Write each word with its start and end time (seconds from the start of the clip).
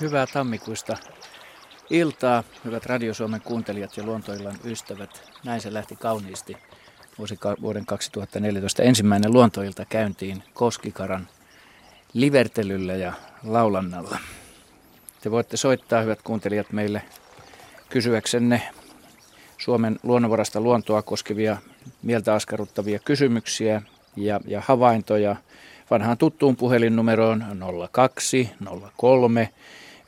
Hyvää 0.00 0.26
tammikuista 0.26 0.96
iltaa, 1.90 2.44
hyvät 2.64 2.86
Radio 2.86 3.14
Suomen 3.14 3.40
kuuntelijat 3.40 3.96
ja 3.96 4.04
luontoillan 4.04 4.56
ystävät. 4.64 5.30
Näin 5.44 5.60
se 5.60 5.72
lähti 5.74 5.96
kauniisti 5.96 6.56
vuoden 7.62 7.86
2014 7.86 8.82
ensimmäinen 8.82 9.32
luontoilta 9.32 9.84
käyntiin 9.84 10.42
Koskikaran 10.54 11.28
livertelyllä 12.12 12.94
ja 12.94 13.12
laulannalla. 13.44 14.18
Te 15.20 15.30
voitte 15.30 15.56
soittaa, 15.56 16.02
hyvät 16.02 16.22
kuuntelijat, 16.22 16.72
meille 16.72 17.02
kysyäksenne 17.88 18.62
Suomen 19.58 19.98
luonnonvarasta 20.02 20.60
luontoa 20.60 21.02
koskevia 21.02 21.56
mieltä 22.02 22.34
askarruttavia 22.34 22.98
kysymyksiä 22.98 23.82
ja, 24.16 24.40
ja 24.46 24.62
havaintoja 24.66 25.36
vanhaan 25.90 26.18
tuttuun 26.18 26.56
puhelinnumeroon 26.56 27.44
02 27.92 28.50
03 28.96 29.50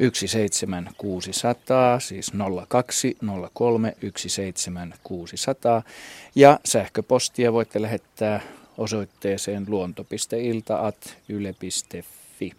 17600, 0.01 2.01
siis 2.01 2.33
02 2.69 3.17
03 3.53 3.97
17600. 4.17 5.83
Ja 6.35 6.61
sähköpostia 6.65 7.53
voitte 7.53 7.83
lähettää 7.83 8.41
osoitteeseen 8.79 9.65
luonto.ilta.yle.fi. 9.69 12.53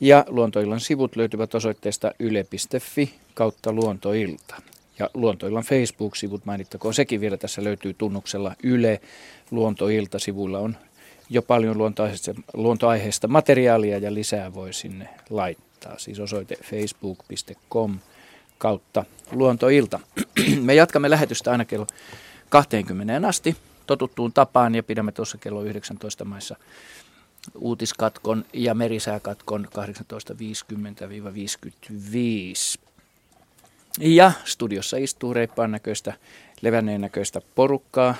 Ja 0.00 0.24
Luontoillan 0.28 0.80
sivut 0.80 1.16
löytyvät 1.16 1.54
osoitteesta 1.54 2.12
yle.fi 2.18 3.14
kautta 3.34 3.72
luontoilta. 3.72 4.62
Ja 4.98 5.10
Luontoillan 5.14 5.64
Facebook-sivut 5.64 6.44
mainittakoon 6.44 6.94
sekin 6.94 7.20
vielä. 7.20 7.36
Tässä 7.36 7.64
löytyy 7.64 7.94
tunnuksella 7.94 8.54
Yle. 8.62 9.00
Luontoilta 9.50 10.18
sivuilla 10.18 10.58
on 10.58 10.76
jo 11.30 11.42
paljon 11.42 11.76
luontoaiheista 12.54 13.28
materiaalia 13.28 13.98
ja 13.98 14.14
lisää 14.14 14.54
voi 14.54 14.72
sinne 14.72 15.08
laittaa. 15.30 15.63
Siis 15.98 16.20
osoite 16.20 16.56
facebook.com 16.62 17.98
kautta 18.58 19.04
luontoilta. 19.32 20.00
Me 20.62 20.74
jatkamme 20.74 21.10
lähetystä 21.10 21.50
aina 21.50 21.64
kello 21.64 21.86
20 22.48 23.28
asti 23.28 23.56
totuttuun 23.86 24.32
tapaan 24.32 24.74
ja 24.74 24.82
pidämme 24.82 25.12
tuossa 25.12 25.38
kello 25.38 25.62
19 25.62 26.24
maissa 26.24 26.56
uutiskatkon 27.54 28.44
ja 28.52 28.74
merisääkatkon 28.74 29.66
18.50-55. 29.66 29.70
Ja 34.00 34.32
studiossa 34.44 34.96
istuu 34.96 35.34
reippaan 35.34 35.70
näköistä, 35.70 36.12
levänneen 36.62 37.00
näköistä 37.00 37.40
porukkaa, 37.54 38.14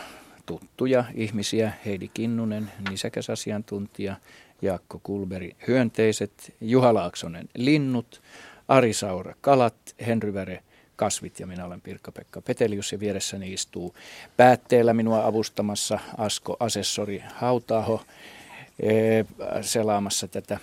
tuttuja 0.46 1.04
ihmisiä, 1.14 1.72
Heidi 1.84 2.10
Kinnunen, 2.14 2.72
nisäkäsasiantuntija, 2.90 4.16
Jaakko 4.62 5.00
Kulberi, 5.02 5.56
hyönteiset, 5.68 6.54
Juha 6.60 6.94
Laaksonen, 6.94 7.48
linnut, 7.54 8.22
Ari 8.68 8.92
Saura, 8.92 9.34
kalat, 9.40 9.74
Henry 10.06 10.34
Väre, 10.34 10.62
kasvit 10.96 11.40
ja 11.40 11.46
minä 11.46 11.64
olen 11.64 11.80
Pirkka-Pekka 11.80 12.40
Petelius 12.42 12.92
ja 12.92 13.00
vieressäni 13.00 13.52
istuu 13.52 13.94
päätteellä 14.36 14.94
minua 14.94 15.26
avustamassa 15.26 15.98
Asko 16.18 16.56
Asessori 16.60 17.22
Hautaho 17.34 18.02
selaamassa 19.60 20.28
tätä 20.28 20.58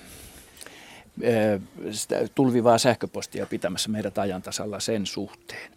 tulvivaa 2.36 2.78
sähköpostia 2.78 3.46
pitämässä 3.46 3.90
meidät 3.90 4.18
ajan 4.18 4.42
tasalla 4.42 4.80
sen 4.80 5.06
suhteen. 5.06 5.72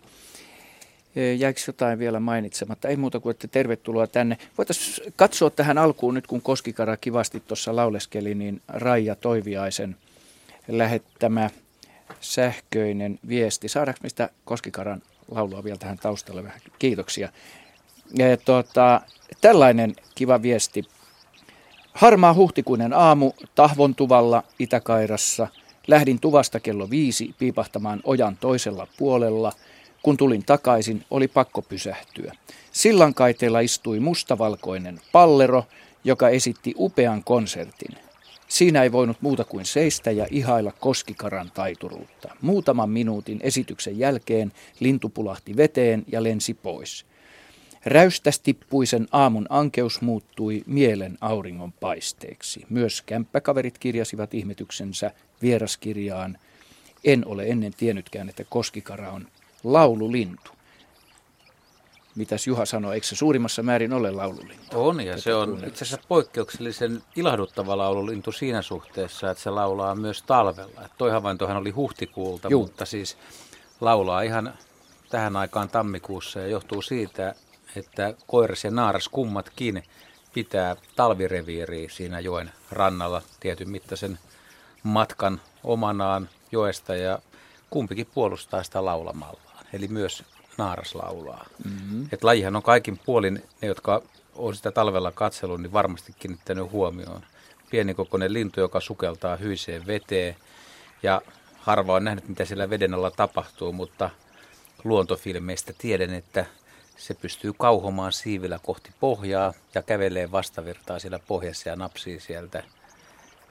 Jäikö 1.38 1.60
jotain 1.66 1.98
vielä 1.98 2.20
mainitsematta? 2.20 2.88
Ei 2.88 2.96
muuta 2.96 3.20
kuin, 3.20 3.30
että 3.30 3.48
tervetuloa 3.48 4.06
tänne. 4.06 4.38
Voitaisiin 4.58 5.12
katsoa 5.16 5.50
tähän 5.50 5.78
alkuun 5.78 6.14
nyt, 6.14 6.26
kun 6.26 6.42
Koskikara 6.42 6.96
kivasti 6.96 7.40
tuossa 7.40 7.76
lauleskeli, 7.76 8.34
niin 8.34 8.62
Raija 8.68 9.14
Toiviaisen 9.14 9.96
lähettämä 10.68 11.50
sähköinen 12.20 13.18
viesti. 13.28 13.68
Saadaanko 13.68 14.00
mistä 14.02 14.28
Koskikaran 14.44 15.02
laulua 15.30 15.64
vielä 15.64 15.78
tähän 15.78 15.98
taustalle 15.98 16.44
vähän? 16.44 16.60
Kiitoksia. 16.78 17.28
Ja, 18.14 18.36
tuota, 18.36 19.00
tällainen 19.40 19.94
kiva 20.14 20.42
viesti. 20.42 20.84
Harmaa 21.92 22.34
huhtikuinen 22.34 22.92
aamu 22.92 23.32
Tahvontuvalla 23.54 24.42
Itäkairassa. 24.58 25.48
Lähdin 25.86 26.20
tuvasta 26.20 26.60
kello 26.60 26.90
viisi 26.90 27.34
piipahtamaan 27.38 28.00
ojan 28.04 28.36
toisella 28.36 28.86
puolella– 28.98 29.52
kun 30.04 30.16
tulin 30.16 30.44
takaisin, 30.44 31.04
oli 31.10 31.28
pakko 31.28 31.62
pysähtyä. 31.62 32.32
Sillankaiteella 32.72 33.60
istui 33.60 34.00
mustavalkoinen 34.00 35.00
pallero, 35.12 35.64
joka 36.04 36.28
esitti 36.28 36.74
upean 36.78 37.24
konsertin. 37.24 37.98
Siinä 38.48 38.82
ei 38.82 38.92
voinut 38.92 39.16
muuta 39.20 39.44
kuin 39.44 39.64
seistä 39.64 40.10
ja 40.10 40.26
ihailla 40.30 40.72
koskikaran 40.72 41.50
taituruutta. 41.54 42.28
Muutaman 42.40 42.90
minuutin 42.90 43.40
esityksen 43.42 43.98
jälkeen 43.98 44.52
lintu 44.80 45.08
pulahti 45.08 45.56
veteen 45.56 46.04
ja 46.12 46.22
lensi 46.22 46.54
pois. 46.54 47.06
Räystästippuisen 47.84 49.08
aamun 49.12 49.46
ankeus 49.48 50.00
muuttui 50.00 50.62
mielen 50.66 51.18
auringon 51.20 51.72
paisteeksi. 51.72 52.66
Myös 52.70 53.02
kämppäkaverit 53.02 53.78
kirjasivat 53.78 54.34
ihmetyksensä 54.34 55.10
vieraskirjaan. 55.42 56.38
En 57.04 57.26
ole 57.26 57.44
ennen 57.46 57.72
tiennytkään, 57.76 58.28
että 58.28 58.44
koskikara 58.44 59.10
on 59.10 59.26
laululintu. 59.64 60.50
Mitäs 62.14 62.46
Juha 62.46 62.64
sanoi, 62.64 62.94
eikö 62.94 63.06
se 63.06 63.16
suurimmassa 63.16 63.62
määrin 63.62 63.92
ole 63.92 64.10
laululintu? 64.10 64.66
On 64.88 65.00
ja 65.00 65.20
se 65.20 65.34
on 65.34 65.64
itse 65.66 65.84
asiassa 65.84 66.06
poikkeuksellisen 66.08 67.02
ilahduttava 67.16 67.76
laululintu 67.76 68.32
siinä 68.32 68.62
suhteessa, 68.62 69.30
että 69.30 69.42
se 69.42 69.50
laulaa 69.50 69.94
myös 69.94 70.22
talvella. 70.22 70.80
Että 70.84 70.94
toi 70.98 71.10
havaintohan 71.10 71.56
oli 71.56 71.70
huhtikuulta, 71.70 72.48
Juh. 72.50 72.62
mutta 72.62 72.84
siis 72.84 73.18
laulaa 73.80 74.22
ihan 74.22 74.54
tähän 75.10 75.36
aikaan 75.36 75.68
tammikuussa 75.68 76.40
ja 76.40 76.46
johtuu 76.46 76.82
siitä, 76.82 77.34
että 77.76 78.14
koiras 78.26 78.64
ja 78.64 78.70
naaras 78.70 79.08
kummatkin 79.08 79.82
pitää 80.34 80.76
talvireviiriä 80.96 81.88
siinä 81.88 82.20
joen 82.20 82.52
rannalla 82.70 83.22
tietyn 83.40 83.70
mittaisen 83.70 84.18
matkan 84.82 85.40
omanaan 85.64 86.28
joesta 86.52 86.96
ja 86.96 87.18
kumpikin 87.70 88.06
puolustaa 88.14 88.62
sitä 88.62 88.84
laulamalla 88.84 89.43
eli 89.74 89.88
myös 89.88 90.24
naaras 90.58 90.94
laulaa. 90.94 91.46
Mm-hmm. 91.64 92.08
Et 92.12 92.24
lajihan 92.24 92.56
on 92.56 92.62
kaikin 92.62 93.00
puolin, 93.06 93.42
ne 93.62 93.68
jotka 93.68 94.02
on 94.34 94.56
sitä 94.56 94.70
talvella 94.70 95.12
katsellut, 95.12 95.60
niin 95.60 95.72
varmasti 95.72 96.14
kiinnittänyt 96.18 96.70
huomioon. 96.70 97.22
Pienikokoinen 97.70 98.32
lintu, 98.32 98.60
joka 98.60 98.80
sukeltaa 98.80 99.36
hyiseen 99.36 99.86
veteen 99.86 100.36
ja 101.02 101.22
harva 101.58 101.94
on 101.94 102.04
nähnyt, 102.04 102.28
mitä 102.28 102.44
siellä 102.44 102.70
veden 102.70 102.94
alla 102.94 103.10
tapahtuu, 103.10 103.72
mutta 103.72 104.10
luontofilmeistä 104.84 105.72
tiedän, 105.78 106.14
että 106.14 106.46
se 106.96 107.14
pystyy 107.14 107.52
kauhomaan 107.58 108.12
siivillä 108.12 108.58
kohti 108.62 108.90
pohjaa 109.00 109.52
ja 109.74 109.82
kävelee 109.82 110.30
vastavirtaa 110.30 110.98
siellä 110.98 111.18
pohjassa 111.18 111.68
ja 111.68 111.76
napsii 111.76 112.20
sieltä 112.20 112.62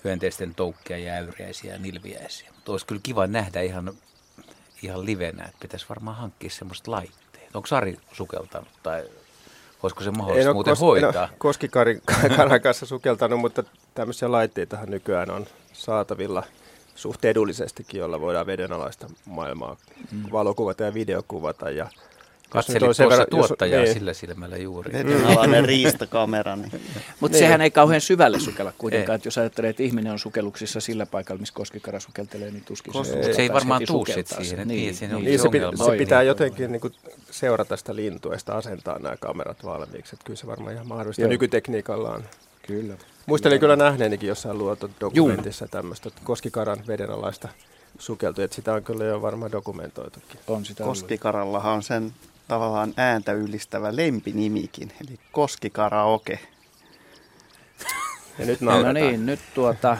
hyönteisten 0.03 0.55
toukkia 0.55 0.97
ja 0.97 1.13
äyriäisiä 1.13 1.73
ja 1.73 1.79
nilviäisiä. 1.79 2.49
Mutta 2.55 2.71
olisi 2.71 2.85
kyllä 2.85 3.01
kiva 3.03 3.27
nähdä 3.27 3.61
ihan 3.61 3.93
ihan 4.83 5.05
livenä, 5.05 5.43
että 5.45 5.57
pitäisi 5.59 5.85
varmaan 5.89 6.17
hankkia 6.17 6.49
semmoista 6.49 6.91
laitteet. 6.91 7.55
Onko 7.55 7.67
Sari 7.67 7.97
sukeltanut 8.11 8.69
tai 8.83 9.03
olisiko 9.83 10.03
se 10.03 10.11
mahdollista 10.11 10.49
en 10.49 10.55
muuten 10.55 10.73
kos- 10.73 10.79
hoitaa? 10.79 11.23
En 11.31 11.37
koskikaran 11.37 12.61
kanssa 12.63 12.85
sukeltanut, 12.85 13.39
mutta 13.39 13.63
tämmöisiä 13.93 14.31
laitteitahan 14.31 14.89
nykyään 14.89 15.31
on 15.31 15.45
saatavilla 15.73 16.43
suht 16.95 17.25
edullisestikin, 17.25 17.99
jolla 17.99 18.21
voidaan 18.21 18.45
vedenalaista 18.45 19.07
maailmaa 19.25 19.77
mm. 20.11 20.23
valokuvata 20.31 20.83
ja 20.83 20.93
videokuvata. 20.93 21.69
Ja 21.69 21.89
Katselit 22.53 22.79
tuossa 22.79 23.09
verran, 23.09 23.27
tuottajaa 23.29 23.79
jos, 23.79 23.85
niin. 23.85 23.93
sillä 23.93 24.13
silmällä 24.13 24.57
juuri. 24.57 24.93
Vedenalainen 24.93 25.65
riistakamera. 25.65 26.55
Niin. 26.55 26.71
Mutta 27.19 27.35
niin. 27.35 27.45
sehän 27.45 27.61
ei 27.61 27.71
kauhean 27.71 28.01
syvälle 28.01 28.39
sukella 28.39 28.73
kuitenkaan. 28.77 29.15
Että 29.15 29.27
jos 29.27 29.37
ajattelee, 29.37 29.69
että 29.69 29.83
ihminen 29.83 30.11
on 30.11 30.19
sukelluksissa 30.19 30.81
sillä 30.81 31.05
paikalla, 31.05 31.39
missä 31.39 31.53
koskikara 31.53 31.99
sukeltelee, 31.99 32.51
niin 32.51 32.63
tuskin 32.65 32.93
Kos- 32.93 33.05
se, 33.05 33.33
se 33.33 33.41
ei 33.41 33.53
varmaan 33.53 33.81
tuu 33.87 34.05
siihen. 34.05 34.67
Niin, 34.67 34.67
niin, 34.67 35.11
niin, 35.11 35.23
niin 35.23 35.39
se, 35.39 35.49
pit, 35.49 35.61
se 35.85 35.97
pitää 35.97 36.23
jotenkin 36.23 36.71
niin 36.71 36.81
kuin 36.81 36.93
seurata 37.31 37.77
sitä 37.77 37.95
lintua 37.95 38.33
ja 38.33 38.39
sitä 38.39 38.55
asentaa 38.55 38.99
nämä 38.99 39.17
kamerat 39.17 39.63
valmiiksi. 39.63 40.15
Että 40.15 40.25
kyllä 40.25 40.37
se 40.37 40.47
varmaan 40.47 40.73
ihan 40.73 40.87
mahdollista 40.87 41.21
Joo. 41.21 41.29
nykytekniikalla 41.29 42.09
on. 42.09 42.23
Kyllä. 42.67 42.93
Muistelin 43.25 43.59
kyllä 43.59 43.75
nähneenikin 43.75 44.29
jossain 44.29 44.57
luotodokumentissa 44.57 45.67
tämmöistä 45.67 46.09
koskikaran 46.23 46.83
vedenalaista 46.87 47.49
sukeltu, 47.99 48.41
että 48.41 48.55
sitä 48.55 48.73
on 48.73 48.83
kyllä 48.83 49.05
jo 49.05 49.21
varmaan 49.21 49.51
dokumentoitukin. 49.51 50.39
On 50.47 50.65
sitä 50.65 50.83
Koskikarallahan 50.83 51.73
on 51.73 51.83
sen 51.83 52.13
tavallaan 52.53 52.93
ääntä 52.97 53.31
ylistävä 53.31 53.95
lempinimikin, 53.95 54.91
eli 55.01 55.19
Koskikaraoke. 55.31 56.39
Ja 58.39 58.45
nyt 58.45 58.61
no 58.61 58.91
niin, 58.91 59.25
nyt 59.25 59.39
tuota, 59.53 59.97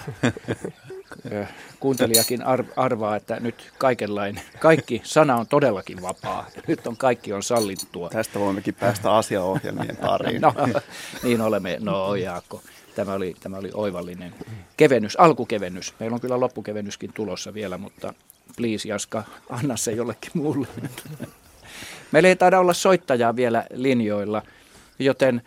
kuuntelijakin 1.79 2.43
arvaa, 2.75 3.15
että 3.15 3.39
nyt 3.39 3.71
kaikenlainen, 3.77 4.43
kaikki 4.59 5.01
sana 5.03 5.35
on 5.35 5.47
todellakin 5.47 6.01
vapaa. 6.01 6.47
Nyt 6.67 6.87
on 6.87 6.97
kaikki 6.97 7.33
on 7.33 7.43
sallittua. 7.43 8.09
Tästä 8.09 8.39
voimmekin 8.39 8.73
päästä 8.73 9.15
asiaohjelmien 9.15 9.97
pariin. 9.97 10.41
no, 10.41 10.53
niin 11.23 11.41
olemme. 11.41 11.77
No 11.79 12.15
Jaakko, 12.15 12.61
tämä 12.95 13.13
oli, 13.13 13.35
tämä 13.39 13.57
oli 13.57 13.69
oivallinen 13.73 14.33
kevennys, 14.77 15.15
alkukevennys. 15.19 15.93
Meillä 15.99 16.15
on 16.15 16.21
kyllä 16.21 16.39
loppukevennyskin 16.39 17.13
tulossa 17.13 17.53
vielä, 17.53 17.77
mutta 17.77 18.13
please 18.57 18.89
Jaska, 18.89 19.23
anna 19.49 19.77
se 19.77 19.91
jollekin 19.91 20.31
muulle. 20.33 20.67
Meillä 22.13 22.29
ei 22.29 22.35
taida 22.35 22.59
olla 22.59 22.73
soittajaa 22.73 23.35
vielä 23.35 23.65
linjoilla, 23.73 24.41
joten 24.99 25.41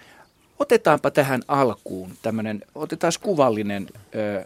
otetaanpa 0.59 1.11
tähän 1.11 1.43
alkuun 1.49 2.11
tämmöinen, 2.23 2.63
otetaan 2.75 3.13
kuvallinen 3.21 3.87
ö, 4.15 4.45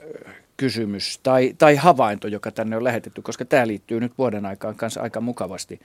kysymys 0.57 1.21
tai, 1.23 1.55
tai 1.59 1.77
havainto, 1.77 2.29
joka 2.29 2.51
tänne 2.51 2.77
on 2.77 2.85
lähetetty, 2.85 3.23
koska 3.23 3.45
tämä 3.45 3.67
liittyy 3.67 4.01
nyt 4.01 4.13
vuoden 4.19 4.47
aikaan 4.47 4.75
kanssa 4.75 5.01
aika 5.01 5.21
mukavasti. 5.21 5.81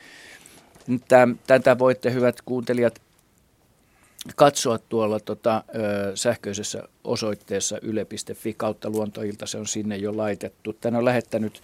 Tätä 1.48 1.80
voitte, 1.80 2.14
hyvät 2.14 2.42
kuuntelijat, 2.42 3.02
katsoa 4.36 4.78
tuolla 4.78 5.20
tota, 5.20 5.64
ö, 5.76 6.12
sähköisessä 6.16 6.84
osoitteessa 7.04 7.78
yle.fi 7.82 8.54
kautta 8.54 8.90
luontoilta, 8.90 9.46
se 9.46 9.58
on 9.58 9.68
sinne 9.68 9.98
jo 9.98 10.18
laitettu. 10.18 10.74
Tänne 10.74 11.00
on 11.00 11.06
lähettänyt 11.06 11.62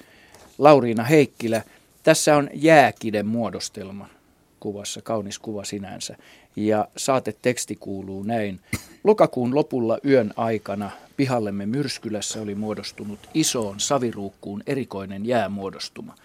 Lauriina 0.58 1.04
Heikkilä. 1.04 1.62
Tässä 2.04 2.36
on 2.36 2.50
jääkiden 2.54 3.26
muodostelma 3.26 4.21
kuvassa, 4.62 5.02
kaunis 5.02 5.40
kuva 5.40 5.64
sinänsä. 5.64 6.16
Ja 6.56 6.88
saateteksti 6.98 7.76
kuuluu 7.76 8.24
näin. 8.24 8.60
Lokakuun 9.04 9.56
lopulla 9.56 9.98
yön 10.06 10.34
aikana 10.36 10.92
pihallemme 11.18 11.66
Myrskylässä 11.66 12.42
oli 12.42 12.56
muodostunut 12.56 13.20
isoon 13.34 13.80
saviruukkuun 13.80 14.64
erikoinen 14.68 15.26
jäämuodostuma. 15.26 16.16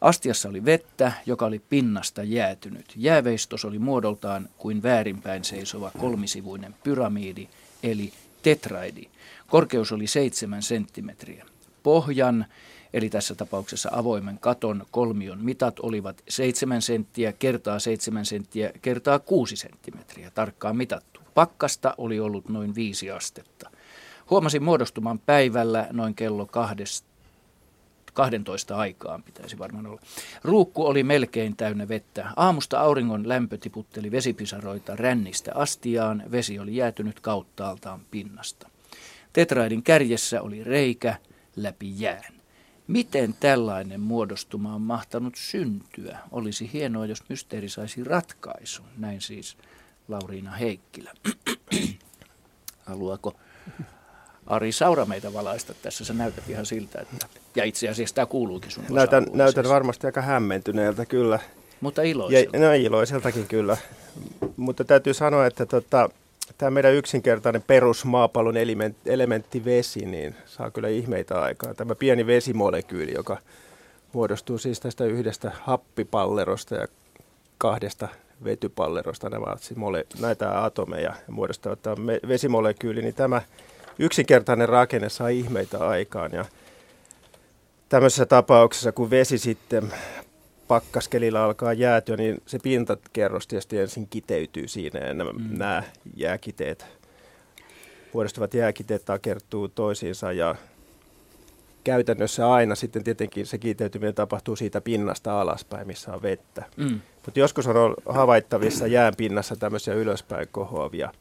Astiassa 0.00 0.48
oli 0.48 0.64
vettä, 0.64 1.12
joka 1.26 1.46
oli 1.46 1.58
pinnasta 1.58 2.22
jäätynyt. 2.22 2.92
Jääveistos 2.96 3.64
oli 3.64 3.78
muodoltaan 3.78 4.48
kuin 4.58 4.82
väärinpäin 4.82 5.44
seisova 5.44 5.90
kolmisivuinen 5.98 6.74
pyramiidi, 6.84 7.48
eli 7.82 8.12
tetraidi. 8.42 9.06
Korkeus 9.48 9.92
oli 9.92 10.06
seitsemän 10.06 10.62
senttimetriä. 10.62 11.44
Pohjan, 11.82 12.46
eli 12.94 13.10
tässä 13.10 13.34
tapauksessa 13.34 13.90
avoimen 13.92 14.38
katon 14.38 14.86
kolmion 14.90 15.38
mitat 15.38 15.80
olivat 15.80 16.22
7 16.28 16.82
senttiä 16.82 17.32
kertaa 17.32 17.78
7 17.78 18.26
senttiä 18.26 18.72
kertaa 18.82 19.18
6 19.18 19.56
senttimetriä 19.56 20.30
tarkkaan 20.30 20.76
mitattu. 20.76 21.20
Pakkasta 21.34 21.94
oli 21.98 22.20
ollut 22.20 22.48
noin 22.48 22.74
5 22.74 23.10
astetta. 23.10 23.70
Huomasin 24.30 24.62
muodostuman 24.62 25.18
päivällä 25.18 25.88
noin 25.92 26.14
kello 26.14 26.46
kahdesta 26.46 27.08
12 28.12 28.76
aikaan 28.76 29.22
pitäisi 29.22 29.58
varmaan 29.58 29.86
olla. 29.86 30.00
Ruukku 30.44 30.86
oli 30.86 31.02
melkein 31.02 31.56
täynnä 31.56 31.88
vettä. 31.88 32.30
Aamusta 32.36 32.80
auringon 32.80 33.28
lämpö 33.28 33.58
tiputteli 33.58 34.10
vesipisaroita 34.10 34.96
rännistä 34.96 35.52
astiaan. 35.54 36.22
Vesi 36.30 36.58
oli 36.58 36.76
jäätynyt 36.76 37.20
kauttaaltaan 37.20 38.00
pinnasta. 38.10 38.70
Tetraidin 39.32 39.82
kärjessä 39.82 40.42
oli 40.42 40.64
reikä 40.64 41.16
läpi 41.56 41.92
jään. 41.96 42.33
Miten 42.86 43.34
tällainen 43.40 44.00
muodostuma 44.00 44.74
on 44.74 44.82
mahtanut 44.82 45.34
syntyä? 45.36 46.18
Olisi 46.32 46.70
hienoa, 46.72 47.06
jos 47.06 47.28
mysteeri 47.28 47.68
saisi 47.68 48.04
ratkaisun. 48.04 48.86
Näin 48.96 49.20
siis 49.20 49.56
Lauriina 50.08 50.50
Heikkilä. 50.50 51.12
Haluaako 52.86 53.34
Ari 54.46 54.72
Saura 54.72 55.04
meitä 55.04 55.32
valaista 55.32 55.74
tässä. 55.82 56.04
Se 56.04 56.14
näytät 56.14 56.48
ihan 56.48 56.66
siltä, 56.66 57.00
että... 57.00 57.26
Ja 57.54 57.64
itse 57.64 57.88
asiassa 57.88 58.14
tämä 58.14 58.26
kuuluukin 58.26 58.70
sun 58.70 58.84
Näytän, 58.90 59.26
näytän 59.32 59.68
varmasti 59.68 60.06
aika 60.06 60.22
hämmentyneeltä 60.22 61.06
kyllä. 61.06 61.38
Mutta 61.80 62.02
iloiselta. 62.02 62.56
Ja, 62.56 62.66
no 62.66 62.72
iloiseltakin 62.72 63.46
kyllä. 63.46 63.76
Mutta 64.56 64.84
täytyy 64.84 65.14
sanoa, 65.14 65.46
että 65.46 65.66
tota, 65.66 66.10
tämä 66.58 66.70
meidän 66.70 66.94
yksinkertainen 66.94 67.62
perusmaapallon 67.62 68.56
elementti, 68.56 69.10
elementti 69.10 69.64
vesi, 69.64 70.06
niin 70.06 70.34
saa 70.46 70.70
kyllä 70.70 70.88
ihmeitä 70.88 71.40
aikaa. 71.40 71.74
Tämä 71.74 71.94
pieni 71.94 72.26
vesimolekyyli, 72.26 73.14
joka 73.14 73.38
muodostuu 74.12 74.58
siis 74.58 74.80
tästä 74.80 75.04
yhdestä 75.04 75.52
happipallerosta 75.60 76.74
ja 76.74 76.86
kahdesta 77.58 78.08
vetypallerosta. 78.44 79.30
Nämä 79.30 79.46
siis 79.56 79.76
mole, 79.76 80.06
näitä 80.20 80.64
atomeja 80.64 81.02
ja 81.02 81.14
muodostavat 81.30 81.82
tämä 81.82 82.12
vesimolekyyli, 82.28 83.02
niin 83.02 83.14
tämä 83.14 83.42
yksinkertainen 83.98 84.68
rakenne 84.68 85.08
saa 85.08 85.28
ihmeitä 85.28 85.88
aikaan. 85.88 86.32
Ja 86.32 86.44
tämmöisessä 87.88 88.26
tapauksessa, 88.26 88.92
kun 88.92 89.10
vesi 89.10 89.38
sitten 89.38 89.92
pakkaskelillä 90.68 91.44
alkaa 91.44 91.72
jäätyä, 91.72 92.16
niin 92.16 92.42
se 92.46 92.58
pintakerros 92.58 93.46
tietysti 93.46 93.78
ensin 93.78 94.06
kiteytyy 94.10 94.68
siinä 94.68 95.00
ja 95.00 95.14
nämä, 95.14 95.30
mm. 95.30 95.58
nämä 95.58 95.82
jääkiteet, 96.16 96.86
muodostuvat 98.12 98.54
jääkiteet 98.54 99.04
takertuu 99.04 99.68
toisiinsa 99.68 100.32
ja 100.32 100.54
käytännössä 101.84 102.52
aina 102.52 102.74
sitten 102.74 103.04
tietenkin 103.04 103.46
se 103.46 103.58
kiteytyminen 103.58 104.14
tapahtuu 104.14 104.56
siitä 104.56 104.80
pinnasta 104.80 105.40
alaspäin, 105.40 105.86
missä 105.86 106.12
on 106.12 106.22
vettä. 106.22 106.64
Mm. 106.76 107.00
Mutta 107.24 107.40
joskus 107.40 107.66
on 107.66 107.94
havaittavissa 108.06 108.86
jään 108.86 109.14
pinnassa 109.16 109.56
tämmöisiä 109.56 109.94
ylöspäin 109.94 110.48
kohoavia 110.52 111.12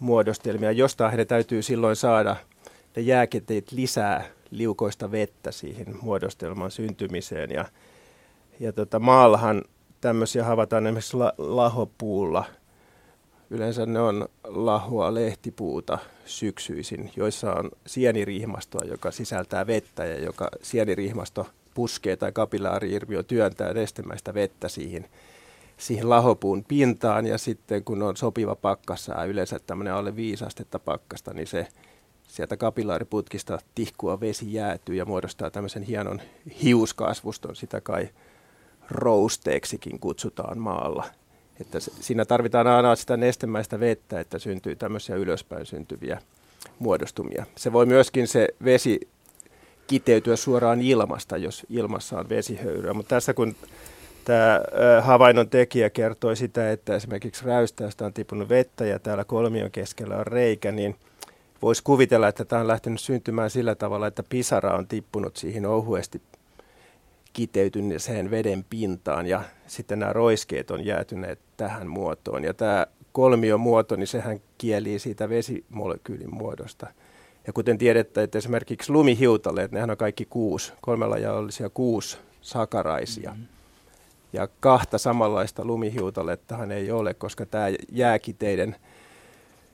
muodostelmia. 0.00 0.72
Jostain 0.72 1.10
heidän 1.10 1.26
täytyy 1.26 1.62
silloin 1.62 1.96
saada 1.96 2.36
ne 2.96 3.02
jääkiteet 3.02 3.72
lisää 3.72 4.24
liukoista 4.50 5.10
vettä 5.10 5.52
siihen 5.52 5.96
muodostelman 6.02 6.70
syntymiseen. 6.70 7.50
Ja, 7.50 7.64
ja 8.60 8.72
tota, 8.72 8.98
maallahan 8.98 9.62
tämmöisiä 10.00 10.44
havaitaan 10.44 10.86
esimerkiksi 10.86 11.16
la, 11.16 11.32
lahopuulla. 11.38 12.44
Yleensä 13.50 13.86
ne 13.86 14.00
on 14.00 14.28
lahua 14.44 15.14
lehtipuuta 15.14 15.98
syksyisin, 16.24 17.10
joissa 17.16 17.52
on 17.52 17.70
sienirihmastoa, 17.86 18.84
joka 18.84 19.10
sisältää 19.10 19.66
vettä 19.66 20.04
ja 20.04 20.24
joka 20.24 20.48
sienirihmasto 20.62 21.46
puskee 21.74 22.16
tai 22.16 22.32
kapillaari-irvio 22.32 23.22
työntää 23.22 23.72
nestemäistä 23.72 24.34
vettä 24.34 24.68
siihen 24.68 25.06
siihen 25.76 26.10
lahopuun 26.10 26.64
pintaan. 26.64 27.26
Ja 27.26 27.38
sitten 27.38 27.84
kun 27.84 28.02
on 28.02 28.16
sopiva 28.16 28.54
pakkassa, 28.54 29.24
yleensä 29.24 29.58
tämmöinen 29.66 29.94
alle 29.94 30.16
5 30.16 30.44
astetta 30.44 30.78
pakkasta, 30.78 31.34
niin 31.34 31.46
se 31.46 31.66
sieltä 32.28 32.56
kapillaariputkista 32.56 33.58
tihkua 33.74 34.20
vesi 34.20 34.52
jäätyy 34.52 34.94
ja 34.94 35.04
muodostaa 35.04 35.50
tämmöisen 35.50 35.82
hienon 35.82 36.20
hiuskasvuston, 36.62 37.56
sitä 37.56 37.80
kai 37.80 38.08
rousteeksikin 38.90 40.00
kutsutaan 40.00 40.58
maalla. 40.58 41.04
Että 41.60 41.80
siinä 41.80 42.24
tarvitaan 42.24 42.66
aina 42.66 42.96
sitä 42.96 43.16
nestemäistä 43.16 43.80
vettä, 43.80 44.20
että 44.20 44.38
syntyy 44.38 44.76
tämmöisiä 44.76 45.16
ylöspäin 45.16 45.66
syntyviä 45.66 46.18
muodostumia. 46.78 47.46
Se 47.56 47.72
voi 47.72 47.86
myöskin 47.86 48.28
se 48.28 48.48
vesi 48.64 49.08
kiteytyä 49.86 50.36
suoraan 50.36 50.80
ilmasta, 50.80 51.36
jos 51.36 51.66
ilmassa 51.68 52.18
on 52.18 52.28
vesihöyryä, 52.28 52.94
mutta 52.94 53.08
tässä 53.08 53.34
kun 53.34 53.54
Tämä 54.24 54.60
havainnon 55.00 55.48
tekijä 55.48 55.90
kertoi 55.90 56.36
sitä, 56.36 56.72
että 56.72 56.96
esimerkiksi 56.96 57.44
räystäistä 57.44 58.06
on 58.06 58.12
tipunut 58.12 58.48
vettä 58.48 58.84
ja 58.84 58.98
täällä 58.98 59.24
kolmion 59.24 59.70
keskellä 59.70 60.16
on 60.16 60.26
reikä, 60.26 60.72
niin 60.72 60.96
voisi 61.62 61.82
kuvitella, 61.84 62.28
että 62.28 62.44
tämä 62.44 62.60
on 62.60 62.68
lähtenyt 62.68 63.00
syntymään 63.00 63.50
sillä 63.50 63.74
tavalla, 63.74 64.06
että 64.06 64.22
pisara 64.22 64.76
on 64.76 64.86
tippunut 64.86 65.36
siihen 65.36 65.66
ohuesti 65.66 66.22
kiteytyneeseen 67.32 68.30
veden 68.30 68.64
pintaan 68.70 69.26
ja 69.26 69.42
sitten 69.66 69.98
nämä 69.98 70.12
roiskeet 70.12 70.70
on 70.70 70.84
jäätyneet 70.84 71.38
tähän 71.56 71.86
muotoon. 71.86 72.44
Ja 72.44 72.54
tämä 72.54 72.86
kolmion 73.12 73.60
muoto, 73.60 73.96
niin 73.96 74.06
sehän 74.06 74.40
kielii 74.58 74.98
siitä 74.98 75.28
vesimolekyylin 75.28 76.34
muodosta. 76.34 76.86
Ja 77.46 77.52
kuten 77.52 77.78
tiedettä, 77.78 78.22
että 78.22 78.38
esimerkiksi 78.38 78.92
lumihiutaleet, 78.92 79.72
nehän 79.72 79.90
on 79.90 79.96
kaikki 79.96 80.24
kuusi, 80.24 80.72
kolmella 80.80 81.18
jaollisia 81.18 81.70
kuusi 81.70 82.18
sakaraisia. 82.40 83.30
Mm-hmm 83.30 83.46
ja 84.32 84.48
kahta 84.60 84.98
samanlaista 84.98 85.64
lumihiutalettahan 85.64 86.72
ei 86.72 86.90
ole, 86.90 87.14
koska 87.14 87.46
tämä 87.46 87.66
jääkiteiden 87.92 88.76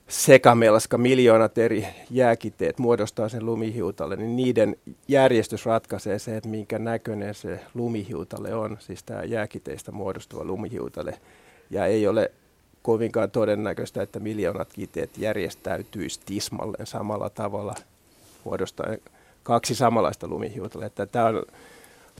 sekamelska, 0.07 0.97
miljoonat 0.97 1.57
eri 1.57 1.87
jääkiteet 2.11 2.79
muodostaa 2.79 3.29
sen 3.29 3.45
lumihiutalle, 3.45 4.15
niin 4.15 4.35
niiden 4.35 4.75
järjestys 5.07 5.65
ratkaisee 5.65 6.19
se, 6.19 6.37
että 6.37 6.49
minkä 6.49 6.79
näköinen 6.79 7.35
se 7.35 7.59
lumihiutale 7.73 8.55
on, 8.55 8.77
siis 8.79 9.03
tämä 9.03 9.23
jääkiteistä 9.23 9.91
muodostuva 9.91 10.43
lumihiutale. 10.43 11.19
Ja 11.69 11.85
ei 11.85 12.07
ole 12.07 12.31
kovinkaan 12.81 13.31
todennäköistä, 13.31 14.01
että 14.01 14.19
miljoonat 14.19 14.73
kiteet 14.73 15.17
järjestäytyisi 15.17 16.19
tismalleen 16.25 16.87
samalla 16.87 17.29
tavalla 17.29 17.75
muodostaen 18.43 18.99
kaksi 19.43 19.75
samanlaista 19.75 20.27
lumihiutaletta. 20.27 21.05
Tämä 21.05 21.25
on 21.25 21.43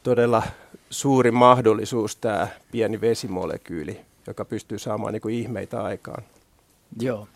todella 0.04 0.44
suuri 0.90 1.32
mahdollisuus 1.32 2.16
tämä 2.16 2.48
pieni 2.72 3.02
vesimolekyyli, 3.02 4.02
joka 4.28 4.46
pystyy 4.46 4.80
saamaan 4.80 5.14
niin 5.14 5.22
kuin 5.22 5.36
ihmeitä 5.36 5.84
aikaan. 5.84 6.24
Joo. 7.02 7.28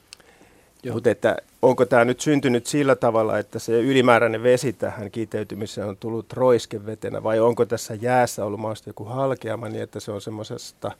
Mutta 0.93 1.09
että 1.09 1.37
onko 1.61 1.85
tämä 1.85 2.05
nyt 2.05 2.21
syntynyt 2.21 2.67
sillä 2.67 2.95
tavalla, 2.95 3.39
että 3.39 3.59
se 3.59 3.81
ylimääräinen 3.81 4.43
vesi 4.43 4.73
tähän 4.73 5.11
kiteytymiseen 5.11 5.87
on 5.87 5.97
tullut 5.97 6.33
roiskevetenä 6.33 7.23
vai 7.23 7.39
onko 7.39 7.65
tässä 7.65 7.93
jäässä 7.93 8.45
ollut 8.45 8.59
mahdollisesti 8.59 8.89
joku 8.89 9.03
halkeama 9.03 9.69
niin, 9.69 9.83
että 9.83 9.99
se 9.99 10.11
on 10.11 10.21
semmoisesta 10.21 10.91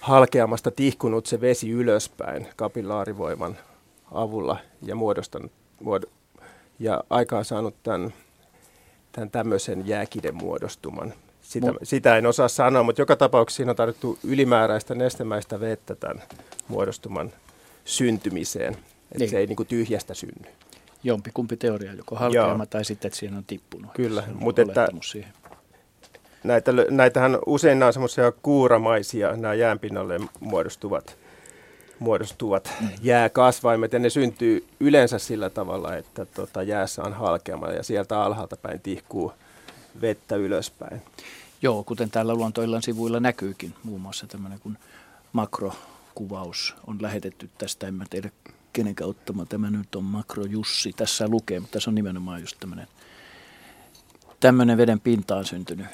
halkeamasta 0.00 0.70
tihkunut 0.70 1.26
se 1.26 1.40
vesi 1.40 1.70
ylöspäin 1.70 2.46
kapillaarivoiman 2.56 3.56
avulla 4.12 4.56
ja 4.82 4.94
muodostanut, 4.94 5.52
muod- 5.84 6.10
ja 6.78 7.04
aikaan 7.10 7.44
saanut 7.44 7.74
tämän, 7.82 8.14
tämän 9.12 9.30
tämmöisen 9.30 9.86
jääkiden 9.86 10.34
muodostuman. 10.34 11.14
Sitä, 11.42 11.70
Mu- 11.70 11.78
sitä 11.82 12.16
en 12.16 12.26
osaa 12.26 12.48
sanoa, 12.48 12.82
mutta 12.82 13.02
joka 13.02 13.16
tapauksessa 13.16 13.56
siinä 13.56 13.70
on 13.70 13.76
tarvittu 13.76 14.18
ylimääräistä 14.24 14.94
nestemäistä 14.94 15.60
vettä 15.60 15.94
tämän 15.94 16.22
muodostuman 16.68 17.32
syntymiseen. 17.84 18.76
Että 19.06 19.18
niin. 19.18 19.30
se 19.30 19.38
ei 19.38 19.46
niin 19.46 19.56
kuin 19.56 19.66
tyhjästä 19.66 20.14
synny. 20.14 20.50
Jompikumpi 21.04 21.56
teoria, 21.56 21.92
joko 21.92 22.16
halkeama 22.16 22.52
Joo. 22.52 22.66
tai 22.66 22.84
sitten, 22.84 23.08
että 23.08 23.18
siinä 23.18 23.36
on 23.36 23.44
tippunut. 23.44 23.90
Kyllä, 23.94 24.22
mutta 24.34 24.62
että 24.62 24.88
näitä, 26.44 26.72
näitähän 26.90 27.38
usein 27.46 27.78
nämä 27.78 27.86
on 27.86 27.92
semmoisia 27.92 28.32
kuuramaisia, 28.32 29.36
nämä 29.36 29.54
jäänpinnalle 29.54 30.20
muodostuvat, 30.40 31.16
muodostuvat 31.98 32.72
mm. 32.80 32.88
jääkasvaimet, 33.02 33.92
ja 33.92 33.98
ne 33.98 34.10
syntyy 34.10 34.66
yleensä 34.80 35.18
sillä 35.18 35.50
tavalla, 35.50 35.96
että 35.96 36.24
tota, 36.24 36.62
jäässä 36.62 37.02
on 37.02 37.12
halkeama 37.12 37.66
ja 37.66 37.82
sieltä 37.82 38.22
alhaalta 38.22 38.56
päin 38.56 38.80
tihkuu 38.80 39.32
vettä 40.00 40.36
ylöspäin. 40.36 41.02
Joo, 41.62 41.84
kuten 41.84 42.10
täällä 42.10 42.34
luontoillan 42.34 42.82
sivuilla 42.82 43.20
näkyykin, 43.20 43.74
muun 43.84 44.00
muassa 44.00 44.26
tämmöinen 44.26 44.60
kuin 44.60 44.78
makrokuvaus 45.32 46.74
on 46.86 46.98
lähetetty 47.00 47.50
tästä, 47.58 47.88
en 47.88 47.94
mä 47.94 48.04
tiedä 48.10 48.30
kenen 48.76 48.94
ottama 49.02 49.46
tämä 49.46 49.70
nyt 49.70 49.94
on 49.94 50.04
Makro 50.04 50.44
Jussi, 50.44 50.92
tässä 50.92 51.28
lukee, 51.28 51.60
mutta 51.60 51.72
tässä 51.72 51.90
on 51.90 51.94
nimenomaan 51.94 52.40
just 52.40 52.56
tämmöinen 52.60 52.86
tämmöinen 54.40 54.78
veden 54.78 55.00
pintaan 55.00 55.44
syntynyt 55.44 55.86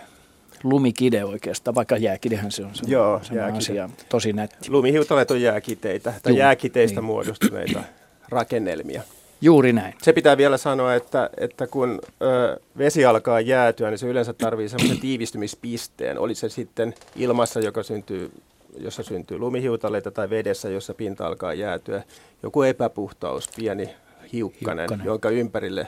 lumikide 0.65 1.25
oikeastaan, 1.25 1.75
vaikka 1.75 1.97
jääkidehän 1.97 2.53
se 2.53 2.65
on 2.65 2.75
se 2.75 2.83
Joo, 2.87 3.21
sama 3.23 3.41
jääkide. 3.41 3.59
asia, 3.59 3.91
tosi 4.09 4.33
nätti. 4.33 4.71
Lumihiutaleet 4.71 5.31
on 5.31 5.43
jääkiteitä, 5.43 6.15
tai 6.23 6.33
Juu, 6.33 6.39
jääkiteistä 6.39 7.01
niin. 7.01 7.05
muodostuneita 7.05 7.83
rakennelmia. 8.29 9.03
Juuri 9.41 9.73
näin. 9.73 9.95
Se 10.03 10.13
pitää 10.13 10.37
vielä 10.37 10.57
sanoa, 10.57 10.95
että, 10.95 11.31
että 11.37 11.67
kun 11.67 12.01
ö, 12.23 12.61
vesi 12.79 13.05
alkaa 13.05 13.41
jäätyä, 13.41 13.91
niin 13.91 13.99
se 13.99 14.07
yleensä 14.07 14.33
tarvitsee 14.33 14.79
semmoisen 14.79 15.01
tiivistymispisteen. 15.01 16.19
Oli 16.19 16.35
se 16.35 16.49
sitten 16.49 16.95
ilmassa, 17.17 17.61
joka 17.61 17.83
syntyy, 17.83 18.31
jossa 18.77 19.03
syntyy 19.03 19.39
lumihiutaleita, 19.39 20.11
tai 20.11 20.31
vedessä, 20.31 20.69
jossa 20.69 20.95
pinta 20.95 21.27
alkaa 21.27 21.55
jäätyä. 21.55 22.03
Joku 22.43 22.63
epäpuhtaus, 22.63 23.49
pieni 23.57 23.91
hiukkanen, 24.33 24.79
hiukkanen. 24.79 25.07
jonka 25.07 25.31
ympärille 25.31 25.87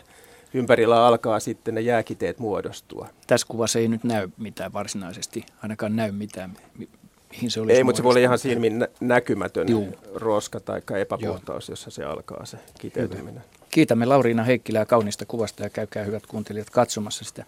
ympärillä 0.54 1.06
alkaa 1.06 1.40
sitten 1.40 1.74
ne 1.74 1.80
jääkiteet 1.80 2.38
muodostua. 2.38 3.08
Tässä 3.26 3.46
kuvassa 3.50 3.78
ei 3.78 3.88
nyt 3.88 4.04
näy 4.04 4.28
mitään 4.38 4.72
varsinaisesti, 4.72 5.46
ainakaan 5.62 5.96
näy 5.96 6.12
mitään, 6.12 6.56
mihin 7.30 7.50
se 7.50 7.60
olisi 7.60 7.76
Ei, 7.76 7.84
mutta 7.84 7.96
se 7.96 8.02
voi 8.02 8.10
olla 8.10 8.20
ihan 8.20 8.38
silmin 8.38 8.88
näkymätön 9.00 9.68
Juu. 9.68 9.88
roska 10.14 10.60
tai 10.60 10.80
epäpuhtaus, 11.00 11.68
Joo. 11.68 11.72
jossa 11.72 11.90
se 11.90 12.04
alkaa 12.04 12.46
se 12.46 12.58
kiteytyminen. 12.78 13.44
Kiitämme 13.70 14.06
Lauriina 14.06 14.44
Heikkilää 14.44 14.84
kaunista 14.84 15.26
kuvasta 15.26 15.62
ja 15.62 15.70
käykää 15.70 16.04
hyvät 16.04 16.26
kuuntelijat 16.26 16.70
katsomassa 16.70 17.24
sitä 17.24 17.44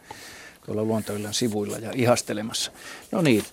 tuolla 0.66 0.84
luontoillan 0.84 1.34
sivuilla 1.34 1.78
ja 1.78 1.90
ihastelemassa. 1.94 2.72
No 3.12 3.22
niin, 3.22 3.44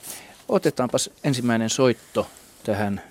otetaanpas 0.49 1.09
ensimmäinen 1.23 1.69
soitto 1.69 2.25
tähän 2.65 3.01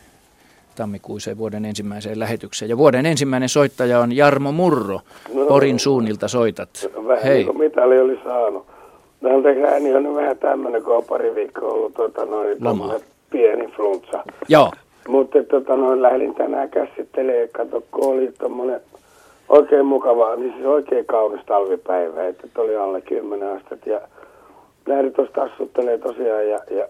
tammikuiseen 0.77 1.39
vuoden 1.39 1.65
ensimmäiseen 1.65 2.19
lähetykseen. 2.19 2.69
Ja 2.69 2.79
vuoden 2.79 3.07
ensimmäinen 3.07 3.49
soittaja 3.49 3.99
on 3.99 4.17
Jarmo 4.17 4.53
Murro. 4.53 5.01
No, 5.35 5.47
Porin 5.47 5.79
suunnilta 5.79 6.29
soitat. 6.29 6.69
Vähän 7.07 7.25
Hei. 7.25 7.45
niin 7.45 7.73
kuin 7.73 7.85
oli, 7.85 8.01
oli 8.01 8.21
saanut. 8.25 8.67
Täältä 9.23 9.69
ääni 9.69 9.95
on 9.95 10.15
vähän 10.15 10.39
tämmöinen, 10.39 10.83
kun 10.83 10.97
on 10.97 11.05
pari 11.05 11.35
viikkoa 11.35 11.73
ollut 11.73 11.95
tota, 11.95 12.25
noin, 12.25 12.59
pieni 13.31 13.67
flunssa. 13.67 14.25
Joo. 14.49 14.71
Mutta 15.09 15.39
tota, 15.51 15.77
noin, 15.77 16.03
lähdin 16.03 16.35
tänään 16.35 16.71
käsittelemään, 16.71 17.49
kato, 17.53 17.83
kun 17.91 18.15
oli 18.15 18.33
tommonen 18.39 18.81
oikein 19.49 19.87
mukava, 19.87 20.37
niin 20.37 20.53
siis 20.53 20.67
oikein 20.67 21.07
kaunis 21.07 21.41
talvipäivä, 21.47 22.29
että 22.29 22.47
oli 22.57 22.77
alle 22.77 23.01
10 23.01 23.57
astetta. 23.57 23.91
Ja 23.91 24.01
lähdin 24.87 25.13
tuosta 25.13 25.43
assuttelemaan 25.43 26.01
tosiaan 26.01 26.49
ja, 26.49 26.59
ja 26.71 26.89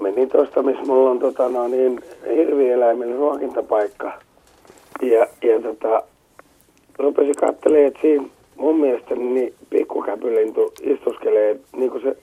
menin 0.00 0.28
tuosta, 0.28 0.62
missä 0.62 0.82
mulla 0.82 1.10
on 1.10 1.18
tota, 1.18 1.48
no, 1.48 1.68
niin, 1.68 2.00
hirvieläimen 2.36 3.16
ruokintapaikka. 3.16 4.12
Ja, 5.02 5.26
ja 5.42 5.60
tota, 5.62 6.02
rupesin 6.98 7.34
katselemaan, 7.34 7.86
että 7.86 8.00
siinä 8.00 8.24
mun 8.56 8.80
mielestä 8.80 9.14
niin 9.14 9.54
pikkukäpylintu 9.70 10.72
istuskelee 10.82 11.60
niin 11.76 11.90
kuin 11.90 12.02
se 12.02 12.16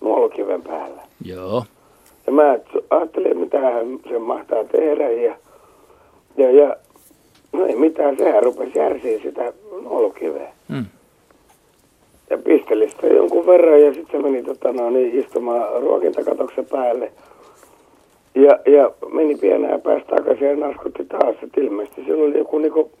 nuolokiven 0.00 0.62
päällä. 0.62 1.02
Joo. 1.24 1.64
Ja 2.26 2.32
mä 2.32 2.58
ajattelin, 2.90 3.38
mitä 3.38 3.58
se 4.08 4.18
mahtaa 4.18 4.64
tehdä 4.64 5.10
ja, 5.10 5.36
ja, 6.36 6.50
ja 6.50 6.76
no 7.52 7.66
ei 7.66 7.76
mitään, 7.76 8.16
sehän 8.16 8.42
rupesi 8.42 8.78
järsiä 8.78 9.18
sitä 9.22 9.52
nuolokiveä. 9.82 10.52
Mm 10.68 10.84
ja 12.30 12.38
pisteli 12.38 12.90
sitä 12.90 13.06
jonkun 13.06 13.46
verran 13.46 13.82
ja 13.82 13.94
sitten 13.94 14.20
se 14.20 14.28
meni 14.28 14.42
tota, 14.42 14.72
no, 14.72 14.90
niin, 14.90 15.20
istumaan 15.20 15.82
ruokintakatoksen 15.82 16.66
päälle. 16.66 17.12
Ja, 18.34 18.58
ja 18.72 18.90
meni 19.12 19.36
pienää 19.36 19.78
päästä 19.78 20.16
takaisin 20.16 20.48
ja 20.48 20.56
naskutti 20.56 21.04
taas, 21.04 21.36
että 21.42 21.60
ilmeisesti 21.60 22.04
sillä 22.04 22.24
oli 22.24 22.38
joku 22.38 22.58
niinku, 22.58 22.92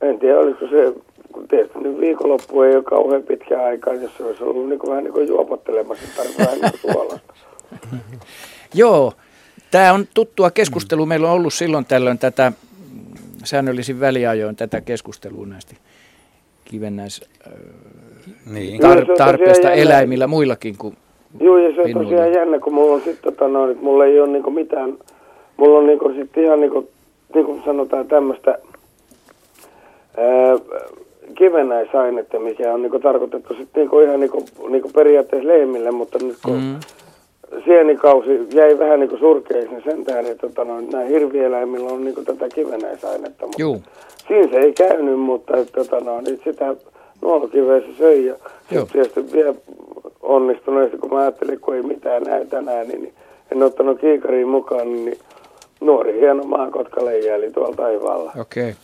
en 0.00 0.18
tiedä 0.18 0.38
olisiko 0.38 0.66
se, 0.66 0.94
kun 1.32 1.48
tietysti 1.48 1.78
nyt 1.78 2.00
viikonloppu 2.00 2.62
ei 2.62 2.76
ole 2.76 2.82
kauhean 2.82 3.22
pitkä 3.22 3.64
aikaa, 3.64 3.94
jos 3.94 4.16
se 4.16 4.24
olisi 4.24 4.44
ollut 4.44 4.68
niinku 4.68 4.90
vähän 4.90 5.04
niin 5.04 5.12
kuin 5.12 5.28
juopottelemassa, 5.28 6.04
tarvitsee 6.16 6.46
vähän 6.46 6.60
niin 6.60 6.80
suolasta. 6.80 7.34
Joo, 8.74 9.12
tämä 9.70 9.92
on 9.92 10.06
tuttua 10.14 10.50
keskustelua. 10.50 11.06
Meillä 11.06 11.28
on 11.28 11.34
ollut 11.34 11.54
silloin 11.54 11.84
tällöin 11.84 12.18
tätä 12.18 12.52
säännöllisin 13.44 14.00
väliajoin 14.00 14.56
tätä 14.56 14.80
keskustelua 14.80 15.46
näistä 15.46 15.74
kivennäis 16.64 17.28
niin. 18.50 18.80
tar- 18.82 19.16
tarpeesta 19.18 19.70
eläimillä 19.70 20.26
muillakin 20.26 20.74
kuin 20.78 20.96
Joo, 21.40 21.58
ja 21.58 21.74
se 21.74 21.80
on 21.80 21.86
pinnuilla. 21.86 22.10
tosiaan 22.10 22.32
jännä, 22.32 22.58
kun 22.58 22.74
mulla 22.74 22.94
on 22.94 23.00
sitten, 23.00 23.32
tota, 23.32 23.48
no, 23.48 23.70
että 23.70 23.84
mulla 23.84 24.04
ei 24.04 24.20
ole 24.20 24.28
niinku 24.28 24.50
mitään, 24.50 24.98
mulla 25.56 25.78
on 25.78 25.86
niinku 25.86 26.12
sitten 26.16 26.44
ihan 26.44 26.60
niinku, 26.60 26.88
niinku 27.34 27.60
sanotaan 27.64 28.06
tämmöistä 28.06 28.58
kivennäisainetta, 31.34 32.38
mikä 32.38 32.74
on 32.74 32.82
niinku 32.82 32.98
tarkoitettu 32.98 33.54
sitten 33.54 33.80
niinku 33.80 34.00
ihan 34.00 34.20
niinku, 34.20 34.44
niinku 34.68 34.90
periaatteessa 34.94 35.48
lehmille, 35.48 35.90
mutta 35.90 36.18
nyt 36.22 36.36
kun 36.44 36.56
mm. 36.56 36.76
sienikausi 37.64 38.40
jäi 38.54 38.78
vähän 38.78 39.00
niinku 39.00 39.16
surkeiksi, 39.16 39.70
niin 39.70 39.82
sen 39.84 40.04
tähden, 40.04 40.32
että 40.32 40.48
tota, 40.48 40.64
no, 40.64 40.80
nämä 40.80 41.04
hirvieläimillä 41.04 41.92
on 41.92 42.04
niinku 42.04 42.22
tätä 42.22 42.48
kivennäisainetta. 42.48 43.46
Mutta 43.46 43.62
Joo. 43.62 43.78
Siinä 44.28 44.48
se 44.52 44.58
ei 44.58 44.72
käynyt, 44.72 45.20
mutta 45.20 45.56
että, 45.56 45.72
tota, 45.72 46.00
no, 46.00 46.20
niin 46.20 46.40
sitä 46.44 46.76
nuolokiveessä 47.22 47.90
söi 47.98 48.26
ja 48.26 48.34
sitten 48.60 48.86
tietysti 48.92 49.32
vielä 49.32 49.54
onnistuneesti, 50.20 50.98
kun 50.98 51.10
mä 51.12 51.20
ajattelin, 51.20 51.60
kun 51.60 51.74
ei 51.74 51.82
mitään 51.82 52.22
näy 52.22 52.46
tänään, 52.46 52.88
niin 52.88 53.14
en 53.52 53.62
ottanut 53.62 54.00
kiikariin 54.00 54.48
mukaan, 54.48 54.92
niin 54.92 55.18
nuori 55.80 56.20
hieno 56.20 56.44
maakotka 56.44 57.04
leijaili 57.04 57.50
tuolla 57.50 57.76
taivaalla. 57.76 58.32
Okei. 58.40 58.62
Okay. 58.62 58.74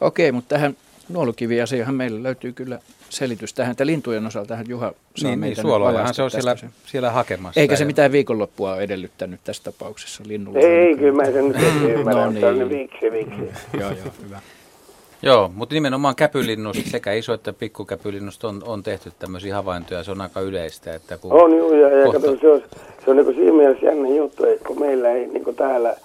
Okei, 0.00 0.28
okay, 0.28 0.32
mutta 0.32 0.48
tähän 0.48 0.76
nuolukiviasiahan 1.08 1.94
meillä 1.94 2.22
löytyy 2.22 2.52
kyllä 2.52 2.78
selitys 3.10 3.54
tähän, 3.54 3.70
että 3.70 3.86
lintujen 3.86 4.26
osalta 4.26 4.48
tähän 4.48 4.66
Juha 4.68 4.92
saa 5.16 5.30
niin, 5.30 5.38
meitä 5.38 5.62
niin, 5.62 6.14
se 6.14 6.22
on 6.22 6.30
siellä, 6.30 6.56
siellä 6.86 7.10
hakemassa. 7.10 7.60
Eikä 7.60 7.76
se 7.76 7.84
mitään 7.84 8.12
viikonloppua 8.12 8.80
edellyttänyt 8.80 9.40
tässä 9.44 9.62
tapauksessa 9.64 10.22
linnulla. 10.26 10.58
Ei, 10.58 10.96
kyllä 10.96 11.12
mä 11.12 11.24
sen 11.24 11.48
nyt 11.48 11.56
ymmärrän, 11.98 12.40
no 12.40 12.52
niin. 12.52 12.68
viksi, 12.68 13.12
viksi. 13.12 13.40
joo, 13.80 13.90
joo, 13.90 14.12
hyvä. 14.24 14.40
Joo, 15.24 15.50
mutta 15.54 15.74
nimenomaan 15.74 16.14
käpylinnusta, 16.16 16.90
sekä 16.90 17.12
iso 17.12 17.32
että 17.32 17.52
pikkukäpylinnusta 17.52 18.48
on, 18.48 18.62
on 18.66 18.82
tehty 18.82 19.12
tämmöisiä 19.18 19.54
havaintoja, 19.54 20.02
se 20.02 20.10
on 20.10 20.20
aika 20.20 20.40
yleistä. 20.40 20.94
Että 20.94 21.18
kun 21.18 21.32
on 21.32 21.56
joo, 21.56 21.74
ja, 21.74 21.88
ja 21.88 22.04
kohta... 22.04 22.20
kato, 22.20 22.36
se 22.40 22.50
on, 22.50 22.62
se 23.04 23.10
on 23.10 23.16
niin 23.16 23.34
siinä 23.34 23.52
mielessä 23.52 23.86
jännä 23.86 24.08
juttu, 24.08 24.44
että 24.44 24.68
kun 24.68 24.80
meillä 24.80 25.10
ei 25.10 25.26
niin 25.26 25.56
täällä, 25.56 25.96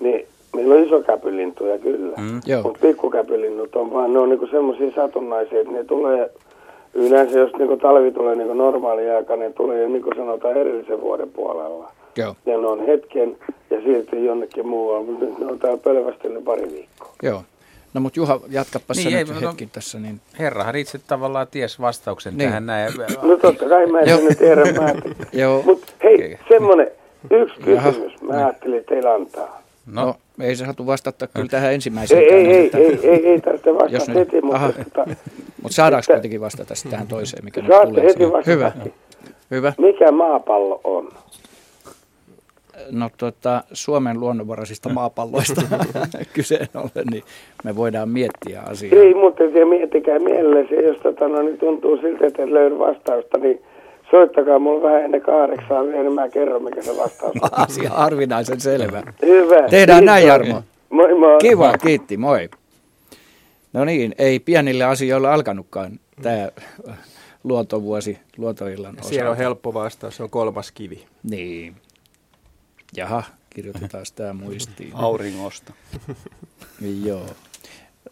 niin 0.00 0.26
meillä 0.56 0.74
on 0.74 0.84
iso 0.84 1.02
käpylintuja 1.02 1.78
kyllä, 1.78 2.16
mm. 2.16 2.40
mutta 2.62 2.78
pikkukäpylinnut 2.82 3.76
on 3.76 3.92
vaan, 3.92 4.12
ne 4.12 4.18
on 4.18 4.28
niin 4.28 4.50
semmoisia 4.50 4.92
satunnaisia, 4.94 5.60
että 5.60 5.72
ne 5.72 5.84
tulee 5.84 6.30
yleensä, 6.94 7.38
jos 7.38 7.52
niin 7.58 7.80
talvi 7.80 8.12
tulee 8.12 8.34
niin 8.34 8.58
normaali 8.58 9.10
aika, 9.10 9.36
ne 9.36 9.50
tulee 9.50 9.88
niin 9.88 10.02
kuin 10.02 10.16
sanotaan 10.16 10.56
edellisen 10.56 11.00
vuoden 11.00 11.30
puolella. 11.30 11.92
Joo. 12.16 12.34
Ja 12.46 12.58
ne 12.58 12.66
on 12.66 12.86
hetken 12.86 13.36
ja 13.70 13.80
siirtyy 13.80 14.24
jonnekin 14.24 14.66
muualle, 14.66 15.06
mutta 15.06 15.24
nyt 15.24 15.38
ne 15.38 15.46
on 15.46 15.58
täällä 15.58 15.78
pölvästellyt 15.78 16.44
pari 16.44 16.72
viikkoa. 16.72 17.12
Joo. 17.22 17.42
No 17.94 18.00
mutta 18.00 18.20
Juha, 18.20 18.40
jatkapa 18.48 18.94
niin, 18.96 19.12
nyt 19.12 19.28
ei, 19.28 19.40
no, 19.40 19.48
hetkin 19.48 19.70
tässä. 19.70 19.98
Niin... 19.98 20.20
Herrahan 20.38 20.76
itse 20.76 20.98
tavallaan 20.98 21.46
ties 21.50 21.80
vastauksen 21.80 22.38
niin. 22.38 22.48
tähän 22.48 22.66
näin. 22.66 22.92
No 23.22 23.36
totta 23.36 23.68
kai 23.68 23.86
mä 23.86 24.00
en 24.00 24.24
nyt 24.24 24.38
tiedä. 24.38 24.62
Mutta 25.64 25.92
hei, 26.04 26.38
semmoinen 26.48 26.90
yksi 27.30 27.60
kysymys 27.60 28.22
mä 28.22 28.34
ajattelin 28.34 28.84
teillä 28.88 29.14
antaa. 29.14 29.62
No. 29.86 30.04
no, 30.04 30.14
ei 30.40 30.56
se 30.56 30.64
saatu 30.64 30.86
vastata 30.86 31.26
kyllä 31.26 31.48
tähän 31.48 31.72
ensimmäiseen. 31.72 32.22
Ei, 32.22 32.30
ei, 32.30 32.46
ei, 32.46 32.70
ei, 32.74 32.98
ei, 33.02 33.26
ei 33.26 33.40
tarvitse 33.40 33.74
vastata 33.74 33.92
Jos 33.92 34.08
heti, 34.08 34.40
mutta... 34.40 34.56
Aha. 34.56 34.72
Tota, 34.72 35.06
mutta 35.62 35.74
saadaanko 35.74 36.12
kuitenkin 36.12 36.40
vastata 36.40 36.74
tähän 36.90 37.06
toiseen, 37.06 37.44
mikä 37.44 37.60
nyt 37.60 37.70
tulee? 37.82 38.04
heti 38.04 38.32
vastata. 38.32 38.50
Hyvä. 38.50 38.72
Hyvä. 39.50 39.72
Mikä 39.78 40.12
maapallo 40.12 40.80
on? 40.84 41.12
No 42.90 43.10
tota, 43.16 43.64
Suomen 43.72 44.20
luonnonvaraisista 44.20 44.88
maapalloista 44.88 45.62
kyseen 46.34 46.68
ollen, 46.74 47.06
niin 47.10 47.22
me 47.64 47.76
voidaan 47.76 48.08
miettiä 48.08 48.60
asiaa. 48.60 49.02
Ei, 49.02 49.14
mutta 49.14 49.44
se 49.52 49.64
miettikää 49.64 50.18
mielellään, 50.18 50.66
jos 50.84 50.96
tota, 51.02 51.28
no, 51.28 51.42
niin 51.42 51.58
tuntuu 51.58 51.96
siltä, 51.96 52.26
että 52.26 52.54
löydä 52.54 52.78
vastausta, 52.78 53.38
niin 53.38 53.62
soittakaa 54.10 54.58
mulle 54.58 54.82
vähän 54.82 55.04
ennen 55.04 55.20
kahdeksaa, 55.20 55.82
niin 55.82 56.12
mä 56.12 56.28
kerron, 56.28 56.64
mikä 56.64 56.82
se 56.82 56.96
vastaus 56.96 57.32
on. 57.42 57.48
Asia 57.68 57.90
harvinaisen 57.90 58.60
selvä. 58.60 59.02
Hyvä. 59.22 59.68
Tehdään 59.68 59.70
Kiitos. 59.70 60.04
näin, 60.04 60.26
Jarmo. 60.26 60.62
Moi 60.90 61.18
moi. 61.18 61.38
Kiva, 61.38 61.78
kiitti, 61.78 62.16
moi. 62.16 62.48
No 63.72 63.84
niin, 63.84 64.14
ei 64.18 64.40
pienille 64.40 64.84
asioille 64.84 65.28
alkanutkaan 65.28 65.92
tämä 66.22 66.48
luontovuosi 67.44 68.18
luontoillan 68.36 68.92
osalta. 68.92 69.08
Siellä 69.08 69.30
on 69.30 69.36
helppo 69.36 69.74
vastaus, 69.74 70.16
se 70.16 70.22
on 70.22 70.30
kolmas 70.30 70.72
kivi. 70.72 71.04
Niin. 71.30 71.74
Jaha, 72.96 73.22
kirjoitetaan 73.50 74.04
tämä 74.14 74.32
muistiin. 74.32 74.90
Auringosta. 74.94 75.72
Joo. 77.04 77.26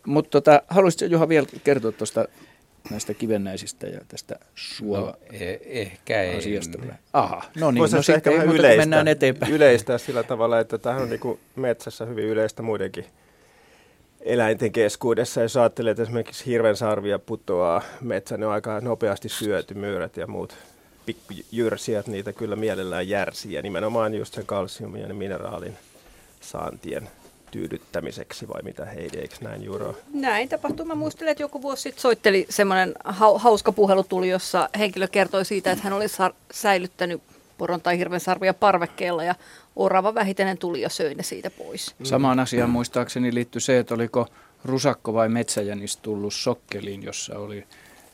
Mutta 0.06 0.30
tota, 0.30 0.62
haluaisitko 0.68 1.12
Juha 1.12 1.28
vielä 1.28 1.46
kertoa 1.64 1.92
tuosta 1.92 2.24
näistä 2.90 3.14
kivennäisistä 3.14 3.86
ja 3.86 4.00
tästä 4.08 4.38
suola 4.54 5.06
no, 5.06 5.16
eh, 5.32 5.60
ehkä 5.64 6.22
ei. 6.22 6.38
asiasta. 6.38 6.78
Aha, 7.12 7.42
no 7.56 7.70
niin, 7.70 7.80
no 7.92 8.02
sitten 8.02 8.14
ehkä 8.14 8.30
yleistä, 8.30 8.82
mennään 8.82 9.08
eteenpäin. 9.08 9.52
Yleistää 9.52 9.98
sillä 9.98 10.22
tavalla, 10.22 10.60
että 10.60 10.78
tähän 10.78 11.02
on 11.02 11.10
niin 11.10 11.38
metsässä 11.56 12.04
hyvin 12.04 12.24
yleistä 12.24 12.62
muidenkin 12.62 13.04
eläinten 14.20 14.72
keskuudessa. 14.72 15.40
Jos 15.42 15.56
ajattelee, 15.56 15.90
että 15.90 16.02
esimerkiksi 16.02 16.46
hirvensarvia 16.46 17.18
putoaa 17.18 17.82
metsään, 18.00 18.40
ne 18.40 18.46
on 18.46 18.52
aika 18.52 18.80
nopeasti 18.80 19.28
syöty, 19.28 19.74
myyrät 19.74 20.16
ja 20.16 20.26
muut 20.26 20.56
pikkujyrsijät, 21.14 22.06
niitä 22.06 22.32
kyllä 22.32 22.56
mielellään 22.56 23.08
järsii. 23.08 23.52
Ja 23.52 23.62
nimenomaan 23.62 24.14
just 24.14 24.34
sen 24.34 24.46
kalsiumin 24.46 25.00
ja 25.00 25.14
mineraalin 25.14 25.76
saantien 26.40 27.08
tyydyttämiseksi 27.50 28.48
vai 28.48 28.62
mitä 28.62 28.84
Heidi, 28.84 29.18
eikö 29.18 29.34
näin 29.40 29.62
Juro? 29.62 29.96
Näin 30.14 30.48
tapahtuu. 30.48 30.86
Mä 30.86 30.94
muistelen, 30.94 31.32
että 31.32 31.42
joku 31.42 31.62
vuosi 31.62 31.82
sitten 31.82 32.00
soitteli 32.00 32.46
semmoinen 32.48 32.94
hauska 33.36 33.72
puhelu 33.72 34.04
tuli, 34.04 34.28
jossa 34.28 34.68
henkilö 34.78 35.08
kertoi 35.08 35.44
siitä, 35.44 35.72
että 35.72 35.84
hän 35.84 35.92
oli 35.92 36.08
sa- 36.08 36.34
säilyttänyt 36.52 37.22
poron 37.58 37.80
tai 37.80 37.98
hirven 37.98 38.20
sarvia 38.20 38.54
parvekkeella 38.54 39.24
ja 39.24 39.34
orava 39.76 40.14
vähitellen 40.14 40.58
tuli 40.58 40.80
ja 40.80 40.88
söi 40.88 41.14
ne 41.14 41.22
siitä 41.22 41.50
pois. 41.50 41.94
Mm. 41.98 42.04
Samaan 42.04 42.40
asiaan 42.40 42.70
muistaakseni 42.70 43.34
liittyy 43.34 43.60
se, 43.60 43.78
että 43.78 43.94
oliko 43.94 44.26
rusakko 44.64 45.14
vai 45.14 45.28
metsäjänis 45.28 45.96
tullut 45.96 46.34
sokkeliin, 46.34 47.02
jossa 47.02 47.38
oli 47.38 47.66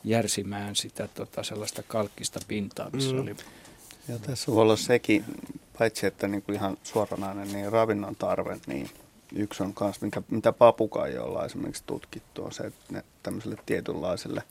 järsimään 0.09 0.75
sitä 0.75 1.07
tota, 1.07 1.43
sellaista 1.43 1.83
kalkkista 1.83 2.39
pintaa, 2.47 2.89
missä 2.93 3.13
mm. 3.13 3.21
oli... 3.21 3.35
Ja 4.07 4.19
tässä 4.19 4.51
voi 4.51 4.61
olla 4.61 4.75
sekin, 4.75 5.25
paitsi 5.79 6.05
että 6.05 6.27
niin 6.27 6.41
kuin 6.41 6.55
ihan 6.55 6.77
suoranainen 6.83 7.53
niin 7.53 7.71
ravinnon 7.71 8.15
tarve, 8.15 8.57
niin 8.67 8.89
yksi 9.35 9.63
on 9.63 9.73
myös, 9.79 10.01
mikä, 10.01 10.21
mitä 10.29 10.51
papukaijoilla 10.51 11.45
esimerkiksi 11.45 11.83
tutkittu, 11.85 12.43
on 12.43 12.51
se, 12.51 12.63
että 12.63 12.93
ne 12.93 13.03
tämmöiselle 13.23 13.57
tietynlaiselle 13.65 14.43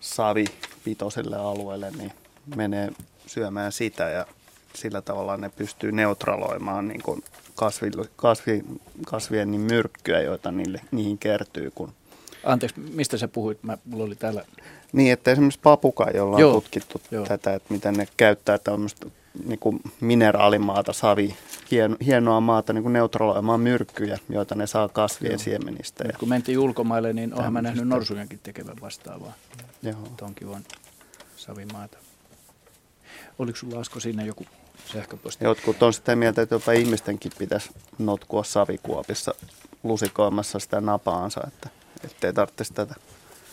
savipitoiselle 0.00 1.36
alueelle 1.36 1.90
niin 1.90 2.12
menee 2.56 2.92
syömään 3.26 3.72
sitä 3.72 4.08
ja 4.08 4.26
sillä 4.74 5.02
tavalla 5.02 5.36
ne 5.36 5.48
pystyy 5.48 5.92
neutraloimaan 5.92 6.88
niin 6.88 7.02
kuin 7.02 7.24
kasvi, 7.54 7.90
kasvi, 8.16 8.64
kasvien 9.06 9.50
niin 9.50 9.60
myrkkyä, 9.60 10.20
joita 10.20 10.52
niille, 10.52 10.80
niihin 10.90 11.18
kertyy. 11.18 11.70
Kun... 11.74 11.92
Anteeksi, 12.44 12.80
mistä 12.80 13.18
sä 13.18 13.28
puhuit? 13.28 13.62
Mä, 13.62 13.78
mulla 13.84 14.04
oli 14.04 14.14
täällä... 14.14 14.44
Niin, 14.92 15.12
että 15.12 15.30
esimerkiksi 15.30 15.60
papuka, 15.62 16.10
jolla 16.14 16.36
on 16.36 16.40
Joo. 16.40 16.52
tutkittu 16.52 17.00
Joo. 17.10 17.26
tätä, 17.26 17.54
että 17.54 17.74
miten 17.74 17.94
ne 17.94 18.08
käyttää 18.16 18.58
tämmöistä 18.58 19.06
niin 19.44 19.58
kuin 19.58 19.80
mineraalimaata, 20.00 20.92
savi, 20.92 21.36
hien, 21.70 21.96
hienoa 22.06 22.40
maata 22.40 22.72
niin 22.72 22.82
kuin 22.82 22.92
neutraloimaan 22.92 23.60
myrkkyjä, 23.60 24.18
joita 24.28 24.54
ne 24.54 24.66
saa 24.66 24.88
kasvien 24.88 25.32
Joo. 25.32 25.38
siemenistä. 25.38 26.04
Nyt 26.04 26.16
kun 26.16 26.28
mentiin 26.28 26.58
ulkomaille, 26.58 27.12
niin 27.12 27.34
olen 27.34 27.52
mä 27.52 27.62
nähnyt 27.62 27.88
norsujankin 27.88 28.40
tekevän 28.42 28.76
vastaavaa. 28.80 29.32
Joo. 29.82 30.08
Tonkin 30.16 30.48
on 30.48 30.62
savimaata. 31.36 31.98
Oliko 33.38 33.58
sulla 33.58 33.80
Asko 33.80 34.00
siinä 34.00 34.24
joku 34.24 34.44
sähköposti? 34.92 35.44
Jotkut 35.44 35.82
on 35.82 35.92
sitä 35.92 36.16
mieltä, 36.16 36.42
että 36.42 36.54
jopa 36.54 36.72
ihmistenkin 36.72 37.32
pitäisi 37.38 37.70
notkua 37.98 38.44
savikuopissa 38.44 39.34
lusikoimassa 39.82 40.58
sitä 40.58 40.80
napaansa, 40.80 41.40
että 41.46 41.68
ettei 42.04 42.32
tarvitsisi 42.32 42.74
tätä 42.74 42.94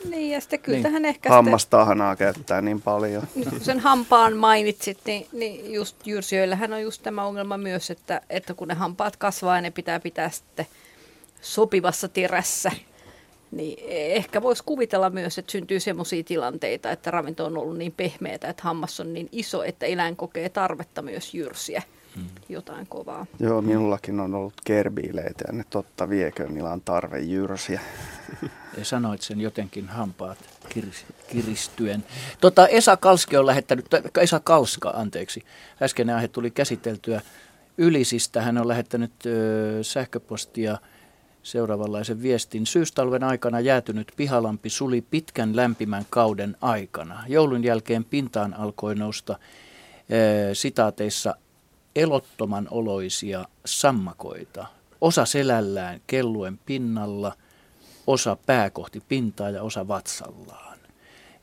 niin, 0.05 0.31
ja 0.31 0.41
sitten 0.41 0.59
kyllä 0.59 0.75
niin. 0.75 0.83
tähän 0.83 1.05
ehkä... 1.05 1.29
Hammastahanaa 1.29 2.15
käyttää 2.15 2.61
niin 2.61 2.81
paljon. 2.81 3.23
Nyt 3.35 3.49
kun 3.49 3.59
sen 3.59 3.79
hampaan 3.79 4.37
mainitsit, 4.37 4.97
niin, 5.05 5.27
niin 5.31 5.73
just 5.73 6.07
jyrsijöillähän 6.07 6.73
on 6.73 6.81
just 6.81 7.03
tämä 7.03 7.25
ongelma 7.25 7.57
myös, 7.57 7.91
että, 7.91 8.21
että 8.29 8.53
kun 8.53 8.67
ne 8.67 8.73
hampaat 8.73 9.17
kasvaa 9.17 9.55
ja 9.55 9.61
ne 9.61 9.71
pitää 9.71 9.99
pitää 9.99 10.29
sitten 10.29 10.67
sopivassa 11.41 12.07
terässä, 12.07 12.71
niin 13.51 13.79
ehkä 13.89 14.41
voisi 14.41 14.63
kuvitella 14.63 15.09
myös, 15.09 15.37
että 15.37 15.51
syntyy 15.51 15.79
sellaisia 15.79 16.23
tilanteita, 16.23 16.91
että 16.91 17.11
ravinto 17.11 17.45
on 17.45 17.57
ollut 17.57 17.77
niin 17.77 17.93
pehmeää, 17.97 18.35
että 18.35 18.63
hammas 18.63 18.99
on 18.99 19.13
niin 19.13 19.29
iso, 19.31 19.63
että 19.63 19.85
eläin 19.85 20.15
kokee 20.15 20.49
tarvetta 20.49 21.01
myös 21.01 21.33
jyrsiä. 21.33 21.83
Jotain 22.49 22.87
kovaa. 22.87 23.25
Joo, 23.39 23.61
minullakin 23.61 24.19
on 24.19 24.35
ollut 24.35 24.53
kerbiileitä 24.65 25.43
ja 25.47 25.53
ne 25.53 25.63
totta 25.69 26.09
viekö, 26.09 26.47
niillä 26.47 26.69
on 26.69 26.81
tarve 26.81 27.19
jyrsiä. 27.19 27.81
Ja 28.77 28.85
sanoit 28.85 29.21
sen 29.21 29.41
jotenkin 29.41 29.87
hampaat 29.87 30.37
kiristyen. 31.29 32.03
Tota, 32.41 32.67
Esa 32.67 32.97
Kalski 32.97 33.37
on 33.37 33.45
lähettänyt, 33.45 33.85
Esa 34.21 34.39
Kalska, 34.39 34.89
anteeksi, 34.89 35.43
äskeinen 35.81 36.15
aihe 36.15 36.27
tuli 36.27 36.51
käsiteltyä 36.51 37.21
Ylisistä. 37.77 38.41
Hän 38.41 38.57
on 38.57 38.67
lähettänyt 38.67 39.11
ö, 39.25 39.79
sähköpostia 39.81 40.77
seuraavanlaisen 41.43 42.21
viestin. 42.21 42.65
Syystalven 42.65 43.23
aikana 43.23 43.59
jäätynyt 43.59 44.11
pihalampi 44.15 44.69
suli 44.69 45.01
pitkän 45.01 45.55
lämpimän 45.55 46.05
kauden 46.09 46.57
aikana. 46.61 47.23
Joulun 47.27 47.63
jälkeen 47.63 48.03
pintaan 48.03 48.53
alkoi 48.53 48.95
nousta 48.95 49.39
ö, 49.39 50.55
sitaateissa 50.55 51.35
elottoman 51.97 52.67
oloisia 52.71 53.45
sammakoita. 53.65 54.65
Osa 55.01 55.25
selällään 55.25 56.01
kelluen 56.07 56.59
pinnalla– 56.65 57.33
osa 58.07 58.37
pää 58.45 58.69
kohti 58.69 59.03
pintaa 59.07 59.49
ja 59.49 59.63
osa 59.63 59.87
vatsallaan. 59.87 60.77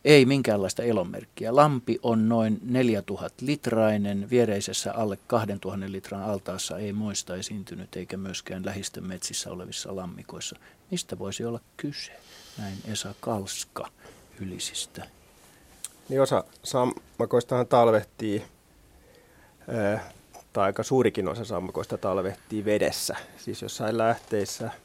Ei 0.04 0.26
minkäänlaista 0.26 0.82
elonmerkkiä. 0.82 1.56
Lampi 1.56 1.98
on 2.02 2.28
noin 2.28 2.60
4000 2.62 3.46
litrainen, 3.46 4.30
viereisessä 4.30 4.92
alle 4.92 5.18
2000 5.26 5.92
litran 5.92 6.22
altaassa 6.22 6.78
ei 6.78 6.92
moista 6.92 7.36
esiintynyt 7.36 7.96
eikä 7.96 8.16
myöskään 8.16 8.64
lähistön 8.64 9.06
metsissä 9.06 9.50
olevissa 9.50 9.96
lammikoissa. 9.96 10.56
Mistä 10.90 11.18
voisi 11.18 11.44
olla 11.44 11.60
kyse? 11.76 12.12
Näin 12.58 12.76
Esa 12.88 13.14
Kalska 13.20 13.88
Ylisistä. 14.40 15.06
Niin 16.08 16.22
osa 16.22 16.44
sammakoistahan 16.62 17.66
talvehtii, 17.66 18.44
tai 20.54 20.64
aika 20.64 20.82
suurikin 20.82 21.28
osa 21.28 21.44
sammakoista 21.44 21.98
talvehtii 21.98 22.64
vedessä, 22.64 23.16
siis 23.36 23.62
jossain 23.62 23.98
lähteissä– 23.98 24.70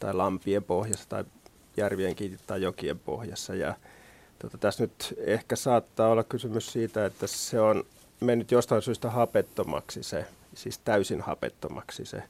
tai 0.00 0.14
lampien 0.14 0.64
pohjassa 0.64 1.08
tai 1.08 1.24
järvien 1.76 2.14
kiinni 2.14 2.38
tai 2.46 2.62
jokien 2.62 2.98
pohjassa. 2.98 3.54
Ja 3.54 3.74
tota, 4.38 4.58
tässä 4.58 4.82
nyt 4.82 5.14
ehkä 5.18 5.56
saattaa 5.56 6.08
olla 6.08 6.24
kysymys 6.24 6.72
siitä, 6.72 7.06
että 7.06 7.26
se 7.26 7.60
on 7.60 7.84
mennyt 8.20 8.50
jostain 8.50 8.82
syystä 8.82 9.10
hapettomaksi 9.10 10.02
se, 10.02 10.24
siis 10.54 10.78
täysin 10.78 11.20
hapettomaksi 11.20 12.04
se 12.04 12.22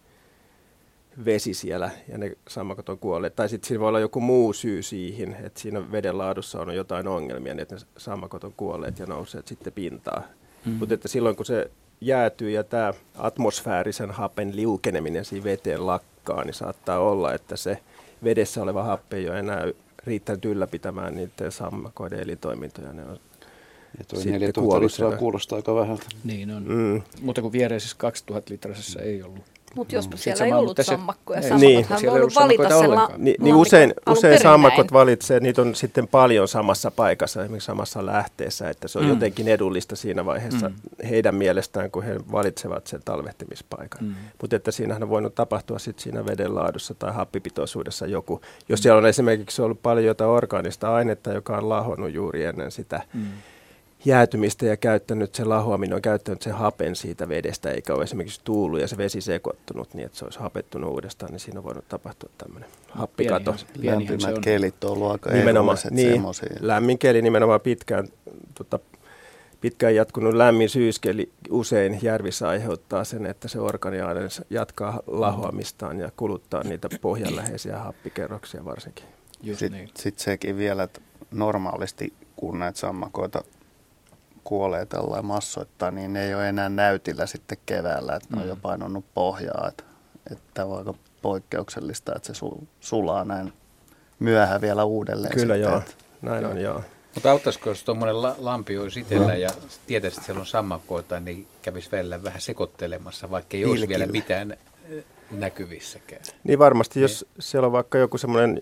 vesi 1.24 1.54
siellä 1.54 1.90
ja 2.08 2.18
ne 2.18 2.32
sammakot 2.48 2.88
on 2.88 2.98
kuolleet. 2.98 3.36
Tai 3.36 3.48
sitten 3.48 3.68
siinä 3.68 3.80
voi 3.80 3.88
olla 3.88 4.00
joku 4.00 4.20
muu 4.20 4.52
syy 4.52 4.82
siihen, 4.82 5.36
että 5.42 5.60
siinä 5.60 5.92
veden 5.92 6.18
laadussa 6.18 6.60
on 6.60 6.74
jotain 6.74 7.08
ongelmia, 7.08 7.54
niin 7.54 7.62
että 7.62 7.74
ne 7.74 7.80
sammakot 7.96 8.44
on 8.44 8.54
kuolleet 8.56 8.98
ja 8.98 9.06
nousseet 9.06 9.48
sitten 9.48 9.72
pintaan. 9.72 10.24
Mm. 10.64 10.72
Mutta 10.72 10.94
että 10.94 11.08
silloin 11.08 11.36
kun 11.36 11.46
se 11.46 11.70
jäätyy 12.00 12.50
ja 12.50 12.64
tämä 12.64 12.94
atmosfäärisen 13.18 14.10
hapen 14.10 14.56
liukeneminen 14.56 15.24
siinä 15.24 15.44
veteen 15.44 15.86
lakkaa, 15.86 16.44
niin 16.44 16.54
saattaa 16.54 16.98
olla, 16.98 17.34
että 17.34 17.56
se 17.56 17.78
vedessä 18.24 18.62
oleva 18.62 18.82
happe 18.82 19.16
ei 19.16 19.28
ole 19.28 19.38
enää 19.38 19.64
riittänyt 20.06 20.44
ylläpitämään 20.44 21.14
niiden 21.14 21.52
sammakoiden 21.52 22.20
elintoimintoja. 22.20 22.92
Ne 22.92 23.04
on 23.04 23.18
ja 23.98 24.04
tuo 24.04 24.20
4000 24.24 24.80
litraa 24.80 25.16
kuulostaa 25.16 25.56
aika 25.56 25.74
vähältä. 25.74 26.06
Niin 26.24 26.50
on. 26.50 26.64
Mm. 26.68 27.02
Mutta 27.22 27.42
kun 27.42 27.52
viereisessä 27.52 27.96
2000 27.98 28.52
litrasessa 28.52 29.00
ei 29.00 29.22
ollut 29.22 29.44
mutta 29.74 29.94
jospa 29.94 30.14
mm. 30.14 30.18
siellä 30.18 30.44
ei 30.44 30.52
ollut 30.52 30.76
se, 30.76 30.82
sammakkoja. 30.82 31.42
Sammakothan 31.42 32.00
niin. 32.00 32.10
voinut 32.10 32.34
valita 32.34 32.78
sen 32.78 32.90
la- 32.90 33.10
Ni, 33.16 33.34
niin 33.40 33.54
usein, 33.54 33.94
usein 34.10 34.42
sammakot 34.42 34.92
valitsee, 34.92 35.40
niitä 35.40 35.62
on 35.62 35.74
sitten 35.74 36.08
paljon 36.08 36.48
samassa 36.48 36.90
paikassa, 36.90 37.42
esimerkiksi 37.42 37.66
samassa 37.66 38.06
lähteessä, 38.06 38.70
että 38.70 38.88
se 38.88 38.98
on 38.98 39.04
mm. 39.04 39.10
jotenkin 39.10 39.48
edullista 39.48 39.96
siinä 39.96 40.24
vaiheessa 40.24 40.68
mm. 40.68 41.06
heidän 41.08 41.34
mielestään, 41.34 41.90
kun 41.90 42.02
he 42.02 42.20
valitsevat 42.32 42.86
sen 42.86 43.00
talvehtimispaikan. 43.04 44.04
Mm. 44.04 44.14
Mutta 44.40 44.56
että 44.56 44.70
siinähän 44.70 45.02
on 45.02 45.10
voinut 45.10 45.34
tapahtua 45.34 45.78
sitten 45.78 46.02
siinä 46.02 46.26
veden 46.26 46.54
laadussa 46.54 46.94
tai 46.94 47.12
happipitoisuudessa 47.12 48.06
joku. 48.06 48.40
Jos 48.68 48.80
mm. 48.80 48.82
siellä 48.82 48.98
on 48.98 49.06
esimerkiksi 49.06 49.62
ollut 49.62 49.82
paljon 49.82 50.06
jotain 50.06 50.30
orgaanista 50.30 50.94
ainetta, 50.94 51.32
joka 51.32 51.56
on 51.56 51.68
lahonnut 51.68 52.12
juuri 52.12 52.44
ennen 52.44 52.70
sitä 52.70 53.02
mm 53.14 53.26
jäätymistä 54.04 54.66
ja 54.66 54.76
käyttänyt 54.76 55.34
sen 55.34 55.48
lahoaminen 55.48 55.94
on 55.94 56.02
käyttänyt 56.02 56.42
sen 56.42 56.54
hapen 56.54 56.96
siitä 56.96 57.28
vedestä, 57.28 57.70
eikä 57.70 57.94
ole 57.94 58.04
esimerkiksi 58.04 58.40
tuullut 58.44 58.80
ja 58.80 58.88
se 58.88 58.96
vesi 58.96 59.20
sekoittunut 59.20 59.94
niin, 59.94 60.06
että 60.06 60.18
se 60.18 60.24
olisi 60.24 60.38
hapettunut 60.38 60.90
uudestaan, 60.90 61.32
niin 61.32 61.40
siinä 61.40 61.60
on 61.60 61.64
voinut 61.64 61.88
tapahtua 61.88 62.30
tämmöinen 62.38 62.70
happikato. 62.88 63.54
Lämpimät 63.82 64.38
kelit 64.40 64.84
on 64.84 64.90
ollut 64.90 65.10
aika 65.10 65.30
nimenomaan, 65.30 65.78
niin, 65.90 66.22
lämmin 66.60 66.98
keli 66.98 67.22
nimenomaan 67.22 67.60
pitkään, 67.60 68.08
tota, 68.54 68.78
pitkään 69.60 69.94
jatkunut 69.94 70.34
lämmin 70.34 70.68
syyskeli 70.68 71.32
usein 71.50 71.98
järvissä 72.02 72.48
aiheuttaa 72.48 73.04
sen, 73.04 73.26
että 73.26 73.48
se 73.48 73.60
organiainen 73.60 74.28
jatkaa 74.50 75.00
lahoamistaan 75.06 75.98
ja 75.98 76.10
kuluttaa 76.16 76.62
niitä 76.62 76.88
pohjanläheisiä 77.00 77.78
happikerroksia 77.78 78.64
varsinkin. 78.64 79.04
Sitten 79.44 79.72
niin. 79.72 79.90
sit 79.98 80.18
sekin 80.18 80.56
vielä, 80.56 80.82
että 80.82 81.00
normaalisti 81.30 82.12
kun 82.36 82.58
näitä 82.58 82.78
sammakoita 82.78 83.44
kuolee 84.44 84.86
tällä 84.86 85.22
massoittaa, 85.22 85.90
niin 85.90 86.12
ne 86.12 86.24
ei 86.24 86.34
ole 86.34 86.48
enää 86.48 86.68
näytillä 86.68 87.26
sitten 87.26 87.58
keväällä, 87.66 88.16
että 88.16 88.36
ne 88.36 88.42
on 88.42 88.48
jo 88.48 88.54
mm. 88.54 88.60
painonut 88.60 89.04
pohjaa. 89.14 89.68
Että, 89.68 89.84
että 90.32 90.64
on 90.64 90.78
aika 90.78 90.94
poikkeuksellista, 91.22 92.12
että 92.16 92.34
se 92.34 92.40
sulaa 92.80 93.24
näin 93.24 93.52
myöhään 94.18 94.60
vielä 94.60 94.84
uudelleen. 94.84 95.32
Kyllä 95.32 95.54
sitten, 95.54 95.70
joo, 95.70 95.78
että, 95.78 95.94
näin 96.22 96.46
on 96.46 96.60
joo. 96.60 96.82
Mutta 97.14 97.30
auttaisiko, 97.30 97.68
jos 97.68 97.84
tuommoinen 97.84 98.22
la- 98.22 98.36
lampi 98.38 98.78
olisi 98.78 99.00
itsellä 99.00 99.34
ja 99.34 99.50
tietäisi, 99.86 100.16
että 100.16 100.26
siellä 100.26 100.40
on 100.40 100.46
sammakoita, 100.46 101.20
niin 101.20 101.46
kävisi 101.62 101.92
välillä 101.92 102.22
vähän 102.22 102.40
sekoittelemassa, 102.40 103.30
vaikka 103.30 103.56
ei 103.56 103.64
olisi 103.64 103.88
vielä 103.88 104.06
mitään 104.06 104.56
näkyvissäkään. 105.30 106.22
Niin 106.44 106.58
varmasti, 106.58 106.98
niin. 106.98 107.02
jos 107.02 107.26
siellä 107.38 107.66
on 107.66 107.72
vaikka 107.72 107.98
joku 107.98 108.18
semmoinen 108.18 108.60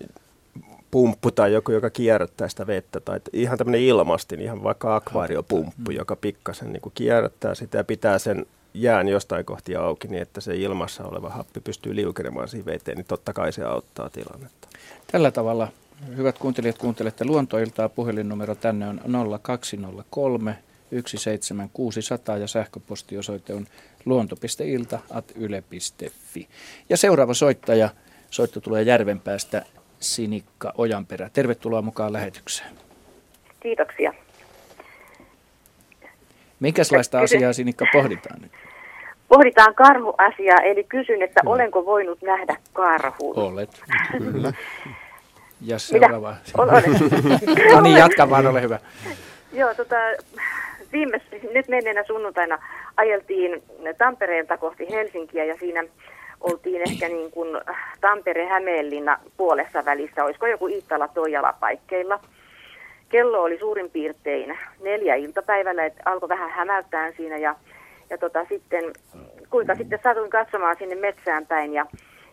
pumppu 0.91 1.31
tai 1.31 1.53
joku, 1.53 1.71
joka 1.71 1.89
kierrättää 1.89 2.49
sitä 2.49 2.67
vettä, 2.67 2.99
tai 2.99 3.19
ihan 3.33 3.57
tämmöinen 3.57 3.81
ilmastin, 3.81 4.41
ihan 4.41 4.63
vaikka 4.63 4.95
akvaariopumppu, 4.95 5.91
mm. 5.91 5.95
joka 5.95 6.15
pikkasen 6.15 6.73
niin 6.73 6.81
kierrättää 6.93 7.55
sitä 7.55 7.77
ja 7.77 7.83
pitää 7.83 8.19
sen 8.19 8.45
jään 8.73 9.07
jostain 9.07 9.45
kohti 9.45 9.75
auki 9.75 10.07
niin, 10.07 10.21
että 10.21 10.41
se 10.41 10.55
ilmassa 10.55 11.03
oleva 11.03 11.29
happi 11.29 11.59
pystyy 11.59 11.95
liukenemaan 11.95 12.47
siihen 12.47 12.65
veteen, 12.65 12.97
niin 12.97 13.05
totta 13.05 13.33
kai 13.33 13.51
se 13.51 13.63
auttaa 13.63 14.09
tilannetta. 14.09 14.67
Tällä 15.11 15.31
tavalla, 15.31 15.67
hyvät 16.17 16.37
kuuntelijat, 16.37 16.77
kuuntelette 16.77 17.25
luontoiltaa. 17.25 17.89
Puhelinnumero 17.89 18.55
tänne 18.55 18.87
on 18.87 19.01
0203 19.41 20.57
17600 21.05 22.37
ja 22.37 22.47
sähköpostiosoite 22.47 23.53
on 23.53 23.67
luonto.ilta.yle.fi. 24.05 26.47
Ja 26.89 26.97
seuraava 26.97 27.33
soittaja, 27.33 27.89
soitto 28.29 28.59
tulee 28.59 28.83
Järvenpäästä, 28.83 29.65
Sinikka 29.99 30.73
Ojanperä. 30.77 31.29
Tervetuloa 31.33 31.81
mukaan 31.81 32.13
lähetykseen. 32.13 32.69
Kiitoksia. 33.59 34.13
Minkälaista 36.59 37.19
asiaa 37.19 37.53
Sinikka 37.53 37.85
pohditaan 37.93 38.41
nyt? 38.41 38.51
Pohditaan 39.27 39.75
karhuasiaa, 39.75 40.57
eli 40.63 40.83
kysyn, 40.83 41.21
että 41.21 41.41
no. 41.43 41.51
olenko 41.51 41.85
voinut 41.85 42.21
nähdä 42.21 42.55
karhun? 42.73 43.35
Olet, 43.35 43.81
kyllä. 44.17 44.53
Ja 45.61 45.79
seuraava. 45.79 46.35
Olen. 46.57 46.83
no 47.73 47.81
niin, 47.81 47.97
jatka 47.97 48.29
vaan, 48.29 48.47
ole 48.47 48.61
hyvä. 48.61 48.79
Joo, 49.53 49.73
tota, 49.73 49.95
viime, 50.91 51.21
nyt 51.53 51.67
menneenä 51.67 52.03
sunnuntaina 52.07 52.59
ajeltiin 52.97 53.63
Tampereelta 53.97 54.57
kohti 54.57 54.87
Helsinkiä 54.89 55.45
ja 55.45 55.55
siinä 55.59 55.83
oltiin 56.41 56.81
ehkä 56.89 57.07
niin 57.07 57.31
kuin 57.31 57.61
Tampere-Hämeenlinna 58.01 59.19
puolessa 59.37 59.85
välissä, 59.85 60.23
olisiko 60.23 60.47
joku 60.47 60.67
Iittala-Toijala 60.67 61.53
paikkeilla. 61.59 62.19
Kello 63.09 63.43
oli 63.43 63.59
suurin 63.59 63.91
piirtein 63.91 64.57
neljä 64.83 65.15
iltapäivällä, 65.15 65.85
että 65.85 66.01
alkoi 66.05 66.29
vähän 66.29 66.49
hämäyttää 66.49 67.11
siinä 67.11 67.37
ja, 67.37 67.55
ja 68.09 68.17
tota, 68.17 68.45
sitten, 68.49 68.83
kuinka 69.49 69.75
sitten 69.75 69.99
satuin 70.03 70.29
katsomaan 70.29 70.75
sinne 70.79 70.95
metsään 70.95 71.45
päin 71.47 71.73
ja, 71.73 71.85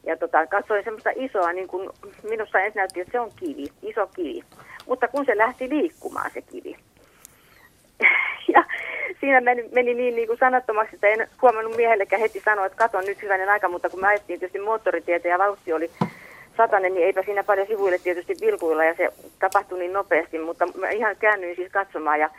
ja 0.06 0.16
tota, 0.16 0.46
katsoin 0.46 0.84
semmoista 0.84 1.10
isoa, 1.14 1.52
niin 1.52 1.68
kuin 1.68 1.90
minusta 2.22 2.60
ensin 2.60 2.78
näytti, 2.78 3.00
että 3.00 3.12
se 3.12 3.20
on 3.20 3.30
kivi, 3.36 3.66
iso 3.82 4.06
kivi. 4.06 4.42
Mutta 4.86 5.08
kun 5.08 5.26
se 5.26 5.36
lähti 5.36 5.68
liikkumaan 5.68 6.30
se 6.30 6.42
kivi, 6.42 6.76
ja 8.54 8.64
siinä 9.20 9.40
meni, 9.40 9.64
meni 9.72 9.94
niin, 9.94 10.16
niin 10.16 10.28
kuin 10.28 10.38
sanattomaksi, 10.38 10.94
että 10.94 11.06
en 11.06 11.28
huomannut 11.42 11.76
miehellekään 11.76 12.20
heti 12.20 12.40
sanoa, 12.44 12.66
että 12.66 12.78
katon 12.78 13.04
nyt 13.04 13.22
hyvänen 13.22 13.48
aika, 13.48 13.68
mutta 13.68 13.90
kun 13.90 14.00
me 14.00 14.06
ajettiin 14.06 14.40
tietysti 14.40 14.58
moottoritietä 14.58 15.28
ja 15.28 15.38
vauhti 15.38 15.72
oli 15.72 15.90
satanen, 16.56 16.94
niin 16.94 17.06
eipä 17.06 17.22
siinä 17.22 17.44
paljon 17.44 17.66
sivuille 17.66 17.98
tietysti 17.98 18.34
vilkuilla 18.40 18.84
ja 18.84 18.94
se 18.94 19.12
tapahtui 19.38 19.78
niin 19.78 19.92
nopeasti, 19.92 20.38
mutta 20.38 20.66
mä 20.66 20.90
ihan 20.90 21.16
käännyin 21.16 21.56
siis 21.56 21.72
katsomaan 21.72 22.20
ja 22.20 22.30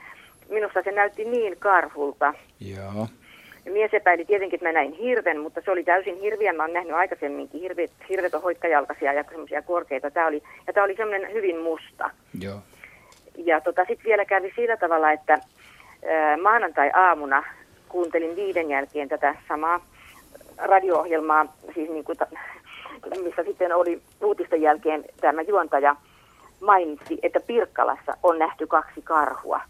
minusta 0.50 0.84
se 0.84 0.92
näytti 0.92 1.26
niin 1.26 1.56
karhulta. 1.60 2.34
Joo. 2.60 3.08
Ja 3.66 3.72
mies 3.74 3.94
epäili 3.94 4.26
tietenkin, 4.26 4.58
että 4.58 4.68
mä 4.68 4.72
näin 4.72 4.94
hirven, 4.94 5.40
mutta 5.40 5.62
se 5.66 5.72
oli 5.72 5.84
täysin 5.84 6.20
hirviä. 6.22 6.54
Mä 6.54 6.63
oon 6.63 6.74
nähnyt 6.74 6.96
aikaisemminkin. 6.96 7.62
Hirvet, 7.62 7.92
hirvet 8.10 8.34
on 8.34 8.42
hoikkajalkaisia 8.42 9.13
ja 9.13 9.24
semmoisia 9.24 9.62
korkeita. 9.62 10.12
Tää 10.12 10.28
oli, 10.28 10.44
ja 10.68 10.74
tämä 10.74 10.84
oli 10.84 10.96
semmoinen 10.96 11.34
hyvin 11.34 11.60
musta. 11.60 12.10
Joo. 12.42 12.60
Ja 13.38 13.62
tota, 13.62 13.86
sitten 13.86 14.06
vielä 14.06 14.26
kävi 14.26 14.54
sillä 14.56 14.78
tavalla, 14.78 15.12
että 15.12 15.38
maanantai-aamuna 16.41 17.43
kuuntelin 17.89 18.36
viiden 18.36 18.70
jälkeen 18.70 19.10
tätä 19.10 19.36
samaa 19.48 19.86
radio-ohjelmaa, 20.58 21.46
siis 21.74 21.89
niin 21.89 22.04
kuin, 22.04 22.17
missä 23.24 23.43
sitten 23.43 23.76
oli 23.76 24.02
uutisten 24.22 24.62
jälkeen 24.62 25.06
tämä 25.22 25.41
juontaja 25.41 25.96
mainitsi, 26.62 27.20
että 27.24 27.39
Pirkkalassa 27.39 28.17
on 28.24 28.39
nähty 28.39 28.67
kaksi 28.67 29.02
karhua. 29.02 29.62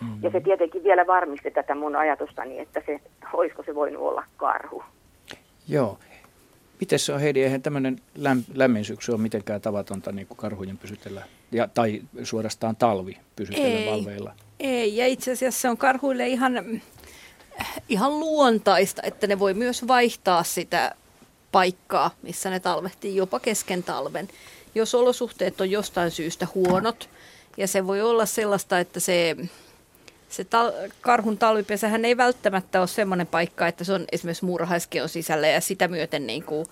Mm-hmm. 0.00 0.22
Ja 0.22 0.30
se 0.30 0.40
tietenkin 0.40 0.84
vielä 0.84 1.06
varmisti 1.06 1.50
tätä 1.50 1.74
mun 1.74 1.96
ajatustani, 1.96 2.58
että 2.58 2.82
se, 2.86 3.00
olisiko 3.32 3.62
se 3.62 3.74
voinut 3.74 4.02
olla 4.02 4.24
karhu. 4.36 4.82
Joo. 5.68 5.98
Miten 6.80 6.98
se 6.98 7.12
on 7.12 7.20
Heidi, 7.20 7.42
eihän 7.42 7.62
tämmöinen 7.62 7.96
läm, 8.14 8.42
lämmin 8.54 8.84
syksy 8.84 9.12
ole 9.12 9.20
mitenkään 9.20 9.60
tavatonta 9.60 10.12
niin 10.12 10.26
kuin 10.26 10.38
karhujen 10.38 10.78
pysytellä, 10.78 11.22
ja, 11.52 11.68
tai 11.74 12.02
suorastaan 12.22 12.76
talvi 12.76 13.18
pysytellä 13.36 13.78
Ei. 13.78 13.90
valveilla? 13.90 14.32
Ei, 14.60 14.96
ja 14.96 15.06
itse 15.06 15.32
asiassa 15.32 15.60
se 15.60 15.68
on 15.68 15.76
karhuille 15.76 16.28
ihan, 16.28 16.82
ihan 17.88 18.20
luontaista, 18.20 19.02
että 19.04 19.26
ne 19.26 19.38
voi 19.38 19.54
myös 19.54 19.88
vaihtaa 19.88 20.42
sitä 20.42 20.94
paikkaa, 21.52 22.10
missä 22.22 22.50
ne 22.50 22.60
talvehtii 22.60 23.16
jopa 23.16 23.40
kesken 23.40 23.82
talven. 23.82 24.28
Jos 24.74 24.94
olosuhteet 24.94 25.60
on 25.60 25.70
jostain 25.70 26.10
syystä 26.10 26.46
huonot, 26.54 27.08
ja 27.56 27.68
se 27.68 27.86
voi 27.86 28.02
olla 28.02 28.26
sellaista, 28.26 28.78
että 28.78 29.00
se, 29.00 29.36
se 30.28 30.42
tal- 30.42 30.90
karhun 31.00 31.38
talvipesähän 31.38 32.04
ei 32.04 32.16
välttämättä 32.16 32.80
ole 32.80 32.86
semmoinen 32.86 33.26
paikka, 33.26 33.66
että 33.66 33.84
se 33.84 33.92
on 33.92 34.04
esimerkiksi 34.12 34.44
muurahaiskeon 34.44 35.08
sisällä 35.08 35.46
ja 35.46 35.60
sitä 35.60 35.88
myöten, 35.88 36.26
niin 36.26 36.42
kuin, 36.42 36.66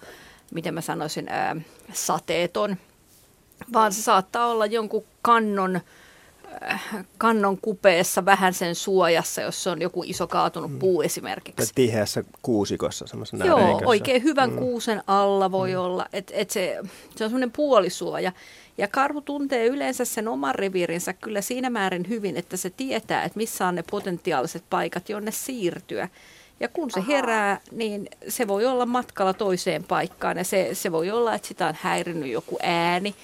miten 0.55 0.75
mä 0.75 0.81
sanoisin, 0.81 1.29
ää, 1.29 1.57
sateeton, 1.93 2.77
vaan 3.73 3.93
se 3.93 4.03
saattaa 4.03 4.47
olla 4.47 4.67
jonkun 4.67 5.05
kannon 5.23 5.81
kannon 7.19 7.59
kupeessa 7.63 8.25
vähän 8.25 8.55
sen 8.55 8.75
suojassa, 8.75 9.41
jos 9.41 9.63
se 9.63 9.71
on 9.71 9.83
joku 9.83 10.03
iso 10.07 10.27
kaatunut 10.27 10.73
mm. 10.73 10.79
puu 10.79 11.03
esimerkiksi. 11.03 11.73
Tiheässä 11.75 12.25
kuusikossa 12.43 13.07
semmoisena 13.07 13.47
Joo, 13.47 13.59
reikässä. 13.59 13.87
oikein 13.87 14.23
hyvän 14.23 14.51
mm. 14.51 14.57
kuusen 14.57 15.03
alla 15.07 15.51
voi 15.51 15.73
mm. 15.73 15.79
olla. 15.79 16.07
Et, 16.13 16.33
et 16.35 16.51
se, 16.51 16.79
se 17.17 17.25
on 17.25 17.31
semmoinen 17.31 17.51
puolisuoja. 17.51 18.33
Ja 18.79 18.89
karhu 18.89 19.21
tuntee 19.21 19.67
yleensä 19.67 20.05
sen 20.05 20.29
oman 20.29 20.55
reviirinsä 20.55 21.13
kyllä 21.13 21.41
siinä 21.41 21.71
määrin 21.71 22.09
hyvin, 22.09 22.37
että 22.37 22.57
se 22.57 22.71
tietää, 22.71 23.23
että 23.23 23.39
missä 23.39 23.67
on 23.67 23.75
ne 23.75 23.85
potentiaaliset 23.91 24.65
paikat, 24.71 25.09
jonne 25.09 25.31
siirtyä. 25.31 26.09
Ja 26.61 26.69
kun 26.69 26.91
se 26.91 27.05
herää, 27.09 27.61
niin 27.73 28.09
se 28.29 28.49
voi 28.49 28.67
olla 28.67 28.87
matkalla 28.87 29.35
toiseen 29.35 29.85
paikkaan 29.85 30.37
ja 30.37 30.45
se, 30.45 30.71
se 30.73 30.93
voi 30.93 31.11
olla, 31.11 31.35
että 31.35 31.49
sitä 31.49 31.67
on 31.67 31.75
häirinyt 31.81 32.33
joku 32.33 32.59
ääni 32.63 33.15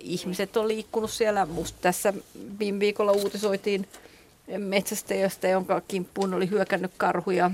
ihmiset 0.00 0.56
on 0.56 0.68
liikkunut 0.68 1.10
siellä. 1.10 1.46
Musta 1.46 1.78
tässä 1.80 2.12
viime 2.58 2.80
viikolla 2.80 3.12
uutisoitiin 3.12 3.86
metsästäjästä, 4.58 5.48
jonka 5.48 5.82
kimppuun 5.88 6.34
oli 6.34 6.50
hyökännyt 6.50 6.90
karhuja. 6.96 7.50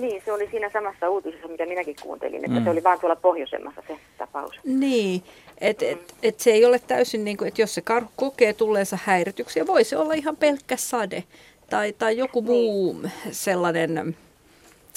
Niin, 0.00 0.22
se 0.24 0.32
oli 0.32 0.48
siinä 0.50 0.70
samassa 0.72 1.10
uutisessa, 1.10 1.48
mitä 1.48 1.66
minäkin 1.66 1.96
kuuntelin, 2.02 2.44
että 2.44 2.58
mm. 2.58 2.64
se 2.64 2.70
oli 2.70 2.84
vaan 2.84 3.00
tuolla 3.00 3.16
pohjoisemmassa 3.16 3.82
se 3.86 3.96
tapaus. 4.18 4.54
Niin, 4.64 5.22
että 5.58 5.86
et, 5.86 6.14
et 6.22 6.40
se 6.40 6.50
ei 6.50 6.64
ole 6.64 6.78
täysin 6.78 7.24
niin 7.24 7.36
kuin, 7.36 7.48
että 7.48 7.62
jos 7.62 7.74
se 7.74 7.80
karhu 7.80 8.10
kokee 8.16 8.52
tulleensa 8.52 8.98
häirityksiä, 9.04 9.66
voi 9.66 9.84
se 9.84 9.96
olla 9.96 10.14
ihan 10.14 10.36
pelkkä 10.36 10.76
sade 10.76 11.24
tai, 11.70 11.92
tai 11.98 12.16
joku 12.16 12.40
niin. 12.40 12.50
muu 12.50 12.96
sellainen, 13.30 14.16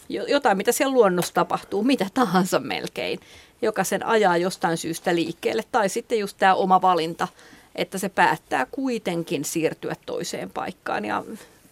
jotain 0.10 0.58
mitä 0.58 0.72
siellä 0.72 0.94
luonnossa 0.94 1.34
tapahtuu, 1.34 1.84
mitä 1.84 2.08
tahansa 2.14 2.60
melkein 2.60 3.20
joka 3.62 3.84
sen 3.84 4.06
ajaa 4.06 4.38
jostain 4.38 4.78
syystä 4.78 5.16
liikkeelle. 5.16 5.64
Tai 5.72 5.90
sitten 5.90 6.20
just 6.20 6.38
tämä 6.40 6.56
oma 6.56 6.82
valinta, 6.82 7.28
että 7.76 7.98
se 7.98 8.10
päättää 8.10 8.68
kuitenkin 8.72 9.46
siirtyä 9.46 9.96
toiseen 10.06 10.50
paikkaan. 10.50 11.06
Ja 11.06 11.24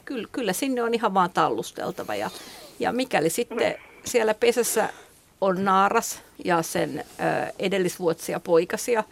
kyllä, 0.05 0.27
kyllä 0.31 0.53
sinne 0.53 0.83
on 0.83 0.93
ihan 0.93 1.13
vaan 1.13 1.29
tallusteltava. 1.33 2.15
Ja, 2.15 2.29
ja 2.79 2.91
mikäli 2.91 3.29
sitten 3.29 3.75
siellä 4.05 4.33
pesässä 4.33 4.89
on 5.41 5.65
naaras 5.65 6.21
ja 6.45 6.61
sen 6.61 6.99
ö, 6.99 7.53
edellisvuotisia 7.59 8.39
poikasia, 8.39 9.03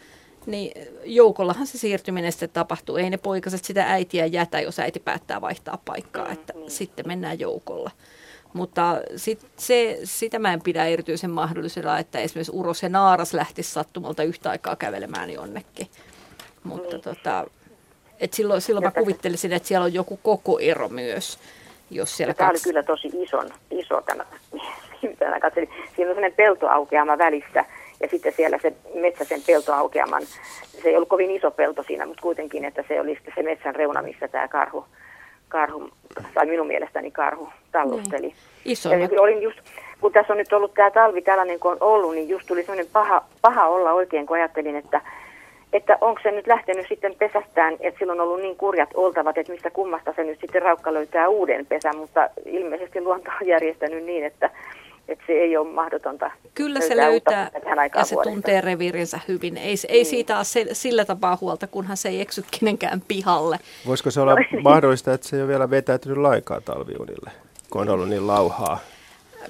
niin 0.46 0.88
joukollahan 1.06 1.68
se 1.68 1.78
siirtyminen 1.78 2.32
sitten 2.32 2.50
tapahtuu. 2.50 2.98
Ei 2.98 3.10
ne 3.10 3.18
poikaset 3.18 3.66
sitä 3.66 3.86
äitiä 3.86 4.26
jätä, 4.26 4.60
jos 4.62 4.80
äiti 4.80 5.00
päättää 5.00 5.42
vaihtaa 5.42 5.80
paikkaa, 5.86 6.32
että 6.32 6.54
niin. 6.54 6.72
sitten 6.72 7.08
mennään 7.08 7.40
joukolla. 7.40 7.92
Mutta 8.54 9.02
sit 9.16 9.40
se, 9.58 10.00
sitä 10.04 10.40
mä 10.40 10.54
en 10.54 10.62
pidä 10.62 10.86
erityisen 10.86 11.32
mahdollisella, 11.32 12.00
että 12.00 12.20
esimerkiksi 12.20 12.56
Uros 12.56 12.84
ja 12.84 12.90
Naaras 12.90 13.34
lähtisi 13.34 13.72
sattumalta 13.72 14.24
yhtä 14.24 14.50
aikaa 14.50 14.76
kävelemään 14.76 15.30
jonnekin. 15.30 15.88
Mutta 16.64 16.96
niin. 16.96 17.02
tota, 17.02 17.46
et 18.20 18.34
silloin, 18.34 18.62
silloin 18.62 18.84
mä 18.84 18.92
kuvittelisin, 18.92 19.54
että 19.54 19.68
siellä 19.68 19.86
on 19.86 19.94
joku 19.94 20.20
koko 20.24 20.60
ero 20.60 20.90
myös. 20.90 21.40
Jos 21.92 22.18
siellä 22.18 22.34
tämä 22.34 22.50
kaksi... 22.50 22.70
oli 22.70 22.74
kyllä 22.74 22.84
tosi 22.84 23.12
ison, 23.14 23.50
iso 23.72 24.02
tämä, 24.02 24.26
mitä 25.02 25.40
katselin. 25.42 25.70
Siinä 25.70 26.10
on 26.10 26.16
sellainen 26.16 26.34
peltoaukeama 26.34 27.18
välissä 27.18 27.66
ja 28.02 28.08
sitten 28.08 28.34
siellä 28.36 28.58
se 28.62 28.74
metsä 28.94 29.26
sen 29.26 29.42
peltoaukeaman, 29.48 30.22
se 30.82 30.90
ei 30.90 30.96
ollut 30.96 31.10
kovin 31.10 31.32
iso 31.32 31.52
pelto 31.52 31.84
siinä, 31.84 32.06
mutta 32.06 32.22
kuitenkin, 32.22 32.66
että 32.66 32.84
se 32.88 33.02
oli 33.02 33.16
sitten 33.16 33.34
se 33.36 33.44
metsän 33.44 33.76
reuna, 33.76 34.02
missä 34.02 34.28
tämä 34.28 34.48
karhu, 34.48 34.86
karhu 35.52 35.90
tai 36.34 36.46
minun 36.46 36.68
mielestäni 36.68 37.12
karhu 37.12 37.50
tallusteli. 37.72 38.22
Niin. 38.22 38.36
Iso. 38.66 38.90
olin 39.20 39.42
just, 39.42 39.60
kun 40.02 40.12
tässä 40.12 40.34
on 40.34 40.38
nyt 40.38 40.54
ollut 40.54 40.74
tämä 40.74 40.92
talvi 40.92 41.22
tällainen 41.22 41.60
kuin 41.60 41.72
on 41.72 41.78
ollut, 41.82 42.16
niin 42.16 42.30
just 42.30 42.48
tuli 42.48 42.62
sellainen 42.62 42.92
paha, 42.94 43.24
paha 43.42 43.68
olla 43.68 43.94
oikein, 43.94 44.26
kun 44.26 44.38
ajattelin, 44.38 44.76
että 44.76 45.02
että 45.74 45.98
onko 46.02 46.20
se 46.24 46.32
nyt 46.32 46.48
lähtenyt 46.48 46.86
sitten 46.90 47.16
pesästään, 47.16 47.78
että 47.80 48.00
silloin 48.00 48.22
on 48.22 48.28
ollut 48.28 48.42
niin 48.42 48.58
kurjat 48.58 48.90
oltavat, 48.94 49.38
että 49.38 49.52
mistä 49.52 49.70
kummasta 49.70 50.14
se 50.16 50.24
nyt 50.24 50.40
sitten 50.40 50.62
raukka 50.62 50.94
löytää 50.94 51.30
uuden 51.30 51.66
pesän, 51.66 51.98
mutta 51.98 52.30
ilmeisesti 52.46 53.02
luonto 53.02 53.32
on 53.42 53.48
järjestänyt 53.48 54.04
niin, 54.04 54.26
että, 54.26 54.50
että 55.12 55.24
se 55.28 55.34
ei 55.34 55.58
ole 55.58 55.68
mahdotonta 55.68 56.32
Kyllä 56.56 56.82
se 56.82 56.98
löytää 56.98 57.52
ja 57.96 58.06
se 58.06 58.16
vuodesta. 58.16 58.34
tuntee 58.34 58.62
reviirinsä 58.62 59.20
hyvin. 59.28 59.58
Ei, 59.58 59.76
ei 59.88 59.98
niin. 59.98 60.06
siitä 60.06 60.38
ole 60.38 60.44
se, 60.44 60.66
sillä 60.74 61.06
tapaa 61.06 61.38
huolta, 61.42 61.68
kunhan 61.68 61.98
se 61.98 62.10
ei 62.10 62.22
eksy 62.22 62.44
kenenkään 62.60 63.02
pihalle. 63.08 63.60
Voisiko 63.88 64.12
se 64.12 64.22
olla 64.22 64.36
no, 64.36 64.62
mahdollista, 64.62 65.14
että 65.14 65.28
se 65.28 65.36
ei 65.36 65.42
ole 65.42 65.48
vielä 65.48 65.70
vetäytynyt 65.70 66.18
lainkaan 66.18 66.64
talviunille, 66.64 67.32
kun 67.70 67.82
on 67.82 67.90
ollut 67.90 68.10
niin 68.10 68.28
lauhaa? 68.28 68.80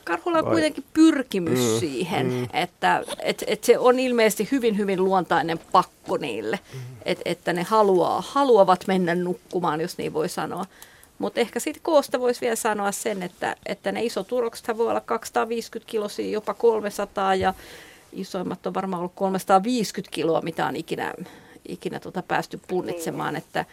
Karhulla 0.03 0.37
on 0.37 0.45
kuitenkin 0.45 0.83
pyrkimys 0.93 1.59
mm, 1.59 1.79
siihen, 1.79 2.25
mm. 2.25 2.47
että 2.53 3.03
et, 3.23 3.43
et 3.47 3.63
se 3.63 3.79
on 3.79 3.99
ilmeisesti 3.99 4.47
hyvin, 4.51 4.77
hyvin 4.77 5.03
luontainen 5.03 5.59
pakko 5.71 6.17
niille, 6.17 6.59
mm. 6.73 6.79
et, 7.05 7.21
että 7.25 7.53
ne 7.53 7.63
haluaa, 7.63 8.23
haluavat 8.27 8.87
mennä 8.87 9.15
nukkumaan, 9.15 9.81
jos 9.81 9.97
niin 9.97 10.13
voi 10.13 10.29
sanoa. 10.29 10.65
Mutta 11.21 11.39
ehkä 11.39 11.59
sitten 11.59 11.83
koosta 11.83 12.19
voisi 12.19 12.41
vielä 12.41 12.55
sanoa 12.55 12.91
sen, 12.91 13.23
että, 13.23 13.55
että 13.65 13.91
ne 13.91 14.03
isot 14.03 14.31
urokset 14.31 14.77
voi 14.77 14.87
olla 14.87 15.01
250 15.01 15.91
kilosia, 15.91 16.29
jopa 16.29 16.53
300 16.53 17.35
ja 17.35 17.53
isoimmat 18.13 18.67
on 18.67 18.73
varmaan 18.73 18.99
ollut 18.99 19.15
350 19.15 20.13
kiloa, 20.15 20.41
mitä 20.41 20.65
on 20.65 20.75
ikinä, 20.75 21.13
ikinä 21.67 21.99
tuota 21.99 22.23
päästy 22.23 22.59
punnitsemaan, 22.67 23.33
niin. 23.33 23.43
että, 23.43 23.65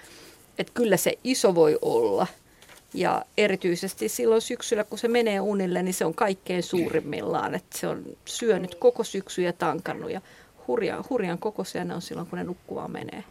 että 0.58 0.72
kyllä 0.74 0.96
se 0.96 1.18
iso 1.24 1.54
voi 1.54 1.78
olla– 1.82 2.26
ja 2.94 3.24
erityisesti 3.36 4.08
silloin 4.08 4.42
syksyllä, 4.42 4.84
kun 4.84 4.98
se 4.98 5.08
menee 5.08 5.40
unille, 5.40 5.82
niin 5.82 5.94
se 5.94 6.04
on 6.04 6.14
kaikkein 6.14 6.62
suurimmillaan. 6.62 7.54
Että 7.54 7.78
se 7.78 7.86
on 7.86 8.04
syönyt 8.24 8.74
koko 8.74 9.04
syksy 9.04 9.42
ja 9.42 9.52
tankannut 9.52 10.10
ja 10.10 10.20
hurjan, 10.68 11.04
hurjan 11.10 11.38
kokoisia 11.38 11.84
ne 11.84 11.94
on 11.94 12.02
silloin, 12.02 12.26
kun 12.28 12.38
ne 12.38 12.44
nukkuvaan 12.44 12.90
menee. 12.90 13.24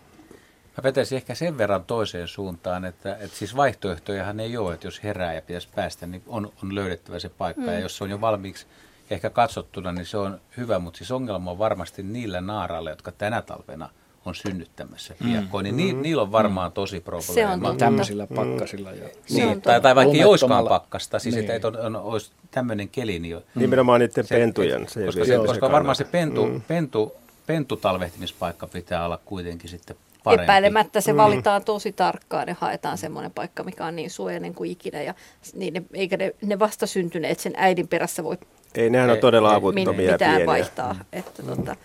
Mä 0.77 0.83
vetäisin 0.83 1.15
ehkä 1.15 1.35
sen 1.35 1.57
verran 1.57 1.83
toiseen 1.83 2.27
suuntaan, 2.27 2.85
että, 2.85 3.17
että 3.19 3.37
siis 3.37 3.55
vaihtoehtojahan 3.55 4.39
ei 4.39 4.57
ole, 4.57 4.73
että 4.73 4.87
jos 4.87 5.03
herää 5.03 5.33
ja 5.33 5.41
pitäisi 5.41 5.67
päästä, 5.75 6.07
niin 6.07 6.23
on, 6.27 6.51
on 6.63 6.75
löydettävä 6.75 7.19
se 7.19 7.29
paikka. 7.29 7.61
Mm. 7.61 7.67
Ja 7.67 7.79
jos 7.79 7.97
se 7.97 8.03
on 8.03 8.09
jo 8.09 8.21
valmiiksi 8.21 8.65
ehkä 9.09 9.29
katsottuna, 9.29 9.91
niin 9.91 10.05
se 10.05 10.17
on 10.17 10.41
hyvä, 10.57 10.79
mutta 10.79 10.97
siis 10.97 11.11
ongelma 11.11 11.51
on 11.51 11.59
varmasti 11.59 12.03
niillä 12.03 12.41
naaraille, 12.41 12.89
jotka 12.89 13.11
tänä 13.11 13.41
talvena– 13.41 13.89
on 14.27 14.35
synnyttämässä 14.35 15.15
piakkoin, 15.23 15.67
mm. 15.67 15.77
niin 15.77 15.95
mm. 15.95 16.01
niillä 16.01 16.21
on 16.21 16.31
varmaan 16.31 16.71
tosi 16.71 16.99
probleema. 16.99 17.33
Se 17.33 17.67
on 17.67 17.77
tämmöisillä 17.77 18.27
pakkasilla. 18.35 18.91
Ja... 18.91 19.09
Niin, 19.29 19.61
tai, 19.61 19.81
tai 19.81 19.95
vaikka 19.95 20.15
ei 20.15 20.23
olisikaan 20.23 20.67
pakkasta, 20.67 21.19
siis 21.19 21.35
niin. 21.35 21.51
että 21.51 21.67
on, 21.67 21.77
on, 21.77 21.95
olisi 21.95 22.31
tämmöinen 22.51 22.89
keli. 22.89 23.19
Niin, 23.19 23.37
Nimenomaan 23.55 23.99
niiden 23.99 24.27
se, 24.27 24.35
pentujen. 24.35 24.87
Se 24.89 25.05
koska, 25.05 25.25
se, 25.25 25.37
koska 25.37 25.71
varmaan 25.71 25.95
se 25.95 26.03
pentu, 26.03 26.45
mm. 26.45 26.61
pentu, 26.61 27.15
pentutalvehtimispaikka 27.45 28.67
pitää 28.67 29.05
olla 29.05 29.19
kuitenkin 29.25 29.69
sitten 29.69 29.95
parempi. 30.27 30.43
Epäilemättä 30.43 31.01
se 31.01 31.13
mm. 31.13 31.17
valitaan 31.17 31.63
tosi 31.63 31.91
tarkkaan 31.91 32.47
ja 32.47 32.55
haetaan 32.59 32.97
semmoinen 32.97 33.31
paikka, 33.31 33.63
mikä 33.63 33.85
on 33.85 33.95
niin 33.95 34.09
suojainen 34.09 34.53
kuin 34.53 34.71
ikinä. 34.71 35.01
Ja 35.01 35.13
niin 35.53 35.73
ne, 35.73 35.83
eikä 35.93 36.17
ne, 36.17 36.35
ne 36.41 36.59
vastasyntyneet 36.59 37.39
sen 37.39 37.53
äidin 37.55 37.87
perässä 37.87 38.23
voi 38.23 38.37
ei, 38.75 38.89
nehän 38.89 39.09
on 39.09 39.17
todella 39.17 39.55
avuttomia 39.55 40.11
mitään 40.11 40.31
pieniä. 40.31 40.45
vaihtaa. 40.45 40.95
Että 41.13 41.43
mm. 41.43 41.47
tota. 41.47 41.75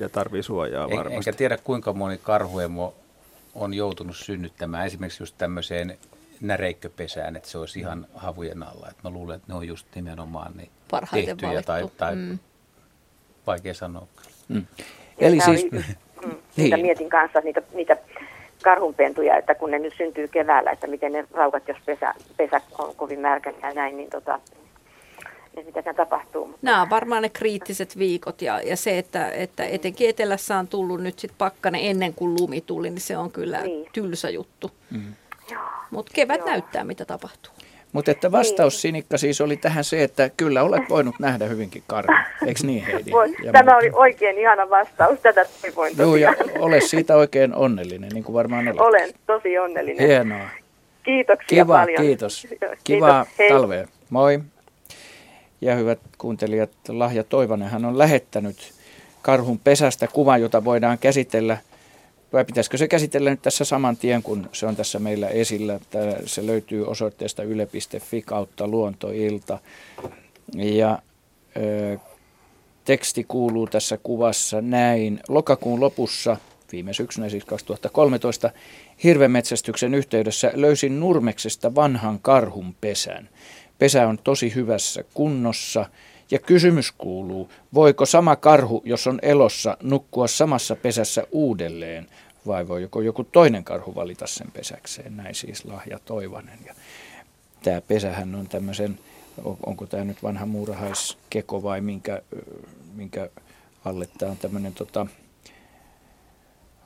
Ja 0.00 0.08
tarvii 0.08 0.42
suojaa 0.42 0.84
en, 0.90 0.96
varmasti. 0.96 1.16
Enkä 1.16 1.32
tiedä 1.32 1.56
kuinka 1.56 1.92
moni 1.92 2.18
karhuemo 2.18 2.94
on 3.54 3.74
joutunut 3.74 4.16
synnyttämään 4.16 4.86
esimerkiksi 4.86 5.22
just 5.22 5.34
tämmöiseen 5.38 5.98
näreikköpesään, 6.40 7.36
että 7.36 7.48
se 7.48 7.58
olisi 7.58 7.78
ihan 7.78 8.06
havujen 8.14 8.62
alla. 8.62 8.88
Et 8.90 8.96
mä 9.04 9.10
luulen, 9.10 9.36
että 9.36 9.52
ne 9.52 9.54
on 9.54 9.68
just 9.68 9.86
nimenomaan 9.94 10.56
niin 10.56 10.70
Parhaiten 10.90 11.36
tehtyjä 11.36 11.62
tai, 11.62 11.88
tai 11.96 12.16
mm. 12.16 12.38
vaikea 13.46 13.74
sanoa. 13.74 14.06
Mm. 14.48 14.66
Eli 15.18 15.40
siis... 15.40 15.66
Mm, 16.56 16.62
niin. 16.62 16.80
mietin 16.80 17.08
kanssa 17.08 17.40
niitä, 17.40 17.62
niitä 17.74 17.96
karhunpentuja, 18.62 19.36
että 19.36 19.54
kun 19.54 19.70
ne 19.70 19.78
nyt 19.78 19.94
syntyy 19.96 20.28
keväällä, 20.28 20.70
että 20.70 20.86
miten 20.86 21.12
ne 21.12 21.24
raukat, 21.32 21.68
jos 21.68 21.78
pesä, 21.86 22.14
pesä 22.36 22.60
on 22.78 22.94
kovin 22.96 23.20
märkä 23.20 23.52
ja 23.62 23.74
näin, 23.74 23.96
niin 23.96 24.10
tota, 24.10 24.40
että 25.44 25.66
mitä 25.66 25.82
siinä 25.82 25.94
tapahtuu. 25.94 26.46
Mutta... 26.46 26.60
Nämä 26.62 26.82
on 26.82 26.90
varmaan 26.90 27.22
ne 27.22 27.28
kriittiset 27.28 27.98
viikot 27.98 28.42
ja, 28.42 28.60
ja 28.60 28.76
se, 28.76 28.98
että, 28.98 29.30
että 29.30 29.64
etenkin 29.64 30.08
etelässä 30.08 30.58
on 30.58 30.68
tullut 30.68 31.02
nyt 31.02 31.18
sit 31.18 31.32
pakkane 31.38 31.90
ennen 31.90 32.14
kuin 32.14 32.36
lumi 32.40 32.60
tuli, 32.60 32.90
niin 32.90 33.00
se 33.00 33.16
on 33.16 33.30
kyllä 33.30 33.60
niin. 33.60 33.88
tylsä 33.92 34.30
juttu. 34.30 34.70
Mm. 34.90 35.14
Mutta 35.90 36.12
kevät 36.14 36.38
Joo. 36.38 36.48
näyttää, 36.48 36.84
mitä 36.84 37.04
tapahtuu. 37.04 37.52
Mutta 37.92 38.10
että 38.10 38.32
vastaus 38.32 38.74
niin. 38.74 38.80
Sinikka 38.80 39.18
siis 39.18 39.40
oli 39.40 39.56
tähän 39.56 39.84
se, 39.84 40.02
että 40.02 40.30
kyllä 40.36 40.62
olet 40.62 40.82
voinut 40.88 41.14
nähdä 41.18 41.44
hyvinkin 41.44 41.82
karhu. 41.86 42.12
Eikö 42.46 42.60
niin 42.62 42.84
Heidi? 42.84 43.10
Voi, 43.10 43.34
tämä 43.52 43.76
oli 43.76 43.90
oikein 43.92 44.38
ihana 44.38 44.70
vastaus. 44.70 45.20
Tätä 45.20 45.46
toivoin 45.62 45.94
Joo, 45.98 46.16
ja 46.16 46.34
ole 46.58 46.80
siitä 46.80 47.16
oikein 47.16 47.54
onnellinen, 47.54 48.10
niin 48.14 48.24
kuin 48.24 48.34
varmaan 48.34 48.68
olet. 48.68 48.80
Olen 48.80 49.10
tosi 49.26 49.58
onnellinen. 49.58 50.06
Hienoa. 50.06 50.48
Kiitoksia 51.02 51.64
Kiva, 51.64 51.74
paljon. 51.74 52.02
kiitos. 52.02 52.46
Kivaa 52.84 53.26
talvea. 53.48 53.86
Moi. 54.10 54.40
Ja 55.60 55.74
hyvät 55.74 55.98
kuuntelijat, 56.18 56.70
Lahja 56.88 57.24
Toivonen 57.24 57.68
hän 57.68 57.84
on 57.84 57.98
lähettänyt 57.98 58.72
karhun 59.22 59.58
pesästä 59.58 60.06
kuvan, 60.06 60.40
jota 60.40 60.64
voidaan 60.64 60.98
käsitellä. 60.98 61.56
Vai 62.32 62.44
pitäisikö 62.44 62.76
se 62.76 62.88
käsitellä 62.88 63.30
nyt 63.30 63.42
tässä 63.42 63.64
saman 63.64 63.96
tien, 63.96 64.22
kun 64.22 64.48
se 64.52 64.66
on 64.66 64.76
tässä 64.76 64.98
meillä 64.98 65.28
esillä. 65.28 65.80
Tämä, 65.90 66.12
se 66.26 66.46
löytyy 66.46 66.86
osoitteesta 66.86 67.42
yle.fi 67.42 68.22
kautta 68.22 68.68
luontoilta. 68.68 69.58
Ja 70.54 70.98
ö, 71.56 71.98
teksti 72.84 73.24
kuuluu 73.28 73.66
tässä 73.66 73.98
kuvassa 74.02 74.60
näin. 74.60 75.20
Lokakuun 75.28 75.80
lopussa, 75.80 76.36
viime 76.72 76.92
syksynä 76.92 77.28
siis 77.28 77.44
2013, 77.44 78.50
hirvemetsästyksen 79.04 79.94
yhteydessä 79.94 80.52
löysin 80.54 81.00
Nurmeksesta 81.00 81.74
vanhan 81.74 82.18
karhun 82.22 82.74
pesän. 82.80 83.28
Pesä 83.78 84.08
on 84.08 84.18
tosi 84.18 84.54
hyvässä 84.54 85.04
kunnossa 85.14 85.86
ja 86.30 86.38
kysymys 86.38 86.92
kuuluu, 86.92 87.50
voiko 87.74 88.06
sama 88.06 88.36
karhu, 88.36 88.82
jos 88.84 89.06
on 89.06 89.18
elossa, 89.22 89.76
nukkua 89.82 90.26
samassa 90.26 90.76
pesässä 90.76 91.26
uudelleen 91.32 92.06
vai 92.46 92.68
voiko 92.68 93.00
joku 93.00 93.24
toinen 93.24 93.64
karhu 93.64 93.94
valita 93.94 94.26
sen 94.26 94.50
pesäkseen, 94.52 95.16
näin 95.16 95.34
siis 95.34 95.64
Lahja 95.64 95.98
Toivanen. 96.04 96.58
Ja 96.66 96.74
tämä 97.62 97.80
pesähän 97.80 98.34
on 98.34 98.48
tämmöisen, 98.48 98.98
onko 99.66 99.86
tämä 99.86 100.04
nyt 100.04 100.22
vanha 100.22 100.46
muurahaiskeko 100.46 101.62
vai 101.62 101.80
minkä, 101.80 102.22
minkä 102.94 103.28
alle 103.84 104.08
tämä 104.18 104.32
on 104.32 104.38
tämmöinen 104.38 104.74
tota, 104.74 105.06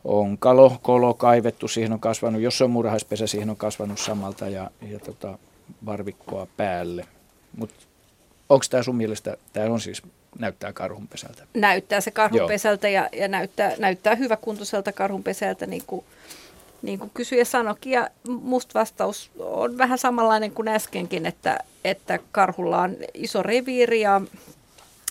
onkalo, 0.04 0.78
kolo 0.82 1.14
kaivettu, 1.14 1.68
siihen 1.68 1.92
on 1.92 2.00
kasvanut, 2.00 2.40
jos 2.40 2.62
on 2.62 2.70
muurahaispesä, 2.70 3.26
siihen 3.26 3.50
on 3.50 3.56
kasvanut 3.56 3.98
samalta 3.98 4.48
ja, 4.48 4.70
ja 4.90 4.98
tota, 4.98 5.38
varvikkoa 5.86 6.46
päälle. 6.56 7.06
Mutta 7.56 7.74
onko 8.54 8.66
tämä 8.70 8.82
sun 8.82 8.96
mielestä, 8.96 9.36
tämä 9.52 9.72
on 9.72 9.80
siis, 9.80 10.02
näyttää 10.38 10.72
karhunpesältä? 10.72 11.46
Näyttää 11.54 12.00
se 12.00 12.10
karhunpesältä 12.10 12.88
ja, 12.88 13.08
ja 13.12 13.28
näyttää, 13.28 13.72
näyttää 13.78 14.14
hyväkuntoiselta 14.14 14.92
karhunpesältä, 14.92 15.66
niin 15.66 15.82
kuin, 15.86 16.04
niin 16.82 16.98
kuin 16.98 17.10
kysyjä 17.14 17.44
sanoikin. 17.44 17.92
Ja 17.92 18.08
musta 18.28 18.80
vastaus 18.80 19.30
on 19.38 19.78
vähän 19.78 19.98
samanlainen 19.98 20.50
kuin 20.50 20.68
äskenkin, 20.68 21.26
että, 21.26 21.58
että 21.84 22.18
karhulla 22.32 22.80
on 22.80 22.96
iso 23.14 23.42
reviiri 23.42 24.00
ja, 24.00 24.20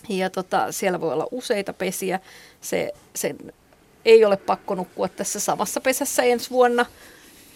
ja 0.08 0.30
tota, 0.30 0.72
siellä 0.72 1.00
voi 1.00 1.12
olla 1.12 1.28
useita 1.30 1.72
pesiä. 1.72 2.20
Se, 2.60 2.92
sen 3.14 3.36
ei 4.04 4.24
ole 4.24 4.36
pakko 4.36 4.74
nukkua 4.74 5.08
tässä 5.08 5.40
samassa 5.40 5.80
pesässä 5.80 6.22
ensi 6.22 6.50
vuonna– 6.50 6.86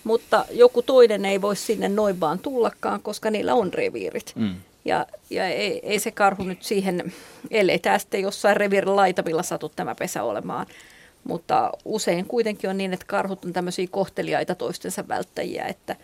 mutta 0.08 0.44
joku 0.50 0.82
toinen 0.82 1.24
ei 1.24 1.42
voi 1.42 1.56
sinne 1.56 1.88
noin 1.88 2.20
vaan 2.20 2.38
tullakaan, 2.38 3.02
koska 3.02 3.30
niillä 3.30 3.54
on 3.54 3.74
reviirit. 3.74 4.32
Mm. 4.36 4.54
Ja, 4.84 5.06
ja 5.30 5.46
ei, 5.46 5.80
ei 5.82 5.98
se 5.98 6.10
karhu 6.10 6.42
nyt 6.42 6.62
siihen, 6.62 7.12
ellei 7.50 7.78
tämä 7.78 7.98
sitten 7.98 8.22
jossain 8.22 8.56
reviirin 8.56 8.96
laitamilla 8.96 9.42
satu 9.42 9.68
tämä 9.68 9.94
pesä 9.94 10.22
olemaan. 10.22 10.66
Mutta 11.24 11.70
usein 11.84 12.26
kuitenkin 12.26 12.70
on 12.70 12.78
niin, 12.78 12.92
että 12.92 13.06
karhut 13.06 13.44
on 13.44 13.52
tämmöisiä 13.52 13.86
kohteliaita 13.90 14.54
toistensa 14.54 15.08
välttäjiä, 15.08 15.64
että, 15.64 15.96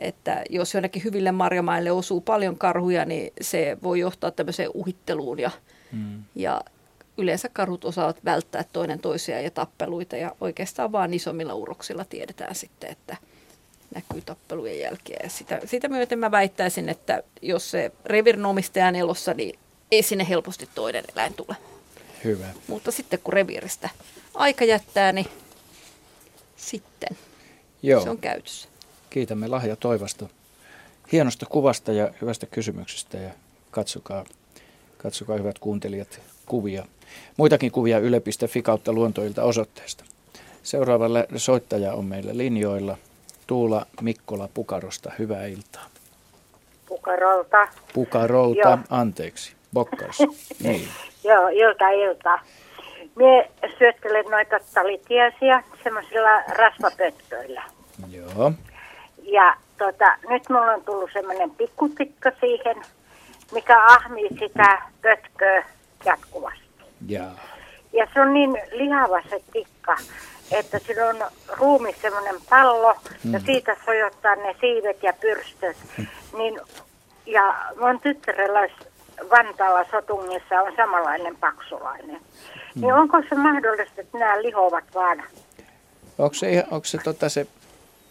että 0.00 0.42
jos 0.50 0.74
jonnekin 0.74 1.04
hyville 1.04 1.32
marjamaille 1.32 1.90
osuu 1.90 2.20
paljon 2.20 2.58
karhuja, 2.58 3.04
niin 3.04 3.32
se 3.40 3.78
voi 3.82 4.00
johtaa 4.00 4.30
tämmöiseen 4.30 4.70
uhitteluun 4.74 5.38
ja, 5.38 5.50
mm. 5.92 6.24
ja 6.34 6.60
yleensä 7.18 7.48
karhut 7.52 7.84
osaavat 7.84 8.24
välttää 8.24 8.64
toinen 8.72 8.98
toisiaan 8.98 9.44
ja 9.44 9.50
tappeluita 9.50 10.16
ja 10.16 10.32
oikeastaan 10.40 10.92
vaan 10.92 11.14
isommilla 11.14 11.54
uroksilla 11.54 12.04
tiedetään 12.04 12.54
sitten, 12.54 12.90
että 12.90 13.16
näkyy 13.94 14.20
tappelujen 14.20 14.78
jälkeen. 14.78 15.20
Ja 15.22 15.30
sitä, 15.30 15.60
sitä 15.64 15.88
myöten 15.88 16.18
mä 16.18 16.30
väittäisin, 16.30 16.88
että 16.88 17.22
jos 17.42 17.70
se 17.70 17.92
revirnomistaja 18.04 18.86
on 18.86 18.96
elossa, 18.96 19.34
niin 19.34 19.58
ei 19.90 20.02
sinne 20.02 20.28
helposti 20.28 20.68
toinen 20.74 21.04
eläin 21.12 21.34
tule. 21.34 21.56
Hyvä. 22.24 22.46
Mutta 22.66 22.90
sitten 22.90 23.18
kun 23.24 23.32
reviiristä 23.32 23.88
aika 24.34 24.64
jättää, 24.64 25.12
niin 25.12 25.26
sitten 26.56 27.16
Joo. 27.82 28.02
se 28.02 28.10
on 28.10 28.18
käytössä. 28.18 28.68
Kiitämme 29.10 29.48
Lahja 29.48 29.76
Toivasta 29.76 30.28
hienosta 31.12 31.46
kuvasta 31.46 31.92
ja 31.92 32.10
hyvästä 32.20 32.46
kysymyksestä 32.46 33.18
ja 33.18 33.30
katsokaa, 33.70 34.24
katsokaa 34.98 35.36
hyvät 35.36 35.58
kuuntelijat 35.58 36.20
kuvia. 36.46 36.86
Muitakin 37.36 37.72
kuvia 37.72 37.98
yle.fi 37.98 38.62
kautta 38.62 38.92
luontoilta 38.92 39.42
osoitteesta. 39.42 40.04
Seuraava 40.62 41.06
soittaja 41.36 41.92
on 41.92 42.04
meillä 42.04 42.36
linjoilla. 42.36 42.98
Tuula 43.50 43.86
Mikkola 44.00 44.48
Pukarosta, 44.54 45.12
hyvää 45.18 45.46
iltaa. 45.46 45.84
Pukarolta. 46.86 47.68
Pukarolta, 47.94 48.68
Joo. 48.68 48.78
anteeksi. 48.90 49.56
Bokkas. 49.74 50.18
niin. 50.64 50.88
Joo, 51.24 51.48
ilta 51.48 51.88
ilta. 51.88 52.38
Mie 53.16 53.50
syöttelen 53.78 54.24
noita 54.24 54.56
talitiaisia 54.74 55.62
semmoisilla 55.84 56.42
rasvapöttöillä. 56.48 57.62
Joo. 58.10 58.52
Ja 59.22 59.56
tota, 59.78 60.16
nyt 60.28 60.48
mulla 60.48 60.72
on 60.72 60.84
tullut 60.84 61.10
semmoinen 61.12 61.50
pikkutikka 61.50 62.32
siihen, 62.40 62.76
mikä 63.52 63.84
ahmii 63.84 64.28
sitä 64.28 64.82
pötköä 65.02 65.64
jatkuvasti. 66.04 66.64
Ja. 67.06 67.24
Ja 67.92 68.06
se 68.14 68.20
on 68.20 68.34
niin 68.34 68.50
lihava 68.72 69.22
se 69.30 69.42
tikka, 69.52 69.96
että 70.50 70.78
sillä 70.78 71.06
on 71.06 71.30
ruumi 71.48 71.96
semmoinen 72.02 72.36
pallo 72.50 72.94
mm. 73.24 73.32
ja 73.32 73.40
siitä 73.40 73.76
sojottaa 73.84 74.34
ne 74.34 74.56
siivet 74.60 75.02
ja 75.02 75.12
pyrstöt. 75.20 75.76
Mm. 75.98 76.06
Niin, 76.38 76.60
ja 77.26 77.54
mun 77.80 78.00
tyttärellä 78.00 78.68
Vantaalla 79.30 79.84
Sotungissa 79.90 80.60
on 80.60 80.72
samanlainen 80.76 81.36
paksulainen. 81.36 82.20
Mm. 82.74 82.80
Niin 82.80 82.94
onko 82.94 83.22
se 83.28 83.34
mahdollista, 83.34 84.00
että 84.00 84.18
nämä 84.18 84.42
lihovat 84.42 84.84
vaan? 84.94 85.22
Onko 86.18 86.34
se, 86.34 86.64
onko 86.70 86.84
se, 86.84 86.98
tota 87.04 87.28
se, 87.28 87.46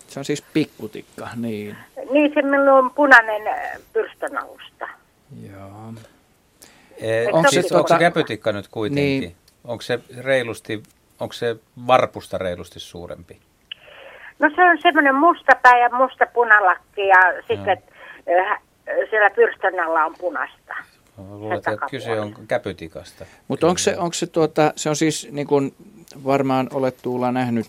se 0.08 0.19
on 0.19 0.25
siis 0.25 0.41
pikkutikka, 0.41 1.30
niin? 1.36 1.78
Niin, 2.12 2.32
se 2.34 2.41
minulla 2.41 2.73
on 2.73 2.91
punainen 2.91 3.47
äh, 3.47 3.80
pyrstönausta. 3.93 4.88
Joo. 5.52 5.93
Eh, 6.97 7.28
onko, 7.32 7.52
se, 7.52 7.63
onko 7.71 7.88
se 7.88 7.99
käpytikka 7.99 8.52
nyt 8.52 8.67
kuitenkin? 8.67 9.21
Niin. 9.21 9.36
Onko 9.63 9.82
se 9.82 9.99
reilusti, 10.17 10.84
onko 11.19 11.34
se 11.34 11.55
varpusta 11.88 12.38
reilusti 12.38 12.79
suurempi? 12.79 13.39
No 14.39 14.49
se 14.55 14.63
on 14.63 14.77
semmoinen 14.82 15.15
mustapää 15.15 15.79
ja 15.79 15.89
musta 15.89 16.25
punalakki 16.34 17.08
ja 17.08 17.19
sitten 17.47 17.77
no. 17.77 18.58
siellä 19.10 19.29
pyrstön 19.29 19.79
alla 19.79 20.05
on 20.05 20.15
punasta. 20.19 20.75
Luulen, 21.17 21.58
että 21.58 21.77
kyse 21.91 22.19
on 22.19 22.36
käpytikasta. 22.47 23.25
Mutta 23.47 23.67
onko 23.67 23.77
se, 23.77 23.97
onko 23.97 24.13
se, 24.13 24.27
tuota, 24.27 24.73
se 24.75 24.89
on 24.89 24.95
siis 24.95 25.27
niin 25.32 25.47
kuin 25.47 25.75
varmaan 26.25 26.67
olet 26.73 26.97
Tuula 27.01 27.32
nähnyt, 27.32 27.67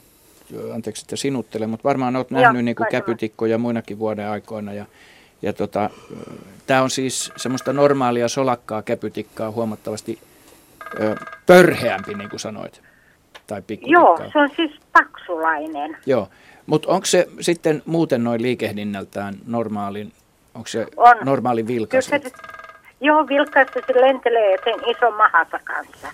anteeksi 0.75 1.05
että 1.05 1.17
sinuttele, 1.17 1.67
mutta 1.67 1.89
varmaan 1.89 2.17
olet 2.17 2.31
nähnyt 2.31 2.65
niin 2.65 2.77
kuin 2.77 2.89
käpytikkoja 2.91 3.59
muinakin 3.59 3.99
vuoden 3.99 4.29
aikoina 4.29 4.73
ja 4.73 4.85
ja 5.43 5.53
tota, 5.53 5.91
tämä 6.67 6.83
on 6.83 6.91
siis 6.91 7.33
semmoista 7.37 7.73
normaalia 7.73 8.29
solakkaa 8.29 8.83
käpytikkaa 8.83 9.51
huomattavasti 9.51 10.19
ö, 11.01 11.17
pörheämpi, 11.47 12.15
niin 12.15 12.31
kuin 12.31 12.41
sanoit. 12.41 12.83
Tai 13.51 13.63
Joo, 13.81 14.19
se 14.33 14.39
on 14.39 14.51
siis 14.57 14.71
paksulainen. 14.93 15.97
Joo, 16.07 16.29
mutta 16.67 16.89
onko 16.89 17.07
se 17.07 17.29
sitten 17.41 17.83
muuten 17.87 18.25
noin 18.25 18.43
liikehdinnältään 18.43 19.35
normaalin, 19.47 20.13
onko 20.55 20.67
se 20.67 20.87
on. 20.97 21.17
normaali 21.23 21.67
vilkas? 21.67 22.11
joo, 23.01 23.27
vilkas 23.29 23.67
se 23.87 24.01
lentelee 24.01 24.57
sen 24.65 24.75
ison 24.87 25.15
mahassa 25.15 25.59
kanssa. 25.65 26.09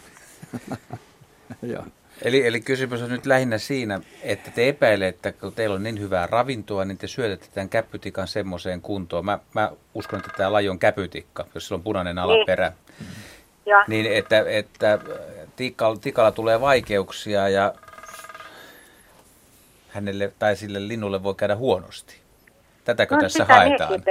joo. 1.73 1.85
Eli, 2.23 2.47
eli 2.47 2.61
kysymys 2.61 3.03
on 3.03 3.11
nyt 3.11 3.27
lähinnä 3.27 3.59
siinä, 3.59 4.01
että 4.23 4.51
te 4.51 4.69
epäilette, 4.69 5.29
että 5.29 5.41
kun 5.41 5.53
teillä 5.53 5.77
on 5.77 5.83
niin 5.83 6.01
hyvää 6.01 6.27
ravintoa, 6.27 6.85
niin 6.85 6.99
te 6.99 7.07
syötätte 7.07 7.47
tämän 7.55 7.69
käpytikan 7.69 8.29
semmoiseen 8.29 8.81
kuntoon. 8.81 9.25
Mä, 9.25 9.39
mä 9.55 9.73
uskon, 9.95 10.19
että 10.19 10.33
tämä 10.37 10.53
laji 10.53 10.69
on 10.69 10.79
käpytikka, 10.79 11.47
jos 11.55 11.67
sillä 11.67 11.79
on 11.79 11.83
punainen 11.83 12.19
alaperä. 12.19 12.69
Niin, 12.69 13.09
ja. 13.67 13.85
niin 13.89 14.07
että, 14.13 14.45
että 14.47 14.99
tikalla, 15.57 15.97
tikalla 15.97 16.33
tulee 16.33 16.61
vaikeuksia 16.61 17.49
ja 17.49 17.75
hänelle 19.89 20.33
tai 20.39 20.57
sille 20.57 20.89
linnulle 20.89 21.23
voi 21.23 21.35
käydä 21.35 21.57
huonosti. 21.57 22.26
Tätäkö 22.87 23.15
no, 23.15 23.21
tässä 23.21 23.45
haetaan? 23.45 23.93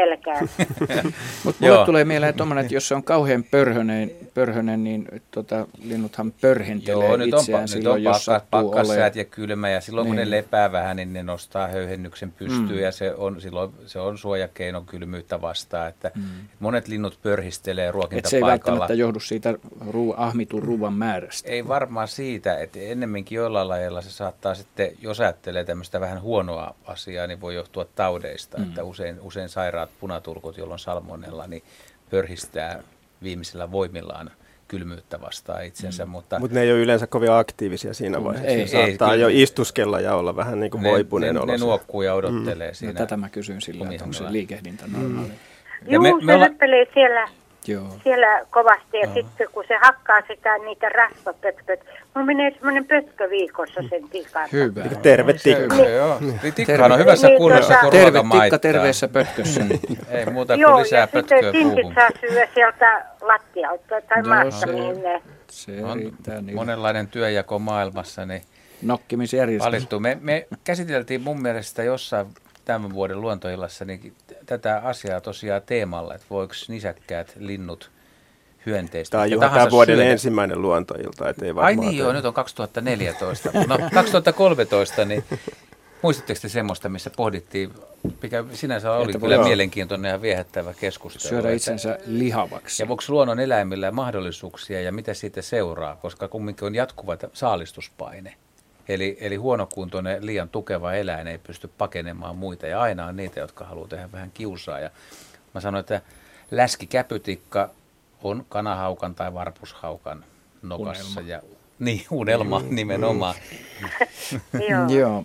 Mutta 1.43 1.65
mulle 1.65 1.85
tulee 1.85 2.05
mieleen 2.05 2.33
tommonen, 2.33 2.61
että 2.61 2.73
jos 2.73 2.87
se 2.87 2.95
on 2.95 3.03
kauhean 3.03 3.43
pörhönen, 3.43 4.11
pörhönen 4.33 4.83
niin 4.83 5.07
tota, 5.31 5.67
linnuthan 5.83 6.31
pörhentelee 6.31 7.07
Joo, 7.07 7.17
nyt 7.17 7.33
on, 7.33 7.39
itseään 7.39 7.61
nyt 7.61 7.69
silloin, 7.69 7.95
on 7.95 8.03
jos 8.03 8.27
pakkasäät 8.49 9.15
ja 9.15 9.25
kylmä 9.25 9.69
ja 9.69 9.81
silloin 9.81 10.05
niin. 10.05 10.09
kun 10.09 10.15
ne 10.15 10.21
niin. 10.21 10.31
lepää 10.31 10.71
vähän, 10.71 10.95
niin 10.95 11.13
ne 11.13 11.23
nostaa 11.23 11.67
höyhennyksen 11.67 12.31
pystyyn 12.31 12.69
mm. 12.69 12.79
ja 12.79 12.91
se 12.91 13.13
on, 13.13 13.41
silloin 13.41 13.73
se 13.85 13.99
on 13.99 14.17
suojakeino 14.17 14.81
kylmyyttä 14.81 15.41
vastaan. 15.41 15.89
Että 15.89 16.11
mm. 16.15 16.23
Monet 16.59 16.87
linnut 16.87 17.19
pörhistelee 17.23 17.91
ruokintapaikalla. 17.91 18.27
Et 18.27 18.29
se 18.29 18.37
ei 18.37 18.73
välttämättä 18.75 18.93
johdu 18.93 19.19
siitä 19.19 19.53
ruu, 19.89 20.13
ahmitun 20.17 20.63
ruuan 20.63 20.93
määrästä. 20.93 21.49
Ei 21.49 21.67
varmaan 21.67 22.07
siitä, 22.07 22.59
että 22.59 22.79
ennemminkin 22.79 23.35
jollain 23.35 23.69
lailla 23.69 24.01
se 24.01 24.09
saattaa 24.09 24.55
sitten, 24.55 24.91
jos 25.01 25.19
ajattelee 25.19 25.63
tämmöistä 25.63 25.99
vähän 25.99 26.21
huonoa 26.21 26.75
asiaa, 26.85 27.27
niin 27.27 27.41
voi 27.41 27.55
johtua 27.55 27.85
taudeista. 27.95 28.57
Mm 28.57 28.64
että 28.67 28.81
mm. 28.81 28.89
usein, 28.89 29.19
usein 29.21 29.49
sairaat 29.49 29.89
punaturkut, 29.99 30.57
jolloin 30.57 30.79
salmonella, 30.79 31.47
niin 31.47 31.63
pörhistää 32.09 32.83
viimeisellä 33.23 33.71
voimillaan 33.71 34.31
kylmyyttä 34.67 35.21
vastaan 35.21 35.65
itsensä. 35.65 36.05
Mm. 36.05 36.11
Mutta 36.11 36.39
Mut 36.39 36.51
ne 36.51 36.61
ei 36.61 36.71
ole 36.71 36.79
yleensä 36.79 37.07
kovin 37.07 37.31
aktiivisia 37.31 37.93
siinä 37.93 38.23
vaiheessa. 38.23 38.77
Ei, 38.77 38.87
saattaa 38.87 39.13
ei, 39.13 39.19
jo 39.19 39.27
istuskella 39.31 39.99
ja 39.99 40.15
olla 40.15 40.35
vähän 40.35 40.59
niin 40.59 40.71
kuin 40.71 40.83
ne, 40.83 40.89
voipuneen 40.89 41.35
ne, 41.35 41.45
ne 41.45 41.57
nuokkuu 41.57 42.01
ja 42.01 42.13
odottelee 42.13 42.71
mm. 42.71 42.75
siinä. 42.75 42.93
No, 42.93 42.97
tätä 42.97 43.17
mä 43.17 43.29
kysyn 43.29 43.61
sillä, 43.61 43.89
että 43.91 44.03
onko 44.03 44.13
se 44.13 44.31
liikehdintä 44.31 44.85
normaali. 44.87 45.27
Mm. 45.27 45.91
Joo, 45.91 46.01
me, 46.01 46.13
me 46.13 46.33
se 46.33 46.35
olla... 46.35 46.47
siellä 46.93 47.27
Joo. 47.67 47.87
siellä 48.03 48.45
kovasti. 48.49 48.97
Ja 48.97 49.13
sitten 49.13 49.47
kun 49.51 49.63
se 49.67 49.77
hakkaa 49.81 50.21
sitä 50.27 50.57
niitä 50.57 50.89
rasvapötköt, 50.89 51.79
mulla 52.15 52.25
menee 52.25 52.51
semmoinen 52.51 52.85
pötkö 52.85 53.29
viikossa 53.29 53.81
sen 53.89 54.09
tikan. 54.09 54.49
Hyvä. 54.51 54.81
Terve 55.01 55.33
tikka. 55.33 55.75
Niin. 55.75 55.95
Joo. 55.95 56.19
Tikka 56.55 56.85
on 56.85 56.99
hyvässä 56.99 57.27
niin, 57.27 57.37
kunnossa 57.37 57.73
niin, 57.73 57.81
kuin 57.81 57.91
Terve 57.91 58.19
tikka 58.41 58.59
terveessä 58.59 59.07
pötkössä. 59.07 59.61
Ei 60.09 60.25
muuta 60.25 60.53
kuin 60.53 60.61
Joo, 60.61 60.79
lisää 60.79 61.07
pötköä 61.07 61.39
puuhun. 61.51 61.55
Joo, 61.55 61.69
ja 61.69 61.75
sitten 61.75 61.95
saa 61.95 62.09
syödä 62.19 62.47
sieltä 62.53 63.05
lattialta 63.21 64.01
tai 64.09 64.21
no, 64.21 64.27
maasta, 64.27 64.65
niin 64.65 65.03
ne... 65.03 65.21
Se 65.49 65.83
on 65.83 65.97
niin. 65.97 66.55
monenlainen 66.55 67.07
työjako 67.07 67.59
maailmassa, 67.59 68.25
niin 68.25 68.41
Nokkimisjärjestelmä. 68.81 69.71
Valittu. 69.71 69.99
Me, 69.99 70.17
me 70.21 70.47
käsiteltiin 70.63 71.21
mun 71.21 71.41
mielestä 71.41 71.83
jossain 71.83 72.27
tämän 72.65 72.93
vuoden 72.93 73.21
luontoillassa 73.21 73.85
niin 73.85 74.13
tätä 74.45 74.81
asiaa 74.83 75.21
tosiaan 75.21 75.61
teemalla, 75.65 76.15
että 76.15 76.27
voiko 76.29 76.53
nisäkkäät 76.67 77.33
linnut 77.39 77.91
hyönteistä. 78.65 79.11
Tämä 79.11 79.23
on 79.23 79.31
juuri 79.31 79.49
tämän 79.49 79.71
vuoden 79.71 79.97
syödä. 79.97 80.11
ensimmäinen 80.11 80.61
luontoilta. 80.61 81.29
Että 81.29 81.45
ei 81.45 81.51
Ai 81.55 81.75
niin 81.75 81.97
joo, 81.97 82.13
nyt 82.13 82.25
on 82.25 82.33
2014. 82.33 83.49
No 83.67 83.79
2013, 83.93 85.05
niin 85.05 85.23
muistatteko 86.01 86.39
te 86.41 86.49
semmoista, 86.49 86.89
missä 86.89 87.09
pohdittiin, 87.17 87.73
mikä 88.21 88.43
sinänsä 88.53 88.91
oli 88.91 89.05
että 89.05 89.19
kyllä 89.19 89.35
joo. 89.35 89.43
mielenkiintoinen 89.43 90.09
ja 90.09 90.21
viehättävä 90.21 90.73
keskustelu. 90.73 91.29
Syödä 91.29 91.51
itsensä 91.51 91.99
lihavaksi. 92.05 92.83
Ja 92.83 92.87
voiko 92.87 93.03
luonnon 93.07 93.39
eläimillä 93.39 93.91
mahdollisuuksia 93.91 94.81
ja 94.81 94.91
mitä 94.91 95.13
siitä 95.13 95.41
seuraa, 95.41 95.95
koska 95.95 96.27
kumminkin 96.27 96.65
on 96.65 96.75
jatkuva 96.75 97.17
saalistuspaine. 97.33 98.35
Eli, 98.87 99.17
eli 99.19 99.35
huonokuntoinen, 99.35 100.25
liian 100.25 100.49
tukeva 100.49 100.93
eläin 100.93 101.27
ei 101.27 101.37
pysty 101.37 101.69
pakenemaan 101.77 102.35
muita 102.35 102.67
ja 102.67 102.81
aina 102.81 103.05
on 103.05 103.15
niitä, 103.15 103.39
jotka 103.39 103.65
haluaa 103.65 103.87
tehdä 103.87 104.11
vähän 104.11 104.31
kiusaa. 104.33 104.79
Ja 104.79 104.89
mä 105.53 105.61
sanoin, 105.61 105.79
että 105.79 106.01
läskikäpytikka 106.51 107.69
on 108.23 108.45
kanahaukan 108.49 109.15
tai 109.15 109.33
varpushaukan 109.33 110.25
nokassa. 110.61 111.19
Unelma. 111.19 111.31
Ja, 111.31 111.41
niin, 111.79 112.05
unelma 112.11 112.59
mm. 112.59 112.75
nimenomaan. 112.75 113.35
Joo. 114.69 114.89
Joo. 114.99 115.23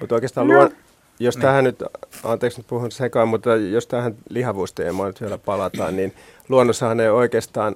Mutta 0.00 0.14
oikeastaan 0.14 0.48
no. 0.48 0.54
luon, 0.54 0.70
jos 1.18 1.36
niin. 1.36 1.42
tähän 1.42 1.64
nyt, 1.64 1.82
anteeksi 2.24 2.58
nyt 2.58 2.66
puhun 2.66 2.92
sekaan, 2.92 3.28
mutta 3.28 3.56
jos 3.56 3.86
tähän 3.86 4.16
lihavuusteemaan 4.28 5.06
nyt 5.06 5.20
vielä 5.20 5.38
palataan, 5.38 5.96
niin 5.96 6.14
luonnossahan 6.48 7.00
ei 7.00 7.08
oikeastaan 7.08 7.74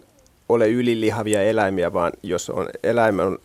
ole 0.48 0.68
ylilihavia 0.68 1.42
eläimiä, 1.42 1.92
vaan 1.92 2.12
jos 2.22 2.50
on 2.50 2.68
eläimä 2.82 3.22
on 3.22 3.38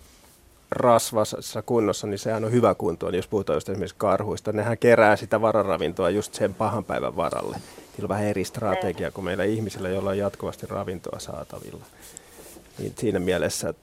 rasvassa 0.76 1.62
kunnossa, 1.62 2.08
niin 2.08 2.20
sehän 2.20 2.46
on 2.46 2.52
hyvä 2.52 2.76
kunto, 2.76 3.10
jos 3.10 3.28
puhutaan 3.28 3.58
just 3.58 3.70
esimerkiksi 3.70 3.96
karhuista. 3.98 4.52
Nehän 4.52 4.78
kerää 4.78 5.16
sitä 5.16 5.42
vararavintoa 5.42 6.10
just 6.10 6.34
sen 6.34 6.54
pahan 6.54 6.84
päivän 6.84 7.16
varalle. 7.16 7.58
Niillä 7.58 8.06
on 8.06 8.10
vähän 8.10 8.26
eri 8.26 8.46
strategia 8.46 9.12
kuin 9.12 9.26
meillä 9.26 9.44
ihmisillä, 9.44 9.90
joilla 9.90 10.10
on 10.10 10.18
jatkuvasti 10.18 10.66
ravintoa 10.70 11.20
saatavilla. 11.20 11.86
Niin 12.80 12.94
siinä 12.98 13.20
mielessä 13.20 13.74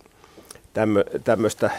tämmöistä 1.25 1.71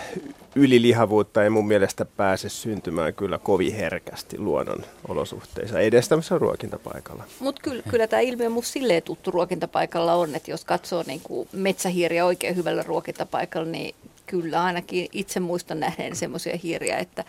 ylilihavuutta 0.56 1.44
ei 1.44 1.50
mun 1.50 1.68
mielestä 1.68 2.06
pääse 2.06 2.50
syntymään 2.50 3.14
kyllä 3.14 3.38
kovin 3.38 3.76
herkästi 3.76 4.40
luonnon 4.40 4.86
olosuhteissa, 5.08 5.80
edes 5.80 6.10
tämmöisellä 6.10 6.40
ruokintapaikalla. 6.40 7.24
Mutta 7.40 7.62
kyllä, 7.62 7.84
kyllä 7.90 8.08
tämä 8.08 8.20
ilmiö 8.20 8.50
mun 8.50 8.64
silleen 8.64 9.04
tuttu 9.04 9.32
ruokintapaikalla 9.32 10.14
on, 10.14 10.36
että 10.36 10.52
jos 10.52 10.66
katsoo 10.66 11.04
niin 11.08 11.22
metsähiiriä 11.54 12.26
oikein 12.26 12.56
hyvällä 12.56 12.84
ruokintapaikalla, 12.84 13.70
niin 13.70 13.96
kyllä 14.32 14.64
ainakin 14.64 15.08
itse 15.12 15.40
muistan 15.40 15.80
nähneen 15.80 16.16
semmoisia 16.16 16.58
hiiriä, 16.64 16.98
että 16.98 17.26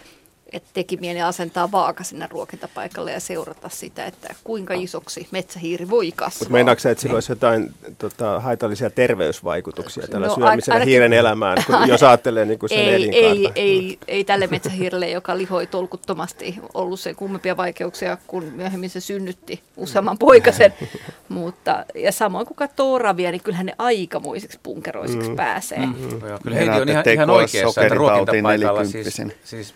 että 0.53 0.69
teki 0.73 0.97
mieli 0.97 1.23
asentaa 1.23 1.73
vaaka 1.73 2.05
sinne 2.05 2.29
ruokintapaikalle 2.31 3.13
ja 3.13 3.21
seurata 3.21 3.69
sitä, 3.69 4.07
että 4.07 4.35
kuinka 4.45 4.75
isoksi 4.75 5.29
metsähiiri 5.31 5.91
voi 5.91 6.13
kasvaa. 6.13 6.39
Mutta 6.39 6.53
meinaatko 6.53 6.89
että 6.89 7.03
sillä 7.03 7.15
olisi 7.15 7.33
jotain 7.33 7.75
tota, 7.99 8.41
haitallisia 8.41 8.91
terveysvaikutuksia 8.91 10.07
tällä 10.09 10.27
no, 10.27 10.35
syömisellä 10.35 10.75
ainakin, 10.75 10.91
hiiren 10.91 11.13
elämään, 11.13 11.59
kun, 11.67 11.77
jos 11.89 12.03
ajattelee 12.03 12.45
niin 12.45 12.59
kuin 12.59 12.71
sen 12.71 12.79
ei, 12.79 13.11
ei, 13.13 13.49
ei, 13.55 13.99
ei 14.09 14.25
tälle 14.25 14.47
metsähiirelle, 14.47 15.11
joka 15.11 15.39
lihoi 15.39 15.67
tolkuttomasti, 15.67 16.59
ollut 16.75 17.01
se 17.01 17.15
kummempia 17.15 17.57
vaikeuksia, 17.57 18.19
kun 18.27 18.45
myöhemmin 18.45 18.91
se 18.91 19.01
synnytti 19.01 19.63
useamman 19.77 20.19
poikasen. 20.19 20.75
Mutta, 21.29 21.85
ja 21.95 22.13
samoin 22.13 22.47
kun 22.47 22.57
katsoo 22.57 22.93
oravia, 22.93 23.31
niin 23.31 23.43
kyllähän 23.43 23.67
ne 23.67 23.75
aikamoiseksi 23.79 24.61
punkeroisiksi 24.63 25.31
mm. 25.31 25.37
pääsee. 25.37 25.79
Mm-hmm. 25.79 26.29
No, 26.29 26.39
kyllä 26.43 26.57
Heidi 26.57 26.81
on 26.81 26.89
ihan, 26.89 27.05
ihan 27.13 27.31
oikeassa, 27.31 27.83
että 27.83 27.95
ruokintapaikalla 27.95 28.85
siis, 28.85 29.23
siis 29.45 29.75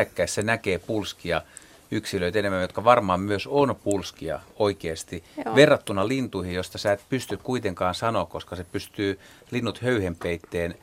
nisäkkäissä 0.00 0.42
näkee 0.42 0.78
pulskia 0.78 1.42
yksilöitä 1.90 2.38
enemmän, 2.38 2.62
jotka 2.62 2.84
varmaan 2.84 3.20
myös 3.20 3.46
on 3.46 3.76
pulskia 3.84 4.40
oikeasti, 4.56 5.24
Joo. 5.44 5.54
verrattuna 5.54 6.08
lintuihin, 6.08 6.54
josta 6.54 6.78
sä 6.78 6.92
et 6.92 7.04
pysty 7.08 7.36
kuitenkaan 7.36 7.94
sanoa, 7.94 8.26
koska 8.26 8.56
se 8.56 8.64
pystyy 8.64 9.18
linnut 9.50 9.82
höyhenpeitteen 9.82 10.74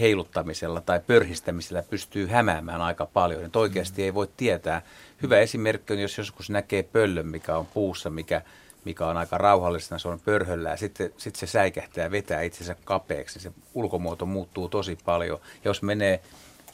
heiluttamisella 0.00 0.80
tai 0.80 1.00
pörhistämisellä 1.06 1.82
pystyy 1.82 2.26
hämäämään 2.26 2.80
aika 2.80 3.06
paljon. 3.06 3.44
Että 3.44 3.58
oikeasti 3.58 4.02
ei 4.02 4.14
voi 4.14 4.28
tietää. 4.36 4.82
Hyvä 5.22 5.38
esimerkki 5.38 5.92
on, 5.92 5.98
jos 5.98 6.18
joskus 6.18 6.50
näkee 6.50 6.82
pöllön, 6.82 7.26
mikä 7.26 7.56
on 7.56 7.66
puussa, 7.66 8.10
mikä, 8.10 8.42
mikä 8.84 9.06
on 9.06 9.16
aika 9.16 9.38
rauhallisena, 9.38 9.98
se 9.98 10.08
on 10.08 10.20
pörhöllä 10.20 10.70
ja 10.70 10.76
sitten 10.76 11.12
sit 11.16 11.36
se 11.36 11.46
säikähtää 11.46 12.04
ja 12.04 12.10
vetää 12.10 12.42
itsensä 12.42 12.76
kapeaksi. 12.84 13.40
Se 13.40 13.52
ulkomuoto 13.74 14.26
muuttuu 14.26 14.68
tosi 14.68 14.98
paljon. 15.04 15.40
Ja 15.42 15.70
jos 15.70 15.82
menee 15.82 16.20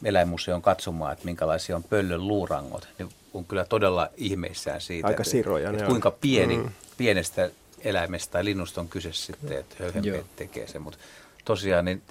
eläinmuseon 0.03 0.61
katsomaan, 0.61 1.13
että 1.13 1.25
minkälaisia 1.25 1.75
on 1.75 1.83
pöllön 1.83 2.27
luurangot, 2.27 2.87
niin 2.99 3.09
on 3.33 3.45
kyllä 3.45 3.65
todella 3.65 4.09
ihmeissään 4.17 4.81
siitä, 4.81 5.07
Aika 5.07 5.23
siroja, 5.23 5.69
että, 5.69 5.77
että 5.77 5.89
kuinka 5.89 6.11
pieni, 6.11 6.57
mm. 6.57 6.69
pienestä 6.97 7.49
eläimestä 7.83 8.31
tai 8.31 8.45
linnusta 8.45 8.81
on 8.81 8.89
kyse 8.89 9.13
sitten, 9.13 9.57
että 9.57 9.75
höyhenpeet 9.79 10.35
tekee 10.35 10.67
sen. 10.67 10.81
Mutta 10.81 10.99
tosiaan 11.45 11.85
niin 11.85 12.01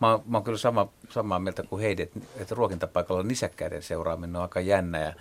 mä, 0.00 0.18
mä 0.26 0.36
oon 0.36 0.44
kyllä 0.44 0.58
sama, 0.58 0.88
samaa 1.10 1.38
mieltä 1.38 1.62
kuin 1.62 1.82
Heidi, 1.82 2.02
että, 2.02 2.20
että 2.36 2.54
ruokintapaikalla 2.54 3.22
nisäkkäiden 3.22 3.82
seuraaminen 3.82 4.36
on 4.36 4.42
aika 4.42 4.60
jännä 4.60 5.00
ja 5.00 5.12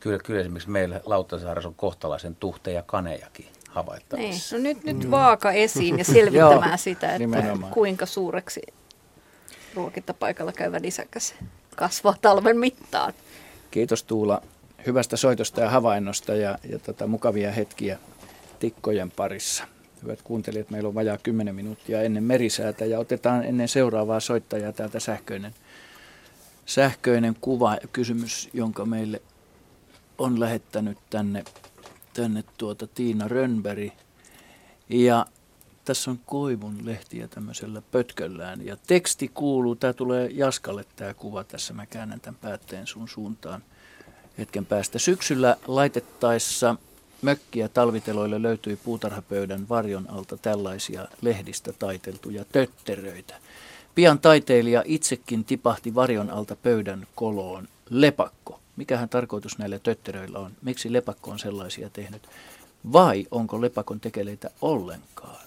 kyllä, 0.00 0.18
kyllä 0.18 0.40
esimerkiksi 0.40 0.70
meillä 0.70 1.00
Lauttasaaressa 1.04 1.68
on 1.68 1.74
kohtalaisen 1.74 2.36
tuhteja 2.36 2.82
kanejakin 2.82 3.46
havaittavissa. 3.68 4.56
Niin. 4.56 4.64
No 4.64 4.68
nyt, 4.68 4.98
nyt 4.98 5.10
vaaka 5.10 5.52
esiin 5.52 5.98
ja 5.98 6.04
selvittämään 6.04 6.78
sitä, 6.78 7.06
että 7.06 7.18
nimenomaan. 7.18 7.72
kuinka 7.72 8.06
suureksi 8.06 8.60
ruokintapaikalla 9.74 10.52
käyvä 10.52 10.78
nisäkäs 10.78 11.34
kasvaa 11.76 12.14
talven 12.22 12.58
mittaan. 12.58 13.12
Kiitos 13.70 14.02
Tuula 14.02 14.42
hyvästä 14.86 15.16
soitosta 15.16 15.60
ja 15.60 15.70
havainnosta 15.70 16.34
ja, 16.34 16.58
ja 16.70 16.78
tota, 16.78 17.06
mukavia 17.06 17.52
hetkiä 17.52 17.98
tikkojen 18.58 19.10
parissa. 19.10 19.64
Hyvät 20.02 20.22
kuuntelijat, 20.22 20.70
meillä 20.70 20.88
on 20.88 20.94
vajaa 20.94 21.18
10 21.18 21.54
minuuttia 21.54 22.02
ennen 22.02 22.24
merisäätä 22.24 22.84
ja 22.84 22.98
otetaan 22.98 23.44
ennen 23.44 23.68
seuraavaa 23.68 24.20
soittajaa 24.20 24.72
täältä 24.72 25.00
sähköinen, 25.00 25.54
sähköinen 26.66 27.36
kuva 27.40 27.76
kysymys, 27.92 28.48
jonka 28.52 28.86
meille 28.86 29.22
on 30.18 30.40
lähettänyt 30.40 30.98
tänne, 31.10 31.44
tänne 32.14 32.44
tuota 32.58 32.86
Tiina 32.86 33.28
Rönnberg. 33.28 33.92
Ja 34.88 35.26
tässä 35.84 36.10
on 36.10 36.20
koivun 36.26 36.78
lehtiä 36.84 37.28
tämmöisellä 37.28 37.82
pötköllään 37.92 38.66
ja 38.66 38.76
teksti 38.86 39.30
kuuluu, 39.34 39.76
tämä 39.76 39.92
tulee 39.92 40.30
Jaskalle 40.32 40.84
tämä 40.96 41.14
kuva 41.14 41.44
tässä, 41.44 41.74
mä 41.74 41.86
käännän 41.86 42.20
tämän 42.20 42.40
päätteen 42.40 42.86
sun 42.86 43.08
suuntaan 43.08 43.62
hetken 44.38 44.66
päästä. 44.66 44.98
Syksyllä 44.98 45.56
laitettaessa 45.66 46.76
mökkiä 47.22 47.68
talviteloille 47.68 48.42
löytyi 48.42 48.76
puutarhapöydän 48.76 49.68
varjon 49.68 50.10
alta 50.10 50.36
tällaisia 50.36 51.08
lehdistä 51.22 51.72
taiteltuja 51.72 52.44
tötteröitä. 52.52 53.34
Pian 53.94 54.18
taiteilija 54.18 54.82
itsekin 54.86 55.44
tipahti 55.44 55.94
varjon 55.94 56.30
alta 56.30 56.56
pöydän 56.56 57.06
koloon 57.14 57.68
lepakko. 57.90 58.60
Mikähän 58.76 59.08
tarkoitus 59.08 59.58
näillä 59.58 59.78
tötteröillä 59.78 60.38
on? 60.38 60.52
Miksi 60.62 60.92
lepakko 60.92 61.30
on 61.30 61.38
sellaisia 61.38 61.90
tehnyt? 61.90 62.28
Vai 62.92 63.26
onko 63.30 63.60
lepakon 63.60 64.00
tekeleitä 64.00 64.50
ollenkaan? 64.60 65.43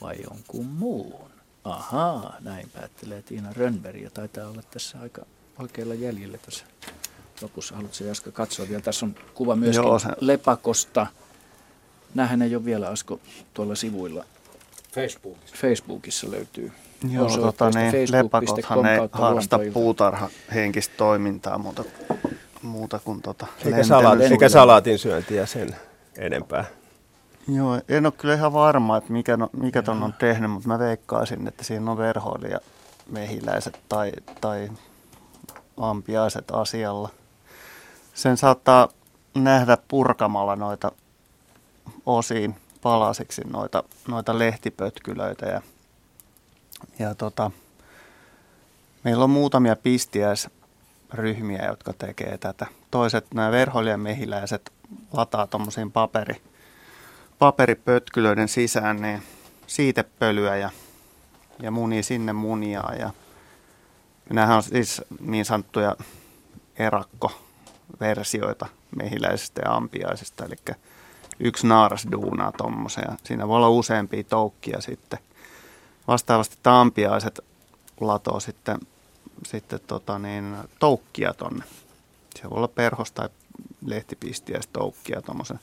Vai 0.00 0.16
jonkun 0.30 0.66
muun? 0.66 1.30
Ahaa, 1.64 2.36
näin 2.40 2.70
päättelee 2.74 3.22
Tiina 3.22 3.52
Rönnberg 3.52 4.02
ja 4.02 4.10
taitaa 4.10 4.48
olla 4.48 4.62
tässä 4.70 4.98
aika 5.00 5.26
oikealla 5.58 5.94
jäljellä 5.94 6.38
tässä 6.38 6.64
lopussa. 7.42 7.74
Haluatko 7.74 8.04
Jaska 8.04 8.30
katsoa 8.32 8.68
vielä? 8.68 8.82
Tässä 8.82 9.06
on 9.06 9.14
kuva 9.34 9.56
se... 9.98 10.08
lepakosta. 10.20 11.06
Nämähän 12.14 12.42
ei 12.42 12.56
ole 12.56 12.64
vielä 12.64 12.88
Asko 12.88 13.20
tuolla 13.54 13.74
sivuilla. 13.74 14.24
Facebookissa. 14.92 15.56
Facebookissa 15.56 16.30
löytyy. 16.30 16.72
Joo, 17.12 17.28
tota, 17.28 17.70
niin, 17.70 18.12
lepakothan 18.12 18.86
ei 18.86 18.98
harrasta 19.12 19.60
puutarhahenkistä 19.72 20.94
toimintaa 20.96 21.58
muuta, 21.58 21.84
muuta 22.62 22.98
kuin 23.04 23.22
tota 23.22 23.46
eikä, 23.64 23.84
salaat, 23.84 24.20
eikä 24.20 24.48
salaatin 24.48 24.98
syöntiä 24.98 25.46
sen 25.46 25.76
enempää. 26.18 26.64
Joo, 27.48 27.80
en 27.88 28.06
ole 28.06 28.12
kyllä 28.12 28.34
ihan 28.34 28.52
varma, 28.52 28.96
että 28.96 29.12
mikä, 29.12 29.36
no, 29.36 29.50
mikä 29.52 29.82
ton 29.82 30.02
on 30.02 30.12
tehnyt, 30.12 30.50
mutta 30.50 30.68
mä 30.68 30.78
veikkaisin, 30.78 31.48
että 31.48 31.64
siinä 31.64 31.90
on 31.90 31.98
verhoilija 31.98 32.58
mehiläiset 33.10 33.80
tai, 33.88 34.12
tai 34.40 34.70
ampiaiset 35.76 36.50
asialla. 36.50 37.08
Sen 38.14 38.36
saattaa 38.36 38.88
nähdä 39.34 39.78
purkamalla 39.88 40.56
noita 40.56 40.92
osiin 42.06 42.56
palasiksi 42.82 43.42
noita, 43.52 43.84
noita 44.08 44.38
lehtipötkylöitä. 44.38 45.46
Ja, 45.46 45.62
ja 46.98 47.14
tota, 47.14 47.50
meillä 49.04 49.24
on 49.24 49.30
muutamia 49.30 49.76
pistiäisryhmiä, 49.76 51.66
jotka 51.66 51.92
tekee 51.92 52.38
tätä. 52.38 52.66
Toiset, 52.90 53.26
nämä 53.34 53.50
verhoilijan 53.50 54.00
mehiläiset, 54.00 54.72
lataa 55.12 55.46
tuommoisiin 55.46 55.92
paperi, 55.92 56.42
paperipötkylöiden 57.40 58.48
sisään 58.48 59.02
niin 59.02 59.22
siitepölyä 59.66 60.56
ja, 60.56 60.70
ja 61.62 61.70
muni 61.70 62.02
sinne 62.02 62.32
munia. 62.32 62.82
Ja, 62.98 63.10
nämähän 64.30 64.56
on 64.56 64.62
siis 64.62 65.02
niin 65.20 65.44
sanottuja 65.44 65.96
erakkoversioita 66.76 68.66
mehiläisestä 68.96 69.62
ja 69.64 69.74
ampiaisesta, 69.74 70.44
eli 70.44 70.56
yksi 71.40 71.66
naaras 71.66 72.06
duunaa 72.12 72.52
tuommoisen 72.52 73.04
ja 73.08 73.16
siinä 73.24 73.48
voi 73.48 73.56
olla 73.56 73.70
useampia 73.70 74.24
toukkia 74.24 74.80
sitten. 74.80 75.18
Vastaavasti 76.08 76.56
tampiaiset 76.62 77.40
latoo 78.00 78.40
sitten, 78.40 78.78
sitten 79.46 79.80
tota 79.86 80.18
niin, 80.18 80.56
toukkia 80.78 81.34
tonne. 81.34 81.64
Se 82.34 82.50
voi 82.50 82.56
olla 82.56 82.68
perhos 82.68 83.12
tai 83.12 83.28
lehtipistiä 83.86 84.60
toukkia 84.72 85.22
tuommoisen 85.22 85.60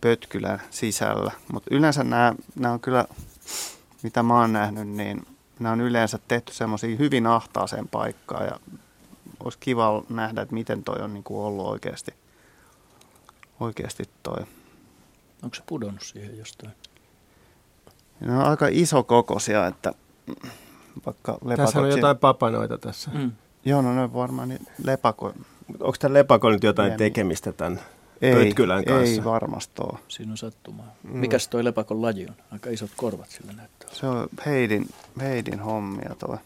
pötkylän 0.00 0.62
sisällä. 0.70 1.32
Mutta 1.52 1.74
yleensä 1.74 2.04
nämä, 2.04 2.34
nämä 2.56 2.74
on 2.74 2.80
kyllä, 2.80 3.04
mitä 4.02 4.22
mä 4.22 4.40
oon 4.40 4.52
nähnyt, 4.52 4.88
niin 4.88 5.26
nämä 5.58 5.72
on 5.72 5.80
yleensä 5.80 6.18
tehty 6.28 6.54
semmoisiin 6.54 6.98
hyvin 6.98 7.26
ahtaaseen 7.26 7.88
paikkaan 7.88 8.46
ja 8.46 8.60
olisi 9.44 9.58
kiva 9.58 10.02
nähdä, 10.08 10.42
että 10.42 10.54
miten 10.54 10.84
toi 10.84 11.02
on 11.02 11.14
niin 11.14 11.24
kuin 11.24 11.40
ollut 11.40 11.66
oikeasti, 11.66 12.14
oikeasti 13.60 14.04
toi. 14.22 14.44
Onko 15.42 15.54
se 15.54 15.62
pudonnut 15.66 16.02
siihen 16.02 16.38
jostain? 16.38 16.72
Ne 18.20 18.38
on 18.38 18.44
aika 18.44 18.66
iso 18.70 19.02
kokoisia, 19.02 19.66
että 19.66 19.92
vaikka 21.06 21.32
lepakot... 21.32 21.56
Tässä 21.56 21.80
on 21.80 21.90
jotain 21.90 22.18
papanoita 22.18 22.78
tässä. 22.78 23.10
Mm. 23.14 23.32
Joo, 23.64 23.82
no 23.82 23.94
ne 23.94 24.14
varmaan 24.14 24.48
niin 24.48 24.66
lepako... 24.84 25.32
Onko 25.80 25.96
tämä 25.98 26.14
lepako 26.14 26.50
nyt 26.50 26.62
jotain 26.62 26.92
tekemistä 26.92 27.52
tämän 27.52 27.80
ei, 28.22 28.34
pötkylän 28.34 28.84
kanssa. 28.84 29.12
Ei 29.14 29.24
varmasti 29.24 29.82
ole. 29.82 29.98
Siinä 30.08 30.32
on 30.32 30.36
sattumaa. 30.36 30.94
Mm. 31.02 31.18
Mikäs 31.18 31.48
toi 31.48 31.64
lepakon 31.64 32.02
laji 32.02 32.26
on? 32.26 32.34
Aika 32.50 32.70
isot 32.70 32.90
korvat 32.96 33.28
sillä 33.28 33.52
näyttää. 33.52 33.88
Se 33.92 34.06
on 34.06 34.28
Heidin, 34.46 34.88
Heidin 35.20 35.60
hommia 35.60 36.14
toi. 36.18 36.36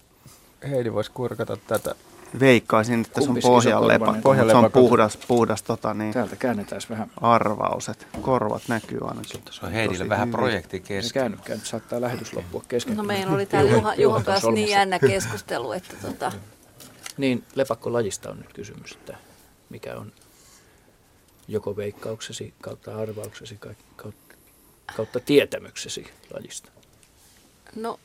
Heidi 0.71 0.93
voisi 0.93 1.11
kurkata 1.11 1.57
tätä. 1.57 1.95
Veikkaisin, 2.41 3.01
että 3.01 3.21
se 3.21 3.31
on 3.31 3.39
pohjanlepakko, 3.43 4.35
se 4.35 4.55
on 4.55 4.73
puhdas, 4.73 5.19
puhdas 5.29 5.63
tota, 5.63 5.95
niin 5.95 6.13
Täältä 6.13 6.37
käännetään 6.37 6.81
vähän. 6.91 7.11
arvaus, 7.21 7.89
että 7.89 8.07
korvat 8.23 8.63
näkyy 8.69 8.99
ainakin. 9.09 9.43
Se 9.51 9.67
on 9.67 9.73
Heidille 9.73 10.09
vähän 10.09 10.29
hyvin. 10.29 10.39
projekti 10.39 10.81
kesken. 10.81 11.21
Käänny, 11.21 11.39
käänny, 11.45 11.65
saattaa 11.65 12.01
lähetys 12.01 12.33
loppua 12.33 12.63
kesken. 12.69 12.97
No 12.97 13.03
meillä 13.03 13.35
oli 13.35 13.47
täällä 13.47 13.71
Juha, 13.71 13.95
Juhan 13.95 14.25
kanssa 14.25 14.51
niin 14.51 14.69
jännä 14.69 14.99
keskustelu, 14.99 15.73
että 15.73 15.95
tota... 16.03 16.33
Niin, 17.17 17.45
lepakkolajista 17.55 18.31
on 18.31 18.37
nyt 18.37 18.53
kysymys, 18.53 18.93
että 18.93 19.17
mikä 19.71 19.97
on 19.97 20.13
joko 21.49 21.77
veikkauksesi 21.77 22.55
kautta 22.61 22.97
arvauksesi 22.97 23.59
kautta, 23.97 24.35
kautta 24.97 25.21
tietämyksesi 25.21 26.07
lajista? 26.35 26.71
No, 27.77 28.01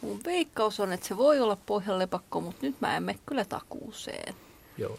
mun 0.00 0.20
veikkaus 0.24 0.80
on, 0.80 0.92
että 0.92 1.06
se 1.06 1.16
voi 1.16 1.40
olla 1.40 1.56
pohjanlepakko, 1.66 2.40
mutta 2.40 2.66
nyt 2.66 2.80
mä 2.80 2.96
en 2.96 3.02
mene 3.02 3.18
kyllä 3.26 3.44
takuuseen. 3.44 4.34
Joo. 4.78 4.98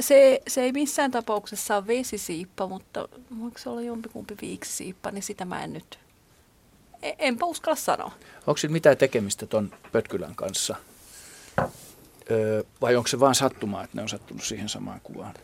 Se, 0.00 0.42
se 0.48 0.62
ei 0.62 0.72
missään 0.72 1.10
tapauksessa 1.10 1.76
ole 1.76 1.86
vesisiippa, 1.86 2.66
mutta 2.66 3.08
voiko 3.40 3.58
se 3.58 3.68
olla 3.68 3.80
jompikumpi 3.82 4.36
viiksisiippa, 4.40 5.10
niin 5.10 5.22
sitä 5.22 5.44
mä 5.44 5.64
en 5.64 5.72
nyt, 5.72 5.98
e, 7.02 7.12
enpä 7.18 7.46
uskalla 7.46 7.76
sanoa. 7.76 8.12
Onko 8.46 8.56
sillä 8.56 8.72
mitään 8.72 8.96
tekemistä 8.96 9.46
ton 9.46 9.72
Pötkylän 9.92 10.34
kanssa? 10.34 10.76
Öö, 12.30 12.62
vai 12.80 12.96
onko 12.96 13.08
se 13.08 13.20
vain 13.20 13.34
sattumaa, 13.34 13.84
että 13.84 13.96
ne 13.96 14.02
on 14.02 14.08
sattunut 14.08 14.44
siihen 14.44 14.68
samaan 14.68 15.00
kuvaan? 15.02 15.34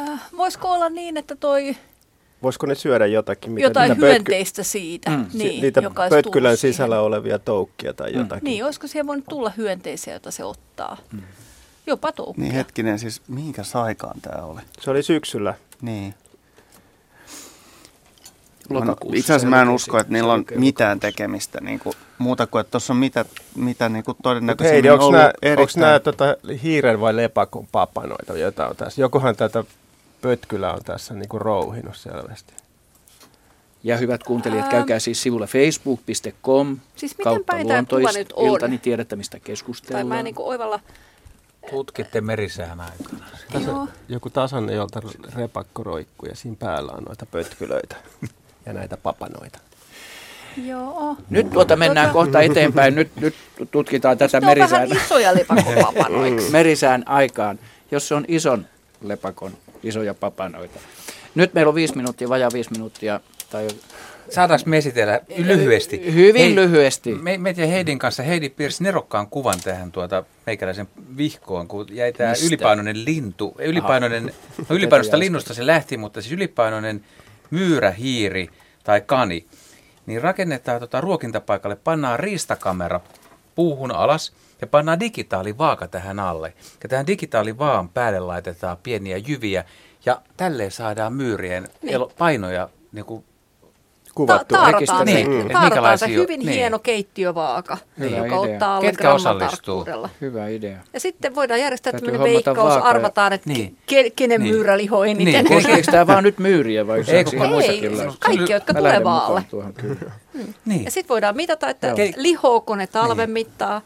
Äh, 0.00 0.20
voisiko 0.36 0.72
olla 0.72 0.88
niin, 0.88 1.16
että 1.16 1.36
toi... 1.36 1.76
Voisiko 2.42 2.66
ne 2.66 2.74
syödä 2.74 3.06
jotakin? 3.06 3.52
Mitä, 3.52 3.66
jotain 3.66 3.96
hyönteistä 3.96 4.56
pötky... 4.56 4.70
siitä. 4.70 5.10
Mm. 5.10 5.26
Niin, 5.32 5.62
niitä 5.62 5.82
pötkylän 6.10 6.56
sisällä 6.56 6.94
siihen. 6.94 7.06
olevia 7.06 7.38
toukkia 7.38 7.94
tai 7.94 8.12
mm. 8.12 8.18
jotakin. 8.18 8.44
Niin, 8.44 8.64
olisiko 8.64 8.86
siihen 8.86 9.06
voinut 9.06 9.24
tulla 9.28 9.52
hyönteisiä, 9.56 10.14
joita 10.14 10.30
se 10.30 10.44
ottaa? 10.44 10.96
Mm. 11.12 11.22
Jopa 11.86 12.12
toukkia. 12.12 12.42
Niin 12.44 12.54
hetkinen, 12.54 12.98
siis 12.98 13.22
mihinkä 13.28 13.62
saikaan 13.62 14.20
tämä 14.20 14.44
oli? 14.44 14.60
Se 14.80 14.90
oli 14.90 15.02
syksyllä. 15.02 15.54
Niin. 15.82 16.14
Itse 19.14 19.32
asiassa 19.32 19.48
mä 19.48 19.62
en 19.62 19.68
usko, 19.68 19.98
että 19.98 20.12
niillä 20.12 20.32
on 20.32 20.44
mitään 20.54 21.00
tekemistä 21.00 21.60
niin 21.60 21.78
kuin, 21.78 21.94
muuta 22.18 22.46
kuin, 22.46 22.60
että 22.60 22.70
tuossa 22.70 22.92
on 22.92 22.96
mitä, 22.96 23.24
mitä 23.54 23.88
niin 23.88 24.04
kuin 24.04 24.16
todennäköisesti 24.22 24.74
Heidi, 24.74 24.90
onko 24.90 25.10
nämä, 25.10 25.32
erittäin... 25.42 25.58
onko 25.58 25.72
nämä 25.76 26.00
tota, 26.00 26.36
hiiren 26.62 27.00
vai 27.00 27.16
lepakon 27.16 27.66
papanoita, 27.72 28.38
joita 28.38 28.68
on 28.68 28.76
tässä? 28.76 29.00
Jokohan 29.00 29.36
tätä 29.36 29.64
pötkylä 30.26 30.72
on 30.72 30.80
tässä 30.84 31.14
niin 31.14 31.28
kuin 31.28 31.40
rouhinut 31.40 31.96
selvästi. 31.96 32.54
Ja 33.82 33.96
hyvät 33.96 34.22
kuuntelijat, 34.22 34.68
käykää 34.68 34.98
siis 34.98 35.22
sivulla 35.22 35.46
facebook.com 35.46 36.78
siis 36.96 37.14
kautta 37.24 37.62
luontoisilta, 37.62 38.68
niin 38.68 38.80
tiedätte, 38.80 39.16
mistä 39.16 39.40
keskustellaan. 39.40 40.08
Tai 40.08 40.16
mä 40.16 40.22
niin 40.22 40.34
oivalla... 40.38 40.80
Tutkitte 41.70 42.20
merisään 42.20 42.80
aikana. 42.80 43.24
Tässä 43.52 43.72
joku 44.08 44.30
tasanne, 44.30 44.74
jolta 44.74 45.02
repakko 45.34 45.82
roikkuu 45.82 46.28
ja 46.28 46.36
siinä 46.36 46.56
päällä 46.58 46.92
on 46.92 47.02
noita 47.02 47.26
pötkylöitä 47.26 47.96
ja 48.66 48.72
näitä 48.72 48.96
papanoita. 48.96 49.58
Joo. 50.64 51.16
Nyt 51.30 51.50
tuota 51.50 51.76
mennään 51.76 52.10
tuota... 52.10 52.24
kohta 52.24 52.40
eteenpäin. 52.40 52.94
Nyt, 52.94 53.16
nyt 53.16 53.34
tutkitaan 53.70 54.18
tätä 54.18 54.40
merisään. 54.40 54.92
Isoja 54.92 55.32
merisään 56.50 57.08
aikaan, 57.08 57.58
jos 57.90 58.08
se 58.08 58.14
on 58.14 58.24
ison 58.28 58.66
lepakon 59.02 59.52
isoja 59.88 60.14
papanoita. 60.14 60.78
Nyt 61.34 61.54
meillä 61.54 61.68
on 61.68 61.74
viisi 61.74 61.96
minuuttia, 61.96 62.28
vajaa 62.28 62.50
viisi 62.52 62.70
minuuttia. 62.72 63.20
Tai... 63.50 63.68
Saadaanko 64.30 64.70
me 64.70 64.76
esitellä 64.76 65.20
lyhyesti? 65.36 66.14
Hyvin 66.14 66.42
Hei, 66.42 66.54
lyhyesti. 66.54 67.14
Me, 67.14 67.38
me 67.38 67.54
ja 67.56 67.66
Heidin 67.66 67.98
kanssa, 67.98 68.22
Heidi 68.22 68.48
piirsi 68.48 68.82
nerokkaan 68.82 69.26
kuvan 69.26 69.60
tähän 69.64 69.92
tuota 69.92 70.24
meikäläisen 70.46 70.88
vihkoon, 71.16 71.68
kun 71.68 71.86
jäi 71.90 72.12
tämä 72.12 72.32
ylipainoinen 72.46 73.04
lintu. 73.04 73.56
Ylipainoinen, 73.58 74.24
no 74.68 74.76
ylipainosta 74.76 75.18
linnusta 75.18 75.54
se 75.54 75.66
lähti, 75.66 75.96
mutta 75.96 76.22
siis 76.22 76.32
ylipainoinen 76.32 77.04
myyrähiiri 77.50 78.48
tai 78.84 79.00
kani. 79.00 79.46
Niin 80.06 80.22
rakennetaan 80.22 80.80
tota 80.80 81.00
ruokintapaikalle, 81.00 81.76
pannaan 81.76 82.20
riistakamera 82.20 83.00
puuhun 83.54 83.92
alas 83.92 84.32
ja 84.60 84.66
pannaan 84.66 85.00
digitaalivaaka 85.00 85.88
tähän 85.88 86.18
alle. 86.18 86.54
Ja 86.82 86.88
tähän 86.88 87.06
digitaalivaan 87.06 87.88
päälle 87.88 88.20
laitetaan 88.20 88.76
pieniä 88.82 89.16
jyviä 89.16 89.64
ja 90.06 90.22
tälleen 90.36 90.70
saadaan 90.70 91.12
myyrien 91.12 91.68
niin. 91.82 92.00
painoja 92.18 92.68
niin 92.92 93.04
kuin 93.04 93.24
kuvattua. 94.16 94.58
Ta- 94.58 94.64
taarataan 94.64 95.06
niin, 95.06 95.48
taarataan 95.52 95.98
se 95.98 96.08
hyvin 96.08 96.40
niin. 96.40 96.52
hieno 96.52 96.78
keittiövaaka, 96.78 97.78
Hyvä 97.98 98.16
joka 98.16 98.26
idea. 98.26 98.38
ottaa 98.38 98.76
alle 98.76 98.86
Ketkä 98.86 99.14
osallistuu? 99.14 99.86
Hyvä 100.20 100.48
idea. 100.48 100.78
Ja 100.92 101.00
sitten 101.00 101.34
voidaan 101.34 101.60
järjestää 101.60 101.92
tämmöinen 101.92 102.22
veikkaus, 102.22 102.76
arvataan, 102.82 103.32
että 103.32 103.50
niin. 103.50 103.76
ke, 103.86 104.10
kenen 104.10 104.40
niin. 104.40 104.54
myyräliho 104.54 105.04
eniten. 105.04 105.44
Niin. 105.44 105.54
Koskeeko 105.54 105.90
tämä 105.90 106.06
vaan 106.06 106.24
nyt 106.24 106.38
myyriä 106.38 106.86
vai 106.86 106.98
ei, 106.98 107.04
siihen 107.04 107.48
muitakin 107.48 107.92
kaikki, 108.18 108.52
jotka 108.52 108.74
tulee 108.74 109.04
vaalle. 109.04 109.42
Hmm. 109.52 110.54
Niin. 110.64 110.84
Ja 110.84 110.90
sitten 110.90 111.08
voidaan 111.08 111.36
mitata, 111.36 111.68
että 111.68 111.86
Joo. 111.86 111.96
lihooko 112.16 112.76
ne 112.76 112.86
talven 112.86 113.16
niin. 113.16 113.30
mittaa. 113.30 113.82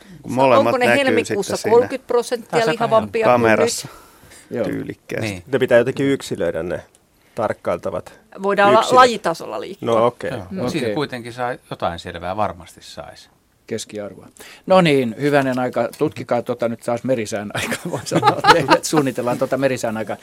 Onko 0.58 0.78
ne 0.78 0.86
helmikuussa 0.86 1.56
30 1.70 2.06
prosenttia 2.06 2.66
lihavampia 2.66 3.26
kamerassa. 3.26 3.88
Tyylikkäästi. 4.64 5.30
Niin. 5.30 5.42
Ne 5.46 5.58
pitää 5.58 5.78
jotenkin 5.78 6.06
yksilöidä 6.06 6.62
ne 6.62 6.82
tarkkailtavat 7.40 8.20
Voidaan 8.42 8.72
yksilöt. 8.72 8.90
olla 8.90 9.00
lajitasolla 9.00 9.60
liikkua. 9.60 9.86
No 9.86 10.06
okei. 10.06 10.30
Okay. 10.30 10.40
No, 10.50 10.62
okay. 10.62 10.70
Siitä 10.70 10.94
kuitenkin 10.94 11.32
saa 11.32 11.54
jotain 11.70 11.98
selvää, 11.98 12.36
varmasti 12.36 12.80
saisi. 12.82 13.28
Keskiarvoa. 13.66 14.28
No 14.66 14.80
niin, 14.80 15.14
hyvänen 15.20 15.58
aika. 15.58 15.88
Tutkikaa 15.98 16.42
tuota 16.42 16.68
nyt 16.68 16.80
taas 16.80 17.04
merisään 17.04 17.50
aikaa, 17.54 17.78
voi 17.90 18.00
sanoa. 18.04 18.36
Suunnitellaan 18.82 19.38
tuota 19.38 19.56
merisään 19.56 19.96
aikaa. 19.96 20.16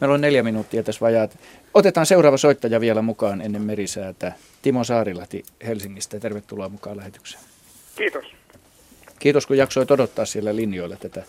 Meillä 0.00 0.14
on 0.14 0.20
neljä 0.20 0.42
minuuttia 0.42 0.82
tässä 0.82 1.00
vajaat. 1.00 1.38
Otetaan 1.74 2.06
seuraava 2.06 2.36
soittaja 2.36 2.80
vielä 2.80 3.02
mukaan 3.02 3.40
ennen 3.40 3.62
merisäätä. 3.62 4.32
Timo 4.62 4.84
Saarilahti 4.84 5.42
Helsingistä. 5.66 6.20
Tervetuloa 6.20 6.68
mukaan 6.68 6.96
lähetykseen. 6.96 7.44
Kiitos. 7.96 8.24
Kiitos, 9.18 9.46
kun 9.46 9.56
jaksoit 9.56 9.90
odottaa 9.90 10.24
siellä 10.24 10.56
linjoilla 10.56 10.96
tätä 10.96 11.22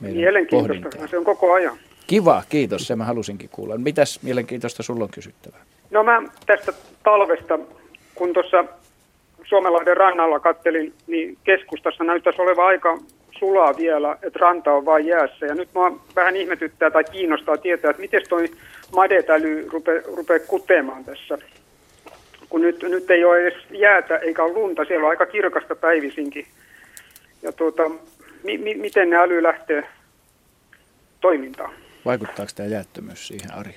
meidän 0.00 0.18
Mielenkiintoista, 0.18 0.82
pohdintaa. 0.82 1.08
se 1.08 1.18
on 1.18 1.24
koko 1.24 1.52
ajan. 1.52 1.78
Kiva, 2.06 2.42
kiitos. 2.48 2.86
Se 2.86 2.96
mä 2.96 3.04
halusinkin 3.04 3.48
kuulla. 3.48 3.78
Mitäs 3.78 4.22
mielenkiintoista 4.22 4.82
sulla 4.82 5.04
on 5.04 5.10
kysyttävää? 5.10 5.60
No 5.90 6.02
mä 6.02 6.22
tästä 6.46 6.72
talvesta, 7.02 7.58
kun 8.14 8.32
tuossa 8.32 8.64
Suomenlahden 9.44 9.96
rannalla 9.96 10.40
kattelin, 10.40 10.92
niin 11.06 11.38
keskustassa 11.44 12.04
näyttäisi 12.04 12.42
olevan 12.42 12.66
aika 12.66 12.98
sulaa 13.38 13.76
vielä, 13.76 14.18
että 14.22 14.38
ranta 14.38 14.72
on 14.72 14.84
vain 14.84 15.06
jäässä. 15.06 15.46
Ja 15.46 15.54
nyt 15.54 15.68
mä 15.74 15.80
vähän 16.16 16.36
ihmetyttää 16.36 16.90
tai 16.90 17.04
kiinnostaa 17.04 17.56
tietää, 17.56 17.90
että 17.90 18.00
miten 18.00 18.22
toi 18.28 18.50
madetäly 18.94 19.68
rupeaa 19.72 20.02
rupea 20.16 20.40
kutemaan 20.40 21.04
tässä. 21.04 21.38
Kun 22.48 22.60
nyt, 22.60 22.82
nyt 22.82 23.10
ei 23.10 23.24
ole 23.24 23.42
edes 23.42 23.54
jäätä 23.70 24.16
eikä 24.16 24.42
ole 24.42 24.52
lunta, 24.52 24.84
siellä 24.84 25.04
on 25.04 25.10
aika 25.10 25.26
kirkasta 25.26 25.74
päivisinkin. 25.74 26.46
Ja 27.42 27.52
tuota, 27.52 27.90
mi, 28.42 28.58
mi, 28.58 28.74
miten 28.74 29.10
ne 29.10 29.16
äly 29.16 29.42
lähtee 29.42 29.86
toimintaan? 31.20 31.74
Vaikuttaako 32.04 32.52
tämä 32.54 32.68
jäättömyys 32.68 33.26
siihen, 33.26 33.54
Ari? 33.54 33.74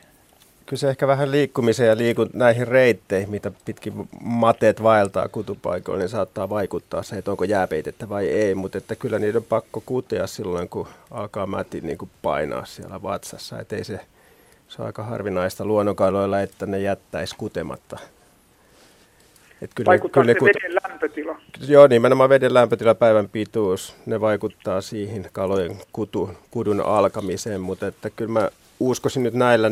Kyllä 0.65 0.79
se 0.79 0.89
ehkä 0.89 1.07
vähän 1.07 1.31
liikkumiseen 1.31 1.89
ja 1.89 1.97
liikun 1.97 2.29
näihin 2.33 2.67
reitteihin, 2.67 3.29
mitä 3.29 3.51
pitkin 3.65 4.09
mateet 4.21 4.83
vaeltaa 4.83 5.27
kutupaikoilla, 5.27 5.99
niin 5.99 6.09
saattaa 6.09 6.49
vaikuttaa 6.49 7.03
se, 7.03 7.17
että 7.17 7.31
onko 7.31 7.43
jääpeitettä 7.43 8.09
vai 8.09 8.27
ei. 8.27 8.55
Mutta 8.55 8.77
että 8.77 8.95
kyllä 8.95 9.19
niiden 9.19 9.37
on 9.37 9.43
pakko 9.43 9.83
kutea 9.85 10.27
silloin, 10.27 10.69
kun 10.69 10.87
alkaa 11.11 11.47
mäti 11.47 11.81
niin 11.81 11.97
kuin 11.97 12.11
painaa 12.21 12.65
siellä 12.65 13.01
vatsassa. 13.01 13.59
Että 13.59 13.75
ei 13.75 13.83
se, 13.83 13.99
se 14.67 14.81
on 14.81 14.85
aika 14.85 15.03
harvinaista 15.03 15.65
luonnonkaloilla, 15.65 16.41
että 16.41 16.65
ne 16.65 16.79
jättäisi 16.79 17.35
kutematta. 17.37 17.99
Et 19.61 19.71
kyllä, 19.75 19.89
Vaikuttaa 19.89 20.23
kyllä 20.23 20.33
se 20.33 20.39
kut... 20.39 20.49
veden 20.55 20.75
lämpötila? 20.83 21.41
Joo, 21.67 21.87
nimenomaan 21.87 22.29
veden 22.29 22.53
lämpötila, 22.53 22.95
päivän 22.95 23.29
pituus, 23.29 23.95
ne 24.05 24.21
vaikuttaa 24.21 24.81
siihen 24.81 25.29
kalojen 25.31 25.77
kutu, 25.91 26.29
kudun 26.51 26.81
alkamiseen, 26.81 27.61
mutta 27.61 27.87
että 27.87 28.09
kyllä 28.09 28.31
mä 28.31 28.49
uskoisin 28.79 29.23
nyt 29.23 29.33
näillä 29.33 29.71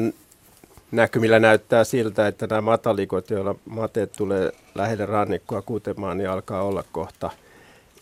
näkymillä 0.91 1.39
näyttää 1.39 1.83
siltä, 1.83 2.27
että 2.27 2.47
nämä 2.47 2.61
matalikot, 2.61 3.29
joilla 3.29 3.55
mateet 3.65 4.11
tulee 4.11 4.51
lähelle 4.75 5.05
rannikkoa 5.05 5.61
kutemaan, 5.61 6.17
niin 6.17 6.29
alkaa 6.29 6.63
olla 6.63 6.83
kohta 6.91 7.29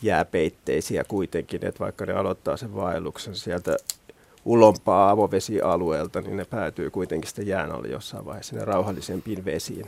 jääpeitteisiä 0.02 1.04
kuitenkin, 1.08 1.66
että 1.66 1.80
vaikka 1.80 2.06
ne 2.06 2.14
aloittaa 2.14 2.58
sen 2.58 2.76
vaelluksen 2.76 3.36
sieltä 3.36 3.78
ulompaa 4.46 5.10
avovesialueelta, 5.10 6.22
niin 6.22 6.38
ne 6.38 6.46
päätyy 6.46 6.90
kuitenkin 6.90 7.28
sitten 7.28 7.48
jään 7.48 7.72
alle 7.72 7.88
jossain 7.88 8.26
vaiheessa 8.26 8.50
sinne 8.50 8.66
rauhallisempiin 8.66 9.46
vesiin. 9.46 9.86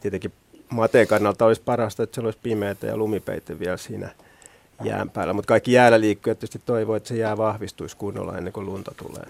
Tietenkin 0.00 0.32
mateen 0.70 1.06
kannalta 1.06 1.46
olisi 1.46 1.62
parasta, 1.64 2.02
että 2.02 2.14
se 2.14 2.20
olisi 2.20 2.38
pimeätä 2.42 2.86
ja 2.86 2.96
lumipeite 2.96 3.58
vielä 3.58 3.76
siinä 3.76 4.08
jään 4.84 5.10
päällä. 5.10 5.32
Mutta 5.32 5.48
kaikki 5.48 5.72
jäällä 5.72 6.00
liikkujat 6.00 6.38
tietysti 6.38 6.60
toivoo, 6.66 6.96
että 6.96 7.08
se 7.08 7.14
jää 7.14 7.36
vahvistuisi 7.36 7.96
kunnolla 7.96 8.38
ennen 8.38 8.52
kuin 8.52 8.66
lunta 8.66 8.92
tulee. 8.96 9.24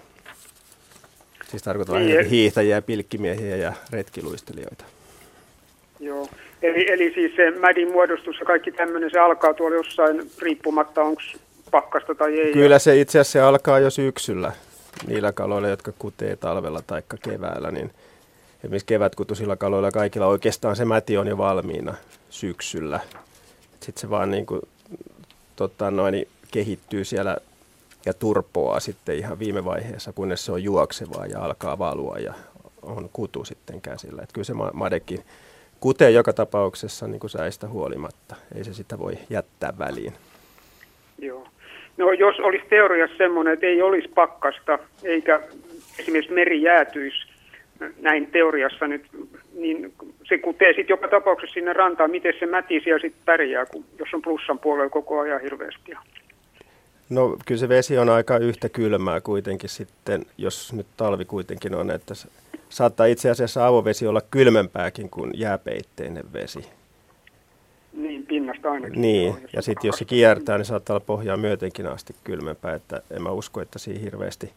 Siis 1.47 1.63
tarkoitan 1.63 2.05
niin, 2.05 2.25
hiihtäjiä, 2.25 2.81
pilkkimiehiä 2.81 3.55
ja 3.55 3.73
retkiluistelijoita. 3.91 4.83
Joo, 5.99 6.27
eli, 6.61 6.91
eli 6.91 7.13
siis 7.13 7.35
se 7.35 7.51
mädin 7.51 7.91
muodostus 7.91 8.39
ja 8.39 8.45
kaikki 8.45 8.71
tämmöinen, 8.71 9.11
se 9.11 9.19
alkaa 9.19 9.53
tuolla 9.53 9.75
jossain 9.75 10.31
riippumatta, 10.41 11.01
onko 11.01 11.21
pakkasta 11.71 12.15
tai 12.15 12.39
ei? 12.39 12.53
Kyllä 12.53 12.79
se 12.79 12.99
itse 12.99 13.19
asiassa 13.19 13.47
alkaa 13.47 13.79
jo 13.79 13.89
syksyllä 13.89 14.51
niillä 15.07 15.31
kaloilla, 15.31 15.67
jotka 15.67 15.91
kutee 15.99 16.35
talvella 16.35 16.81
tai 16.87 17.01
keväällä, 17.23 17.71
niin 17.71 17.91
esimerkiksi 18.63 18.85
kevätkutusilla 18.85 19.55
kaloilla 19.55 19.91
kaikilla 19.91 20.27
oikeastaan 20.27 20.75
se 20.75 20.85
mäti 20.85 21.17
on 21.17 21.27
jo 21.27 21.37
valmiina 21.37 21.93
syksyllä. 22.29 22.99
Sitten 23.79 24.01
se 24.01 24.09
vaan 24.09 24.31
niin 24.31 24.45
kuin, 24.45 24.61
tota 25.55 25.91
noin, 25.91 26.27
kehittyy 26.51 27.05
siellä 27.05 27.37
ja 28.05 28.13
turpoaa 28.13 28.79
sitten 28.79 29.17
ihan 29.17 29.39
viime 29.39 29.65
vaiheessa, 29.65 30.13
kunnes 30.13 30.45
se 30.45 30.51
on 30.51 30.63
juoksevaa 30.63 31.25
ja 31.25 31.39
alkaa 31.39 31.79
valua 31.79 32.17
ja 32.17 32.33
on 32.81 33.09
kutu 33.13 33.45
sitten 33.45 33.81
käsillä. 33.81 34.21
Että 34.21 34.33
kyllä 34.33 34.45
se 34.45 34.53
madekin 34.73 35.19
kutee 35.79 36.11
joka 36.11 36.33
tapauksessa 36.33 37.07
niin 37.07 37.19
kuin 37.19 37.29
säistä 37.29 37.67
huolimatta. 37.67 38.35
Ei 38.55 38.63
se 38.63 38.73
sitä 38.73 38.99
voi 38.99 39.17
jättää 39.29 39.73
väliin. 39.79 40.13
Joo. 41.17 41.47
No 41.97 42.11
jos 42.11 42.39
olisi 42.39 42.65
teoriassa 42.69 43.17
semmoinen, 43.17 43.53
että 43.53 43.65
ei 43.65 43.81
olisi 43.81 44.07
pakkasta, 44.07 44.79
eikä 45.03 45.41
esimerkiksi 45.99 46.33
meri 46.33 46.61
jäätyisi 46.61 47.30
näin 48.01 48.27
teoriassa 48.31 48.87
nyt, 48.87 49.05
niin 49.53 49.93
se 50.23 50.37
kutee 50.37 50.69
sitten 50.69 50.93
joka 50.93 51.07
tapauksessa 51.07 51.53
sinne 51.53 51.73
rantaan, 51.73 52.11
miten 52.11 52.33
se 52.39 52.45
mäti 52.45 52.81
siellä 52.83 53.01
sitten 53.01 53.21
pärjää, 53.25 53.65
kun, 53.65 53.85
jos 53.99 54.09
on 54.13 54.21
plussan 54.21 54.59
puolella 54.59 54.89
koko 54.89 55.19
ajan 55.19 55.41
hirveästi. 55.41 55.91
No 57.09 57.37
kyllä 57.45 57.59
se 57.59 57.69
vesi 57.69 57.97
on 57.97 58.09
aika 58.09 58.37
yhtä 58.37 58.69
kylmää 58.69 59.21
kuitenkin 59.21 59.69
sitten, 59.69 60.25
jos 60.37 60.73
nyt 60.73 60.87
talvi 60.97 61.25
kuitenkin 61.25 61.75
on, 61.75 61.91
että 61.91 62.13
saattaa 62.69 63.05
itse 63.05 63.29
asiassa 63.29 63.67
avovesi 63.67 64.07
olla 64.07 64.21
kylmempääkin 64.31 65.09
kuin 65.09 65.31
jääpeitteinen 65.35 66.33
vesi. 66.33 66.65
Niin, 67.93 68.25
pinnasta 68.25 68.71
ainakin. 68.71 69.01
Niin, 69.01 69.35
ja 69.53 69.61
sitten 69.61 69.89
jos 69.89 69.95
se 69.95 70.05
kiertää, 70.05 70.57
niin 70.57 70.65
saattaa 70.65 70.93
olla 70.93 71.05
pohjaa 71.05 71.37
myötenkin 71.37 71.87
asti 71.87 72.15
kylmempää, 72.23 72.75
että 72.75 73.01
en 73.11 73.21
mä 73.21 73.31
usko, 73.31 73.61
että 73.61 73.79
siinä 73.79 73.99
hirveästi, 73.99 74.51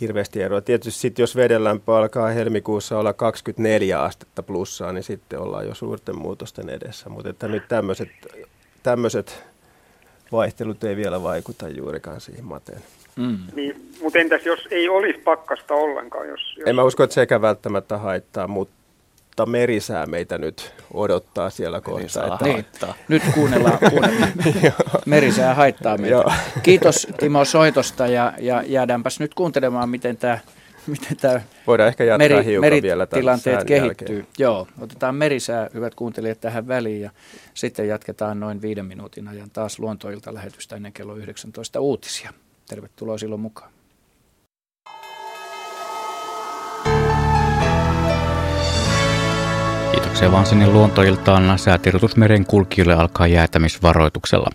hirveästi 0.00 0.42
eroa. 0.42 0.60
Tietysti 0.60 1.00
sitten 1.00 1.22
jos 1.22 1.36
vedenlämpö 1.36 1.96
alkaa 1.96 2.28
helmikuussa 2.28 2.98
olla 2.98 3.12
24 3.12 4.02
astetta 4.02 4.42
plussaa, 4.42 4.92
niin 4.92 5.04
sitten 5.04 5.38
ollaan 5.38 5.66
jo 5.66 5.74
suurten 5.74 6.18
muutosten 6.18 6.68
edessä. 6.68 7.08
Mutta 7.08 7.30
että 7.30 7.48
nyt 7.48 7.62
tämmöiset 8.82 9.44
vaihtelut 10.32 10.84
ei 10.84 10.96
vielä 10.96 11.22
vaikuta 11.22 11.68
juurikaan 11.68 12.20
siihen 12.20 12.44
mateen. 12.44 12.82
Mm. 13.16 13.38
Niin, 13.54 13.90
mutta 14.02 14.18
entäs 14.18 14.46
jos 14.46 14.68
ei 14.70 14.88
olisi 14.88 15.18
pakkasta 15.18 15.74
ollenkaan? 15.74 16.28
Jos, 16.28 16.56
jos... 16.56 16.68
En 16.68 16.76
mä 16.76 16.82
usko, 16.82 17.02
että 17.02 17.14
sekä 17.14 17.40
välttämättä 17.40 17.98
haittaa, 17.98 18.48
mutta 18.48 18.74
merisää 19.46 20.06
meitä 20.06 20.38
nyt 20.38 20.74
odottaa 20.94 21.50
siellä 21.50 21.80
kohtaa. 21.80 22.38
Että 22.58 22.86
niin. 22.86 22.96
Nyt 23.08 23.22
kuunnellaan, 23.34 23.78
kuunnellaan. 23.90 24.32
merisää 25.06 25.54
haittaa 25.54 25.98
meitä. 25.98 26.34
Kiitos 26.62 27.06
Timo 27.18 27.44
soitosta 27.44 28.06
ja, 28.06 28.32
ja 28.38 28.62
jäädäänpäs 28.66 29.20
nyt 29.20 29.34
kuuntelemaan, 29.34 29.88
miten 29.88 30.16
tämä 30.16 30.38
miten 30.86 31.16
tämä 31.16 31.40
Voidaan 31.66 31.88
ehkä 31.88 32.04
jatkaa 32.04 32.28
meri, 32.28 32.44
hiukan 32.44 32.70
vielä 32.82 33.06
tilanteet 33.06 33.64
kehittyy. 33.64 34.16
Jälkeen. 34.16 34.26
Joo, 34.38 34.68
otetaan 34.80 35.14
merisää, 35.14 35.70
hyvät 35.74 35.94
kuuntelijat, 35.94 36.40
tähän 36.40 36.68
väliin 36.68 37.00
ja 37.00 37.10
sitten 37.54 37.88
jatketaan 37.88 38.40
noin 38.40 38.62
viiden 38.62 38.86
minuutin 38.86 39.28
ajan 39.28 39.50
taas 39.50 39.78
luontoilta 39.78 40.34
lähetystä 40.34 40.76
ennen 40.76 40.92
kello 40.92 41.16
19 41.16 41.80
uutisia. 41.80 42.32
Tervetuloa 42.68 43.18
silloin 43.18 43.40
mukaan. 43.40 43.75
Kiitoksia 49.96 50.32
vaan 50.32 50.46
sinne 50.46 50.66
luontoiltaan. 50.66 51.58
Säätiedotusmeren 51.58 52.46
kulkijoille 52.46 52.94
alkaa 52.94 53.26
jäätämisvaroituksella. 53.26 54.50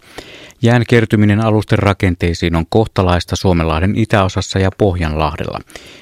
Jään 0.61 0.83
kertyminen 0.89 1.39
alusten 1.45 1.79
rakenteisiin 1.79 2.55
on 2.55 2.65
kohtalaista 2.69 3.35
Suomenlahden 3.35 3.95
itäosassa 3.95 4.59
ja 4.59 4.71
Pohjanlahdella. 4.77 5.59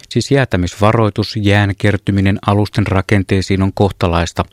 Siis 0.09 0.31
jäätämisvaroitus, 0.31 1.35
jään 1.35 1.73
kertyminen 1.77 2.39
alusten 2.47 2.87
rakenteisiin 2.87 3.61
on 3.61 3.73
kohtalaista 3.73 4.45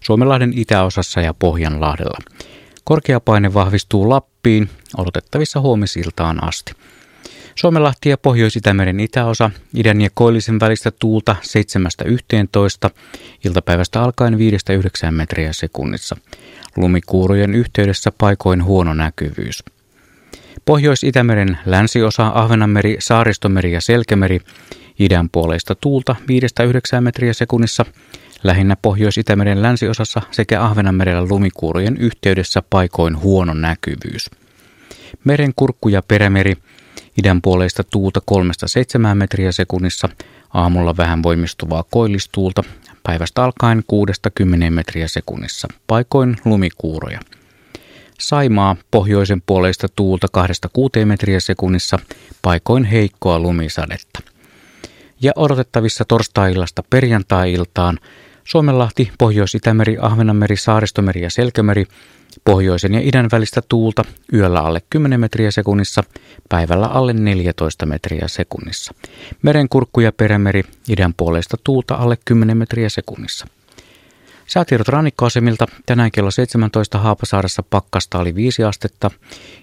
Suomenlahden 0.00 0.52
itäosassa 0.56 1.20
ja 1.20 1.34
Pohjanlahdella. 1.34 2.18
Korkeapaine 2.84 3.54
vahvistuu 3.54 4.08
Lappiin, 4.08 4.70
odotettavissa 4.98 5.60
huomisiltaan 5.60 6.44
asti. 6.44 6.72
Suomenlahti 7.54 8.08
ja 8.08 8.18
Pohjois-Itämeren 8.18 9.00
itäosa, 9.00 9.50
idän 9.76 10.00
ja 10.00 10.08
koillisen 10.14 10.60
välistä 10.60 10.90
tuulta 10.90 11.36
7-11, 12.86 12.90
iltapäivästä 13.44 14.02
alkaen 14.02 14.34
5-9 14.34 15.10
metriä 15.10 15.52
sekunnissa. 15.52 16.16
Lumikuurojen 16.76 17.54
yhteydessä 17.54 18.12
paikoin 18.18 18.64
huono 18.64 18.94
näkyvyys. 18.94 19.64
Pohjois-Itämeren 20.64 21.58
länsiosa, 21.66 22.32
Ahvenanmeri, 22.34 22.96
Saaristomeri 22.98 23.72
ja 23.72 23.80
Selkämeri, 23.80 24.40
idän 24.98 25.28
puoleista 25.32 25.74
tuulta 25.74 26.16
5-9 26.98 27.00
metriä 27.00 27.32
sekunnissa, 27.32 27.84
lähinnä 28.42 28.76
Pohjois-Itämeren 28.82 29.62
länsiosassa 29.62 30.22
sekä 30.30 30.62
Ahvenanmerellä 30.62 31.28
lumikuurojen 31.28 31.96
yhteydessä 31.96 32.62
paikoin 32.70 33.20
huono 33.20 33.54
näkyvyys. 33.54 34.30
Meren 35.24 35.52
kurkku 35.56 35.88
ja 35.88 36.02
perämeri, 36.08 36.56
idän 37.18 37.42
puoleista 37.42 37.84
tuulta 37.84 38.20
3-7 38.30 39.14
metriä 39.14 39.52
sekunnissa, 39.52 40.08
aamulla 40.54 40.96
vähän 40.96 41.22
voimistuvaa 41.22 41.84
koillistuulta, 41.90 42.62
päivästä 43.02 43.44
alkaen 43.44 43.82
6-10 44.68 44.70
metriä 44.70 45.08
sekunnissa, 45.08 45.68
paikoin 45.86 46.36
lumikuuroja. 46.44 47.20
Saimaa 48.20 48.76
pohjoisen 48.90 49.42
puoleista 49.46 49.88
tuulta 49.96 50.26
2-6 51.02 51.04
metriä 51.04 51.40
sekunnissa, 51.40 51.98
paikoin 52.42 52.84
heikkoa 52.84 53.38
lumisadetta. 53.38 54.20
Ja 55.20 55.32
odotettavissa 55.36 56.04
torstai-illasta 56.04 56.82
perjantai-iltaan 56.90 57.98
Suomenlahti, 58.44 59.12
Pohjois-Itämeri, 59.18 59.96
Ahvenanmeri, 60.00 60.56
Saaristomeri 60.56 61.22
ja 61.22 61.30
Selkämeri, 61.30 61.86
pohjoisen 62.44 62.94
ja 62.94 63.00
idän 63.04 63.28
välistä 63.32 63.62
tuulta 63.68 64.04
yöllä 64.32 64.60
alle 64.60 64.82
10 64.90 65.20
metriä 65.20 65.50
sekunnissa, 65.50 66.04
päivällä 66.48 66.86
alle 66.86 67.12
14 67.12 67.86
metriä 67.86 68.28
sekunnissa. 68.28 68.94
Merenkurkku 69.42 70.00
ja 70.00 70.12
perämeri, 70.12 70.62
idän 70.88 71.14
puolesta 71.16 71.56
tuulta 71.64 71.94
alle 71.94 72.16
10 72.24 72.56
metriä 72.56 72.88
sekunnissa. 72.88 73.46
Säätiedot 74.46 74.88
rannikkoasemilta 74.88 75.66
tänään 75.86 76.10
kello 76.10 76.30
17 76.30 76.98
Haapasaaressa 76.98 77.62
pakkasta 77.62 78.18
oli 78.18 78.34
5 78.34 78.64
astetta, 78.64 79.10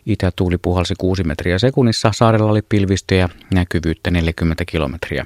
itätuuli 0.06 0.58
puhalsi 0.58 0.94
6 0.98 1.24
metriä 1.24 1.60
sekunnissa, 1.60 2.12
saarella 2.14 2.52
oli 2.52 2.62
pilvistöjä, 2.62 3.30
näkyvyyttä 3.54 4.12
40 4.12 4.66
kilometriä. 4.66 5.26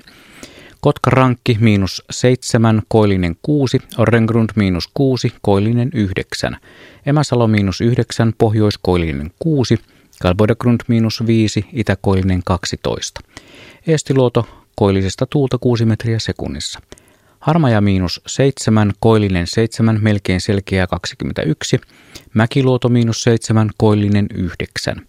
Kotka-Rankki 0.84 1.58
miinus 1.60 2.04
7, 2.12 2.82
Koillinen 2.88 3.36
6, 3.42 3.80
Orrengrund 3.98 4.50
miinus 4.56 4.90
6, 4.94 5.34
Koillinen 5.42 5.90
9, 5.94 6.58
Emäsalo 7.06 7.48
miinus 7.48 7.82
9, 7.82 8.34
Pohjois-Koillinen 8.38 9.32
6, 9.40 9.78
Kalbodegrund 10.22 10.80
miinus 10.88 11.24
5, 11.28 11.66
Itä-Koillinen 11.74 12.42
12. 12.46 13.22
Eestiluoto 13.88 14.48
koillisesta 14.76 15.26
tuulta 15.26 15.58
6 15.58 15.86
metriä 15.86 16.20
sekunnissa. 16.20 16.80
Harmaja 17.40 17.82
miinus 17.82 18.22
7, 18.28 18.94
koillinen 19.00 19.48
7, 19.48 20.00
melkein 20.02 20.42
selkeä 20.42 20.88
21. 20.88 21.80
Mäkiluoto 22.34 22.90
miinus 22.90 23.24
7, 23.24 23.70
koillinen 23.78 24.28
9. 24.34 25.08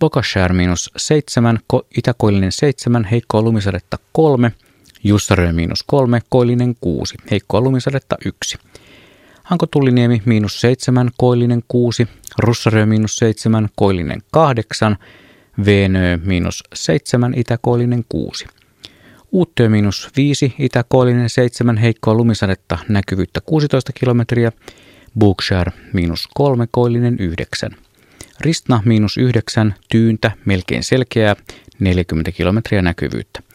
Bokashär 0.00 0.52
miinus 0.52 0.90
7, 0.96 1.58
ko- 1.72 1.86
itäkoillinen 1.98 2.52
7, 2.52 3.04
heikkoa 3.04 3.42
lumisadetta 3.42 3.98
3. 4.12 4.52
Jussarö 5.04 5.52
miinus 5.52 5.84
3, 5.86 6.20
koillinen 6.28 6.74
6, 6.80 7.14
heikkoa 7.30 7.60
lumisadetta 7.60 8.16
1. 8.24 8.58
Hanko 9.42 9.66
Tulliniemi 9.66 10.22
miinus 10.24 10.60
7, 10.60 11.10
koillinen 11.16 11.62
6, 11.68 12.08
Russarö 12.38 12.86
miinus 12.86 13.16
7, 13.16 13.68
koillinen 13.76 14.22
8, 14.32 14.96
Veenö 15.64 16.18
miinus 16.24 16.64
7, 16.74 17.34
itäkoillinen 17.36 18.04
6. 18.08 18.46
Uuttyö 19.32 19.68
miinus 19.68 20.10
5, 20.16 20.54
itäkoillinen 20.58 21.30
7, 21.30 21.76
heikkoa 21.76 22.14
lumisadetta, 22.14 22.78
näkyvyyttä 22.88 23.40
16 23.40 23.92
kilometriä, 23.92 24.52
Bookshare 25.18 25.72
miinus 25.92 26.28
3, 26.34 26.66
koillinen 26.70 27.16
9. 27.18 27.70
Ristna 28.40 28.82
miinus 28.84 29.16
9, 29.16 29.74
tyyntä, 29.90 30.30
melkein 30.44 30.84
selkeää, 30.84 31.36
40 31.78 32.32
kilometriä 32.32 32.82
näkyvyyttä. 32.82 33.47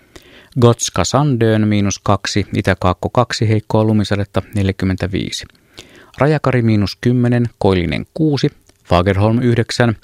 Gotska 0.61 1.03
Sandön 1.03 1.67
miinus 1.67 1.99
2, 2.03 2.45
Itäkaakko 2.55 3.09
2, 3.09 3.49
heikkoa 3.49 3.83
lumisadetta 3.83 4.41
45. 4.55 5.45
Rajakari 6.17 6.61
miinus 6.61 6.97
10, 7.01 7.45
Koillinen 7.57 8.05
6, 8.13 8.49
Fagerholm 8.85 9.41
9, 9.41 9.95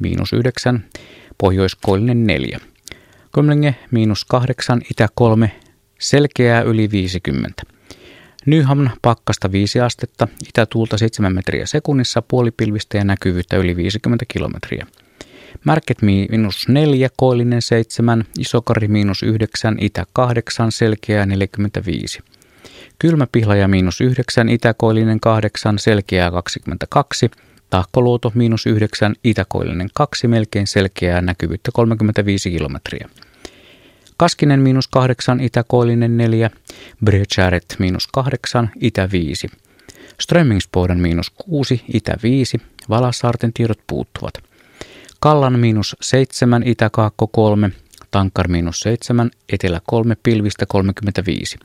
miinus 0.00 0.32
9, 0.32 0.84
Pohjoiskoillinen 1.38 2.24
4. 2.24 2.60
Komlenge 3.30 3.74
miinus 3.90 4.24
8, 4.24 4.82
Itä 4.90 5.08
3, 5.14 5.52
selkeää 5.98 6.62
yli 6.62 6.90
50. 6.90 7.62
Nyhamn 8.46 8.90
pakkasta 9.02 9.52
5 9.52 9.80
astetta, 9.80 10.28
itätuulta 10.48 10.98
7 10.98 11.34
metriä 11.34 11.66
sekunnissa, 11.66 12.22
puolipilvistä 12.22 12.98
ja 12.98 13.04
näkyvyyttä 13.04 13.56
yli 13.56 13.76
50 13.76 14.24
kilometriä. 14.28 14.86
Märket 15.64 16.02
miinus 16.02 16.68
4, 16.68 17.08
koillinen 17.16 17.62
7, 17.62 18.24
isokari 18.38 18.88
miinus 18.88 19.22
9, 19.22 19.76
itä 19.80 20.06
8, 20.12 20.72
selkeää 20.72 21.26
45. 21.26 22.20
Kylmä 22.98 23.26
pihlaja 23.32 23.68
miinus 23.68 24.00
9, 24.00 24.48
itäkoillinen 24.48 25.20
8, 25.20 25.78
selkeää 25.78 26.30
22. 26.30 27.30
Tahkoluoto 27.70 28.32
miinus 28.34 28.66
9, 28.66 29.14
itäkoillinen 29.24 29.88
2, 29.94 30.28
melkein 30.28 30.66
selkeää 30.66 31.20
näkyvyyttä 31.20 31.70
35 31.72 32.50
kilometriä. 32.50 33.08
Kaskinen 34.16 34.60
miinus 34.60 34.88
8, 34.88 35.40
itäkoillinen 35.40 36.16
4, 36.16 36.50
Brecharet 37.04 37.76
miinus 37.78 38.06
8, 38.06 38.70
itä 38.80 39.08
5. 39.12 39.48
Strömmingsboden 40.20 41.00
miinus 41.00 41.30
6, 41.30 41.84
itä 41.94 42.16
5, 42.22 42.58
Valasaarten 42.88 43.52
tiedot 43.52 43.78
puuttuvat. 43.86 44.53
Kallan 45.24 45.58
miinus 45.58 45.96
7, 46.00 46.62
itäkaakko 46.66 47.26
3, 47.26 47.70
Tankar 48.10 48.48
miinus 48.48 48.80
7, 48.80 49.30
etelä 49.52 49.80
3, 49.86 50.16
pilvistä 50.22 50.66
35. 50.66 51.58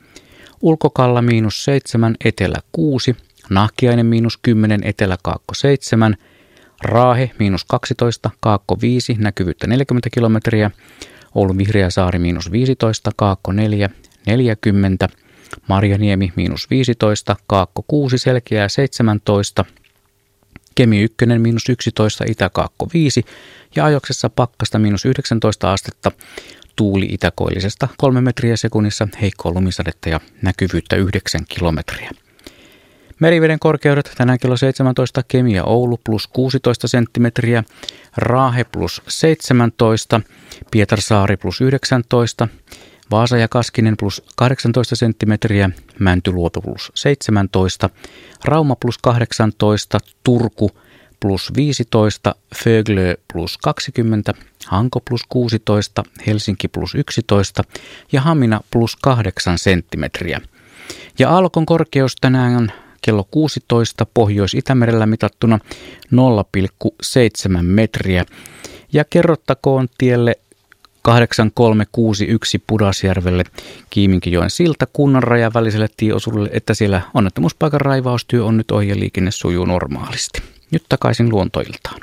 Ulkokalla 0.62 1.22
miinus 1.22 1.64
7, 1.64 2.14
etelä 2.24 2.58
6, 2.72 3.16
Nahkiainen 3.50 4.06
miinus 4.06 4.38
10, 4.42 4.80
etelä 4.84 5.16
kaakko 5.22 5.54
7, 5.54 6.16
Raahe 6.82 7.30
miinus 7.38 7.64
12, 7.64 8.30
kaakko 8.40 8.76
5, 8.82 9.16
näkyvyyttä 9.18 9.66
40 9.66 10.10
kilometriä, 10.10 10.70
Oulun 11.34 11.58
Vihreä 11.58 11.90
saari 11.90 12.18
miinus 12.18 12.52
15, 12.52 13.10
kaakko 13.16 13.52
4, 13.52 13.90
40, 14.26 15.08
Marjaniemi 15.68 16.32
miinus 16.36 16.70
15, 16.70 17.36
kaakko 17.46 17.84
6, 17.88 18.18
selkeää 18.18 18.68
17, 18.68 19.64
Kemi 20.74 21.02
1 21.02 21.16
miinus 21.38 21.68
11, 21.68 22.24
Itä-Kaakko 22.28 22.88
5 22.94 23.24
ja 23.76 23.84
ajoksessa 23.84 24.30
pakkasta 24.30 24.78
miinus 24.78 25.04
19 25.04 25.72
astetta, 25.72 26.12
tuuli 26.76 27.06
itäkoillisesta 27.10 27.88
3 27.96 28.20
metriä 28.20 28.56
sekunnissa, 28.56 29.08
heikkoa 29.20 29.52
lumisadetta 29.52 30.08
ja 30.08 30.20
näkyvyyttä 30.42 30.96
9 30.96 31.40
kilometriä. 31.48 32.10
Meriveden 33.20 33.58
korkeudet 33.58 34.12
tänään 34.16 34.38
kello 34.38 34.56
17 34.56 35.22
Kemi 35.28 35.54
ja 35.54 35.64
Oulu 35.64 36.00
plus 36.04 36.26
16 36.26 36.88
senttimetriä, 36.88 37.64
Raahe 38.16 38.64
plus 38.64 39.02
17, 39.08 40.20
Pietarsaari 40.70 41.36
plus 41.36 41.60
19, 41.60 42.48
Vaasa 43.10 43.36
ja 43.36 43.48
Kaskinen 43.48 43.96
plus 43.96 44.22
18 44.36 44.96
senttimetriä, 44.96 45.70
Mäntyluoto 45.98 46.60
plus 46.60 46.92
17, 46.94 47.90
Rauma 48.44 48.76
plus 48.76 48.98
18, 48.98 49.98
Turku 50.24 50.70
plus 51.20 51.52
15, 51.56 52.34
Föglö 52.56 53.14
plus 53.32 53.58
20, 53.58 54.34
Hanko 54.66 55.00
plus 55.00 55.20
16, 55.28 56.04
Helsinki 56.26 56.68
plus 56.68 56.94
11 56.94 57.64
ja 58.12 58.20
Hamina 58.20 58.60
plus 58.70 58.96
8 58.96 59.58
senttimetriä. 59.58 60.40
Ja 61.18 61.36
Alkon 61.36 61.66
korkeus 61.66 62.16
tänään 62.20 62.72
kello 63.02 63.24
16 63.30 64.06
Pohjois-Itämerellä 64.14 65.06
mitattuna 65.06 65.58
0,7 66.14 67.62
metriä. 67.62 68.24
Ja 68.92 69.04
kerrottakoon 69.04 69.88
tielle 69.98 70.34
8361 71.02 72.58
Pudasjärvelle 72.66 73.44
Kiiminkijoen 73.90 74.50
silta 74.50 74.86
kunnan 74.92 75.22
rajan 75.22 75.54
väliselle 75.54 75.88
tieosuudelle, 75.96 76.50
että 76.52 76.74
siellä 76.74 77.02
onnettomuuspaikan 77.14 77.80
raivaustyö 77.80 78.44
on 78.44 78.56
nyt 78.56 78.70
ohi 78.70 78.88
ja 78.88 78.96
liikenne 78.96 79.30
sujuu 79.30 79.64
normaalisti. 79.64 80.42
Nyt 80.70 80.82
takaisin 80.88 81.28
luontoiltaan. 81.28 82.00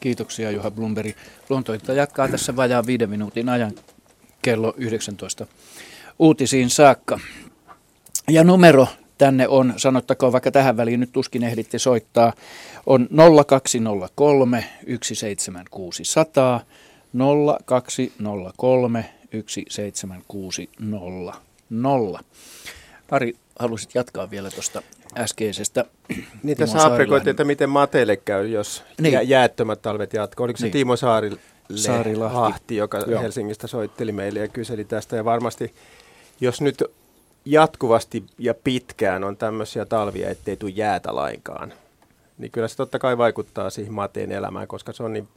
Kiitoksia 0.00 0.50
Juha 0.50 0.70
Blumberg. 0.70 1.16
Luontoilta 1.48 1.92
jatkaa 1.92 2.28
tässä 2.28 2.56
vajaa 2.56 2.86
viiden 2.86 3.10
minuutin 3.10 3.48
ajan 3.48 3.72
kello 4.42 4.74
19 4.76 5.46
uutisiin 6.18 6.70
saakka. 6.70 7.20
Ja 8.28 8.44
numero 8.44 8.88
tänne 9.18 9.48
on, 9.48 9.74
sanottakoon 9.76 10.32
vaikka 10.32 10.50
tähän 10.50 10.76
väliin 10.76 11.00
nyt 11.00 11.12
tuskin 11.12 11.42
ehditte 11.42 11.78
soittaa, 11.78 12.32
on 12.86 13.08
0203 13.46 14.64
17600 15.02 16.60
0203 17.64 19.04
17600. 19.46 21.40
Ari, 23.10 23.34
halusit 23.58 23.94
jatkaa 23.94 24.30
vielä 24.30 24.50
tuosta 24.50 24.82
äskeisestä. 25.18 25.84
Niin 26.42 26.56
tässä 26.56 26.86
aprikoitiin, 26.86 27.30
että 27.30 27.44
miten 27.44 27.70
mateille 27.70 28.16
käy, 28.16 28.48
jos 28.48 28.82
niin. 29.00 29.28
jäättömät 29.28 29.82
talvet 29.82 30.12
jatkuu. 30.12 30.44
Oliko 30.44 30.56
se 30.56 30.64
niin. 30.64 30.72
Timo 30.72 30.96
Saari 30.96 31.30
Saarilahti, 31.74 32.76
joka 32.76 32.98
Joo. 32.98 33.22
Helsingistä 33.22 33.66
soitteli 33.66 34.12
meille 34.12 34.40
ja 34.40 34.48
kyseli 34.48 34.84
tästä. 34.84 35.16
Ja 35.16 35.24
varmasti, 35.24 35.74
jos 36.40 36.60
nyt 36.60 36.84
jatkuvasti 37.46 38.24
ja 38.38 38.54
pitkään 38.54 39.24
on 39.24 39.36
tämmöisiä 39.36 39.84
talvia, 39.84 40.30
ettei 40.30 40.56
tule 40.56 40.70
jäätä 40.70 41.14
lainkaan, 41.14 41.72
niin 42.38 42.50
kyllä 42.50 42.68
se 42.68 42.76
totta 42.76 42.98
kai 42.98 43.18
vaikuttaa 43.18 43.70
siihen 43.70 43.92
mateen 43.92 44.32
elämään, 44.32 44.68
koska 44.68 44.92
se 44.92 45.02
on 45.02 45.12
niin 45.12 45.28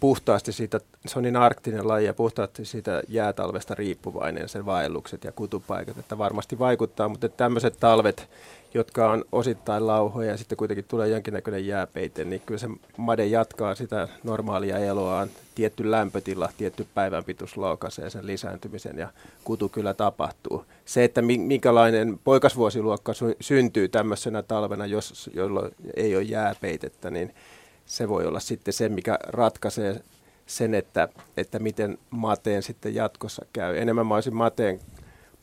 puhtaasti 0.00 0.52
siitä, 0.52 0.80
se 1.06 1.18
on 1.18 1.22
niin 1.22 1.36
arktinen 1.36 1.88
laji 1.88 2.06
ja 2.06 2.14
puhtaasti 2.14 2.64
siitä 2.64 3.02
jäätalvesta 3.08 3.74
riippuvainen, 3.74 4.48
sen 4.48 4.66
vaellukset 4.66 5.24
ja 5.24 5.32
kutupaikat, 5.32 5.98
että 5.98 6.18
varmasti 6.18 6.58
vaikuttaa, 6.58 7.08
mutta 7.08 7.28
tämmöiset 7.28 7.76
talvet, 7.80 8.28
jotka 8.74 9.10
on 9.10 9.24
osittain 9.32 9.86
lauhoja 9.86 10.30
ja 10.30 10.36
sitten 10.36 10.58
kuitenkin 10.58 10.84
tulee 10.88 11.08
jonkinnäköinen 11.08 11.66
jääpeite, 11.66 12.24
niin 12.24 12.42
kyllä 12.46 12.58
se 12.58 12.68
made 12.96 13.26
jatkaa 13.26 13.74
sitä 13.74 14.08
normaalia 14.24 14.78
eloaan. 14.78 15.28
Tietty 15.54 15.90
lämpötila, 15.90 16.48
tietty 16.58 16.86
päivänpituus 16.94 17.56
laukaisee 17.56 18.10
sen 18.10 18.26
lisääntymisen 18.26 18.98
ja 18.98 19.08
kutu 19.44 19.68
kyllä 19.68 19.94
tapahtuu. 19.94 20.64
Se, 20.84 21.04
että 21.04 21.22
minkälainen 21.22 22.20
poikasvuosiluokka 22.24 23.12
syntyy 23.40 23.88
tämmöisenä 23.88 24.42
talvena, 24.42 24.86
jos, 24.86 25.30
jolloin 25.34 25.74
ei 25.96 26.16
ole 26.16 26.24
jääpeitettä, 26.24 27.10
niin 27.10 27.34
se 27.86 28.08
voi 28.08 28.26
olla 28.26 28.40
sitten 28.40 28.74
se, 28.74 28.88
mikä 28.88 29.18
ratkaisee 29.22 30.02
sen, 30.46 30.74
että, 30.74 31.08
että 31.36 31.58
miten 31.58 31.98
mateen 32.10 32.62
sitten 32.62 32.94
jatkossa 32.94 33.44
käy. 33.52 33.78
Enemmän 33.78 34.06
mä 34.06 34.14
olisin 34.14 34.34
mateen 34.34 34.80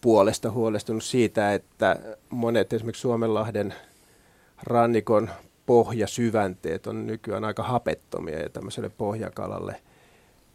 puolesta 0.01 0.51
huolestunut 0.51 1.03
siitä, 1.03 1.53
että 1.53 1.95
monet 2.29 2.73
esimerkiksi 2.73 3.01
Suomenlahden 3.01 3.73
rannikon 4.63 5.29
pohjasyvänteet 5.65 6.87
on 6.87 7.07
nykyään 7.07 7.43
aika 7.43 7.63
hapettomia 7.63 8.39
ja 8.39 8.49
tämmöiselle 8.49 8.89
pohjakalalle 8.89 9.81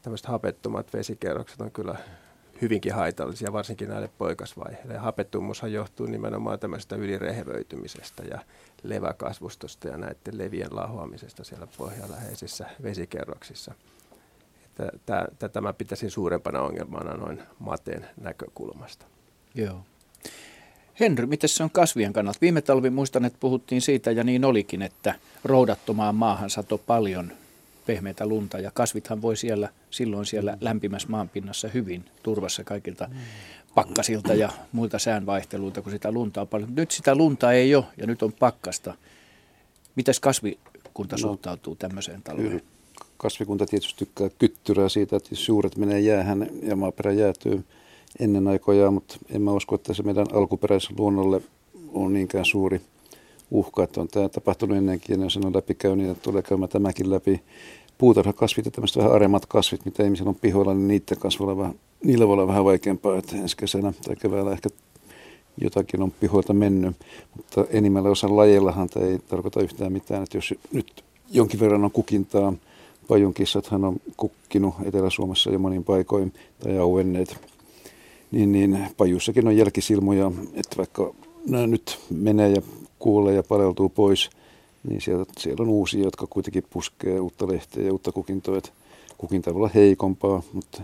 tämmöiset 0.03 0.27
hapettomat 0.27 0.93
vesikerrokset 0.93 1.61
on 1.61 1.71
kyllä 1.71 1.97
hyvinkin 2.63 2.95
haitallisia, 2.95 3.53
varsinkin 3.53 3.89
näille 3.89 4.11
poikasvaiheille. 4.19 4.97
Hapettumushan 4.97 5.73
johtuu 5.73 6.07
nimenomaan 6.07 6.59
tämmöisestä 6.59 6.97
ylirehevöitymisestä 6.97 8.23
ja 8.23 8.39
leväkasvustosta 8.83 9.89
ja 9.89 9.97
näiden 9.97 10.39
levien 10.39 10.77
lahoamisesta 10.77 11.45
siellä 11.45 11.67
pohjaläheisissä 11.79 12.67
vesikerroksissa. 12.83 13.75
Että 14.79 15.49
tämä 15.49 15.73
pitäisi 15.73 16.11
suurempana 16.11 16.63
ongelmana 16.63 17.15
noin 17.15 17.43
mateen 17.59 18.09
näkökulmasta. 18.21 19.07
Joo. 19.55 19.85
Henry, 21.01 21.27
miten 21.27 21.49
se 21.49 21.63
on 21.63 21.71
kasvien 21.71 22.13
kannalta? 22.13 22.39
Viime 22.41 22.63
talvi 22.63 22.91
muistan, 22.91 23.25
että 23.25 23.39
puhuttiin 23.41 23.83
siitä 23.83 24.11
ja 24.11 24.25
niin 24.25 24.45
olikin, 24.45 24.83
että 24.83 25.15
roudattomaan 25.45 26.15
maahan 26.15 26.51
sato 26.51 26.79
paljon 26.79 27.33
pehmeitä 27.87 28.27
lunta 28.27 28.59
ja 28.59 28.71
kasvithan 28.71 29.23
voi 29.23 29.37
siellä 29.37 29.69
silloin 29.91 30.27
siellä 30.27 30.53
mm. 30.53 30.59
lämpimässä 30.61 31.09
maanpinnassa 31.09 31.69
hyvin 31.69 32.05
turvassa 32.23 32.65
kaikilta 32.65 33.09
pakkasilta 33.75 34.35
ja 34.35 34.53
muilta 34.73 34.99
säänvaihteluilta, 34.99 35.83
kun 35.83 35.93
sitä 35.93 36.13
lunta 36.13 36.41
on 36.41 36.49
paljon. 36.49 36.75
Nyt 36.75 36.91
sitä 36.91 37.15
lunta 37.15 37.53
ei 37.53 37.75
ole 37.75 37.85
ja 37.97 38.07
nyt 38.07 38.23
on 38.23 38.33
pakkasta. 38.33 38.95
Mites 39.97 40.21
kasvikunta 40.21 41.17
no, 41.17 41.19
suhtautuu 41.19 41.77
tämmöiseen 41.77 42.23
talveen? 42.23 42.63
Kasvikunta 43.17 43.67
tietysti 43.67 43.99
tykkää 43.99 44.29
kyttyrää 44.39 44.89
siitä, 44.89 45.17
että 45.17 45.29
jos 45.33 45.49
juuret 45.49 45.77
menee 45.77 46.01
jäähän 46.01 46.47
ja 46.63 46.77
maaperä 46.77 47.13
jäätyy, 47.13 47.65
ennen 48.21 48.49
aikojaan, 48.49 48.95
mutta 48.95 49.17
en 49.31 49.43
mä 49.43 49.53
usko, 49.53 49.75
että 49.75 49.95
se 49.95 50.03
meidän 50.03 50.27
alkuperäisluonnolle 50.33 51.43
on 51.93 52.13
niinkään 52.13 52.45
suuri 52.45 52.81
uhka, 53.51 53.83
että 53.83 54.01
on 54.01 54.09
tämä 54.09 54.29
tapahtunut 54.29 54.77
ennenkin 54.77 55.23
ja 55.23 55.31
sen 55.31 55.47
on 55.47 55.55
läpikäy, 55.55 55.97
niin 55.97 56.17
tulee 56.23 56.43
käymään 56.43 56.69
tämäkin 56.69 57.11
läpi. 57.11 57.41
Puutarhakasvit 57.99 58.65
ja 58.65 58.71
tämmöiset 58.71 58.97
vähän 58.97 59.13
aremmat 59.13 59.47
kasvit, 59.47 59.85
mitä 59.85 60.05
ihmisillä 60.05 60.29
on 60.29 60.35
pihoilla, 60.35 60.75
niin 60.75 60.89
niiden 60.89 61.19
kasvilla 61.19 61.57
vähän, 61.57 61.75
niillä 62.05 62.27
voi 62.27 62.33
olla 62.33 62.47
vähän 62.47 62.65
vaikeampaa, 62.65 63.19
että 63.19 63.37
ensi 63.37 63.57
kesänä 63.57 63.93
tai 64.05 64.17
keväällä 64.17 64.53
ehkä 64.53 64.69
jotakin 65.61 66.03
on 66.03 66.11
pihoilta 66.11 66.53
mennyt, 66.53 66.97
mutta 67.37 67.65
enimmällä 67.71 68.09
osa 68.09 68.37
lajeillahan 68.37 68.89
tämä 68.89 69.07
ei 69.07 69.19
tarkoita 69.19 69.63
yhtään 69.63 69.93
mitään, 69.93 70.23
että 70.23 70.37
jos 70.37 70.55
nyt 70.73 71.05
jonkin 71.31 71.61
verran 71.61 71.85
on 71.85 71.91
kukintaa, 71.91 72.53
pajunkissathan 73.09 73.85
on 73.85 73.97
kukkinut 74.17 74.75
Etelä-Suomessa 74.85 75.51
jo 75.51 75.59
monin 75.59 75.85
paikoin 75.85 76.33
tai 76.61 76.79
auenneet 76.79 77.54
niin, 78.35 78.53
niin 78.53 78.79
pajussakin 78.97 79.49
on 79.49 79.57
jälkisilmoja, 79.57 80.33
että 80.55 80.77
vaikka 80.77 81.15
nämä 81.47 81.67
nyt 81.67 81.99
menee 82.11 82.51
ja 82.51 82.63
kuolee 82.99 83.35
ja 83.35 83.43
paleltuu 83.43 83.89
pois, 83.89 84.31
niin 84.89 85.01
siellä, 85.01 85.25
siellä 85.39 85.63
on 85.63 85.69
uusia, 85.69 86.05
jotka 86.05 86.27
kuitenkin 86.27 86.65
puskee 86.71 87.21
uutta 87.21 87.49
lehteä 87.49 87.85
ja 87.85 87.93
uutta 87.93 88.13
kukintoa. 88.13 88.61
Kukinta 89.19 89.55
voi 89.55 89.61
olla 89.61 89.71
heikompaa, 89.75 90.43
mutta 90.53 90.83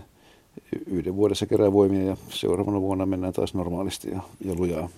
yhden 0.87 1.15
vuodessa 1.15 1.45
kerää 1.45 1.73
voimia 1.73 2.03
ja 2.03 2.17
seuraavana 2.29 2.81
vuonna 2.81 3.05
mennään 3.05 3.33
taas 3.33 3.53
normaalisti 3.53 4.11
ja, 4.11 4.21
ja 4.45 4.55
lujaa. 4.55 4.89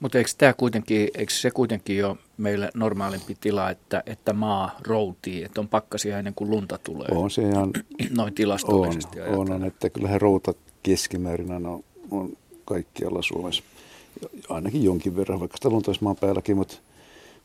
Mutta 0.00 0.18
eikö, 0.18 0.30
tämä 0.38 0.52
kuitenkin, 0.52 1.08
eikö 1.14 1.32
se 1.32 1.50
kuitenkin 1.50 1.96
jo 1.98 2.16
meillä 2.36 2.70
normaalimpi 2.74 3.36
tila, 3.40 3.70
että, 3.70 4.02
että 4.06 4.32
maa 4.32 4.76
routii, 4.86 5.44
että 5.44 5.60
on 5.60 5.68
pakkasia 5.68 6.18
ennen 6.18 6.34
kuin 6.34 6.50
lunta 6.50 6.78
tulee? 6.78 7.08
On 7.10 7.30
se 7.30 7.42
ihan... 7.42 7.70
Noin 8.16 8.34
tilastollisesti 8.34 9.20
on, 9.20 9.28
on, 9.28 9.52
on, 9.52 9.64
että 9.64 9.90
kyllähän 9.90 10.20
routa 10.20 10.54
keskimäärin 10.88 11.66
on, 11.66 11.84
on 12.10 12.32
kaikkialla 12.64 13.22
Suomessa. 13.22 13.62
Ainakin 14.48 14.84
jonkin 14.84 15.16
verran, 15.16 15.40
vaikka 15.40 15.56
sitä 15.56 15.70
lunta 15.70 15.92
maan 16.00 16.16
päälläkin, 16.16 16.56
mutta 16.56 16.76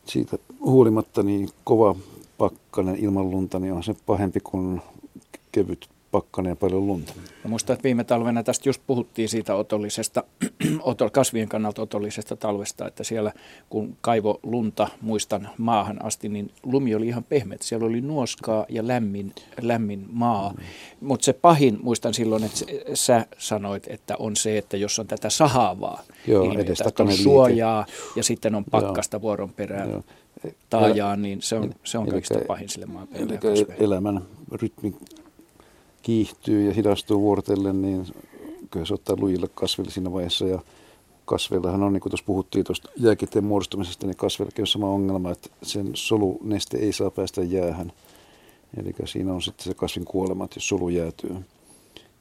siitä 0.06 0.38
huolimatta 0.60 1.24
niin 1.24 1.50
kova 1.64 1.96
pakkanen 2.38 2.96
ilman 2.96 3.32
lunta 3.32 3.60
niin 3.60 3.74
on 3.74 3.84
se 3.84 3.96
pahempi 4.06 4.40
kuin 4.40 4.82
kevyt 5.52 5.90
pakkanen 6.14 6.50
ja 6.50 6.56
paljon 6.56 6.88
lunta. 6.88 7.14
Mä 7.44 7.50
muistan, 7.50 7.74
että 7.74 7.84
viime 7.84 8.04
talvena 8.04 8.44
tästä 8.44 8.70
just 8.70 8.82
puhuttiin 8.88 9.30
siitä 9.30 9.56
otollisesta, 9.56 10.24
kasvien 11.12 11.50
kannalta 11.50 11.82
otollisesta 11.82 12.36
talvesta, 12.36 12.88
että 12.88 13.04
siellä 13.04 13.32
kun 13.70 13.98
kaivo 14.02 14.40
lunta, 14.44 14.88
muistan 15.02 15.50
maahan 15.58 16.06
asti, 16.06 16.30
niin 16.30 16.52
lumi 16.64 16.96
oli 16.96 17.08
ihan 17.08 17.24
pehmeä. 17.24 17.58
Siellä 17.62 17.86
oli 17.88 18.02
nuoskaa 18.02 18.66
ja 18.70 18.88
lämmin, 18.88 19.34
lämmin 19.62 20.06
maa. 20.12 20.50
Mm. 20.50 20.64
Mutta 21.08 21.26
se 21.26 21.34
pahin, 21.34 21.80
muistan 21.82 22.14
silloin, 22.14 22.44
että 22.44 22.66
sä 22.94 23.26
sanoit, 23.38 23.88
että 23.88 24.16
on 24.20 24.36
se, 24.36 24.58
että 24.58 24.78
jos 24.78 25.00
on 25.00 25.08
tätä 25.08 25.30
sahaavaa, 25.30 26.02
Joo, 26.28 26.44
ilmiötä, 26.44 26.74
että 26.88 27.04
on 27.04 27.14
suojaa 27.14 27.86
ja 28.16 28.24
sitten 28.24 28.56
on 28.56 28.66
pakkasta 28.72 29.16
Joo. 29.16 29.22
vuoron 29.22 29.54
perään. 29.54 29.90
Joo 29.90 30.04
taajaan, 30.70 31.22
niin 31.22 31.42
se 31.42 31.56
on, 31.56 31.74
se 31.84 31.98
on 31.98 32.08
kaikista 32.08 32.40
pahin 32.48 32.70
sille 32.70 32.86
maaperille. 32.86 33.40
Elämän 33.80 34.22
rytmi 34.52 34.96
kiihtyy 36.04 36.68
ja 36.68 36.74
hidastuu 36.74 37.22
vuorotellen, 37.22 37.82
niin 37.82 38.06
kyllä 38.72 38.86
se 38.86 38.94
ottaa 38.94 39.16
lujille 39.20 39.48
kasville 39.56 39.92
siinä 39.92 40.12
vaiheessa. 40.12 40.46
Ja 40.46 40.60
kasveillahan 41.26 41.84
on, 41.84 41.94
niin 41.94 42.02
kuin 42.02 42.12
tuossa 42.12 42.26
puhuttiin 42.26 42.66
tuosta 42.66 42.90
jääkiteen 42.98 43.46
muodostumisesta, 43.46 44.08
niin 44.08 44.18
kasveillakin 44.18 44.64
on 44.64 44.68
sama 44.68 44.90
ongelma, 44.90 45.32
että 45.32 45.50
sen 45.64 45.90
soluneste 45.94 46.78
ei 46.78 46.94
saa 46.94 47.12
päästä 47.12 47.44
jäähän. 47.44 47.92
Eli 48.78 48.94
siinä 49.06 49.34
on 49.34 49.42
sitten 49.42 49.64
se 49.64 49.74
kasvin 49.74 50.06
kuolema, 50.06 50.48
jos 50.56 50.68
solu 50.68 50.90
jäätyy. 50.90 51.36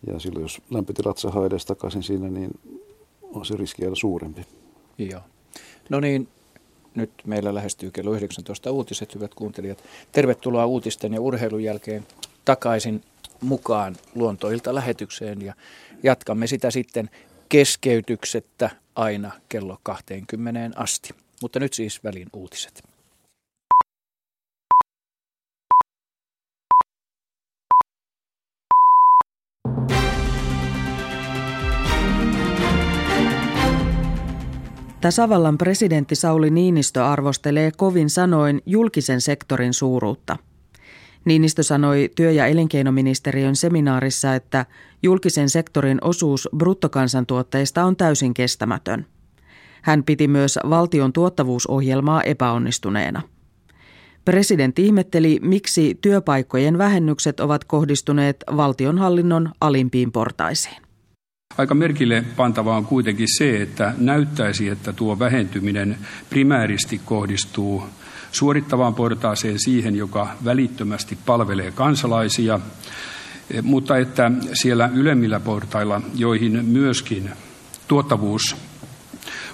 Ja 0.07 0.19
silloin 0.19 0.43
jos 0.43 0.61
lämpötilat 0.71 1.19
saa 1.19 1.47
edes 1.47 1.67
takaisin 1.67 2.03
siinä, 2.03 2.29
niin 2.29 2.51
on 3.23 3.47
se 3.47 3.57
riski 3.57 3.83
vielä 3.83 3.95
suurempi. 3.95 4.47
Joo. 4.99 5.21
No 5.89 6.01
niin, 6.01 6.29
nyt 6.95 7.11
meillä 7.25 7.55
lähestyy 7.55 7.91
kello 7.91 8.15
19 8.15 8.71
uutiset, 8.71 9.15
hyvät 9.15 9.35
kuuntelijat. 9.35 9.85
Tervetuloa 10.13 10.67
uutisten 10.67 11.15
ja 11.15 11.21
urheilun 11.21 11.63
jälkeen 11.63 12.07
takaisin 12.45 13.03
mukaan 13.43 13.97
luontoilta 14.15 14.75
lähetykseen 14.75 15.43
ja 15.43 15.55
jatkamme 16.03 16.47
sitä 16.47 16.71
sitten 16.71 17.11
keskeytyksettä 17.49 18.71
aina 18.95 19.31
kello 19.49 19.79
20 19.83 20.81
asti. 20.81 21.15
Mutta 21.43 21.61
nyt 21.61 21.73
siis 21.73 22.05
välin 22.05 22.29
uutiset. 22.33 22.83
Tasavallan 35.01 35.59
presidentti 35.59 36.15
Sauli 36.15 36.51
Niinistö 36.51 37.07
arvostelee 37.07 37.71
kovin 37.77 38.11
sanoin 38.11 38.63
julkisen 38.67 39.21
sektorin 39.21 39.75
suuruutta– 39.75 40.37
Niinistö 41.25 41.63
sanoi 41.63 42.11
työ- 42.15 42.33
ja 42.33 42.47
elinkeinoministeriön 42.47 43.57
seminaarissa, 43.57 44.35
että 44.35 44.67
julkisen 45.03 45.49
sektorin 45.49 45.99
osuus 46.03 46.49
bruttokansantuotteista 46.57 47.85
on 47.85 47.97
täysin 47.97 48.35
kestämätön. 48.35 49.07
Hän 49.83 50.05
piti 50.05 50.29
myös 50.29 50.59
valtion 50.71 51.13
tuottavuusohjelmaa 51.13 52.23
epäonnistuneena. 52.23 53.23
Presidentti 54.25 54.87
ihmetteli, 54.87 55.39
miksi 55.43 55.99
työpaikkojen 56.01 56.79
vähennykset 56.79 57.41
ovat 57.41 57.65
kohdistuneet 57.65 58.37
valtionhallinnon 58.57 59.51
alimpiin 59.61 60.13
portaisiin. 60.13 60.83
Aika 61.59 61.75
merkille 61.75 62.25
pantavaa 62.37 62.77
on 62.77 62.87
kuitenkin 62.87 63.29
se, 63.37 63.63
että 63.63 63.95
näyttäisi, 63.99 64.69
että 64.69 64.93
tuo 64.93 65.19
vähentyminen 65.19 65.97
primääristi 66.31 67.01
kohdistuu 67.05 67.83
suorittavaan 68.33 68.95
portaaseen 68.95 69.59
siihen, 69.59 69.97
joka 69.97 70.29
välittömästi 70.45 71.19
palvelee 71.27 71.71
kansalaisia, 71.71 72.61
eh, 73.51 73.63
mutta 73.63 73.97
että 73.97 74.31
siellä 74.53 74.91
ylemmillä 74.95 75.41
portailla, 75.41 76.01
joihin 76.15 76.65
myöskin 76.65 77.31
tuottavuus 77.89 78.57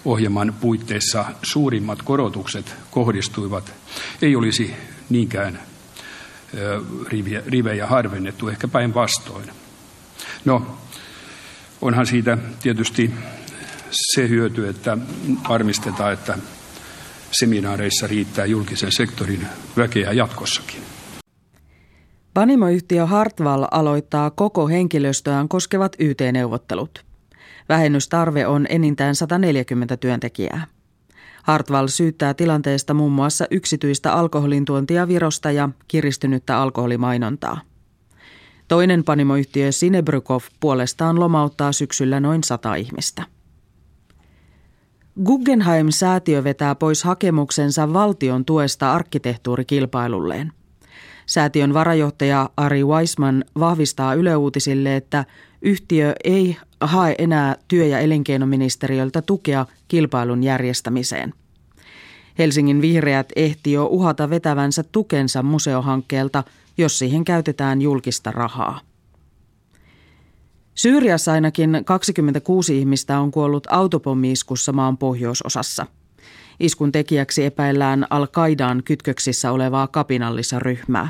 ohjelman 0.04 0.54
puitteissa 0.60 1.24
suurimmat 1.42 2.02
korotukset 2.02 2.74
kohdistuivat, 2.90 3.72
ei 4.22 4.36
olisi 4.36 4.74
niinkään 5.08 5.58
eh, 6.54 7.42
rivejä 7.46 7.86
harvennettu, 7.86 8.48
ehkä 8.48 8.68
päinvastoin. 8.68 9.50
No, 10.44 10.78
onhan 11.82 12.06
siitä 12.06 12.38
tietysti 12.62 13.14
se 13.90 14.28
hyöty, 14.28 14.68
että 14.68 14.98
varmistetaan, 15.48 16.12
että 16.12 16.38
seminaareissa 17.30 18.06
riittää 18.06 18.46
julkisen 18.46 18.92
sektorin 18.92 19.46
väkeä 19.76 20.12
jatkossakin. 20.12 20.80
Panimoyhtiö 22.34 23.06
Hartwall 23.06 23.64
aloittaa 23.70 24.30
koko 24.30 24.68
henkilöstöään 24.68 25.48
koskevat 25.48 25.96
YT-neuvottelut. 25.98 27.04
Vähennystarve 27.68 28.46
on 28.46 28.66
enintään 28.68 29.14
140 29.14 29.96
työntekijää. 29.96 30.66
Hartwall 31.42 31.86
syyttää 31.86 32.34
tilanteesta 32.34 32.94
muun 32.94 33.12
muassa 33.12 33.46
yksityistä 33.50 34.12
alkoholintuontia 34.12 35.08
Virosta 35.08 35.50
ja 35.50 35.68
kiristynyttä 35.88 36.58
alkoholimainontaa. 36.58 37.60
Toinen 38.68 39.04
panimoyhtiö 39.04 39.72
Sinebrykov 39.72 40.40
puolestaan 40.60 41.20
lomauttaa 41.20 41.72
syksyllä 41.72 42.20
noin 42.20 42.44
sata 42.44 42.74
ihmistä. 42.74 43.22
Guggenheim-säätiö 45.24 46.44
vetää 46.44 46.74
pois 46.74 47.04
hakemuksensa 47.04 47.92
valtion 47.92 48.44
tuesta 48.44 48.92
arkkitehtuurikilpailulleen. 48.92 50.52
Säätiön 51.26 51.74
varajohtaja 51.74 52.50
Ari 52.56 52.84
Weisman 52.84 53.44
vahvistaa 53.58 54.14
yleuutisille, 54.14 54.96
että 54.96 55.24
yhtiö 55.62 56.14
ei 56.24 56.56
hae 56.80 57.14
enää 57.18 57.56
työ- 57.68 57.86
ja 57.86 57.98
elinkeinoministeriöltä 57.98 59.22
tukea 59.22 59.66
kilpailun 59.88 60.42
järjestämiseen. 60.42 61.34
Helsingin 62.38 62.80
vihreät 62.80 63.28
ehti 63.36 63.72
jo 63.72 63.86
uhata 63.86 64.30
vetävänsä 64.30 64.82
tukensa 64.82 65.42
museohankkeelta, 65.42 66.44
jos 66.78 66.98
siihen 66.98 67.24
käytetään 67.24 67.82
julkista 67.82 68.30
rahaa. 68.30 68.87
Syyriassa 70.78 71.32
ainakin 71.32 71.82
26 71.84 72.78
ihmistä 72.78 73.20
on 73.20 73.30
kuollut 73.30 73.66
autopommiiskussa 73.70 74.72
maan 74.72 74.98
pohjoisosassa. 74.98 75.86
Iskun 76.60 76.92
tekijäksi 76.92 77.44
epäillään 77.44 78.06
Al-Qaidaan 78.10 78.82
kytköksissä 78.84 79.52
olevaa 79.52 79.86
kapinallisryhmää. 79.86 81.08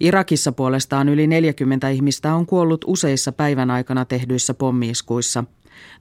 Irakissa 0.00 0.52
puolestaan 0.52 1.08
yli 1.08 1.26
40 1.26 1.88
ihmistä 1.88 2.34
on 2.34 2.46
kuollut 2.46 2.84
useissa 2.86 3.32
päivän 3.32 3.70
aikana 3.70 4.04
tehdyissä 4.04 4.54
pommiiskuissa. 4.54 5.44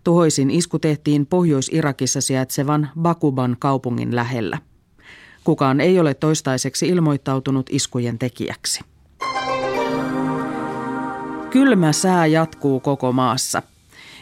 Tuhoisin 0.04 0.52
isku 0.52 0.80
tehtiin 0.80 1.26
Pohjois-Irakissa 1.26 2.22
sijaitsevan 2.22 2.90
Bakuban 3.02 3.56
kaupungin 3.60 4.16
lähellä. 4.16 4.58
Kukaan 5.44 5.82
ei 5.82 6.00
ole 6.00 6.14
toistaiseksi 6.14 6.88
ilmoittautunut 6.88 7.66
iskujen 7.70 8.20
tekijäksi. 8.20 8.80
Kylmä 11.52 11.92
sää 11.92 12.26
jatkuu 12.26 12.80
koko 12.80 13.12
maassa. 13.12 13.62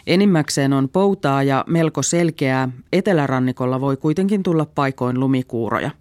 Enimmäkseen 0.07 0.73
on 0.73 0.89
poutaa 0.89 1.43
ja 1.43 1.65
melko 1.67 2.03
selkeää. 2.03 2.69
Etelärannikolla 2.93 3.81
voi 3.81 3.97
kuitenkin 3.97 4.43
tulla 4.43 4.65
paikoin 4.65 5.19
lumikuuroja. 5.19 5.91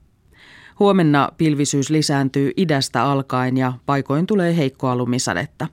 Huomenna 0.78 1.28
pilvisyys 1.38 1.90
lisääntyy 1.90 2.52
idästä 2.56 3.04
alkaen 3.04 3.56
ja 3.56 3.72
paikoin 3.86 4.26
tulee 4.26 4.56
heikkoa 4.56 4.96
lumisadetta. 4.96 5.66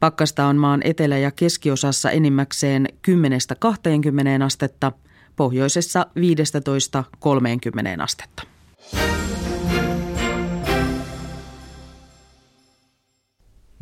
Pakkasta 0.00 0.46
on 0.46 0.56
maan 0.56 0.80
etelä- 0.84 1.18
ja 1.18 1.30
keskiosassa 1.30 2.10
enimmäkseen 2.10 2.88
10-20 3.02 4.42
astetta, 4.44 4.92
pohjoisessa 5.36 6.06
15-30 6.16 8.02
astetta. 8.02 8.42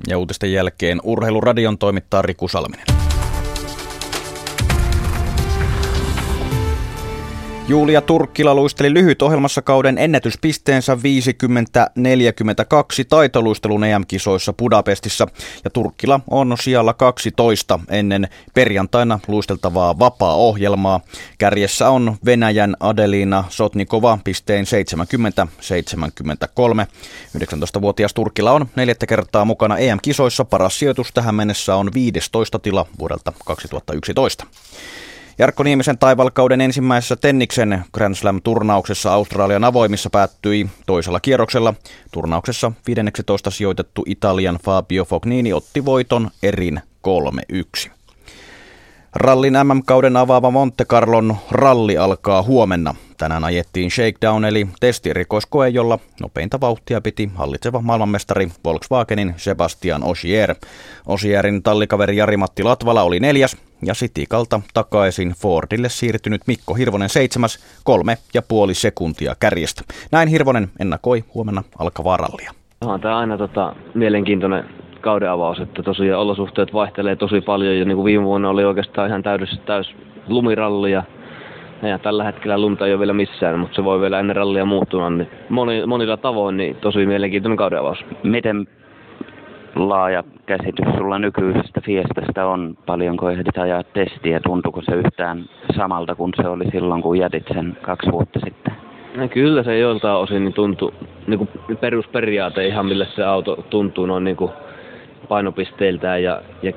Ja 0.09 0.18
uutisten 0.18 0.52
jälkeen 0.52 1.00
Urheiluradion 1.02 1.78
toimittaa 1.78 2.22
Riku 2.22 2.48
Salminen. 2.48 2.93
Julia 7.68 8.00
Turkkila 8.00 8.54
luisteli 8.54 8.94
lyhyt 8.94 9.22
ohjelmassa 9.22 9.62
kauden 9.62 9.98
ennätyspisteensä 9.98 10.94
50-42 10.94 10.98
taitoluistelun 13.08 13.84
EM-kisoissa 13.84 14.52
Budapestissa 14.52 15.26
ja 15.64 15.70
Turkkila 15.70 16.20
on 16.30 16.56
siellä 16.60 16.94
12 16.94 17.80
ennen 17.88 18.28
perjantaina 18.54 19.20
luisteltavaa 19.28 19.98
vapaa-ohjelmaa. 19.98 21.00
Kärjessä 21.38 21.90
on 21.90 22.16
Venäjän 22.24 22.76
Adelina 22.80 23.44
Sotnikova 23.48 24.18
pisteen 24.24 24.64
70-73. 24.64 24.68
19-vuotias 27.38 28.14
Turkkila 28.14 28.52
on 28.52 28.66
neljättä 28.76 29.06
kertaa 29.06 29.44
mukana 29.44 29.78
EM-kisoissa. 29.78 30.44
Paras 30.44 30.78
sijoitus 30.78 31.12
tähän 31.12 31.34
mennessä 31.34 31.76
on 31.76 31.90
15 31.94 32.58
tila 32.58 32.86
vuodelta 32.98 33.32
2011. 33.44 34.46
Jarkko 35.39 35.62
Niemisen 35.62 35.99
taivalkauden 35.99 36.61
ensimmäisessä 36.61 37.16
Tenniksen 37.16 37.85
Grand 37.93 38.14
Slam-turnauksessa 38.14 39.12
Australian 39.12 39.64
avoimissa 39.64 40.11
päättyi 40.11 40.66
toisella 40.87 41.20
kierroksella. 41.20 41.74
Turnauksessa 42.12 42.72
15 42.87 43.51
sijoitettu 43.51 44.05
Italian 44.07 44.59
Fabio 44.64 45.05
Fognini 45.05 45.53
otti 45.53 45.85
voiton 45.85 46.30
erin 46.43 46.80
3-1. 47.87 47.91
Rallin 49.14 49.55
MM-kauden 49.64 50.16
avaava 50.16 50.51
Monte 50.51 50.85
Carlon 50.85 51.37
ralli 51.51 51.99
alkaa 51.99 52.43
huomenna. 52.43 52.95
Tänään 53.16 53.45
ajettiin 53.45 53.91
shakedown 53.91 54.45
eli 54.45 54.66
testirikoskoe, 54.80 55.68
jolla 55.68 55.99
nopeinta 56.20 56.61
vauhtia 56.61 57.01
piti 57.01 57.30
hallitseva 57.35 57.80
maailmanmestari 57.80 58.51
Volkswagenin 58.64 59.35
Sebastian 59.37 60.03
Ogier. 60.05 60.55
Osierin 61.07 61.62
tallikaveri 61.62 62.16
Jari-Matti 62.16 62.62
Latvala 62.62 63.03
oli 63.03 63.20
neljäs 63.20 63.57
ja 63.87 63.95
Sitikalta 63.95 64.61
takaisin 64.74 65.35
Fordille 65.43 65.89
siirtynyt 65.89 66.43
Mikko 66.47 66.74
Hirvonen 66.74 67.09
seitsemäs, 67.09 67.80
kolme 67.85 68.16
ja 68.35 68.43
puoli 68.49 68.74
sekuntia 68.74 69.35
kärjestä. 69.41 69.82
Näin 70.12 70.28
Hirvonen 70.28 70.68
ennakoi 70.80 71.24
huomenna 71.35 71.62
alkavaa 71.78 72.16
rallia. 72.16 72.53
On 72.80 73.01
tämä 73.01 73.18
aina 73.18 73.39
tota, 73.39 73.76
mielenkiintoinen 73.95 74.64
kauden 75.01 75.30
avaus, 75.30 75.61
että 75.61 75.82
tosiaan 75.82 76.22
olosuhteet 76.22 76.72
vaihtelee 76.72 77.16
tosi 77.16 77.41
paljon 77.41 77.78
ja 77.78 77.85
niin 77.85 77.97
kuin 77.97 78.05
viime 78.05 78.24
vuonna 78.24 78.51
oli 78.51 78.64
oikeastaan 78.64 79.09
ihan 79.09 79.22
täys, 79.22 79.61
täys 79.66 79.95
lumiralli 80.28 80.93
ja, 80.93 81.03
ja 81.82 81.99
tällä 81.99 82.24
hetkellä 82.24 82.59
lunta 82.59 82.87
ei 82.87 82.93
ole 82.93 82.99
vielä 82.99 83.12
missään, 83.12 83.59
mutta 83.59 83.76
se 83.76 83.85
voi 83.85 84.01
vielä 84.01 84.20
ennen 84.20 84.37
rallia 84.37 84.64
muuttua, 84.64 85.11
niin 85.11 85.28
moni, 85.49 85.87
monilla 85.87 86.16
tavoin 86.16 86.57
niin 86.57 86.76
tosi 86.76 87.07
mielenkiintoinen 87.07 87.57
kauden 87.57 87.78
avaus. 87.78 87.99
Miten 88.22 88.66
laaja 89.75 90.25
käsitys 90.47 90.95
sulla 90.97 91.18
nykyisestä 91.18 91.81
Fiestasta 91.81 92.47
on? 92.47 92.77
Paljonko 92.87 93.31
ehdit 93.31 93.59
ajaa 93.59 93.83
testiä? 93.83 94.41
Tuntuuko 94.41 94.83
se 94.83 94.95
yhtään 94.95 95.45
samalta 95.77 96.14
kuin 96.14 96.33
se 96.43 96.49
oli 96.49 96.70
silloin, 96.70 97.03
kun 97.03 97.18
jätit 97.18 97.49
sen 97.55 97.77
kaksi 97.83 98.12
vuotta 98.12 98.41
sitten? 98.45 98.75
No 99.16 99.29
kyllä 99.29 99.62
se 99.62 99.79
joiltain 99.79 100.16
osin 100.16 100.45
niin 100.45 100.55
tuntuu, 100.55 100.95
niin 101.27 101.39
kuin 101.39 101.79
perusperiaate 101.81 102.66
ihan 102.66 102.87
millä 102.87 103.07
se 103.16 103.25
auto 103.25 103.64
tuntuu 103.70 104.07
noin 104.07 104.25
niin 104.25 104.37
kuin 104.37 104.51
painopisteiltään 105.29 106.22
ja, 106.22 106.43
ja 106.62 106.72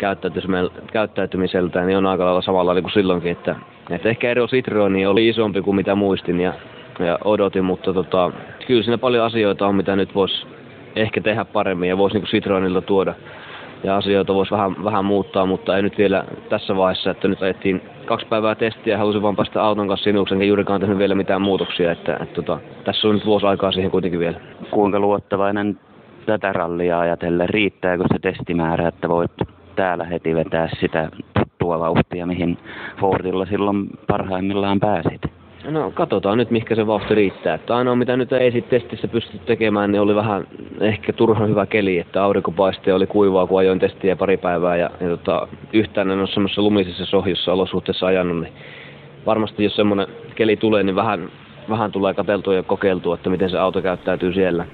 käyttäytymiseltään, 0.92 1.88
niin 1.88 1.98
on 1.98 2.06
aika 2.06 2.26
lailla 2.26 2.42
samalla 2.42 2.74
niin 2.74 2.84
kuin 2.84 2.94
silloinkin, 2.94 3.32
että, 3.32 3.56
että 3.90 4.10
ehkä 4.10 4.32
ero 4.32 4.48
Citroeni 4.48 5.06
oli 5.06 5.28
isompi 5.28 5.62
kuin 5.62 5.76
mitä 5.76 5.96
muistin 5.96 6.40
ja, 6.40 6.54
ja 7.00 7.20
odotin, 7.24 7.66
mutta 7.66 7.94
tota, 7.94 8.32
kyllä 8.68 8.84
siinä 8.84 8.98
paljon 8.98 9.26
asioita 9.26 9.68
on, 9.68 9.76
mitä 9.76 9.96
nyt 9.96 10.16
voisi 10.16 10.48
ehkä 10.96 11.22
tehdä 11.22 11.46
paremmin 11.46 11.90
ja 11.90 11.98
voisi 11.98 12.18
niin 12.18 12.28
Citroenilta 12.28 12.82
tuoda. 12.82 13.14
Ja 13.84 13.98
asioita 13.98 14.34
voisi 14.34 14.52
vähän, 14.52 14.84
vähän 14.84 15.06
muuttaa, 15.06 15.46
mutta 15.46 15.76
ei 15.76 15.82
nyt 15.82 15.98
vielä 15.98 16.26
tässä 16.50 16.76
vaiheessa, 16.76 17.12
että 17.12 17.28
nyt 17.28 17.42
ajettiin 17.42 17.82
kaksi 18.06 18.26
päivää 18.26 18.56
testiä 18.56 18.94
ja 18.94 18.98
halusin 18.98 19.22
vaan 19.22 19.36
päästä 19.36 19.64
auton 19.64 19.88
kanssa 19.88 20.04
sinuksi, 20.04 20.34
enkä 20.34 20.46
juurikaan 20.46 20.82
tehnyt 20.82 20.98
vielä 20.98 21.16
mitään 21.16 21.42
muutoksia, 21.42 21.92
että, 21.92 22.12
että, 22.12 22.24
että 22.24 22.36
tota, 22.36 22.60
tässä 22.84 23.08
on 23.08 23.16
nyt 23.16 23.26
vuosi 23.26 23.46
aikaa 23.46 23.72
siihen 23.72 23.92
kuitenkin 23.92 24.20
vielä. 24.20 24.40
Kuinka 24.72 25.00
luottavainen 25.00 25.80
tätä 26.26 26.54
rallia 26.54 27.00
ajatellen, 27.00 27.50
riittääkö 27.50 28.04
se 28.14 28.20
testimäärä, 28.20 28.88
että 28.88 29.10
voit 29.10 29.32
täällä 29.76 30.04
heti 30.04 30.36
vetää 30.36 30.70
sitä 30.80 31.10
tuttua 31.40 31.80
vauhtia, 31.80 32.26
mihin 32.26 32.58
Fordilla 33.00 33.46
silloin 33.46 33.88
parhaimmillaan 34.08 34.80
pääsit? 34.80 35.37
No 35.72 35.92
katsotaan 35.92 36.38
nyt, 36.38 36.52
mihinkä 36.52 36.76
se 36.76 36.88
vauhti 36.88 37.16
riittää. 37.16 37.56
Että 37.56 37.76
ainoa 37.76 37.96
mitä 37.96 38.18
nyt 38.18 38.34
ei 38.34 38.62
testissä 38.62 39.08
pysty 39.08 39.40
tekemään, 39.46 39.92
niin 39.92 40.02
oli 40.02 40.16
vähän 40.16 40.48
ehkä 40.82 41.14
turhan 41.14 41.50
hyvä 41.50 41.66
keli, 41.66 42.00
että 42.00 42.24
aurinkopaiste 42.24 42.94
oli 42.94 43.08
kuivaa, 43.08 43.48
kun 43.48 43.60
ajoin 43.60 43.80
testiä 43.80 44.16
pari 44.16 44.38
päivää 44.38 44.76
ja, 44.76 44.90
ja 45.02 45.10
tota, 45.10 45.48
yhtään 45.74 46.12
en 46.12 46.20
ole 46.20 46.28
semmoisessa 46.28 46.62
lumisessa 46.62 47.06
sohjossa 47.06 47.54
olosuhteessa 47.54 48.06
ajanut, 48.06 48.40
niin 48.42 48.54
varmasti 49.26 49.64
jos 49.64 49.76
semmoinen 49.76 50.08
keli 50.36 50.58
tulee, 50.58 50.84
niin 50.84 50.96
vähän, 50.96 51.32
vähän 51.70 51.92
tulee 51.92 52.14
katseltua 52.14 52.56
ja 52.56 52.64
kokeiltua, 52.64 53.16
että 53.16 53.30
miten 53.30 53.50
se 53.50 53.58
auto 53.58 53.82
käyttäytyy 53.82 54.34
siellä. 54.34 54.66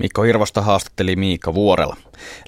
Mikko 0.00 0.22
Hirvosta 0.22 0.62
haastatteli 0.62 1.16
Miika 1.16 1.54
Vuorella. 1.54 1.96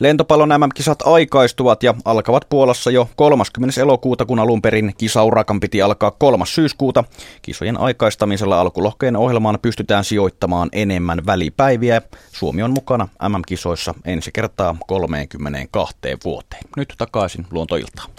Lentopallon 0.01 0.49
MM-kisat 0.49 1.03
aikaistuvat 1.03 1.82
ja 1.82 1.94
alkavat 2.05 2.46
Puolassa 2.49 2.90
jo 2.90 3.09
30. 3.16 3.80
elokuuta, 3.80 4.26
kun 4.26 4.38
alun 4.38 4.62
perin 4.62 4.94
kisaurakan 4.99 5.61
piti 5.61 5.82
alkaa 5.82 6.11
3. 6.11 6.46
syyskuuta. 6.46 7.05
Kisojen 7.42 7.80
aikaistamisella 7.80 8.61
alkulohkeen 8.61 9.16
ohjelmaan 9.16 9.59
pystytään 9.62 10.05
sijoittamaan 10.05 10.68
enemmän 10.72 11.26
välipäiviä. 11.26 12.03
Suomi 12.32 12.62
on 12.62 12.70
mukana 12.70 13.09
MM-kisoissa 13.28 13.94
ensi 14.05 14.30
kertaa 14.32 14.76
32 14.86 15.99
vuoteen. 16.24 16.62
Nyt 16.76 16.94
takaisin 16.99 17.46
luontoiltaan. 17.51 18.11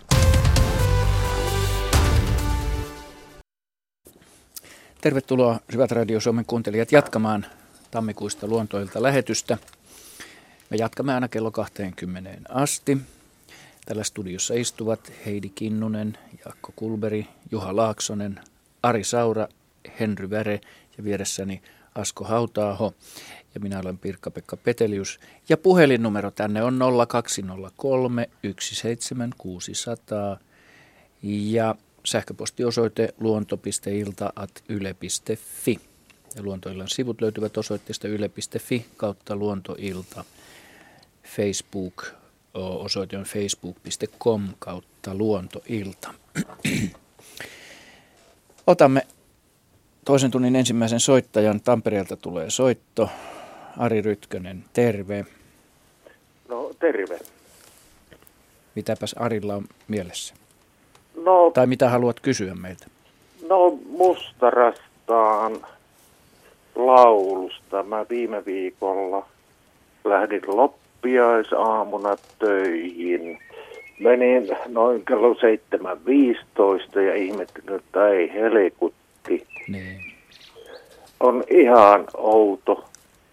Tervetuloa 5.02 5.60
Hyvät 5.74 5.92
Radio 5.92 6.20
Suomen 6.20 6.46
kuuntelijat 6.46 6.92
jatkamaan 6.92 7.46
tammikuista 7.92 8.48
luontoilta 8.48 9.04
lähetystä. 9.04 9.58
Me 10.70 10.78
jatkamme 10.78 11.14
aina 11.14 11.28
kello 11.28 11.52
20 11.52 12.32
asti. 12.50 12.98
Tällä 13.86 14.04
studiossa 14.04 14.54
istuvat 14.54 15.12
Heidi 15.26 15.50
Kinnunen, 15.50 16.18
Jaakko 16.46 16.74
Kulberi, 16.76 17.28
Juha 17.52 17.76
Laaksonen, 17.76 18.40
Ari 18.84 19.04
Saura, 19.04 19.48
Henry 20.00 20.30
Väre 20.30 20.62
ja 20.98 21.04
vieressäni 21.04 21.62
Asko 21.96 22.24
Hautaaho. 22.24 22.94
Ja 23.54 23.60
minä 23.60 23.80
olen 23.80 23.98
Pirkka-Pekka 23.98 24.58
Petelius. 24.58 25.20
Ja 25.50 25.58
puhelinnumero 25.58 26.32
tänne 26.32 26.64
on 26.64 26.80
0203 27.08 28.30
17600 28.60 30.38
ja 31.24 31.76
sähköpostiosoite 32.06 33.14
luonto.ilta.yle.fi. 33.20 35.89
Ja 36.36 36.44
Luontoillan 36.44 36.88
sivut 36.88 37.22
löytyvät 37.22 37.58
osoitteesta 37.58 38.08
yle.fi 38.08 38.86
kautta 38.98 39.36
luontoilta. 39.36 40.24
Facebook 41.24 42.06
osoite 42.54 43.18
on 43.18 43.24
facebook.com 43.24 44.48
kautta 44.60 45.16
luontoilta. 45.16 46.14
Otamme 48.68 49.08
toisen 50.06 50.32
tunnin 50.32 50.56
ensimmäisen 50.56 51.00
soittajan. 51.00 51.62
Tampereelta 51.62 52.16
tulee 52.16 52.50
soitto. 52.50 53.10
Ari 53.78 54.02
Rytkönen, 54.02 54.64
terve. 54.74 55.26
No 56.50 56.72
terve. 56.80 57.20
Mitäpäs 58.76 59.14
Arilla 59.14 59.56
on 59.56 59.66
mielessä? 59.88 60.34
No, 61.24 61.52
tai 61.54 61.68
mitä 61.68 61.90
haluat 61.90 62.20
kysyä 62.20 62.56
meiltä? 62.56 62.88
No 63.50 63.80
mustarastaan 63.90 65.66
laulusta. 66.86 67.84
Mä 67.84 68.06
viime 68.10 68.46
viikolla 68.46 69.26
lähdin 70.04 70.42
loppiaisaamuna 70.48 72.16
töihin. 72.40 73.40
Menin 74.00 74.48
noin 74.68 75.06
kello 75.06 75.34
7.15 76.94 77.00
ja 77.00 77.16
ihmettelin, 77.16 77.76
että 77.80 78.10
ei 78.10 78.34
helikutti. 78.34 79.48
Niin. 79.68 80.14
On 81.20 81.44
ihan 81.50 82.06
outo 82.18 82.86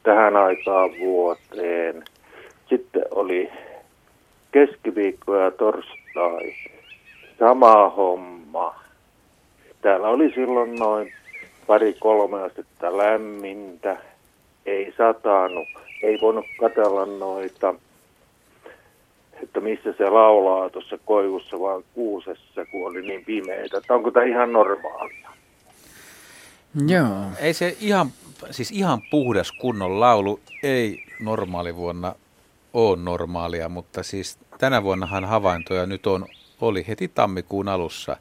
tähän 0.03 0.37
aikaan 0.37 0.91
vuoteen. 1.01 2.05
Sitten 2.69 3.05
oli 3.11 3.51
keskiviikko 4.53 5.37
ja 5.37 5.51
torstai. 5.51 6.53
Sama 7.39 7.89
homma. 7.89 8.75
Täällä 9.83 10.09
oli 10.09 10.33
silloin 10.35 10.75
noin 10.75 11.13
pari-kolme 11.67 12.43
astetta 12.43 12.97
lämmintä, 12.97 13.97
ei 14.67 14.95
satanut, 14.99 15.69
ei 16.03 16.19
voinut 16.21 16.45
katella 16.61 17.07
noita, 17.07 17.75
että 19.43 19.61
missä 19.61 19.95
se 19.99 20.11
laulaa 20.11 20.71
tuossa 20.71 20.99
koivussa 21.05 21.61
vaan 21.61 21.85
kuusessa, 21.95 22.67
kun 22.71 22.87
oli 22.89 23.03
niin 23.03 23.25
pimeitä. 23.25 23.79
Että 23.79 23.95
onko 23.95 24.11
tämä 24.11 24.27
ihan 24.27 24.53
normaalia? 24.53 25.29
Joo. 26.87 27.17
Ei 27.41 27.55
se 27.55 27.77
ihan, 27.81 28.07
siis 28.51 28.71
ihan 28.71 29.03
puhdas 29.11 29.53
kunnon 29.53 30.01
laulu 30.01 30.41
ei 30.63 31.05
normaalivuonna 31.21 32.15
ole 32.75 32.97
normaalia, 32.97 33.69
mutta 33.69 34.03
siis 34.03 34.39
tänä 34.59 34.83
vuonnahan 34.83 35.25
havaintoja 35.25 35.87
nyt 35.87 36.07
on, 36.07 36.27
oli 36.61 36.85
heti 36.89 37.09
tammikuun 37.09 37.69
alussa 37.69 38.17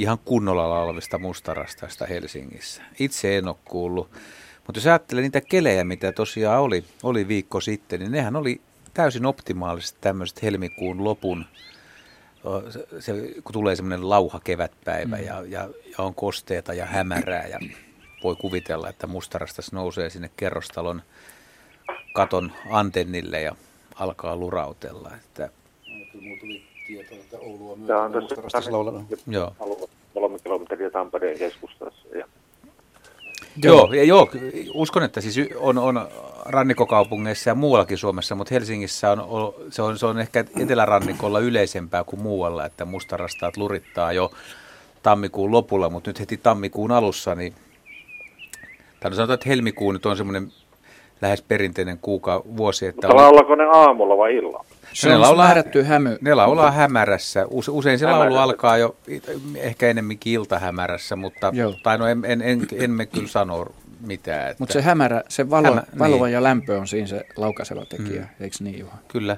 ihan 0.00 0.18
kunnolla 0.24 0.70
laulavista 0.70 1.18
mustarastasta 1.18 2.06
Helsingissä. 2.06 2.82
Itse 2.98 3.38
en 3.38 3.48
ole 3.48 3.56
kuullut. 3.64 4.10
Mutta 4.66 4.78
jos 4.78 4.86
ajattelee 4.86 5.22
niitä 5.22 5.40
kelejä, 5.40 5.84
mitä 5.84 6.12
tosiaan 6.12 6.60
oli, 6.60 6.84
oli 7.02 7.28
viikko 7.28 7.60
sitten, 7.60 8.00
niin 8.00 8.12
nehän 8.12 8.36
oli 8.36 8.60
täysin 8.94 9.26
optimaaliset 9.26 9.96
tämmöiset 10.00 10.42
helmikuun 10.42 11.04
lopun, 11.04 11.44
se, 13.00 13.12
kun 13.44 13.52
tulee 13.52 13.76
semmoinen 13.76 14.08
lauha 14.08 14.40
kevätpäivä 14.44 15.16
mm. 15.16 15.24
ja, 15.24 15.42
ja, 15.48 15.68
ja 15.98 16.04
on 16.04 16.14
kosteeta 16.14 16.74
ja 16.74 16.86
hämärää 16.86 17.46
ja 17.46 17.58
voi 18.22 18.36
kuvitella, 18.36 18.88
että 18.88 19.06
mustarastas 19.06 19.72
nousee 19.72 20.10
sinne 20.10 20.30
kerrostalon 20.36 21.02
katon 22.12 22.52
antennille 22.70 23.40
ja 23.40 23.56
alkaa 23.94 24.36
lurautella. 24.36 25.10
Että... 25.16 25.50
Tämä 27.86 28.02
on 28.02 28.12
tässä 28.52 28.70
Joo. 29.26 29.52
kolme 30.14 30.38
kilometriä 30.38 30.90
Tampereen 30.90 31.38
keskustassa. 31.38 32.08
Ja... 32.16 32.26
Joo, 33.62 33.92
ja 33.92 34.04
joo, 34.04 34.28
uskon, 34.74 35.02
että 35.02 35.20
siis 35.20 35.50
on, 35.56 35.78
on 35.78 36.08
rannikokaupungeissa 36.44 37.50
ja 37.50 37.54
muuallakin 37.54 37.98
Suomessa, 37.98 38.34
mutta 38.34 38.54
Helsingissä 38.54 39.10
on, 39.10 39.54
se 39.70 39.82
on, 39.82 39.98
se 39.98 40.06
on 40.06 40.18
ehkä 40.18 40.44
etelärannikolla 40.60 41.40
yleisempää 41.40 42.04
kuin 42.04 42.22
muualla, 42.22 42.66
että 42.66 42.84
mustarastaat 42.84 43.56
lurittaa 43.56 44.12
jo 44.12 44.30
tammikuun 45.02 45.52
lopulla, 45.52 45.90
mutta 45.90 46.10
nyt 46.10 46.20
heti 46.20 46.36
tammikuun 46.36 46.92
alussa, 46.92 47.34
niin 47.34 47.54
tai 49.00 49.14
sanotaan, 49.14 49.34
että 49.34 49.48
helmikuu 49.48 49.92
nyt 49.92 50.06
on 50.06 50.16
semmoinen 50.16 50.52
lähes 51.22 51.42
perinteinen 51.42 51.98
kuuka 51.98 52.42
vuosi. 52.56 52.86
Että 52.86 53.06
Mutta 53.06 53.22
laulaako 53.22 53.54
ne 53.54 53.64
aamulla 53.64 54.16
vai 54.16 54.36
illalla? 54.36 54.64
Se 54.92 55.08
ne 55.08 55.14
on 55.14 55.20
laulaa, 55.20 55.46
määrätty 55.46 55.82
hämy. 55.82 56.18
Ne 56.20 56.34
laulaa 56.34 56.70
hämärässä. 56.70 57.46
Usein 57.70 57.98
se 57.98 58.06
laulu 58.06 58.36
alkaa 58.36 58.78
jo 58.78 58.96
ehkä 59.56 59.88
enemmänkin 59.88 60.32
iltahämärässä, 60.32 61.16
mutta 61.16 61.50
Joo. 61.54 61.74
tai 61.82 61.98
no 61.98 62.06
en, 62.06 62.24
en, 62.24 62.42
en, 62.42 62.66
en 62.72 62.90
me 62.90 63.06
kyllä 63.06 63.28
sano 63.28 63.66
mitään. 64.06 64.50
Että... 64.50 64.62
Mutta 64.62 64.72
se 64.72 64.82
hämärä, 64.82 65.22
se 65.28 65.50
valo, 65.50 65.68
Hämä, 65.68 65.82
valo 65.98 66.24
niin. 66.24 66.32
ja 66.32 66.42
lämpö 66.42 66.78
on 66.78 66.88
siinä 66.88 67.06
se 67.06 67.24
laukaiseva 67.36 67.84
tekijä, 67.84 68.20
mm. 68.20 68.44
eikö 68.44 68.56
niin 68.60 68.78
Juha? 68.78 68.96
Kyllä. 69.08 69.36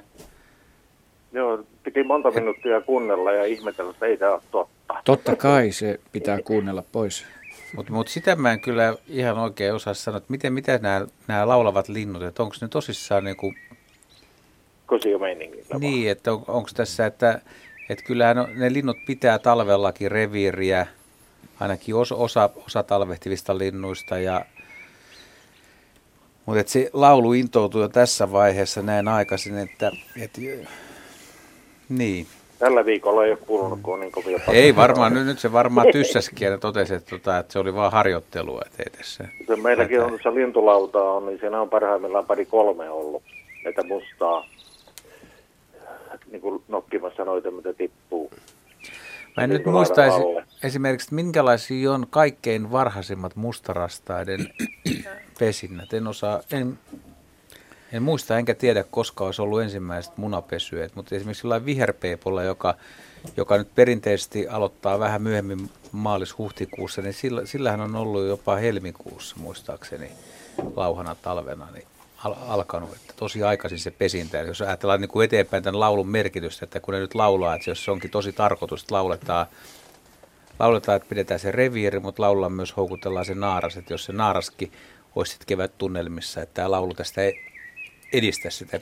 Joo, 1.32 1.64
piti 1.82 2.04
monta 2.04 2.30
minuuttia 2.30 2.80
kuunnella 2.80 3.32
ja 3.32 3.44
ihmetellä, 3.44 3.90
että 3.90 4.06
ei 4.06 4.16
tämä 4.16 4.32
ole 4.32 4.42
totta. 4.50 4.94
Totta 5.04 5.36
kai 5.36 5.72
se 5.72 6.00
pitää 6.12 6.38
kuunnella 6.42 6.84
pois. 6.92 7.26
Mutta 7.76 7.92
mut 7.92 8.08
sitä 8.08 8.36
mä 8.36 8.52
en 8.52 8.60
kyllä 8.60 8.96
ihan 9.08 9.38
oikein 9.38 9.74
osaa 9.74 9.94
sanoa, 9.94 10.16
että 10.16 10.30
miten, 10.30 10.52
miten 10.52 10.82
nämä, 10.82 11.06
nämä 11.28 11.48
laulavat 11.48 11.88
linnut, 11.88 12.22
että 12.22 12.42
onko 12.42 12.54
ne 12.60 12.68
tosissaan 12.68 13.24
niin 13.24 13.36
kuin... 15.70 15.80
Niin, 15.80 16.10
että 16.10 16.32
on, 16.32 16.44
onko 16.48 16.68
tässä, 16.76 17.06
että, 17.06 17.40
että 17.88 18.04
kyllähän 18.04 18.36
ne 18.54 18.72
linnut 18.72 18.96
pitää 19.06 19.38
talvellakin 19.38 20.10
reviiriä, 20.10 20.86
ainakin 21.60 21.94
osa, 21.94 22.14
osa, 22.14 22.50
osa 22.66 22.82
talvehtivista 22.82 23.58
linnuista 23.58 24.18
ja 24.18 24.44
mutta 26.46 26.62
se 26.66 26.90
laulu 26.92 27.32
intoutuu 27.32 27.80
jo 27.80 27.88
tässä 27.88 28.32
vaiheessa 28.32 28.82
näin 28.82 29.08
aikaisin, 29.08 29.58
että, 29.58 29.90
että 30.22 30.40
niin, 31.88 32.26
Tällä 32.62 32.84
viikolla 32.84 33.24
ei 33.24 33.30
ole 33.30 33.38
kuulunut 33.46 33.78
kuin 33.82 34.00
niin 34.00 34.12
kovin 34.12 34.40
Ei 34.52 34.76
varmaan, 34.76 35.14
nyt, 35.14 35.26
nyt 35.26 35.38
se 35.38 35.52
varmaan 35.52 35.86
tyssäskin 35.92 36.48
ja 36.48 36.58
totesi, 36.58 36.94
että, 36.94 37.10
tota, 37.10 37.38
että 37.38 37.52
se 37.52 37.58
oli 37.58 37.74
vain 37.74 37.92
harjoittelua. 37.92 38.62
Että 38.86 38.98
se, 39.02 39.24
se 39.46 39.56
meilläkin 39.56 40.00
on 40.00 40.08
tuossa 40.08 40.34
lintulauta 40.34 41.02
on, 41.02 41.26
niin 41.26 41.40
siinä 41.40 41.60
on 41.60 41.70
parhaimmillaan 41.70 42.26
pari 42.26 42.46
kolme 42.46 42.90
ollut. 42.90 43.22
Että 43.64 43.82
mustaa 43.82 44.46
niin 46.32 46.42
kuin 46.42 46.62
nokkimassa 46.68 47.24
noita, 47.24 47.50
mitä 47.50 47.72
tippuu. 47.72 48.30
Mä 49.36 49.44
en 49.44 49.50
nyt 49.50 49.66
muistaisi 49.66 50.18
esimerkiksi, 50.62 51.14
minkälaisia 51.14 51.92
on 51.92 52.06
kaikkein 52.10 52.72
varhaisimmat 52.72 53.36
mustarastaiden 53.36 54.48
pesinnät. 55.38 55.92
En 55.92 56.06
osaa, 56.06 56.40
en 56.52 56.78
en 57.92 58.02
muista 58.02 58.38
enkä 58.38 58.54
tiedä, 58.54 58.84
koska 58.90 59.24
olisi 59.24 59.42
ollut 59.42 59.62
ensimmäiset 59.62 60.16
munapesyet, 60.16 60.96
mutta 60.96 61.14
esimerkiksi 61.14 61.40
sellainen 61.40 61.66
viherpeepolla, 61.66 62.42
joka, 62.42 62.74
joka 63.36 63.58
nyt 63.58 63.74
perinteisesti 63.74 64.48
aloittaa 64.48 64.98
vähän 64.98 65.22
myöhemmin 65.22 65.70
maalis-huhtikuussa, 65.92 67.02
niin 67.02 67.14
sillä, 67.14 67.46
sillähän 67.46 67.80
on 67.80 67.96
ollut 67.96 68.26
jopa 68.26 68.56
helmikuussa 68.56 69.36
muistaakseni 69.38 70.10
lauhana 70.76 71.16
talvena 71.22 71.68
niin 71.72 71.86
al- 72.24 72.34
alkanut. 72.48 72.92
Että 72.92 73.14
tosi 73.16 73.42
aikaisin 73.42 73.78
se 73.78 73.90
pesintä. 73.90 74.40
Eli 74.40 74.48
jos 74.48 74.62
ajatellaan 74.62 75.00
niin 75.00 75.08
kuin 75.08 75.24
eteenpäin 75.24 75.62
tämän 75.62 75.80
laulun 75.80 76.08
merkitystä, 76.08 76.64
että 76.64 76.80
kun 76.80 76.94
ne 76.94 77.00
nyt 77.00 77.14
laulaa, 77.14 77.54
että 77.54 77.70
jos 77.70 77.84
se 77.84 77.90
onkin 77.90 78.10
tosi 78.10 78.32
tarkoitus, 78.32 78.82
että 78.82 78.94
lauletaan, 78.94 79.46
lauletaan, 80.58 80.96
että 80.96 81.08
pidetään 81.08 81.40
se 81.40 81.52
reviiri, 81.52 82.00
mutta 82.00 82.22
laulaa 82.22 82.48
myös 82.48 82.76
houkutellaan 82.76 83.24
se 83.24 83.34
naaras, 83.34 83.76
että 83.76 83.92
jos 83.92 84.04
se 84.04 84.12
naaraskin 84.12 84.72
olisi 85.16 85.32
sitten 85.32 85.46
kevät 85.46 85.78
tunnelmissa, 85.78 86.42
että 86.42 86.54
tämä 86.54 86.70
laulu 86.70 86.94
tästä 86.94 87.20
edistä 88.12 88.50
sitä. 88.50 88.80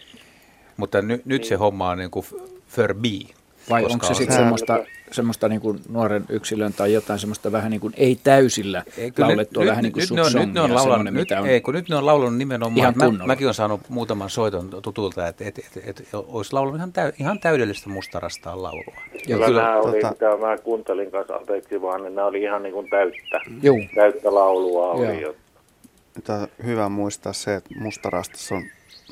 Mutta 0.76 1.02
ny, 1.02 1.22
nyt 1.24 1.44
se 1.44 1.50
niin. 1.50 1.58
homma 1.58 1.90
on 1.90 1.98
niin 1.98 2.10
kuin 2.10 2.26
förbi. 2.68 3.34
Vai 3.70 3.84
onko 3.84 4.06
se 4.06 4.14
sitten 4.14 4.36
semmoista, 4.36 4.84
semmoista 5.12 5.48
niin 5.48 5.60
kuin 5.60 5.80
nuoren 5.88 6.24
yksilön 6.28 6.72
tai 6.72 6.92
jotain 6.92 7.18
semmoista 7.18 7.52
vähän 7.52 7.70
niin 7.70 7.80
kuin 7.80 7.94
ei 7.96 8.18
täysillä 8.24 8.82
ei, 8.98 9.12
laulettua, 9.18 9.62
nyt, 9.62 9.70
vähän 9.70 9.82
niin 9.82 9.92
kuin 9.92 10.00
nyt, 10.10 10.34
nyt, 10.34 10.46
nyt 10.46 10.54
ne 10.54 10.60
on 10.60 10.74
laulanut, 10.74 11.14
nyt, 11.14 11.30
on 11.30 11.46
ei, 11.46 11.60
kun 11.60 11.74
nyt 11.74 11.88
ne 11.88 11.96
on 11.96 12.06
laulanut 12.06 12.38
nimenomaan, 12.38 12.78
ihan 12.78 12.94
mä, 13.18 13.26
mäkin 13.26 13.46
olen 13.46 13.54
saanut 13.54 13.80
muutaman 13.88 14.30
soiton 14.30 14.70
tutulta, 14.82 15.28
että 15.28 15.44
et, 15.44 15.58
et, 15.58 15.76
et, 15.84 16.00
et, 16.00 16.08
olisi 16.12 16.52
laulanut 16.52 16.76
ihan, 16.76 16.92
täy, 16.92 17.12
ihan 17.20 17.40
täydellistä 17.40 17.90
mustarastaa 17.90 18.62
laulua. 18.62 18.94
Ja 19.12 19.20
kyllä, 19.26 19.46
kyllä 19.46 19.62
nämä 19.62 19.80
oli, 19.80 20.00
tota... 20.00 20.10
mitä 20.10 20.46
mä 20.46 20.58
kuuntelin 20.58 21.10
kanssa, 21.10 21.34
anteeksi 21.34 21.82
vaan, 21.82 22.02
niin 22.02 22.14
nämä 22.14 22.26
oli 22.26 22.42
ihan 22.42 22.62
niin 22.62 22.74
kuin 22.74 22.90
täyttä, 22.90 23.40
Juu. 23.62 23.80
täyttä 23.94 24.34
laulua 24.34 24.90
oli. 24.90 25.20
Jo. 25.20 25.34
Tämä 26.24 26.48
hyvä 26.64 26.88
muistaa 26.88 27.32
se, 27.32 27.54
että 27.54 27.70
mustarastas 27.80 28.52
on 28.52 28.62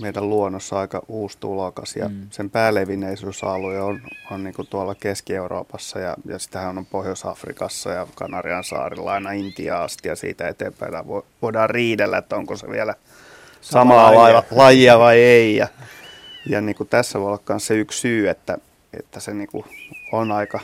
meidän 0.01 0.28
luonnossa 0.28 0.78
aika 0.78 1.03
uusi 1.09 1.38
tulokas 1.40 1.96
ja 1.96 2.09
mm. 2.09 2.26
sen 2.30 2.51
päälevinneisyysalue 2.51 3.80
on, 3.80 4.00
on 4.30 4.45
niin 4.45 4.54
kuin 4.54 4.68
tuolla 4.68 4.95
Keski-Euroopassa 4.95 5.99
ja, 5.99 6.16
ja 6.25 6.38
sitähän 6.38 6.79
on 6.79 6.87
Pohjois-Afrikassa 6.87 7.91
ja 7.91 8.07
Kanarian 8.14 8.64
saarilla 8.64 9.12
aina 9.12 9.33
Intia 9.33 9.83
asti 9.83 10.08
ja 10.08 10.16
siitä 10.16 10.49
eteenpäin 10.49 10.92
voidaan 11.42 11.70
riidellä, 11.70 12.18
että 12.18 12.37
onko 12.37 12.57
se 12.57 12.70
vielä 12.70 12.95
samaa 13.61 14.14
lajia, 14.14 14.42
lajia 14.50 14.99
vai 14.99 15.18
ei. 15.18 15.57
Ja, 15.57 15.68
ja 16.46 16.61
niin 16.61 16.76
kuin 16.76 16.88
tässä 16.88 17.20
voi 17.20 17.29
olla 17.29 17.41
myös 17.49 17.66
se 17.66 17.75
yksi 17.75 18.00
syy, 18.00 18.29
että, 18.29 18.58
että 18.99 19.20
se 19.20 19.34
niin 19.34 19.49
kuin 19.49 19.64
on 20.12 20.33
aika 20.33 20.61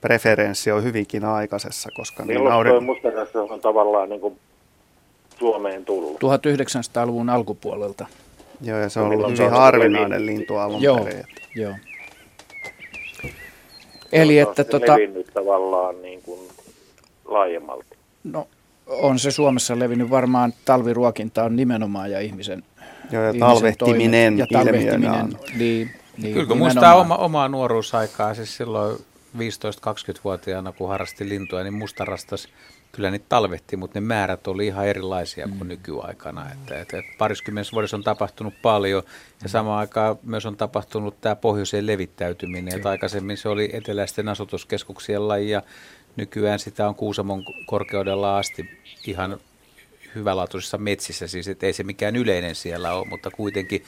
preferenssi 0.00 0.72
on 0.72 0.84
hyvinkin 0.84 1.24
aikaisessa, 1.24 1.88
koska... 1.96 2.24
Milloin 2.24 2.44
niin 2.44 2.50
nauden... 2.50 2.84
musta 2.84 3.08
on 3.50 3.60
tavallaan 3.60 4.08
niin 4.08 4.20
kuin 4.20 4.38
Suomeen 5.38 5.84
tullut. 5.84 6.20
1900-luvun 6.20 7.30
alkupuolelta. 7.30 8.06
Joo, 8.60 8.78
ja 8.78 8.88
se 8.88 9.00
on 9.00 9.06
ollut 9.06 9.30
hyvin 9.30 9.50
harvinainen 9.50 10.26
lintu 10.26 10.56
alun 10.56 10.82
joo, 10.82 11.04
perin. 11.04 11.24
Joo. 11.54 11.74
Eli 14.12 14.38
että 14.38 14.64
tota... 14.64 14.92
levinnyt 14.92 15.26
tavallaan 15.34 16.02
niin 16.02 16.22
kuin 16.22 16.40
laajemmalti. 17.24 17.96
No, 18.24 18.48
on 18.86 19.18
se 19.18 19.30
Suomessa 19.30 19.78
levinnyt 19.78 20.10
varmaan 20.10 20.52
talviruokinta 20.64 21.44
on 21.44 21.56
nimenomaan 21.56 22.10
ja 22.10 22.20
ihmisen 22.20 22.62
Joo, 23.10 23.22
ja 23.22 23.34
talvehtiminen 23.38 24.38
ja 24.38 24.46
talvehtiminen. 24.52 25.38
Niin, 25.58 25.90
niin, 26.16 26.34
Kyllä 26.34 26.46
kun 26.46 26.58
muistaa 26.58 26.94
oma, 26.94 27.16
omaa 27.16 27.48
nuoruusaikaa, 27.48 28.34
siis 28.34 28.56
silloin 28.56 28.96
15-20-vuotiaana, 29.36 30.72
kun 30.72 30.88
harrasti 30.88 31.28
lintuja, 31.28 31.62
niin 31.62 31.74
mustarastas 31.74 32.48
kyllä 32.92 33.10
niitä 33.10 33.26
talvehti, 33.28 33.76
mutta 33.76 34.00
ne 34.00 34.06
määrät 34.06 34.46
oli 34.46 34.66
ihan 34.66 34.86
erilaisia 34.86 35.48
kuin 35.48 35.62
mm. 35.62 35.68
nykyaikana. 35.68 36.52
Että, 36.52 36.80
että 36.80 37.02
parikymmenessä 37.18 37.72
vuodessa 37.72 37.96
on 37.96 38.04
tapahtunut 38.04 38.54
paljon 38.62 39.02
ja 39.06 39.44
mm. 39.44 39.48
samaan 39.48 39.78
aikaan 39.78 40.18
myös 40.22 40.46
on 40.46 40.56
tapahtunut 40.56 41.20
tämä 41.20 41.36
pohjoiseen 41.36 41.86
levittäytyminen. 41.86 42.76
Että 42.76 42.88
aikaisemmin 42.88 43.36
se 43.36 43.48
oli 43.48 43.70
eteläisten 43.72 44.28
asutuskeskuksien 44.28 45.28
laji 45.28 45.50
ja 45.50 45.62
nykyään 46.16 46.58
sitä 46.58 46.88
on 46.88 46.94
Kuusamon 46.94 47.44
korkeudella 47.66 48.38
asti 48.38 48.70
ihan 49.06 49.40
hyvälaatuisissa 50.14 50.78
metsissä. 50.78 51.26
Siis 51.26 51.48
että 51.48 51.66
ei 51.66 51.72
se 51.72 51.82
mikään 51.82 52.16
yleinen 52.16 52.54
siellä 52.54 52.92
ole, 52.92 53.06
mutta 53.08 53.30
kuitenkin 53.30 53.84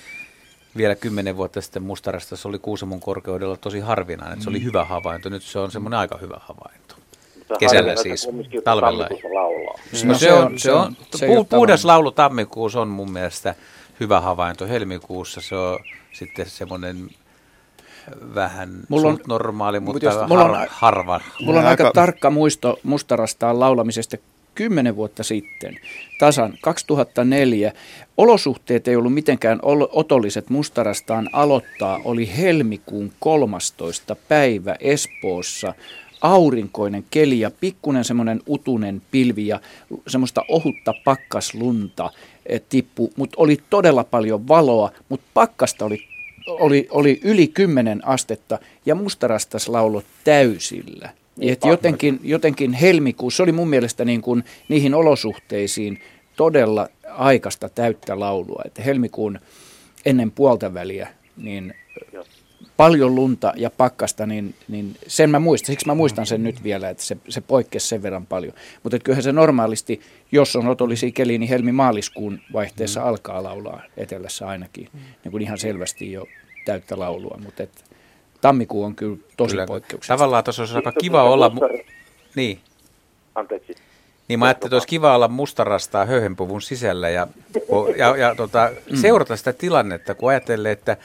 vielä 0.76 0.94
kymmenen 0.94 1.36
vuotta 1.36 1.60
sitten 1.60 1.82
mustarasta 1.82 2.36
se 2.36 2.48
oli 2.48 2.58
Kuusamon 2.58 3.00
korkeudella 3.00 3.56
tosi 3.56 3.80
harvinainen. 3.80 4.32
Että 4.32 4.42
se 4.44 4.50
oli 4.50 4.58
mm. 4.58 4.64
hyvä 4.64 4.84
havainto, 4.84 5.28
nyt 5.28 5.42
se 5.42 5.58
on 5.58 5.70
semmoinen 5.70 6.00
aika 6.00 6.18
hyvä 6.18 6.40
havainto 6.40 6.89
kesällä 7.58 7.96
siis, 7.96 8.28
talvella. 8.64 9.08
No, 10.04 10.14
se 10.14 10.32
on, 10.32 10.58
se 10.58 10.72
on, 10.72 10.96
se 11.16 11.26
pu, 11.26 11.44
puhdas 11.44 11.84
laulu 11.84 12.10
tammikuussa 12.10 12.80
on 12.80 12.88
mun 12.88 13.12
mielestä 13.12 13.54
hyvä 14.00 14.20
havainto. 14.20 14.66
Helmikuussa 14.66 15.40
se 15.40 15.56
on 15.56 15.78
sitten 16.12 16.46
semmoinen 16.46 17.10
vähän 18.34 18.70
mulla 18.88 19.08
on, 19.08 19.18
normaali, 19.28 19.80
mutta 19.80 20.04
jos, 20.04 20.14
mulla 20.28 20.42
har, 20.42 20.50
on, 20.50 20.66
harva. 20.70 21.20
Mulla 21.40 21.60
on 21.60 21.66
aika, 21.66 21.84
aika 21.84 21.94
tarkka 21.94 22.30
muisto 22.30 22.78
mustarastaan 22.82 23.60
laulamisesta 23.60 24.16
kymmenen 24.54 24.96
vuotta 24.96 25.22
sitten, 25.22 25.78
tasan 26.18 26.54
2004. 26.60 27.72
Olosuhteet 28.16 28.88
ei 28.88 28.96
ollut 28.96 29.14
mitenkään 29.14 29.58
otolliset 29.92 30.50
mustarastaan 30.50 31.30
aloittaa, 31.32 32.00
oli 32.04 32.36
helmikuun 32.36 33.12
13. 33.20 34.16
päivä 34.28 34.76
Espoossa 34.80 35.74
aurinkoinen 36.20 37.04
keli 37.10 37.40
ja 37.40 37.50
pikkunen 37.60 38.04
semmoinen 38.04 38.40
utunen 38.46 39.02
pilvi 39.10 39.46
ja 39.46 39.60
semmoista 40.06 40.44
ohutta 40.48 40.94
pakkaslunta 41.04 42.10
eh, 42.46 42.62
tippu, 42.68 43.12
mutta 43.16 43.34
oli 43.38 43.58
todella 43.70 44.04
paljon 44.04 44.48
valoa, 44.48 44.90
mutta 45.08 45.26
pakkasta 45.34 45.84
oli, 45.84 46.04
oli, 46.46 46.88
oli 46.90 47.20
yli 47.24 47.48
10 47.48 48.06
astetta 48.06 48.58
ja 48.86 48.94
mustarastas 48.94 49.68
laulot 49.68 50.04
täysillä. 50.24 51.10
Niin, 51.36 51.52
Et 51.52 51.64
jotenkin, 51.64 52.20
jotenkin 52.22 52.72
helmikuussa, 52.72 53.42
oli 53.42 53.52
mun 53.52 53.68
mielestä 53.68 54.04
niin 54.04 54.22
kuin 54.22 54.44
niihin 54.68 54.94
olosuhteisiin 54.94 56.00
todella 56.36 56.88
aikasta 57.08 57.68
täyttä 57.68 58.20
laulua. 58.20 58.62
Että 58.64 58.82
helmikuun 58.82 59.38
ennen 60.04 60.30
puolta 60.30 60.74
väliä, 60.74 61.08
niin 61.36 61.74
paljon 62.76 63.14
lunta 63.14 63.52
ja 63.56 63.70
pakkasta, 63.70 64.26
niin, 64.26 64.54
niin 64.68 64.96
sen 65.06 65.30
mä 65.30 65.38
muistan, 65.38 65.66
siksi 65.66 65.86
mä 65.86 65.94
muistan 65.94 66.26
sen 66.26 66.42
nyt 66.42 66.62
vielä, 66.62 66.90
että 66.90 67.02
se, 67.02 67.16
se 67.28 67.40
poikkesi 67.40 67.88
sen 67.88 68.02
verran 68.02 68.26
paljon. 68.26 68.54
Mutta 68.82 68.98
kyllähän 68.98 69.22
se 69.22 69.32
normaalisti, 69.32 70.00
jos 70.32 70.56
on 70.56 70.68
otollisia 70.68 71.10
keli, 71.10 71.38
niin 71.38 71.48
helmi-maaliskuun 71.48 72.40
vaihteessa 72.52 73.00
mm. 73.00 73.06
alkaa 73.06 73.42
laulaa 73.42 73.82
etelässä 73.96 74.48
ainakin, 74.48 74.88
mm. 74.92 75.00
niin 75.24 75.32
kuin 75.32 75.42
ihan 75.42 75.58
selvästi 75.58 76.12
jo 76.12 76.26
täyttä 76.64 76.98
laulua, 76.98 77.38
mutta 77.44 77.62
et, 77.62 77.84
tammikuu 78.40 78.84
on 78.84 78.94
kyllä 78.94 79.16
tosi 79.36 79.52
kyllä, 79.52 79.66
poikkeuksellista. 79.66 80.14
Tavallaan 80.14 80.44
tuossa 80.44 80.62
olisi 80.62 80.76
aika 80.76 80.92
kiva 80.92 81.22
olla... 81.22 81.48
Mu- 81.54 81.84
niin. 82.34 82.60
Anteeksi. 83.34 83.74
Niin 84.28 84.38
mä 84.38 84.44
ajattelin, 84.44 84.68
että 84.68 84.76
olisi 84.76 84.88
kiva 84.88 85.14
olla 85.14 85.28
mustarastaa 85.28 86.06
höyhenpuvun 86.06 86.62
sisällä 86.62 87.08
ja, 87.08 87.26
ja, 87.96 88.16
ja 88.16 88.34
tota, 88.34 88.70
mm. 88.90 88.96
seurata 88.96 89.36
sitä 89.36 89.52
tilannetta, 89.52 90.14
kun 90.14 90.30
ajattelee, 90.30 90.72
että, 90.72 90.96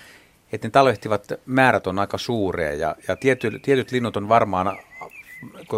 että 0.56 0.68
ne 0.68 0.72
talvehtivat 0.72 1.28
määrät 1.46 1.88
on 1.88 2.00
aika 2.00 2.18
suuria 2.18 2.74
ja, 2.74 2.96
ja 3.08 3.16
tiety, 3.16 3.60
tietyt 3.60 3.92
linnut 3.92 4.18
on 4.18 4.30
varmaan, 4.30 4.78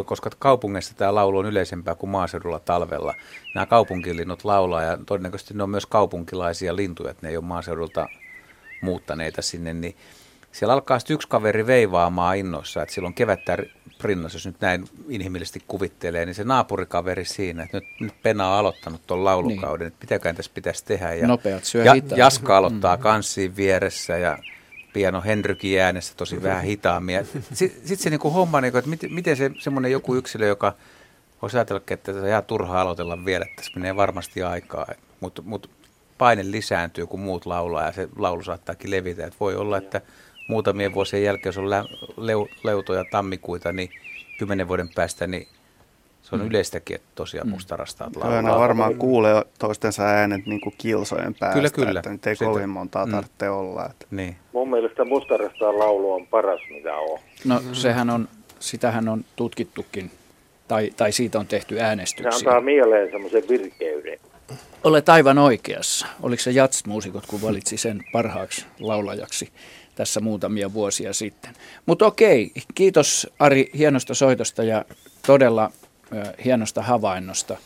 koska 0.05 0.29
kaupungeissa 0.39 0.93
tämä 0.95 1.15
laulu 1.15 1.37
on 1.37 1.45
yleisempää 1.45 1.95
kuin 1.95 2.09
maaseudulla 2.09 2.59
talvella. 2.59 3.15
Nämä 3.55 3.65
kaupunkilinnut 3.65 4.43
laulaa 4.43 4.83
ja 4.83 4.97
todennäköisesti 5.05 5.53
ne 5.53 5.63
on 5.63 5.69
myös 5.69 5.85
kaupunkilaisia 5.85 6.75
lintuja, 6.75 7.11
että 7.11 7.27
ne 7.27 7.29
ei 7.29 7.37
ole 7.37 7.45
maaseudulta 7.45 8.07
muuttaneita 8.81 9.41
sinne, 9.41 9.73
niin 9.73 9.95
siellä 10.51 10.73
alkaa 10.73 10.99
sitten 10.99 11.15
yksi 11.15 11.27
kaveri 11.27 11.67
veivaamaan 11.67 12.37
innoissa, 12.37 12.81
että 12.81 12.95
silloin 12.95 13.13
kevättä 13.13 13.57
rinnassa, 14.01 14.35
jos 14.35 14.45
nyt 14.45 14.61
näin 14.61 14.85
inhimillisesti 15.09 15.63
kuvittelee, 15.67 16.25
niin 16.25 16.35
se 16.35 16.43
naapurikaveri 16.43 17.25
siinä, 17.25 17.63
että 17.63 17.77
nyt, 17.77 17.85
nyt 17.99 18.13
Pena 18.23 18.49
on 18.49 18.59
aloittanut 18.59 19.07
tuon 19.07 19.25
laulukauden, 19.25 19.85
niin. 19.85 19.87
että 19.87 20.05
mitäkään 20.05 20.35
tässä 20.35 20.51
pitäisi 20.55 20.85
tehdä. 20.85 21.13
Ja, 21.13 21.27
Nopeat 21.27 21.63
syö 21.63 21.83
ja, 21.83 21.93
Jaska 22.15 22.57
aloittaa 22.57 22.95
mm. 22.95 23.01
kanssiin 23.01 23.55
vieressä 23.55 24.17
ja 24.17 24.37
piano 24.97 25.21
Henrykin 25.21 25.81
äänessä 25.81 26.13
tosi 26.17 26.35
mm-hmm. 26.35 26.47
vähän 26.47 26.63
hitaammin. 26.63 27.19
Sitten 27.53 27.87
sit 27.87 27.99
se 27.99 28.09
niinku 28.09 28.29
homma, 28.29 28.61
niinku, 28.61 28.77
että 28.77 28.89
miten, 28.89 29.13
miten 29.13 29.37
se 29.37 29.51
semmoinen 29.59 29.91
joku 29.91 30.15
yksilö, 30.15 30.47
joka 30.47 30.73
voisi 31.41 31.57
ajatella, 31.57 31.81
että 31.91 32.13
se 32.13 32.29
jää 32.29 32.41
turhaa 32.41 32.81
aloitella 32.81 33.25
vielä, 33.25 33.45
että 33.45 33.55
tässä 33.55 33.71
menee 33.79 33.95
varmasti 33.95 34.43
aikaa. 34.43 34.87
Mutta 35.19 35.41
mut 35.41 35.69
paine 36.17 36.51
lisääntyy, 36.51 37.07
kun 37.07 37.19
muut 37.19 37.45
laulaa 37.45 37.85
ja 37.85 37.91
se 37.91 38.09
laulu 38.15 38.43
saattaakin 38.43 38.91
levitä. 38.91 39.25
Et 39.25 39.39
voi 39.39 39.55
olla, 39.55 39.77
että 39.77 40.01
muutamien 40.49 40.93
vuosien 40.93 41.23
jälkeen, 41.23 41.49
jos 41.49 41.57
on 41.57 41.69
leu, 42.17 42.47
leutoja 42.63 43.05
tammikuita, 43.11 43.71
niin 43.71 43.89
kymmenen 44.39 44.67
vuoden 44.67 44.89
päästä, 44.95 45.27
niin 45.27 45.47
se 46.29 46.35
on 46.35 46.41
mm. 46.41 46.47
yleistäkin, 46.47 46.95
että 46.95 47.07
tosiaan 47.15 47.47
mm. 47.47 47.51
mustarastaat 47.51 48.15
laulaa. 48.15 48.41
Kyllä 48.41 48.55
varmaan 48.55 48.95
kuulee 48.95 49.43
toistensa 49.59 50.03
äänet 50.03 50.45
niin 50.45 50.61
kuin 50.61 50.75
kilsojen 50.77 51.35
päästä, 51.39 51.55
kyllä, 51.55 51.69
kyllä. 51.69 51.99
että 51.99 52.09
nyt 52.09 52.27
ei 52.27 52.35
Sitten, 52.35 52.47
kovin 52.47 52.69
montaa 52.69 53.05
mm. 53.05 53.11
tarvitse 53.11 53.49
olla. 53.49 53.85
Että. 53.85 54.05
Niin. 54.11 54.35
Mun 54.53 54.69
mielestä 54.69 55.05
mustarastaan 55.05 55.79
laulu 55.79 56.13
on 56.13 56.27
paras, 56.27 56.61
mitä 56.69 56.95
on. 56.95 57.19
No 57.45 57.61
sehän 57.73 58.09
on, 58.09 58.27
sitähän 58.59 59.07
on 59.09 59.25
tutkittukin, 59.35 60.11
tai, 60.67 60.91
tai 60.97 61.11
siitä 61.11 61.39
on 61.39 61.47
tehty 61.47 61.79
äänestyksiä. 61.79 62.31
Se 62.31 62.37
antaa 62.37 62.61
mieleen 62.61 63.11
semmoisen 63.11 63.43
virkeyden. 63.49 64.19
Olet 64.83 65.09
aivan 65.09 65.37
oikeassa. 65.37 66.07
Oliko 66.23 66.41
se 66.41 66.51
Jats-muusikot, 66.51 67.25
kun 67.27 67.41
valitsi 67.41 67.77
sen 67.77 68.03
parhaaksi 68.11 68.65
laulajaksi? 68.79 69.49
tässä 69.95 70.19
muutamia 70.19 70.73
vuosia 70.73 71.13
sitten. 71.13 71.51
Mutta 71.85 72.05
okei, 72.05 72.51
kiitos 72.75 73.27
Ari 73.39 73.69
hienosta 73.77 74.13
soitosta 74.13 74.63
ja 74.63 74.85
todella 75.27 75.71
hienosta 76.45 76.81
havainnosta. 76.81 77.57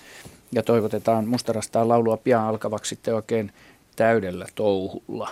Ja 0.51 0.63
toivotetaan 0.63 1.27
mustarastaa 1.27 1.87
laulua 1.87 2.17
pian 2.17 2.43
alkavaksi 2.43 2.89
sitten 2.89 3.15
oikein 3.15 3.51
täydellä 3.95 4.45
touhulla. 4.55 5.29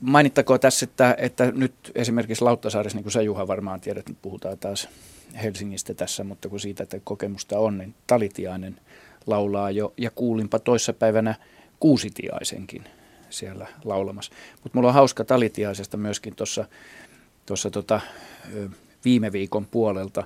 Mainittakoon 0.00 0.60
tässä, 0.60 0.84
että, 0.84 1.14
että 1.18 1.50
nyt 1.50 1.74
esimerkiksi 1.94 2.44
Lauttasaaressa, 2.44 2.96
niin 2.96 3.04
kuin 3.04 3.12
sä 3.12 3.22
Juha 3.22 3.48
varmaan 3.48 3.80
tiedät, 3.80 4.08
nyt 4.08 4.18
puhutaan 4.22 4.58
taas 4.58 4.88
Helsingistä 5.42 5.94
tässä, 5.94 6.24
mutta 6.24 6.48
kun 6.48 6.60
siitä 6.60 6.82
että 6.82 7.00
kokemusta 7.04 7.58
on, 7.58 7.78
niin 7.78 7.94
Talitiainen 8.06 8.80
laulaa 9.26 9.70
jo, 9.70 9.92
ja 9.96 10.10
kuulinpa 10.10 10.58
toissapäivänä 10.58 11.34
Kuusitiaisenkin 11.80 12.84
siellä 13.30 13.66
laulamassa. 13.84 14.32
Mutta 14.62 14.78
mulla 14.78 14.88
on 14.88 14.94
hauska 14.94 15.24
talitiaisesta 15.24 15.96
myöskin 15.96 16.36
tuossa 17.46 17.70
tota, 17.70 18.00
viime 19.04 19.32
viikon 19.32 19.66
puolelta 19.66 20.24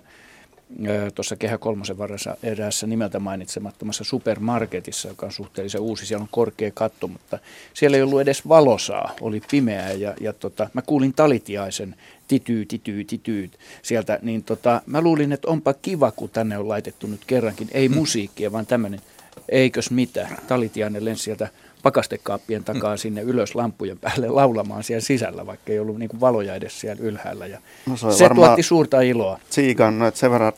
tuossa 1.15 1.37
Kehä 1.37 1.59
Kolmosen 1.59 1.99
varressa 1.99 2.37
eräässä 2.43 2.87
nimeltä 2.87 3.19
mainitsemattomassa 3.19 4.05
supermarketissa, 4.05 5.09
joka 5.09 5.27
on 5.27 5.33
suhteellisen 5.33 5.81
uusi. 5.81 6.07
Siellä 6.07 6.23
on 6.23 6.29
korkea 6.31 6.71
katto, 6.75 7.09
mutta 7.09 7.39
siellä 7.75 7.97
ei 7.97 8.03
ollut 8.03 8.21
edes 8.21 8.49
valosaa, 8.49 9.15
oli 9.21 9.43
pimeää 9.51 9.93
ja, 9.93 10.15
ja 10.21 10.33
tota, 10.33 10.71
mä 10.73 10.83
kuulin 10.83 11.15
talitiaisen 11.15 11.95
tityy, 12.29 12.67
tityy, 12.67 13.05
tityy 13.05 13.51
sieltä, 13.83 14.19
niin 14.23 14.45
tota, 14.45 14.83
mä 14.87 15.01
luulin, 15.01 15.33
että 15.33 15.49
onpa 15.49 15.75
kiva, 15.75 16.11
kun 16.11 16.31
tänne 16.31 16.59
on 16.59 16.69
laitettu 16.69 17.07
nyt 17.07 17.25
kerrankin, 17.27 17.69
ei 17.73 17.89
mm. 17.89 17.95
musiikkia, 17.95 18.53
vaan 18.53 18.67
tämmöinen, 18.67 19.01
eikös 19.49 19.91
mitä, 19.91 20.29
talitiainen 20.49 21.05
lensi 21.05 21.23
sieltä 21.23 21.49
pakastekaappien 21.83 22.65
takaa 22.65 22.97
sinne 22.97 23.23
ylös 23.23 23.55
lampujen 23.55 23.99
päälle 23.99 24.29
laulamaan 24.29 24.85
siellä 24.85 25.01
sisällä, 25.01 25.47
vaikka 25.47 25.73
ei 25.73 25.79
ollut 25.79 25.99
niin 25.99 26.21
valoja 26.21 26.55
edes 26.55 26.81
siellä 26.81 27.03
ylhäällä. 27.03 27.47
Ja 27.47 27.59
no 27.87 27.97
se 27.97 28.13
se 28.13 28.29
tuotti 28.35 28.63
suurta 28.63 29.01
iloa. 29.01 29.39
Siikannut 29.51 30.17
sen 30.17 30.31
verran 30.31 30.53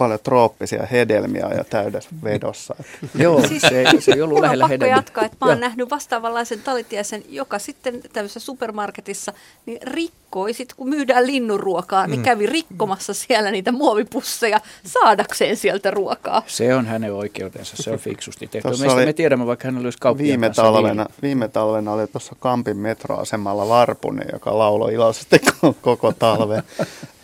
paljon 0.00 0.20
trooppisia 0.22 0.86
hedelmiä 0.90 1.48
ja 1.56 1.64
täydessä 1.64 2.10
vedossa. 2.24 2.74
Joo, 3.18 3.48
siis, 3.48 3.62
se, 3.62 3.84
se 3.98 4.12
ei 4.12 4.22
ollut 4.22 4.40
lähellä 4.40 4.68
hedelmiä. 4.68 4.96
jatkaa, 4.96 5.24
että 5.24 5.36
mä 5.40 5.50
oon 5.50 5.60
nähnyt 5.60 5.90
vastaavanlaisen 5.90 6.62
talitiaisen, 6.62 7.22
joka 7.28 7.58
sitten 7.58 8.00
tämmöisessä 8.12 8.40
supermarketissa 8.40 9.32
niin 9.66 9.78
rikkoi, 9.82 10.52
sit 10.52 10.74
kun 10.74 10.88
myydään 10.88 11.26
linnunruokaa, 11.26 12.06
niin 12.06 12.20
mm. 12.20 12.24
kävi 12.24 12.46
rikkomassa 12.46 13.14
siellä 13.14 13.50
niitä 13.50 13.72
muovipusseja 13.72 14.60
saadakseen 14.84 15.56
sieltä 15.56 15.90
ruokaa. 15.90 16.42
Se 16.46 16.74
on 16.74 16.86
hänen 16.86 17.14
oikeutensa, 17.14 17.82
se 17.82 17.90
on 17.90 17.98
fiksusti 17.98 18.46
tehty. 18.46 18.68
Meistä 18.68 19.04
me 19.04 19.12
tiedämme, 19.12 19.46
vaikka 19.46 19.68
hän 19.68 19.78
olisi 19.78 19.98
viime 20.18 20.50
talvena, 20.50 21.06
viime 21.22 21.48
talvena 21.48 21.92
oli 21.92 22.06
tuossa 22.06 22.36
Kampin 22.38 22.76
metroasemalla 22.76 23.68
Varpunen, 23.68 24.28
joka 24.32 24.58
lauloi 24.58 24.94
iloisesti 24.94 25.40
koko 25.80 26.12
talven, 26.12 26.62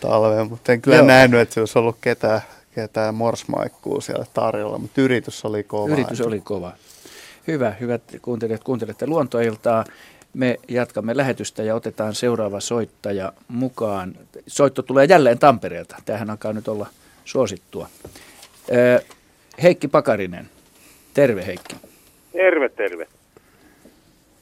talven 0.00 0.48
mutta 0.48 0.72
en 0.72 0.82
kyllä 0.82 0.96
Joo. 0.96 1.06
nähnyt, 1.06 1.40
että 1.40 1.54
se 1.54 1.60
olisi 1.60 1.78
ollut 1.78 1.96
ketään 2.00 2.40
ketään 2.76 3.14
morsmaikkuu 3.14 4.00
siellä 4.00 4.26
tarjolla, 4.34 4.78
mutta 4.78 5.00
yritys 5.00 5.44
oli 5.44 5.64
kova. 5.64 5.92
Yritys 5.92 6.20
oli 6.20 6.40
kova. 6.40 6.72
Hyvä, 7.46 7.70
hyvät 7.70 8.02
kuuntelijat, 8.22 8.64
kuuntelette 8.64 9.06
luontoiltaa. 9.06 9.84
Me 10.34 10.56
jatkamme 10.68 11.16
lähetystä 11.16 11.62
ja 11.62 11.74
otetaan 11.74 12.14
seuraava 12.14 12.60
soittaja 12.60 13.32
mukaan. 13.48 14.14
Soitto 14.46 14.82
tulee 14.82 15.04
jälleen 15.04 15.38
Tampereelta. 15.38 15.96
Tähän 16.04 16.30
alkaa 16.30 16.52
nyt 16.52 16.68
olla 16.68 16.86
suosittua. 17.24 17.88
Heikki 19.62 19.88
Pakarinen. 19.88 20.50
Terve 21.14 21.46
Heikki. 21.46 21.76
Terve, 22.32 22.68
terve. 22.68 23.08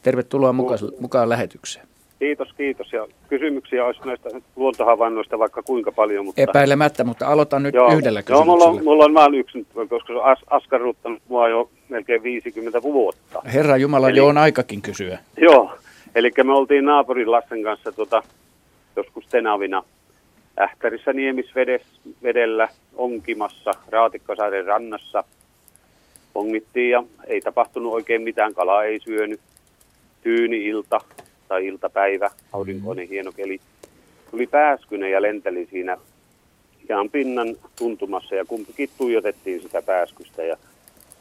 Tervetuloa 0.02 0.52
mukaan, 0.52 0.78
mukaan 1.01 1.28
lähetykseen. 1.28 1.86
Kiitos, 2.19 2.49
kiitos. 2.57 2.93
Ja 2.93 3.07
kysymyksiä 3.28 3.85
olisi 3.85 4.01
näistä 4.05 4.31
luontohavainnoista 4.57 5.39
vaikka 5.39 5.62
kuinka 5.62 5.93
paljon. 5.93 6.24
Mutta... 6.24 6.43
Epäilemättä, 6.43 7.05
mutta 7.05 7.27
aloitan 7.27 7.62
nyt 7.62 7.74
Joo. 7.74 7.93
yhdellä 7.93 8.23
kysymyksellä. 8.23 8.36
Joo, 8.36 8.45
mulla 8.45 8.65
on, 8.65 8.85
mulla 8.85 9.05
on 9.05 9.15
vain 9.15 9.35
yksi, 9.35 9.66
koska 9.74 10.07
se 10.07 10.12
on 10.12 10.24
as, 10.24 10.39
askarruttanut 10.51 11.23
mua 11.28 11.49
jo 11.49 11.70
melkein 11.89 12.23
50 12.23 12.82
vuotta. 12.82 13.43
Herra 13.55 13.77
Jumala, 13.77 14.09
eli, 14.09 14.19
jo 14.19 14.27
on 14.27 14.39
aikakin 14.39 14.82
kysyä. 14.82 15.19
Joo, 15.36 15.73
eli 16.15 16.31
me 16.45 16.53
oltiin 16.53 16.85
naapurin 16.85 17.31
lasten 17.31 17.62
kanssa 17.62 17.93
tota, 17.93 18.23
joskus 18.97 19.27
tenavina 19.27 19.82
Ähtärissä 20.61 21.12
Niemisvedellä 21.12 22.69
onkimassa 22.97 23.70
Raatikkosaaren 23.89 24.65
rannassa. 24.65 25.24
Ongittiin 26.35 26.91
ja 26.91 27.05
ei 27.27 27.41
tapahtunut 27.41 27.93
oikein 27.93 28.23
mitään, 28.23 28.55
kalaa 28.55 28.85
ei 28.85 29.01
syönyt. 29.01 29.41
Tyyni 30.23 30.66
ilta, 30.66 31.01
tai 31.55 31.66
iltapäivä, 31.66 32.31
aurinkoinen 32.52 33.09
hieno 33.09 33.32
keli. 33.32 33.60
Tuli 34.31 34.47
pääskynen 34.47 35.10
ja 35.10 35.22
lenteli 35.22 35.68
siinä 35.70 35.97
jaan 36.89 37.10
pinnan 37.10 37.56
tuntumassa 37.78 38.35
ja 38.35 38.44
kumpikin 38.44 38.90
tuijotettiin 38.98 39.62
sitä 39.62 39.82
pääskystä 39.82 40.43
ja 40.43 40.56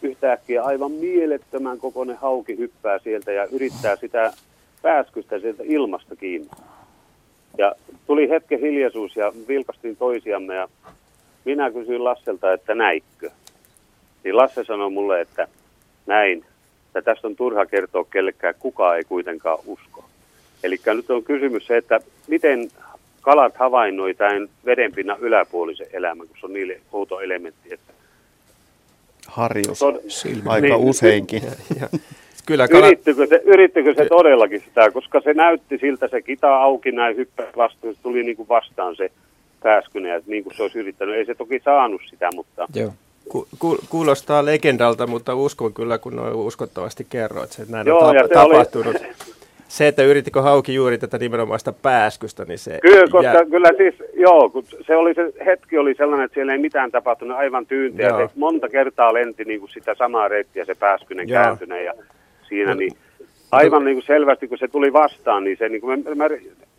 yhtäkkiä 0.02 0.64
aivan 0.64 0.92
mielettömän 0.92 1.80
kokoinen 1.80 2.18
hauki 2.18 2.58
hyppää 2.58 3.00
sieltä 3.00 3.32
ja 3.32 3.46
yrittää 3.46 3.96
sitä 3.96 4.34
pääskystä 4.82 5.40
sieltä 5.40 5.64
ilmasta 5.66 6.16
kiinni. 6.16 6.50
Ja 7.58 7.76
tuli 8.08 8.30
hetken 8.30 8.60
hiljaisuus 8.60 9.16
ja 9.16 9.34
vilkastiin 9.48 9.98
toisiamme 9.98 10.56
ja 10.56 10.68
minä 11.46 11.72
kysyin 11.72 12.04
Lasselta, 12.04 12.54
että 12.54 12.76
näikkö. 12.76 13.30
Niin 14.24 14.38
Lasse 14.38 14.64
sanoi 14.64 14.90
mulle, 14.90 15.22
että 15.22 15.48
näin, 16.06 16.46
että 16.86 17.02
tästä 17.02 17.28
on 17.28 17.36
turha 17.36 17.66
kertoa 17.66 18.06
kellekään, 18.12 18.56
kukaan 18.60 18.98
ei 18.98 19.04
kuitenkaan 19.04 19.60
usko. 19.66 19.93
Eli 20.64 20.80
nyt 20.86 21.12
on 21.12 21.24
kysymys 21.24 21.68
se, 21.68 21.78
että 21.78 22.00
miten 22.28 22.70
kalat 23.22 23.56
havainnoi 23.58 24.14
tämän 24.14 24.50
vedenpinnan 24.66 25.20
yläpuolisen 25.20 25.88
elämän, 25.94 26.28
kun 26.28 26.38
se 26.40 26.46
on 26.46 26.54
niille 26.54 26.80
outo 26.92 27.20
elementti. 27.20 27.74
Että 27.74 27.94
Harjus, 29.28 29.82
Tod- 29.82 30.42
aika 30.46 30.68
niin, 30.68 30.76
useinkin. 30.76 31.42
Kyllä 32.46 32.68
kala... 32.68 32.88
yrittikö, 32.88 33.28
se, 33.28 33.42
yrittikö 33.46 33.94
se 33.98 34.06
todellakin 34.06 34.62
sitä, 34.62 34.92
koska 34.92 35.22
se 35.22 35.34
näytti 35.34 35.78
siltä, 35.78 36.08
se 36.08 36.22
kita 36.22 36.56
auki 36.56 36.92
näin 36.92 37.16
hyppää 37.18 37.48
vastaan, 37.58 37.94
se 37.94 38.00
tuli 38.04 38.24
niin 38.24 38.38
kuin 38.38 38.48
vastaan 38.48 38.96
se 38.96 39.12
pääskynen, 39.64 40.16
että 40.16 40.32
niin 40.32 40.44
kuin 40.44 40.56
se 40.56 40.64
olisi 40.64 40.80
yrittänyt. 40.80 41.16
Ei 41.16 41.26
se 41.26 41.36
toki 41.36 41.62
saanut 41.66 42.02
sitä, 42.10 42.30
mutta... 42.36 42.68
Joo. 42.76 42.94
Ku, 43.30 43.48
ku, 43.60 43.78
kuulostaa 43.90 44.46
legendalta, 44.46 45.08
mutta 45.08 45.36
uskon 45.36 45.74
kyllä, 45.74 45.98
kun 45.98 46.16
noin 46.16 46.34
uskottavasti 46.34 47.08
kerroit, 47.10 47.52
että 47.52 47.72
näin 47.72 47.88
Joo, 47.88 48.00
on 48.00 48.16
ta- 48.16 48.28
tapahtunut. 48.34 48.96
Oli... 48.96 49.08
Se, 49.74 49.88
että 49.88 50.04
yrittikö 50.04 50.42
hauki 50.42 50.74
juuri 50.74 50.98
tätä 50.98 51.18
nimenomaista 51.18 51.74
pääskystä, 51.74 52.46
niin 52.46 52.60
se... 52.60 52.80
Kyllä, 52.82 53.08
koska 53.12 53.24
jää... 53.24 53.46
kyllä 53.46 53.70
siis, 53.78 53.96
joo, 54.14 54.50
kun 54.50 54.64
se, 54.88 54.96
oli, 54.96 55.14
se 55.14 55.34
hetki 55.46 55.78
oli 55.78 55.96
sellainen, 55.96 56.26
että 56.26 56.34
siellä 56.34 56.52
ei 56.52 56.58
mitään 56.58 56.92
tapahtunut, 56.92 57.38
aivan 57.38 57.66
tyyntiä. 57.66 58.10
Se 58.10 58.30
monta 58.36 58.70
kertaa 58.70 59.14
lenti 59.14 59.46
niin 59.46 59.60
kuin 59.60 59.70
sitä 59.70 59.96
samaa 59.96 60.28
reittiä 60.28 60.66
se 60.66 60.76
pääskynen 60.76 61.28
kääntyneen 61.28 61.86
ja 61.86 61.94
siinä, 62.48 62.76
niin 62.76 62.94
aivan 63.52 63.86
niin 63.86 63.96
kuin 63.96 64.06
selvästi, 64.06 64.48
kun 64.48 64.58
se 64.58 64.68
tuli 64.68 64.94
vastaan, 64.94 65.44
niin 65.44 65.58
se, 65.58 65.70
niin 65.70 65.82
kuin 65.82 66.04
mä, 66.04 66.16
mä, 66.16 66.30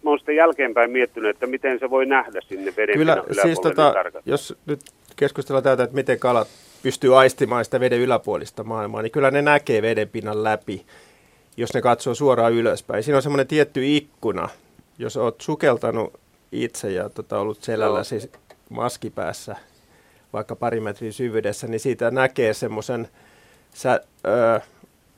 mä 0.02 0.10
olen 0.10 0.18
sitten 0.18 0.36
jälkeenpäin 0.36 0.90
miettinyt, 0.90 1.30
että 1.30 1.46
miten 1.46 1.78
se 1.78 1.90
voi 1.90 2.06
nähdä 2.06 2.40
sinne 2.40 2.72
veden 2.76 2.98
Kyllä, 2.98 3.22
siis 3.42 3.60
tota, 3.60 3.94
jos 4.26 4.56
nyt 4.66 4.80
keskustellaan 5.16 5.64
täältä, 5.64 5.82
että 5.82 5.96
miten 5.96 6.18
kalat 6.18 6.48
pystyy 6.82 7.18
aistimaan 7.18 7.64
sitä 7.64 7.80
veden 7.80 8.00
yläpuolista 8.00 8.64
maailmaa, 8.64 9.02
niin 9.02 9.12
kyllä 9.12 9.30
ne 9.30 9.42
näkee 9.42 9.82
vedenpinnan 9.82 10.44
läpi, 10.44 10.84
jos 11.56 11.74
ne 11.74 11.82
katsoo 11.82 12.14
suoraan 12.14 12.52
ylöspäin. 12.52 13.02
Siinä 13.02 13.16
on 13.16 13.22
semmoinen 13.22 13.47
tietty 13.47 13.97
ikkuna, 13.97 14.48
jos 14.98 15.16
olet 15.16 15.40
sukeltanut 15.40 16.12
itse 16.52 16.93
ja 16.93 17.09
tota, 17.09 17.39
ollut 17.39 17.62
selällä 17.62 17.98
no. 17.98 18.05
siis 18.05 18.28
maskipäässä 18.70 19.56
vaikka 20.32 20.56
pari 20.56 20.81
metrin 20.81 21.12
syvyydessä, 21.12 21.66
niin 21.66 21.81
siitä 21.81 22.10
näkee 22.10 22.55
semmoisen 22.55 23.09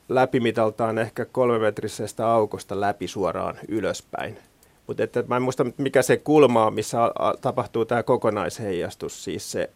läpimitaltaan 0.08 0.98
ehkä 0.98 1.24
kolmemetrisestä 1.24 2.28
aukosta 2.28 2.80
läpi 2.80 3.08
suoraan 3.08 3.56
ylöspäin. 3.68 4.38
Mutta 4.86 5.02
että 5.02 5.24
mä 5.28 5.36
en 5.36 5.42
muista, 5.42 5.66
mikä 5.76 6.02
se 6.02 6.16
kulma 6.16 6.66
on, 6.66 6.74
missä 6.74 6.98
tapahtuu 7.40 7.84
tämä 7.84 8.02
kokonaisheijastus, 8.02 9.24
siis 9.24 9.52
se, 9.52 9.70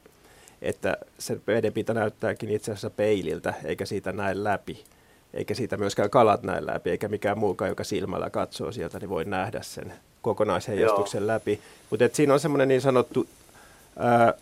että 0.63 0.97
se 1.19 1.41
vedenpinta 1.47 1.95
näyttääkin 1.95 2.51
itse 2.51 2.73
asiassa 2.73 2.91
peililtä, 2.91 3.55
eikä 3.65 3.87
siitä 3.87 4.13
näe 4.13 4.45
läpi. 4.45 4.85
Eikä 5.35 5.55
siitä 5.55 5.77
myöskään 5.77 6.11
kalat 6.11 6.43
näe 6.43 6.67
läpi, 6.67 6.91
eikä 6.91 7.09
mikään 7.09 7.39
muukaan, 7.39 7.69
joka 7.69 7.85
silmällä 7.85 8.31
katsoo 8.31 8.73
sieltä, 8.73 8.99
niin 8.99 9.11
voi 9.11 9.25
nähdä 9.25 9.63
sen 9.63 9.93
kokonaisheijastuksen 10.23 11.21
Joo. 11.21 11.27
läpi. 11.27 11.61
Mutta 11.91 12.09
siinä 12.13 12.35
on 12.35 12.41
semmoinen 12.41 12.69
niin 12.69 12.81
sanottu 12.81 13.27
ää, 13.99 14.35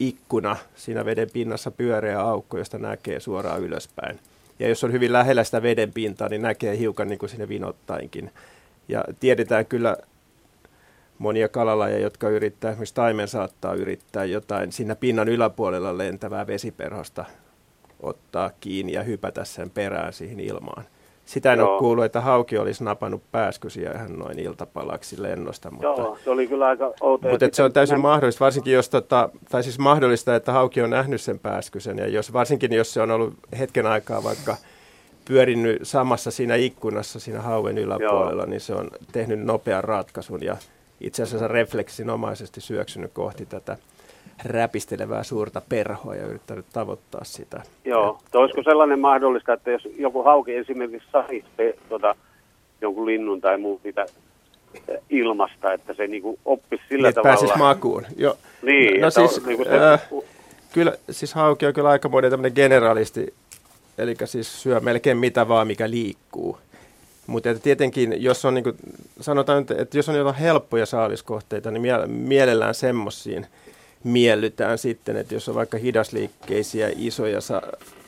ikkuna 0.00 0.56
siinä 0.76 1.04
veden 1.04 1.30
pinnassa 1.32 1.70
pyöreä 1.70 2.20
aukko, 2.20 2.58
josta 2.58 2.78
näkee 2.78 3.20
suoraan 3.20 3.62
ylöspäin. 3.62 4.20
Ja 4.58 4.68
jos 4.68 4.84
on 4.84 4.92
hyvin 4.92 5.12
lähellä 5.12 5.44
sitä 5.44 5.62
veden 5.62 5.92
pintaa, 5.92 6.28
niin 6.28 6.42
näkee 6.42 6.78
hiukan 6.78 7.08
niin 7.08 7.18
kuin 7.18 7.30
sinne 7.30 7.48
vinottainkin. 7.48 8.30
Ja 8.88 9.04
tiedetään 9.20 9.66
kyllä 9.66 9.96
monia 11.18 11.48
kalalajeja, 11.48 12.02
jotka 12.02 12.28
yrittää, 12.28 12.70
esimerkiksi 12.70 12.94
taimen 12.94 13.28
saattaa 13.28 13.74
yrittää 13.74 14.24
jotain 14.24 14.72
siinä 14.72 14.94
pinnan 14.94 15.28
yläpuolella 15.28 15.98
lentävää 15.98 16.46
vesiperhosta 16.46 17.24
ottaa 18.02 18.50
kiinni 18.60 18.92
ja 18.92 19.02
hypätä 19.02 19.44
sen 19.44 19.70
perään 19.70 20.12
siihen 20.12 20.40
ilmaan. 20.40 20.84
Sitä 21.24 21.52
en 21.52 21.58
Joo. 21.58 21.70
ole 21.70 21.78
kuullut, 21.78 22.04
että 22.04 22.20
hauki 22.20 22.58
olisi 22.58 22.84
napannut 22.84 23.22
pääskysiä 23.32 23.92
ihan 23.92 24.18
noin 24.18 24.38
iltapalaksi 24.38 25.22
lennosta. 25.22 25.70
Mutta, 25.70 25.86
Joo, 25.86 26.18
se 26.24 26.30
oli 26.30 26.46
kyllä 26.46 26.66
aika 26.66 26.92
outo. 27.00 27.28
Mutta 27.28 27.48
se 27.52 27.62
on 27.62 27.72
täysin 27.72 28.00
mahdollista, 28.00 28.44
varsinkin 28.44 28.72
jos, 28.72 28.88
tota, 28.88 29.28
tai 29.50 29.62
siis 29.62 29.78
mahdollista, 29.78 30.36
että 30.36 30.52
hauki 30.52 30.82
on 30.82 30.90
nähnyt 30.90 31.20
sen 31.20 31.38
pääskysen. 31.38 31.98
Ja 31.98 32.08
jos, 32.08 32.32
varsinkin 32.32 32.72
jos 32.72 32.94
se 32.94 33.00
on 33.00 33.10
ollut 33.10 33.34
hetken 33.58 33.86
aikaa 33.86 34.24
vaikka 34.24 34.56
pyörinyt 35.24 35.78
samassa 35.82 36.30
siinä 36.30 36.54
ikkunassa 36.54 37.20
siinä 37.20 37.40
hauen 37.40 37.78
yläpuolella, 37.78 38.42
Joo. 38.42 38.50
niin 38.50 38.60
se 38.60 38.74
on 38.74 38.90
tehnyt 39.12 39.40
nopean 39.40 39.84
ratkaisun 39.84 40.42
ja 40.42 40.56
itse 41.00 41.22
asiassa 41.22 41.48
refleksinomaisesti 41.48 42.60
syöksynyt 42.60 43.12
kohti 43.12 43.46
tätä 43.46 43.76
räpistelevää 44.44 45.22
suurta 45.22 45.62
perhoa 45.68 46.14
ja 46.14 46.26
yrittänyt 46.26 46.66
tavoittaa 46.72 47.24
sitä. 47.24 47.62
Joo, 47.84 48.18
ja, 48.32 48.40
olisiko 48.40 48.62
sellainen 48.62 49.00
mahdollista, 49.00 49.52
että 49.52 49.70
jos 49.70 49.88
joku 49.98 50.22
hauki 50.22 50.54
esimerkiksi 50.54 51.08
saisi 51.12 51.44
tuota, 51.88 52.14
jonkun 52.80 53.06
linnun 53.06 53.40
tai 53.40 53.58
muu 53.58 53.80
mitä 53.84 54.06
eh, 54.88 54.98
ilmasta, 55.10 55.72
että 55.72 55.94
se 55.94 56.06
niinku 56.06 56.38
oppisi 56.44 56.84
sillä 56.88 57.08
niin, 57.08 57.14
tavalla. 57.14 57.36
pääsisi 57.36 57.58
makuun. 57.58 58.06
Jo. 58.16 58.36
Niin, 58.62 59.00
no, 59.00 59.10
siis, 59.10 59.46
niinku 59.46 59.64
se... 59.64 59.92
äh, 59.92 60.08
kyllä, 60.72 60.92
siis 61.10 61.34
hauki 61.34 61.66
on 61.66 61.72
kyllä 61.72 61.88
aika 61.88 62.08
monen 62.08 62.30
tämmöinen 62.30 62.52
generalisti, 62.54 63.34
eli 63.98 64.14
siis 64.24 64.62
syö 64.62 64.80
melkein 64.80 65.16
mitä 65.16 65.48
vaan, 65.48 65.66
mikä 65.66 65.90
liikkuu. 65.90 66.58
Mutta 67.26 67.54
tietenkin, 67.54 68.22
jos 68.22 68.44
on, 68.44 68.54
niin 68.54 68.64
kuin, 68.64 68.76
sanotaan, 69.20 69.66
että 69.78 69.98
jos 69.98 70.08
on 70.08 70.14
jotain 70.14 70.36
helppoja 70.36 70.86
saaliskohteita, 70.86 71.70
niin 71.70 72.10
mielellään 72.10 72.74
semmoisiin– 72.74 73.46
miellytään 74.04 74.78
sitten, 74.78 75.16
että 75.16 75.34
jos 75.34 75.48
on 75.48 75.54
vaikka 75.54 75.78
hidasliikkeisiä, 75.78 76.90
isoja 76.96 77.38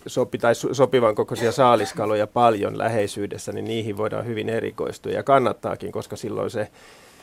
sopi, 0.07 0.39
tai 0.39 0.55
sopivan 0.55 1.15
kokoisia 1.15 1.53
saaliskaloja 1.53 2.27
paljon 2.27 2.79
läheisyydessä, 2.79 3.53
niin 3.53 3.65
niihin 3.65 3.97
voidaan 3.97 4.27
hyvin 4.27 4.49
erikoistua 4.49 5.13
ja 5.13 5.23
kannattaakin, 5.23 5.93
koska 5.93 6.17
silloin 6.17 6.51
se 6.51 6.69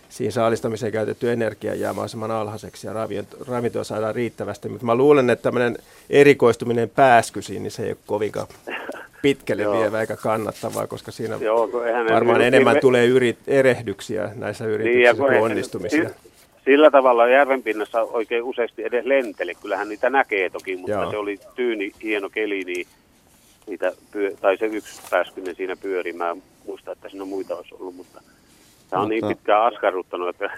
siihen 0.10 0.32
saalistamiseen 0.32 0.92
käytetty 0.92 1.32
energia 1.32 1.76
jää 1.76 1.94
mahdollisimman 1.94 2.32
alhaiseksi 2.32 2.88
ja 2.88 2.94
ravintoa 3.48 3.84
saadaan 3.84 4.16
riittävästi. 4.16 4.70
Mutta 4.70 4.86
mä 4.86 4.96
luulen, 4.96 5.30
että 5.30 5.44
tämmöinen 5.44 5.78
erikoistuminen 6.10 6.90
pääskysiin, 6.90 7.64
niin 7.64 7.72
se 7.72 7.84
ei 7.84 7.90
ole 7.90 7.98
kovinkaan 8.06 8.48
pitkälle 9.22 9.72
vievä 9.72 10.02
eikä 10.02 10.16
kannattavaa, 10.16 10.88
koska 10.88 11.12
siinä 11.12 11.38
Joo, 11.42 11.72
varmaan 12.14 12.42
enemmän 12.42 12.78
tulee 12.82 13.06
yrit, 13.06 13.38
erehdyksiä 13.48 14.30
näissä 14.36 14.64
niin, 14.64 14.74
yrityksissä 14.74 15.12
niin, 15.12 15.40
kuin 15.40 15.52
onnistumisia. 15.52 16.10
Sillä 16.66 16.92
tavalla 16.92 17.28
järvenpinnassa 17.28 18.02
oikein 18.02 18.44
useasti 18.44 18.84
edes 18.84 19.06
lenteli. 19.06 19.56
Kyllähän 19.56 19.90
niitä 19.90 20.10
näkee 20.10 20.50
toki, 20.50 20.78
mutta 20.78 20.92
Joo. 20.92 21.12
se 21.12 21.18
oli 21.18 21.40
tyyni 21.56 21.92
hieno 22.04 22.30
keli, 22.30 22.64
niin 22.64 22.88
niitä 23.68 23.92
pyö, 24.12 24.32
tai 24.42 24.58
se 24.58 24.66
yksi 24.66 25.02
pääskynen 25.12 25.56
siinä 25.56 25.76
pyöri. 25.76 26.14
Mä 26.14 26.36
muista, 26.66 26.92
että 26.92 27.10
siinä 27.10 27.26
muita 27.26 27.56
olisi 27.56 27.76
ollut, 27.76 27.96
mutta 27.96 28.22
tämä 28.90 29.02
on 29.02 29.10
niin 29.10 29.18
mutta... 29.18 29.28
niin 29.28 29.38
pitkään 29.38 29.66
askarruttanut, 29.66 30.30
että, 30.30 30.50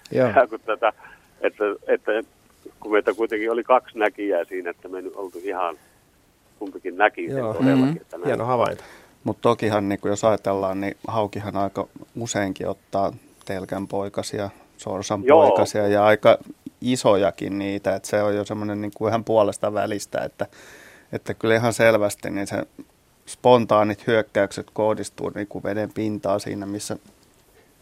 kun 0.50 0.60
tätä, 0.60 0.92
että, 1.40 1.64
että 1.86 2.12
kun 2.80 2.92
meitä 2.92 3.14
kuitenkin 3.14 3.50
oli 3.50 3.64
kaksi 3.64 3.98
näkijää 3.98 4.44
siinä, 4.44 4.70
että 4.70 4.88
me 4.88 5.02
nyt 5.02 5.16
oltu 5.16 5.38
ihan 5.42 5.78
kumpikin 6.58 6.96
näki 6.96 7.28
sen 7.28 7.38
Joo. 7.38 7.54
todellakin. 7.54 7.84
Mm-hmm. 7.84 8.00
Että 8.00 8.18
Hieno 8.26 8.44
havainto. 8.44 8.84
Mutta 9.24 9.42
tokihan, 9.42 9.88
niin 9.88 9.98
jos 10.04 10.24
ajatellaan, 10.24 10.80
niin 10.80 10.96
haukihan 11.08 11.56
aika 11.56 11.88
useinkin 12.20 12.68
ottaa 12.68 13.12
telkän 13.44 13.86
poikasia 13.88 14.50
sorsan 14.82 15.24
poikasia 15.24 15.88
ja 15.88 16.04
aika 16.04 16.38
isojakin 16.80 17.58
niitä, 17.58 17.94
että 17.94 18.08
se 18.08 18.22
on 18.22 18.36
jo 18.36 18.44
semmoinen 18.44 18.80
niin 18.80 18.92
kuin 18.94 19.08
ihan 19.08 19.24
puolesta 19.24 19.74
välistä, 19.74 20.18
että, 20.18 20.46
että 21.12 21.34
kyllä 21.34 21.54
ihan 21.54 21.72
selvästi 21.72 22.30
niin 22.30 22.46
se 22.46 22.62
spontaanit 23.26 24.06
hyökkäykset 24.06 24.66
kohdistuu 24.72 25.30
niin 25.34 25.46
kuin 25.46 25.64
veden 25.64 25.92
pintaan 25.92 26.40
siinä, 26.40 26.66
missä 26.66 26.96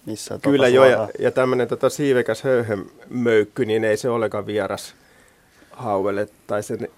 missä 0.07 0.35
tota 0.35 0.51
Kyllä 0.51 0.67
tota 0.67 0.75
joo, 0.75 0.85
ja, 0.85 1.09
ja 1.19 1.31
tämmöinen 1.31 1.69
tota 1.69 1.91
siivekäs 1.91 2.43
höyhönmöykky, 2.43 3.65
niin 3.65 3.85
ei 3.85 3.97
se 3.97 4.11
olekaan 4.11 4.47
vieras 4.47 4.95
hauelle, 5.71 6.29
tai 6.47 6.63
sen 6.63 6.89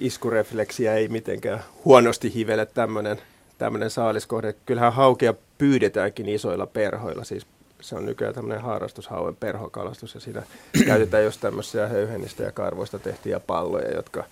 iskurefleksiä 0.00 0.94
ei 0.94 1.08
mitenkään 1.08 1.60
huonosti 1.84 2.34
hivele 2.34 2.66
tämmöinen, 2.66 3.18
tämmöinen 3.58 3.90
saaliskohde. 3.90 4.54
Kyllähän 4.66 4.92
haukea 4.92 5.34
pyydetäänkin 5.58 6.28
isoilla 6.28 6.66
perhoilla, 6.66 7.24
siis 7.24 7.46
se 7.82 7.96
on 7.96 8.06
nykyään 8.06 8.34
tämmöinen 8.34 8.64
harrastushauen 8.64 9.36
perhokalastus 9.36 10.14
ja 10.14 10.20
siinä 10.20 10.42
käytetään 10.86 11.24
just 11.24 11.40
tämmöisiä 11.40 11.88
höyhenistä 11.88 12.42
ja 12.42 12.52
karvoista 12.52 12.98
tehtyjä 12.98 13.40
palloja, 13.40 13.94
jotka 13.94 14.24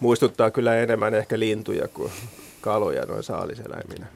muistuttaa 0.00 0.50
kyllä 0.50 0.76
enemmän 0.76 1.14
ehkä 1.14 1.38
lintuja 1.38 1.88
kuin 1.88 2.12
kaloja 2.60 3.06
noin 3.06 3.22
saaliseläiminä. 3.22 4.06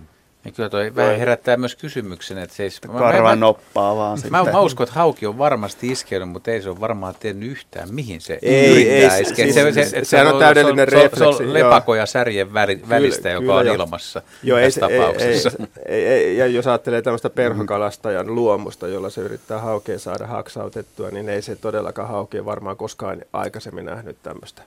Ja 0.44 0.52
kyllä 0.52 0.68
toi 0.68 0.94
vähän 0.94 1.18
herättää 1.18 1.56
myös 1.56 1.76
kysymyksen, 1.76 2.38
että 2.38 2.56
siis... 2.56 2.80
Karva 2.80 3.28
mä, 3.28 3.36
noppaa 3.36 3.96
vaan 3.96 4.18
mä, 4.30 4.44
mä, 4.44 4.52
mä, 4.52 4.60
uskon, 4.60 4.84
että 4.84 4.98
hauki 4.98 5.26
on 5.26 5.38
varmasti 5.38 5.88
iskenyt, 5.88 6.28
mutta 6.28 6.50
ei 6.50 6.62
se 6.62 6.70
ole 6.70 6.80
varmaan 6.80 7.14
tehnyt 7.20 7.50
yhtään, 7.50 7.94
mihin 7.94 8.20
se 8.20 8.38
ei, 8.42 8.70
yrittää 8.70 9.16
ei, 9.16 9.22
iskeä. 9.22 9.44
Siis, 9.44 9.54
se, 9.54 9.72
se, 9.72 9.84
se, 9.84 10.04
sehän 10.04 10.26
on, 10.26 10.32
on 10.32 10.38
täydellinen 10.38 10.90
se, 10.90 10.96
refleksi. 10.96 11.18
Se 11.18 11.24
on, 11.24 11.36
se 11.36 11.42
on 11.42 11.52
lepako 11.52 11.94
ja 11.94 12.06
särjen 12.06 12.54
välistä, 12.54 13.22
kyllä, 13.22 13.42
joka 13.42 13.54
on 13.54 13.66
jo. 13.66 13.74
ilmassa 13.74 14.22
joo, 14.42 14.58
ei, 14.58 14.70
tapauksessa. 14.70 15.50
Ei, 15.86 16.06
ei, 16.06 16.24
ei, 16.24 16.36
ja 16.36 16.46
jos 16.46 16.66
ajattelee 16.66 17.02
tämmöistä 17.02 17.30
perhokalastajan 17.30 18.34
luomusta, 18.34 18.88
jolla 18.88 19.10
se 19.10 19.20
yrittää 19.20 19.58
haukea 19.58 19.98
saada 19.98 20.26
haksautettua, 20.26 21.10
niin 21.10 21.28
ei 21.28 21.42
se 21.42 21.56
todellakaan 21.56 22.08
haukea 22.08 22.44
varmaan 22.44 22.76
koskaan 22.76 23.22
aikaisemmin 23.32 23.84
nähnyt 23.84 24.16
tämmöistä 24.22 24.62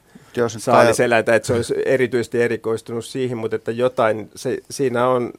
saaliseläintä, 0.57 1.35
että 1.35 1.47
se 1.47 1.53
olisi 1.53 1.75
erityisesti 1.85 2.41
erikoistunut 2.41 3.05
siihen, 3.05 3.37
mutta 3.37 3.55
että 3.55 3.71
jotain, 3.71 4.29
se, 4.35 4.57
siinä 4.69 5.07
on 5.07 5.33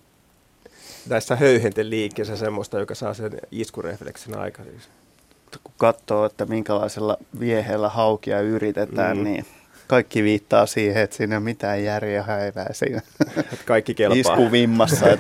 näissä 1.09 1.37
höyhenten 1.37 1.91
liikkeessä 1.91 2.37
semmoista, 2.37 2.79
joka 2.79 2.95
saa 2.95 3.15
sen 3.15 3.33
iskurefleksin 3.53 4.39
aikaiseksi. 4.39 4.89
Kun 5.65 5.75
katsoo, 5.77 6.25
että 6.25 6.45
minkälaisella 6.45 7.17
vieheellä 7.41 7.89
haukia 7.89 8.41
yritetään, 8.41 9.17
mm. 9.17 9.25
niin 9.25 9.47
kaikki 9.87 10.23
viittaa 10.23 10.67
siihen, 10.67 11.03
että 11.03 11.17
siinä 11.17 11.35
ei 11.35 11.37
ole 11.37 11.45
mitään 11.45 11.85
järjää 11.85 12.23
häivää 12.23 12.69
siinä 12.73 13.01
kaikki 13.65 13.95
kelpaa. 13.95 14.21
iskuvimmassa. 14.21 15.07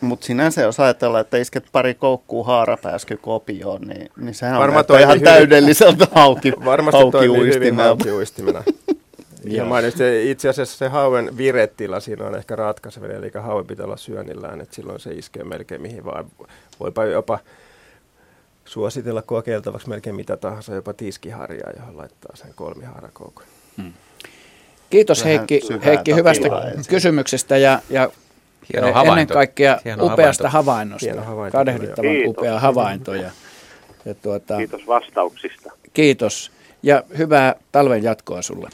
Mutta 0.00 0.26
sinänsä 0.26 0.62
jos 0.62 0.80
ajatellaan, 0.80 1.20
että 1.20 1.36
isket 1.36 1.64
pari 1.72 1.94
koukkuu 1.94 2.44
haarapääsky 2.44 3.16
kopioon, 3.16 3.82
niin, 3.82 4.10
niin 4.16 4.34
sehän 4.34 4.58
Varma 4.58 4.84
on 4.88 5.00
ihan 5.00 5.14
hyvin. 5.14 5.24
täydelliseltä 5.24 6.06
hauki, 6.10 6.52
Varmasti 6.64 7.10
toimii 7.10 7.54
hyvin 7.54 7.76
haukiuistimena. 7.76 8.62
Ja 9.46 9.64
mainitsin, 9.64 10.30
itse 10.30 10.48
asiassa 10.48 10.78
se 10.78 10.88
hauen 10.88 11.36
virettila 11.36 12.00
siinä 12.00 12.26
on 12.26 12.34
ehkä 12.34 12.56
ratkaiseva, 12.56 13.06
eli 13.06 13.30
haue 13.40 13.64
pitää 13.64 13.86
olla 13.86 13.96
syönnillään, 13.96 14.60
että 14.60 14.74
silloin 14.74 15.00
se 15.00 15.10
iskee 15.10 15.44
melkein 15.44 15.82
mihin 15.82 16.04
vaan. 16.04 16.24
Voipa 16.80 17.04
jopa 17.04 17.38
suositella 18.64 19.22
kokeiltavaksi 19.22 19.88
melkein 19.88 20.16
mitä 20.16 20.36
tahansa, 20.36 20.74
jopa 20.74 20.92
tiskiharjaa, 20.92 21.70
johon 21.76 21.96
laittaa 21.96 22.36
sen 22.36 22.50
kolmiharakoukun. 22.54 23.44
Hmm. 23.76 23.92
Kiitos 24.90 25.24
Heikki, 25.24 25.60
Heikki 25.84 26.14
hyvästä 26.14 26.48
kysymyksestä 26.88 27.56
ja, 27.56 27.80
ja 27.90 28.10
Hieno 28.72 28.86
havainto. 28.86 29.12
ennen 29.12 29.26
kaikkea 29.26 29.78
Hieno 29.84 30.06
upeasta 30.06 30.50
havainto. 30.50 30.70
havainnosta. 30.70 31.06
Hieno 31.06 31.22
havainto. 31.22 31.58
Kadehdittavan 31.58 32.10
kiitos. 32.10 32.30
upea 32.38 32.60
havainto. 32.60 33.14
Ja, 33.14 33.30
ja 34.04 34.14
tuota, 34.14 34.56
kiitos 34.56 34.86
vastauksista. 34.86 35.72
Kiitos 35.92 36.52
ja 36.82 37.02
hyvää 37.18 37.54
talven 37.72 38.02
jatkoa 38.02 38.42
sulle. 38.42 38.68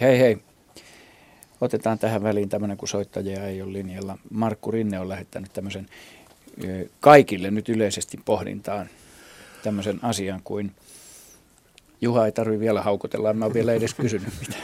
Hei 0.00 0.18
hei. 0.18 0.38
Otetaan 1.60 1.98
tähän 1.98 2.22
väliin 2.22 2.48
tämmöinen, 2.48 2.76
kun 2.76 2.88
soittajia 2.88 3.44
ei 3.44 3.62
ole 3.62 3.72
linjalla. 3.72 4.18
Markku 4.30 4.70
Rinne 4.70 5.00
on 5.00 5.08
lähettänyt 5.08 5.52
tämmöisen 5.52 5.86
kaikille 7.00 7.50
nyt 7.50 7.68
yleisesti 7.68 8.20
pohdintaan 8.24 8.88
tämmöisen 9.62 9.98
asian 10.02 10.40
kuin 10.44 10.72
Juha 12.00 12.26
ei 12.26 12.32
tarvitse 12.32 12.60
vielä 12.60 12.82
haukotella, 12.82 13.32
mä 13.32 13.44
oon 13.44 13.54
vielä 13.54 13.72
edes 13.72 13.94
kysynyt 13.94 14.32
mitään. 14.40 14.62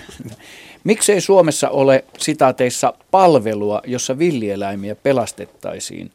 Miksei 0.84 1.20
Suomessa 1.20 1.68
ole 1.68 2.04
sitaateissa 2.18 2.94
palvelua, 3.10 3.80
jossa 3.86 4.18
villieläimiä 4.18 4.94
pelastettaisiin 4.94 6.12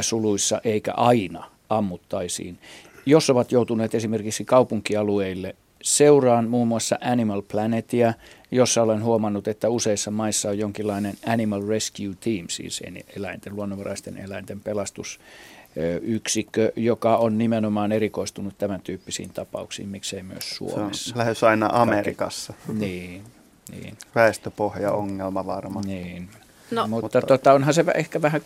suluissa 0.00 0.60
eikä 0.64 0.92
aina 0.92 1.50
ammuttaisiin, 1.70 2.58
jos 3.06 3.30
ovat 3.30 3.52
joutuneet 3.52 3.94
esimerkiksi 3.94 4.44
kaupunkialueille 4.44 5.54
Seuraan 5.82 6.48
muun 6.48 6.68
muassa 6.68 6.98
Animal 7.00 7.42
Planetia, 7.42 8.14
jossa 8.50 8.82
olen 8.82 9.02
huomannut, 9.02 9.48
että 9.48 9.68
useissa 9.68 10.10
maissa 10.10 10.48
on 10.48 10.58
jonkinlainen 10.58 11.14
Animal 11.26 11.68
Rescue 11.68 12.14
Team, 12.20 12.46
siis 12.48 12.82
eläinten, 13.16 13.56
luonnonvaraisten 13.56 14.16
eläinten 14.16 14.60
pelastusyksikkö, 14.60 16.72
joka 16.76 17.16
on 17.16 17.38
nimenomaan 17.38 17.92
erikoistunut 17.92 18.58
tämän 18.58 18.80
tyyppisiin 18.80 19.30
tapauksiin, 19.30 19.88
miksei 19.88 20.22
myös 20.22 20.50
Suomessa. 20.50 21.04
Se 21.04 21.10
on 21.14 21.18
lähes 21.18 21.44
aina 21.44 21.70
Amerikassa. 21.72 22.52
Kaikki. 22.52 22.86
Niin, 22.86 23.22
niin. 23.70 23.96
Väestöpohja-ongelma 24.14 25.46
varmaan. 25.46 25.86
Niin. 25.86 26.28
No, 26.70 26.88
mutta, 26.88 27.02
mutta 27.02 27.22
tota, 27.22 27.52
onhan 27.52 27.74
se 27.74 27.84
ehkä 27.94 28.22
vähän 28.22 28.40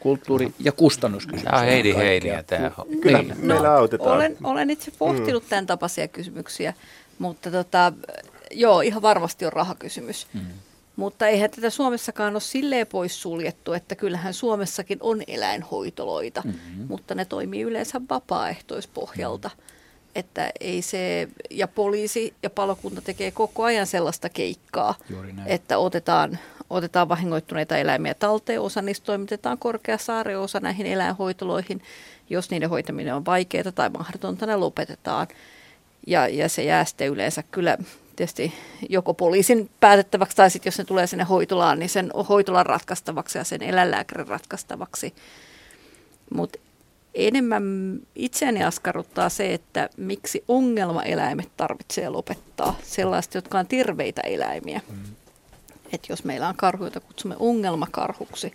kulttuuri- 0.00 0.54
ja 0.58 0.72
kustannuskysymys. 0.72 1.44
Tämä 1.44 1.58
on 1.58 1.66
Heidi 1.66 1.94
Heiniä 1.94 2.42
tämä. 2.42 2.70
Kyllä 3.00 3.18
niin. 3.18 3.36
meillä 3.38 3.68
no, 3.68 3.74
autetaan. 3.74 4.16
Olen, 4.16 4.36
olen 4.44 4.70
itse 4.70 4.90
pohtinut 4.98 5.42
mm. 5.42 5.48
tämän 5.48 5.66
tapaisia 5.66 6.08
kysymyksiä, 6.08 6.74
mutta 7.18 7.50
tota, 7.50 7.92
joo, 8.50 8.80
ihan 8.80 9.02
varmasti 9.02 9.46
on 9.46 9.52
rahakysymys. 9.52 10.26
Mm. 10.34 10.40
Mutta 10.96 11.26
eihän 11.26 11.50
tätä 11.50 11.70
Suomessakaan 11.70 12.32
ole 12.32 12.40
silleen 12.40 12.86
pois 12.86 13.22
suljettu, 13.22 13.72
että 13.72 13.94
kyllähän 13.94 14.34
Suomessakin 14.34 14.98
on 15.00 15.22
eläinhoitoloita, 15.26 16.42
mm-hmm. 16.44 16.86
mutta 16.88 17.14
ne 17.14 17.24
toimii 17.24 17.62
yleensä 17.62 18.00
vapaaehtoispohjalta. 18.10 19.48
Mm-hmm. 19.48 19.70
Että 20.14 20.50
ei 20.60 20.82
se, 20.82 21.28
ja 21.50 21.68
poliisi 21.68 22.34
ja 22.42 22.50
palokunta 22.50 23.00
tekee 23.00 23.30
koko 23.30 23.64
ajan 23.64 23.86
sellaista 23.86 24.28
keikkaa, 24.28 24.94
että 25.46 25.78
otetaan, 25.78 26.38
otetaan 26.70 27.08
vahingoittuneita 27.08 27.76
eläimiä 27.76 28.14
talteen, 28.14 28.60
osa 28.60 28.82
niistä 28.82 29.06
toimitetaan 29.06 29.58
Korkeasaari, 29.58 30.36
osa 30.36 30.60
näihin 30.60 30.86
eläinhoitoloihin. 30.86 31.82
Jos 32.30 32.50
niiden 32.50 32.70
hoitaminen 32.70 33.14
on 33.14 33.26
vaikeaa 33.26 33.72
tai 33.74 33.90
mahdotonta, 33.90 34.46
ne 34.46 34.56
lopetetaan. 34.56 35.26
Ja, 36.06 36.28
ja 36.28 36.48
se 36.48 36.64
jää 36.64 36.84
sitten 36.84 37.08
yleensä 37.08 37.42
kyllä 37.50 37.78
tietysti 38.16 38.54
joko 38.88 39.14
poliisin 39.14 39.70
päätettäväksi 39.80 40.36
tai 40.36 40.50
sitten 40.50 40.70
jos 40.70 40.78
ne 40.78 40.84
tulee 40.84 41.06
sinne 41.06 41.24
hoitolaan, 41.24 41.78
niin 41.78 41.88
sen 41.88 42.10
hoitolan 42.28 42.66
ratkaistavaksi 42.66 43.38
ja 43.38 43.44
sen 43.44 43.62
eläinlääkärin 43.62 44.28
ratkaistavaksi. 44.28 45.14
Mutta 46.34 46.58
enemmän 47.14 47.64
itseäni 48.14 48.64
askarruttaa 48.64 49.28
se, 49.28 49.54
että 49.54 49.88
miksi 49.96 50.44
ongelmaeläimet 50.48 51.50
tarvitsee 51.56 52.08
lopettaa, 52.08 52.78
sellaiset, 52.82 53.34
jotka 53.34 53.58
on 53.58 53.66
terveitä 53.66 54.20
eläimiä. 54.20 54.80
Mm. 54.90 54.98
Että 55.92 56.12
jos 56.12 56.24
meillä 56.24 56.48
on 56.48 56.56
karhu, 56.56 56.84
jota 56.84 57.00
kutsumme 57.00 57.36
ongelmakarhuksi, 57.38 58.52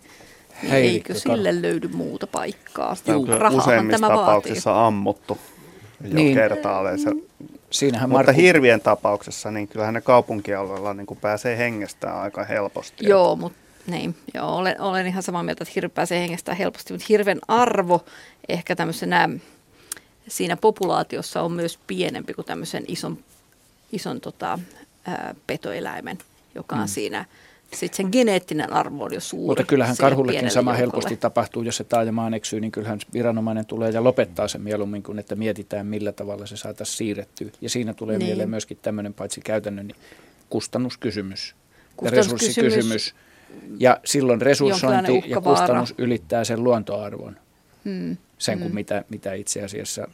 niin 0.62 0.70
Hei, 0.70 0.88
eikö 0.88 1.14
sille 1.14 1.62
löydy 1.62 1.88
muuta 1.88 2.26
paikkaa? 2.26 2.96
Juu, 3.06 3.26
useimmissa 3.56 4.08
tapauksissa 4.08 4.70
vaatii. 4.70 4.86
ammuttu 4.86 5.38
jo 6.00 6.14
niin. 6.14 6.34
kertaalleen. 6.34 6.98
Se, 6.98 7.10
Siinähän 7.70 8.08
mutta 8.08 8.26
Markku... 8.26 8.42
hirvien 8.42 8.80
tapauksessa, 8.80 9.50
niin 9.50 9.68
kyllähän 9.68 9.94
ne 9.94 10.00
kaupunkialueella 10.00 10.94
niin 10.94 11.06
kuin 11.06 11.20
pääsee 11.20 11.58
hengestään 11.58 12.20
aika 12.20 12.44
helposti. 12.44 13.08
Joo, 13.08 13.36
mutta 13.36 13.58
niin, 13.86 14.14
joo, 14.34 14.56
olen, 14.56 14.80
olen 14.80 15.06
ihan 15.06 15.22
samaa 15.22 15.42
mieltä, 15.42 15.64
että 15.64 15.72
hirvi 15.74 15.88
pääsee 15.88 16.20
hengestään 16.20 16.58
helposti, 16.58 16.92
mutta 16.92 17.06
hirven 17.08 17.40
arvo 17.48 18.04
ehkä 18.48 18.76
tämmöisenä 18.76 19.28
siinä 20.28 20.56
populaatiossa 20.56 21.42
on 21.42 21.52
myös 21.52 21.78
pienempi 21.86 22.34
kuin 22.34 22.44
tämmöisen 22.44 22.84
ison, 22.88 23.18
ison 23.92 24.20
tota, 24.20 24.58
ää, 25.06 25.34
petoeläimen, 25.46 26.18
joka 26.56 26.76
on 26.76 26.82
mm. 26.82 26.88
siinä 26.88 27.24
sitten 27.72 27.96
sen 27.96 28.08
geneettinen 28.12 28.72
arvo 28.72 29.04
on 29.04 29.14
jo 29.14 29.20
suuri. 29.20 29.46
Mutta 29.46 29.64
kyllähän 29.64 29.96
karhullekin 29.96 30.50
sama 30.50 30.70
joukolle. 30.70 30.78
helposti 30.78 31.16
tapahtuu, 31.16 31.62
jos 31.62 31.76
se 31.76 31.84
taajamaan 31.84 32.34
eksyy, 32.34 32.60
niin 32.60 32.72
kyllähän 32.72 32.98
viranomainen 33.12 33.66
tulee 33.66 33.90
ja 33.90 34.04
lopettaa 34.04 34.48
sen 34.48 34.60
mieluummin 34.60 35.02
kuin 35.02 35.18
että 35.18 35.34
mietitään 35.34 35.86
millä 35.86 36.12
tavalla 36.12 36.46
se 36.46 36.56
saataisiin 36.56 36.96
siirrettyä. 36.96 37.50
Ja 37.60 37.70
siinä 37.70 37.94
tulee 37.94 38.18
niin. 38.18 38.26
mieleen 38.26 38.50
myöskin 38.50 38.78
tämmöinen 38.82 39.14
paitsi 39.14 39.40
käytännön 39.40 39.86
niin 39.86 39.96
kustannuskysymys, 40.50 41.54
kustannuskysymys 41.96 42.56
ja 42.56 42.62
resurssikysymys. 42.62 43.14
Ja 43.78 44.00
silloin 44.04 44.42
resurssointi 44.42 45.22
ja 45.26 45.40
kustannus 45.40 45.94
ylittää 45.98 46.44
sen 46.44 46.64
luontoarvon, 46.64 47.36
hmm. 47.84 48.16
sen 48.38 48.58
kuin 48.58 48.68
hmm. 48.68 48.74
mitä, 48.74 49.04
mitä 49.08 49.32
itse 49.32 49.62
asiassa 49.62 50.08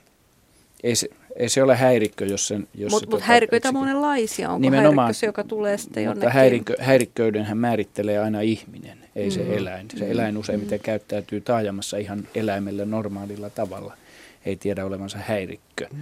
ei 0.82 0.96
se, 0.96 1.08
ei 1.36 1.48
se 1.48 1.62
ole 1.62 1.76
häirikkö, 1.76 2.26
jos 2.26 2.48
sen... 2.48 2.60
Mutta 2.60 2.90
mut 2.90 3.10
tota, 3.10 3.24
häiriköitä 3.24 3.68
on 3.68 3.74
monenlaisia. 3.74 4.48
Onko 4.48 4.58
Nimenomaan, 4.58 5.06
häirikkö 5.06 5.18
se, 5.18 5.26
joka 5.26 5.44
tulee 5.44 5.78
sitten 5.78 6.04
jonnekin? 6.04 6.28
Mutta 6.28 6.38
häirikkö, 6.38 6.76
häirikköydenhän 6.80 7.58
määrittelee 7.58 8.18
aina 8.18 8.40
ihminen, 8.40 8.98
ei 9.16 9.26
mm. 9.26 9.30
se 9.30 9.56
eläin. 9.56 9.86
Se 9.96 10.04
mm. 10.04 10.10
eläin 10.10 10.36
useimmiten 10.36 10.78
mm. 10.78 10.82
käyttäytyy 10.82 11.40
taajamassa 11.40 11.96
ihan 11.96 12.28
eläimellä 12.34 12.84
normaalilla 12.84 13.50
tavalla. 13.50 13.96
Ei 14.46 14.56
tiedä 14.56 14.84
olevansa 14.86 15.18
häirikkö. 15.18 15.86
Mm. 15.92 15.98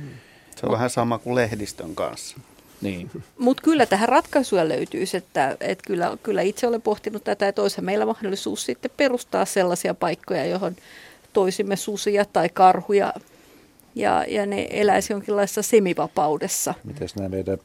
Se 0.56 0.66
on 0.66 0.70
Mut, 0.70 0.72
vähän 0.72 0.90
sama 0.90 1.18
kuin 1.18 1.34
lehdistön 1.34 1.94
kanssa. 1.94 2.36
Niin. 2.80 3.10
Mutta 3.38 3.62
kyllä 3.62 3.86
tähän 3.86 4.08
ratkaisuja 4.08 4.68
löytyisi, 4.68 5.16
että, 5.16 5.56
että 5.60 5.84
kyllä, 5.86 6.16
kyllä 6.22 6.42
itse 6.42 6.66
olen 6.66 6.82
pohtinut 6.82 7.24
tätä, 7.24 7.48
että 7.48 7.62
olisi 7.62 7.80
meillä 7.80 8.06
mahdollisuus 8.06 8.64
sitten 8.64 8.90
perustaa 8.96 9.44
sellaisia 9.44 9.94
paikkoja, 9.94 10.46
johon 10.46 10.76
toisimme 11.32 11.76
susia 11.76 12.24
tai 12.24 12.48
karhuja 12.48 13.12
ja, 13.94 14.24
ja 14.28 14.46
ne 14.46 14.66
eläisi 14.70 15.12
jonkinlaisessa 15.12 15.62
semivapaudessa. 15.62 16.74
Mites 16.84 17.16
nämä 17.16 17.28
meidän 17.28 17.58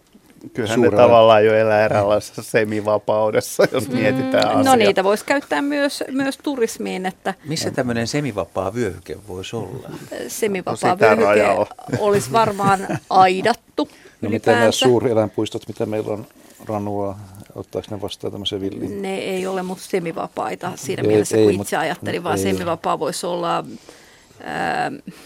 Kyllähän 0.54 0.82
ne 0.82 0.92
tavallaan 0.92 1.46
jo 1.46 1.56
elää 1.56 1.86
eräänlaisessa 1.86 2.44
semivapaudessa, 2.44 3.64
jos 3.72 3.88
mm, 3.88 3.96
mietitään 3.96 4.48
asiaa. 4.48 4.64
No 4.64 4.76
niitä 4.76 5.04
voisi 5.04 5.26
käyttää 5.26 5.62
myös, 5.62 6.04
myös 6.12 6.38
turismiin. 6.44 7.06
Että 7.06 7.34
Missä 7.46 7.72
tämmöinen 7.72 8.08
semivapaa 8.08 8.74
vyöhyke 8.74 9.18
voisi 9.28 9.56
olla? 9.56 9.90
Semivapaa 10.28 10.90
no, 10.90 10.98
vyöhyke 11.00 11.68
olisi 12.00 12.32
varmaan 12.32 12.88
aidattu 13.10 13.90
No 14.22 14.30
miten 14.30 14.60
nämä 14.60 14.72
suureläinpuistot, 14.72 15.68
mitä 15.68 15.86
meillä 15.86 16.14
on 16.14 16.28
Ranua, 16.66 17.18
Ottaako 17.56 17.88
ne 17.92 18.02
vastaan 18.02 18.32
tämmöisen 18.32 18.62
villin? 18.62 19.02
Ne 19.02 19.18
ei 19.18 19.48
ole 19.48 19.64
musta 19.64 19.90
semivapaita 19.90 20.72
siinä 20.76 21.02
ei, 21.02 21.08
mielessä, 21.08 21.38
ei, 21.38 21.46
kun 21.46 21.62
itse 21.62 21.78
ajattelin, 21.78 22.24
vaan 22.24 22.38
ei. 22.38 22.44
semivapaa 22.44 23.00
voisi 23.00 23.26
olla... 23.26 23.66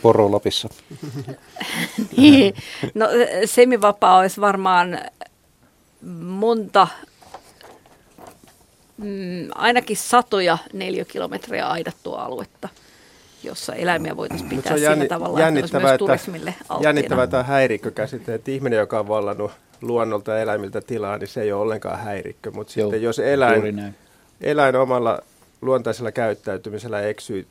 Poro 0.02 0.32
Lapissa. 0.32 0.70
niin, 2.18 2.54
no 2.94 3.08
semivapaa 3.46 4.18
olisi 4.18 4.42
varmaan 4.42 5.00
monta, 6.22 6.88
mm, 8.98 9.50
ainakin 9.56 9.98
satoja 9.98 10.58
neliökilometriä 10.74 11.68
aidattua 11.68 12.22
aluetta 12.22 12.70
jossa 13.44 13.76
eläimiä 13.76 14.18
voitaisiin 14.18 14.50
pitää 14.50 14.78
sillä 14.78 14.90
jänni, 14.90 15.08
tavalla, 15.08 15.40
jännittävää, 15.40 15.94
että 15.94 16.06
myös 16.06 16.22
turismille 16.24 16.56
alttiina. 16.60 16.90
Jännittävää 16.90 17.28
tämä 17.28 17.44
häirikkökäsite, 17.44 18.34
että 18.34 18.52
ihminen, 18.52 18.80
joka 18.80 19.00
on 19.00 19.08
vallannut 19.08 19.52
luonnolta 19.82 20.32
ja 20.32 20.40
eläimiltä 20.40 20.82
tilaa, 20.82 21.18
niin 21.18 21.28
se 21.28 21.42
ei 21.42 21.52
ole 21.52 21.62
ollenkaan 21.62 22.00
häirikkö. 22.00 22.52
Mutta 22.52 22.74
sitten 22.74 23.02
jos 23.02 23.20
eläin, 23.20 23.96
eläin 24.42 24.76
omalla 24.76 25.20
luontaisella 25.62 26.12
käyttäytymisellä 26.12 27.02
eksyy 27.02 27.48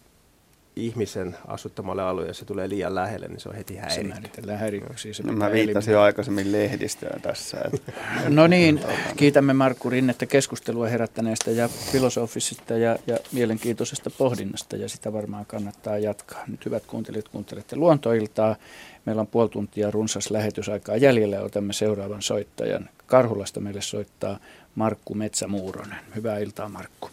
ihmisen 0.86 1.36
asuttamalle 1.46 2.02
alueelle, 2.02 2.30
jos 2.30 2.38
se 2.38 2.44
tulee 2.44 2.68
liian 2.68 2.94
lähelle, 2.94 3.28
niin 3.28 3.40
se 3.40 3.48
on 3.48 3.54
heti 3.54 3.76
häirikkö. 3.76 4.42
Se 4.44 4.56
häiriköksi. 4.56 5.14
Se 5.14 5.22
no, 5.22 5.32
mä 5.32 5.52
viittasin 5.52 5.92
jo 5.92 6.00
aikaisemmin 6.00 6.52
lehdistöön 6.52 7.20
tässä. 7.20 7.58
Että. 7.74 7.92
no 8.28 8.46
niin, 8.46 8.80
kiitämme 9.16 9.52
Markku 9.52 9.90
Rinnettä 9.90 10.26
keskustelua 10.26 10.86
herättäneestä 10.86 11.50
ja 11.50 11.68
filosofisesta 11.68 12.74
ja, 12.74 12.96
ja 13.06 13.18
mielenkiintoisesta 13.32 14.10
pohdinnasta, 14.10 14.76
ja 14.76 14.88
sitä 14.88 15.12
varmaan 15.12 15.46
kannattaa 15.46 15.98
jatkaa. 15.98 16.44
Nyt 16.46 16.64
hyvät 16.64 16.82
kuuntelijat, 16.86 17.28
kuuntelette 17.28 17.76
luontoiltaa. 17.76 18.56
Meillä 19.04 19.20
on 19.20 19.26
puoli 19.26 19.48
tuntia 19.48 19.90
runsas 19.90 20.30
lähetysaikaa 20.30 20.96
jäljellä 20.96 21.36
ja 21.36 21.42
otamme 21.42 21.72
seuraavan 21.72 22.22
soittajan. 22.22 22.88
Karhulasta 23.06 23.60
meille 23.60 23.80
soittaa 23.80 24.38
Markku 24.74 25.14
Metsämuuronen. 25.14 25.98
Hyvää 26.16 26.38
iltaa, 26.38 26.68
Markku. 26.68 27.10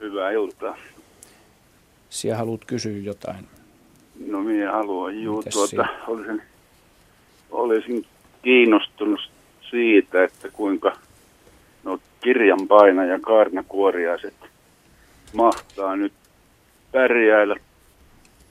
Hyvää 0.00 0.30
iltaa. 0.30 0.76
Sinä 2.14 2.36
haluat 2.36 2.64
kysyä 2.64 2.98
jotain. 2.98 3.48
No 4.26 4.42
minä 4.42 4.72
haluan, 4.72 5.22
juu, 5.22 5.42
tuota, 5.52 5.86
olisin, 6.08 6.42
olisin 7.50 8.06
kiinnostunut 8.42 9.30
siitä, 9.70 10.24
että 10.24 10.48
kuinka 10.52 10.96
no, 11.84 11.98
kirjanpaina 12.20 13.04
ja 13.04 13.20
kaarnakuoriaiset 13.20 14.34
mahtaa 15.32 15.96
nyt 15.96 16.12
pärjäillä, 16.92 17.56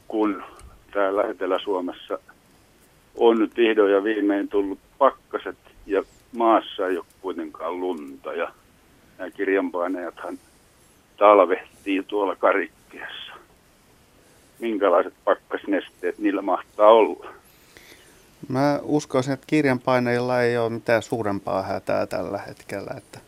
kun 0.07 0.44
täällä 0.94 1.23
Etelä-Suomessa 1.23 2.19
on 3.15 3.40
nyt 3.40 3.57
vihdoin 3.57 3.94
ja 3.94 4.03
viimein 4.03 4.48
tullut 4.48 4.80
pakkaset 4.98 5.57
ja 5.85 6.03
maassa 6.38 6.88
ei 6.88 6.98
ole 6.98 7.06
kuitenkaan 7.22 7.80
lunta. 7.80 8.34
Ja 8.34 8.52
nämä 9.18 9.31
kirjanpainajathan 9.31 10.40
talvehtii 11.18 12.03
tuolla 12.03 12.35
karikkeessa 12.35 13.23
minkälaiset 14.64 15.14
pakkasnesteet 15.26 16.19
niillä 16.19 16.41
mahtaa 16.41 16.88
olla? 16.88 17.34
Mä 18.48 18.80
uskoisin, 18.84 19.34
että 19.34 19.48
kirjanpainajilla 19.48 20.41
ei 20.41 20.57
ole 20.57 20.69
mitään 20.69 21.03
suurempaa 21.03 21.64
hätää 21.64 22.07
tällä 22.07 22.38
hetkellä. 22.38 22.94
Että, 22.98 23.19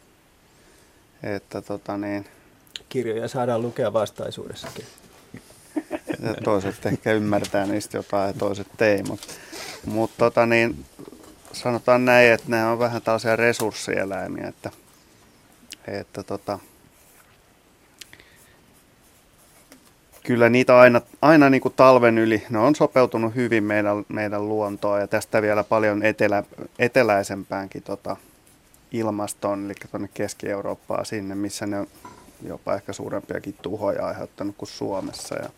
että 1.23 1.61
tota 1.61 1.97
niin, 1.97 2.25
Kirjoja 2.89 3.27
saadaan 3.27 3.61
lukea 3.61 3.93
vastaisuudessakin. 3.93 4.85
toiset 6.43 6.85
ehkä 6.85 7.11
ymmärtää 7.11 7.65
niistä 7.65 7.97
jotain 7.97 8.27
ja 8.27 8.33
toiset 8.33 8.81
ei, 8.81 9.03
mutta 9.03 9.27
mut 9.85 10.11
tota 10.17 10.45
niin, 10.45 10.85
sanotaan 11.51 12.05
näin, 12.05 12.31
että 12.31 12.45
ne 12.47 12.65
on 12.65 12.79
vähän 12.79 13.01
tällaisia 13.01 13.35
resurssieläimiä, 13.35 14.47
että, 14.47 14.71
että 15.87 16.23
tota, 16.23 16.59
kyllä 20.25 20.49
niitä 20.49 20.79
aina, 20.79 21.01
aina 21.21 21.49
niin 21.49 21.61
kuin 21.61 21.73
talven 21.73 22.17
yli, 22.17 22.43
ne 22.49 22.59
on 22.59 22.75
sopeutunut 22.75 23.35
hyvin 23.35 23.63
meidän, 23.63 24.05
meidän 24.09 24.49
luontoon 24.49 24.99
ja 24.99 25.07
tästä 25.07 25.41
vielä 25.41 25.63
paljon 25.63 26.03
etelä, 26.03 26.43
eteläisempäänkin 26.79 27.83
tota, 27.83 28.17
ilmastoon, 28.91 29.65
eli 29.65 29.73
tuonne 29.91 30.09
Keski-Eurooppaan 30.13 31.05
sinne, 31.05 31.35
missä 31.35 31.65
ne 31.65 31.79
on 31.79 31.87
jopa 32.47 32.75
ehkä 32.75 32.93
suurempiakin 32.93 33.55
tuhoja 33.61 34.07
aiheuttanut 34.07 34.55
kuin 34.57 34.69
Suomessa. 34.69 35.35
Ja, 35.35 35.49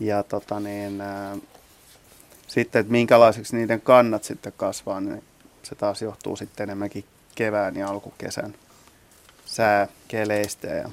ja 0.00 0.22
tota 0.22 0.60
niin, 0.60 1.00
ää, 1.00 1.36
sitten, 2.46 2.80
että 2.80 2.92
minkälaiseksi 2.92 3.56
niiden 3.56 3.80
kannat 3.80 4.24
sitten 4.24 4.52
kasvaa, 4.56 5.00
niin 5.00 5.22
se 5.62 5.74
taas 5.74 6.02
johtuu 6.02 6.36
sitten 6.36 6.64
enemmänkin 6.64 7.04
kevään 7.34 7.76
ja 7.76 7.88
alkukesän 7.88 8.54
sääkeleistä 9.44 10.66
ja 10.66 10.90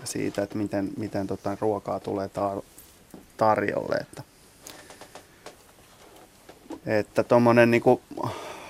ja 0.00 0.06
siitä, 0.06 0.42
että 0.42 0.58
miten, 0.58 0.90
miten 0.96 1.26
tota 1.26 1.56
ruokaa 1.60 2.00
tulee 2.00 2.26
tar- 2.26 2.64
tarjolle. 3.36 3.96
Että, 3.96 4.22
että 6.86 7.22
tuommoinen 7.22 7.70
niin 7.70 7.82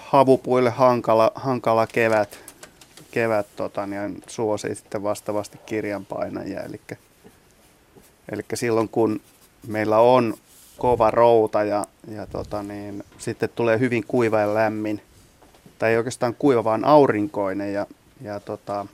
havupuille 0.06 0.70
hankala, 0.70 1.32
hankala 1.34 1.86
kevät, 1.86 2.38
kevät 3.10 3.46
tota, 3.56 3.86
niin 3.86 4.22
suosii 4.26 4.74
sitten 4.74 5.02
vastaavasti 5.02 5.58
kirjanpainajia. 5.66 6.60
Eli, 6.60 6.80
eli 8.32 8.42
silloin 8.54 8.88
kun 8.88 9.20
meillä 9.66 9.98
on 9.98 10.34
kova 10.78 11.10
routa 11.10 11.64
ja, 11.64 11.86
ja 12.08 12.26
tota, 12.26 12.62
niin, 12.62 13.04
sitten 13.18 13.48
tulee 13.54 13.78
hyvin 13.78 14.04
kuiva 14.08 14.40
ja 14.40 14.54
lämmin, 14.54 15.02
tai 15.78 15.90
ei 15.90 15.96
oikeastaan 15.96 16.34
kuiva, 16.38 16.64
vaan 16.64 16.84
aurinkoinen 16.84 17.72
ja, 17.72 17.86
ja 18.20 18.40
tota, 18.40 18.86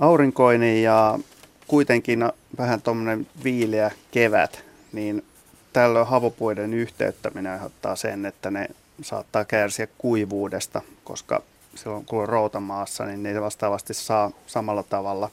aurinkoinen 0.00 0.82
ja 0.82 1.18
kuitenkin 1.66 2.32
vähän 2.58 2.82
tuommoinen 2.82 3.26
viileä 3.44 3.90
kevät, 4.10 4.64
niin 4.92 5.24
tällöin 5.72 6.06
havopuiden 6.06 6.74
yhteyttäminen 6.74 7.52
aiheuttaa 7.52 7.96
sen, 7.96 8.26
että 8.26 8.50
ne 8.50 8.68
saattaa 9.02 9.44
kärsiä 9.44 9.88
kuivuudesta, 9.98 10.82
koska 11.04 11.42
silloin 11.74 12.04
kun 12.04 12.22
on 12.22 12.28
routamaassa, 12.28 13.04
niin 13.04 13.22
ne 13.22 13.40
vastaavasti 13.40 13.94
saa 13.94 14.30
samalla 14.46 14.82
tavalla 14.82 15.30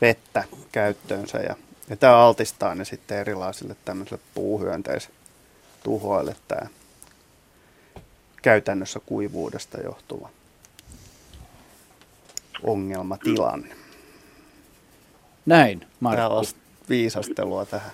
vettä 0.00 0.44
käyttöönsä. 0.72 1.38
Ja, 1.38 1.56
ja 1.90 1.96
tämä 1.96 2.16
altistaa 2.16 2.74
ne 2.74 2.84
sitten 2.84 3.18
erilaisille 3.18 3.76
tämmöisille 3.84 4.20
puuhyönteistuhoille 4.34 6.36
tämä 6.48 6.66
käytännössä 8.42 9.00
kuivuudesta 9.06 9.80
johtuva 9.80 10.28
ongelmatilanne. 12.62 13.74
Näin, 15.46 15.86
Markku. 16.00 16.22
Tällaista 16.22 16.60
viisastelua 16.88 17.64
tähän. 17.64 17.90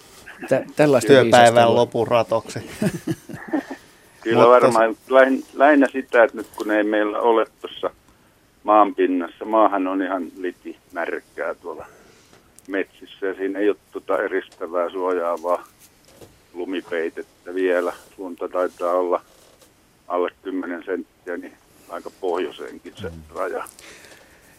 Tä, 0.49 0.65
tällaista 0.77 1.09
Työpäivän 1.09 1.55
viisastelua. 1.55 1.75
lopun 1.75 2.09
ratoksi. 2.09 2.59
Kyllä 4.23 4.47
varmaan 4.47 4.97
lähinnä 5.55 5.87
sitä, 5.93 6.25
että 6.25 6.37
nyt 6.37 6.47
kun 6.57 6.71
ei 6.71 6.85
meillä 6.85 7.21
ole 7.21 7.47
tuossa 7.61 7.91
maanpinnassa, 8.65 9.45
maahan 9.45 9.87
on 9.87 10.03
ihan 10.03 10.27
liti 10.37 10.79
märkää 10.93 11.55
tuolla 11.55 11.87
metsissä 12.69 13.27
ja 13.27 13.35
siinä 13.35 13.59
ei 13.59 13.69
ole 13.69 13.77
tuota 13.93 14.23
eristävää 14.23 14.91
suojaavaa 14.91 15.65
lumipeitettä 16.55 17.55
vielä. 17.55 17.93
Lunta 18.19 18.49
taitaa 18.49 18.93
olla 18.93 19.23
alle 20.09 20.31
10 20.43 20.85
senttiä, 20.85 21.37
niin 21.37 21.57
aika 21.89 22.11
pohjoiseenkin 22.21 22.93
se 22.97 23.13
raja 23.35 23.65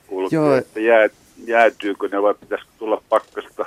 kulkee, 0.07 0.39
Joo. 0.39 0.55
että 0.55 0.80
jää, 0.80 1.09
jäätyykö 1.47 2.07
ne 2.07 2.21
vai 2.21 2.34
pitäisikö 2.34 2.71
tulla 2.77 3.01
pakkasta 3.09 3.65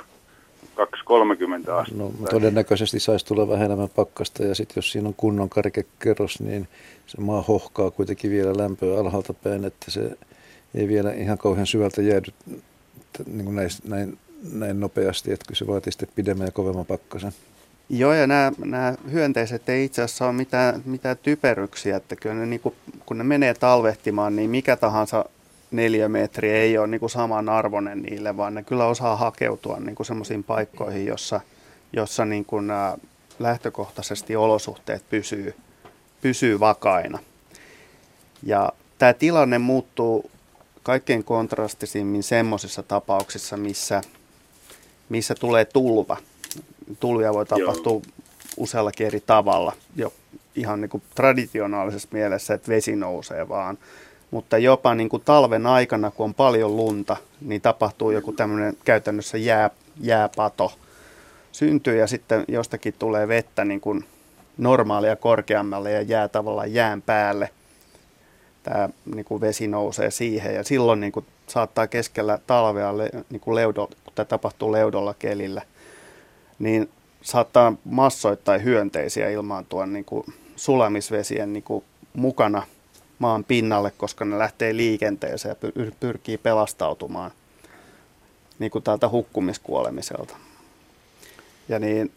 2-30 0.77 1.71
astetta? 1.71 2.03
No 2.03 2.11
todennäköisesti 2.29 2.99
saisi 2.99 3.25
tulla 3.25 3.47
vähän 3.47 3.65
enemmän 3.65 3.89
pakkasta 3.95 4.43
ja 4.43 4.55
sitten 4.55 4.73
jos 4.75 4.91
siinä 4.91 5.07
on 5.07 5.13
kunnon 5.17 5.49
karkekerros, 5.49 6.39
niin 6.39 6.67
se 7.07 7.21
maa 7.21 7.41
hohkaa 7.41 7.91
kuitenkin 7.91 8.31
vielä 8.31 8.57
lämpöä 8.57 8.99
alhaalta 8.99 9.33
päin, 9.33 9.65
että 9.65 9.91
se 9.91 10.11
ei 10.75 10.87
vielä 10.87 11.13
ihan 11.13 11.37
kauhean 11.37 11.67
syvältä 11.67 12.01
jäädy 12.01 12.31
niin 13.25 13.45
kuin 13.45 13.55
näin, 13.55 13.69
näin, 13.87 14.17
näin 14.53 14.79
nopeasti, 14.79 15.31
että 15.31 15.45
kyllä 15.47 15.57
se 15.57 15.67
vaatii 15.67 15.91
sitten 15.91 16.09
pidemmän 16.15 16.45
ja 16.45 16.51
kovemman 16.51 16.85
pakkasen. 16.85 17.31
Joo, 17.89 18.13
ja 18.13 18.27
nämä, 18.27 18.51
nämä 18.65 18.95
hyönteiset 19.11 19.69
ei 19.69 19.85
itse 19.85 20.01
asiassa 20.01 20.25
ole 20.25 20.33
mitään, 20.33 20.81
mitään 20.85 21.17
typeryksiä, 21.23 21.97
että 21.97 22.15
kyllä 22.15 22.35
ne, 22.35 22.45
niin 22.45 22.59
kuin, 22.59 22.75
kun 23.05 23.17
ne 23.17 23.23
menee 23.23 23.53
talvehtimaan, 23.53 24.35
niin 24.35 24.49
mikä 24.49 24.75
tahansa 24.75 25.25
neliömetri 25.71 26.51
ei 26.51 26.77
ole 26.77 26.87
niin 26.87 26.99
kuin 26.99 27.09
saman 27.09 27.49
arvoinen 27.49 28.01
niille, 28.01 28.37
vaan 28.37 28.53
ne 28.53 28.63
kyllä 28.63 28.85
osaa 28.85 29.15
hakeutua 29.15 29.77
niin 29.79 29.95
kuin 29.95 30.07
semmoisiin 30.07 30.43
paikkoihin, 30.43 31.05
jossa, 31.05 31.41
jossa 31.93 32.25
niin 32.25 32.45
kuin 32.45 32.67
lähtökohtaisesti 33.39 34.35
olosuhteet 34.35 35.09
pysyy, 35.09 35.55
pysyy 36.21 36.59
vakaina. 36.59 37.19
Ja 38.43 38.71
tämä 38.97 39.13
tilanne 39.13 39.57
muuttuu 39.57 40.31
kaikkein 40.83 41.23
kontrastisimmin 41.23 42.23
semmoisissa 42.23 42.83
tapauksissa, 42.83 43.57
missä, 43.57 44.01
missä 45.09 45.35
tulee 45.35 45.65
tulva. 45.65 46.17
Tulvia 46.99 47.33
voi 47.33 47.45
tapahtua 47.45 47.91
Joo. 47.91 48.01
useallakin 48.57 49.07
eri 49.07 49.23
tavalla, 49.25 49.73
jo 49.95 50.13
ihan 50.55 50.81
niin 50.81 50.89
kuin 50.89 51.03
traditionaalisessa 51.15 52.07
mielessä, 52.11 52.53
että 52.53 52.71
vesi 52.71 52.95
nousee, 52.95 53.49
vaan 53.49 53.77
Mutta 54.31 54.57
jopa 54.57 54.95
niin 54.95 55.09
kuin 55.09 55.23
talven 55.25 55.65
aikana, 55.65 56.11
kun 56.11 56.23
on 56.23 56.33
paljon 56.33 56.77
lunta, 56.77 57.17
niin 57.41 57.61
tapahtuu 57.61 58.11
joku 58.11 58.31
tämmöinen 58.31 58.77
käytännössä 58.85 59.37
jää, 59.37 59.69
jääpato 60.01 60.71
syntyy 61.51 61.97
ja 61.97 62.07
sitten 62.07 62.45
jostakin 62.47 62.93
tulee 62.99 63.27
vettä 63.27 63.65
niin 63.65 63.81
kuin 63.81 64.05
normaalia 64.57 65.15
korkeammalle 65.15 65.91
ja 65.91 66.01
jää 66.01 66.27
tavallaan 66.27 66.73
jään 66.73 67.01
päälle. 67.01 67.49
Tämä 68.63 68.89
niin 69.15 69.25
kuin 69.25 69.41
vesi 69.41 69.67
nousee 69.67 70.11
siihen 70.11 70.55
ja 70.55 70.63
silloin 70.63 70.99
niin 70.99 71.11
kuin 71.11 71.25
saattaa 71.47 71.87
keskellä 71.87 72.39
talvea, 72.47 72.93
niin 73.29 73.39
kuin 73.39 73.55
leudo, 73.55 73.87
kun 74.03 74.13
tämä 74.15 74.25
tapahtuu 74.25 74.71
leudolla 74.71 75.13
kelillä, 75.13 75.61
niin 76.59 76.89
saattaa 77.21 77.73
massoittain 77.85 78.63
hyönteisiä 78.63 79.29
ilmaantua 79.29 79.85
niin 79.85 80.05
kuin 80.05 80.23
sulamisvesien 80.55 81.53
niin 81.53 81.63
kuin 81.63 81.83
mukana 82.13 82.63
maan 83.19 83.43
pinnalle, 83.43 83.91
koska 83.91 84.25
ne 84.25 84.39
lähtee 84.39 84.75
liikenteeseen 84.75 85.55
ja 85.63 85.91
pyrkii 85.99 86.37
pelastautumaan 86.37 87.31
niin 88.59 88.71
kuin 88.71 88.83
tältä 88.83 89.09
hukkumiskuolemiselta. 89.09 90.37
Ja 91.69 91.79
niin 91.79 92.11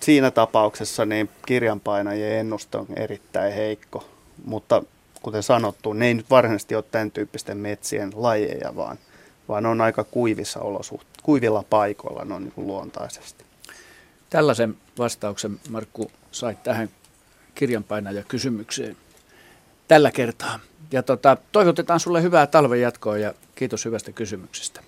siinä 0.00 0.30
tapauksessa 0.30 1.04
niin 1.04 1.30
kirjanpainajien 1.46 2.32
ennuste 2.32 2.78
on 2.78 2.86
erittäin 2.96 3.52
heikko, 3.52 4.08
mutta 4.44 4.82
kuten 5.22 5.42
sanottu, 5.42 5.92
ne 5.92 6.06
ei 6.06 6.14
nyt 6.14 6.30
varsinaisesti 6.30 6.74
ole 6.74 6.84
tämän 6.90 7.10
tyyppisten 7.10 7.56
metsien 7.56 8.10
lajeja, 8.14 8.76
vaan, 8.76 8.98
vaan 9.48 9.66
on 9.66 9.80
aika 9.80 10.04
kuivissa 10.04 10.60
olosuhteissa, 10.60 11.22
kuivilla 11.22 11.64
paikoilla 11.70 12.34
on 12.34 12.42
niin 12.42 12.52
luontaisesti. 12.56 13.44
Tällaisen 14.30 14.76
vastauksen, 14.98 15.60
Markku, 15.70 16.10
sait 16.32 16.62
tähän 16.62 16.90
kirjanpainajakysymykseen 17.54 18.96
tällä 19.88 20.10
kertaa. 20.10 20.60
Ja 20.92 21.02
tota, 21.02 21.36
toivotetaan 21.52 22.00
sulle 22.00 22.22
hyvää 22.22 22.46
talven 22.46 22.80
jatkoa 22.80 23.18
ja 23.18 23.34
kiitos 23.54 23.84
hyvästä 23.84 24.12
kysymyksestä. 24.12 24.80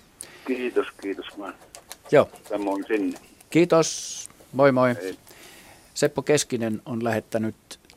Kiitos, 0.47 0.87
kiitos 1.01 1.25
vaan. 1.39 1.53
Joo. 2.11 2.29
Samoin 2.49 2.85
sinne. 2.87 3.19
Kiitos. 3.49 4.29
Moi 4.53 4.71
moi. 4.71 4.95
Hei. 4.95 5.17
Seppo 5.93 6.21
Keskinen 6.21 6.81
on 6.85 7.03
lähettänyt 7.03 7.55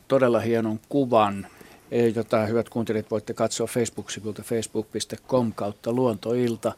todella 0.09 0.41
hienon 0.41 0.81
kuvan, 0.89 1.47
e, 1.91 2.09
jota 2.09 2.47
hyvät 2.47 2.69
kuuntelijat 2.69 3.11
voitte 3.11 3.35
katsoa 3.35 3.67
Facebook-sivulta 3.67 4.43
facebook.com 4.43 5.53
kautta 5.53 5.93
luontoilta. 5.93 6.73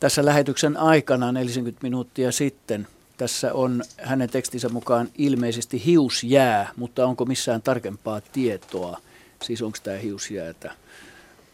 Tässä 0.00 0.24
lähetyksen 0.24 0.76
aikana 0.76 1.32
40 1.32 1.78
minuuttia 1.82 2.32
sitten 2.32 2.86
tässä 3.16 3.52
on 3.52 3.82
hänen 3.98 4.30
tekstinsä 4.30 4.68
mukaan 4.68 5.08
ilmeisesti 5.18 5.84
hiusjää, 5.84 6.70
mutta 6.76 7.06
onko 7.06 7.24
missään 7.24 7.62
tarkempaa 7.62 8.20
tietoa? 8.20 9.00
Siis 9.42 9.62
onko 9.62 9.78
tämä 9.82 9.96
hiusjäätä? 9.96 10.72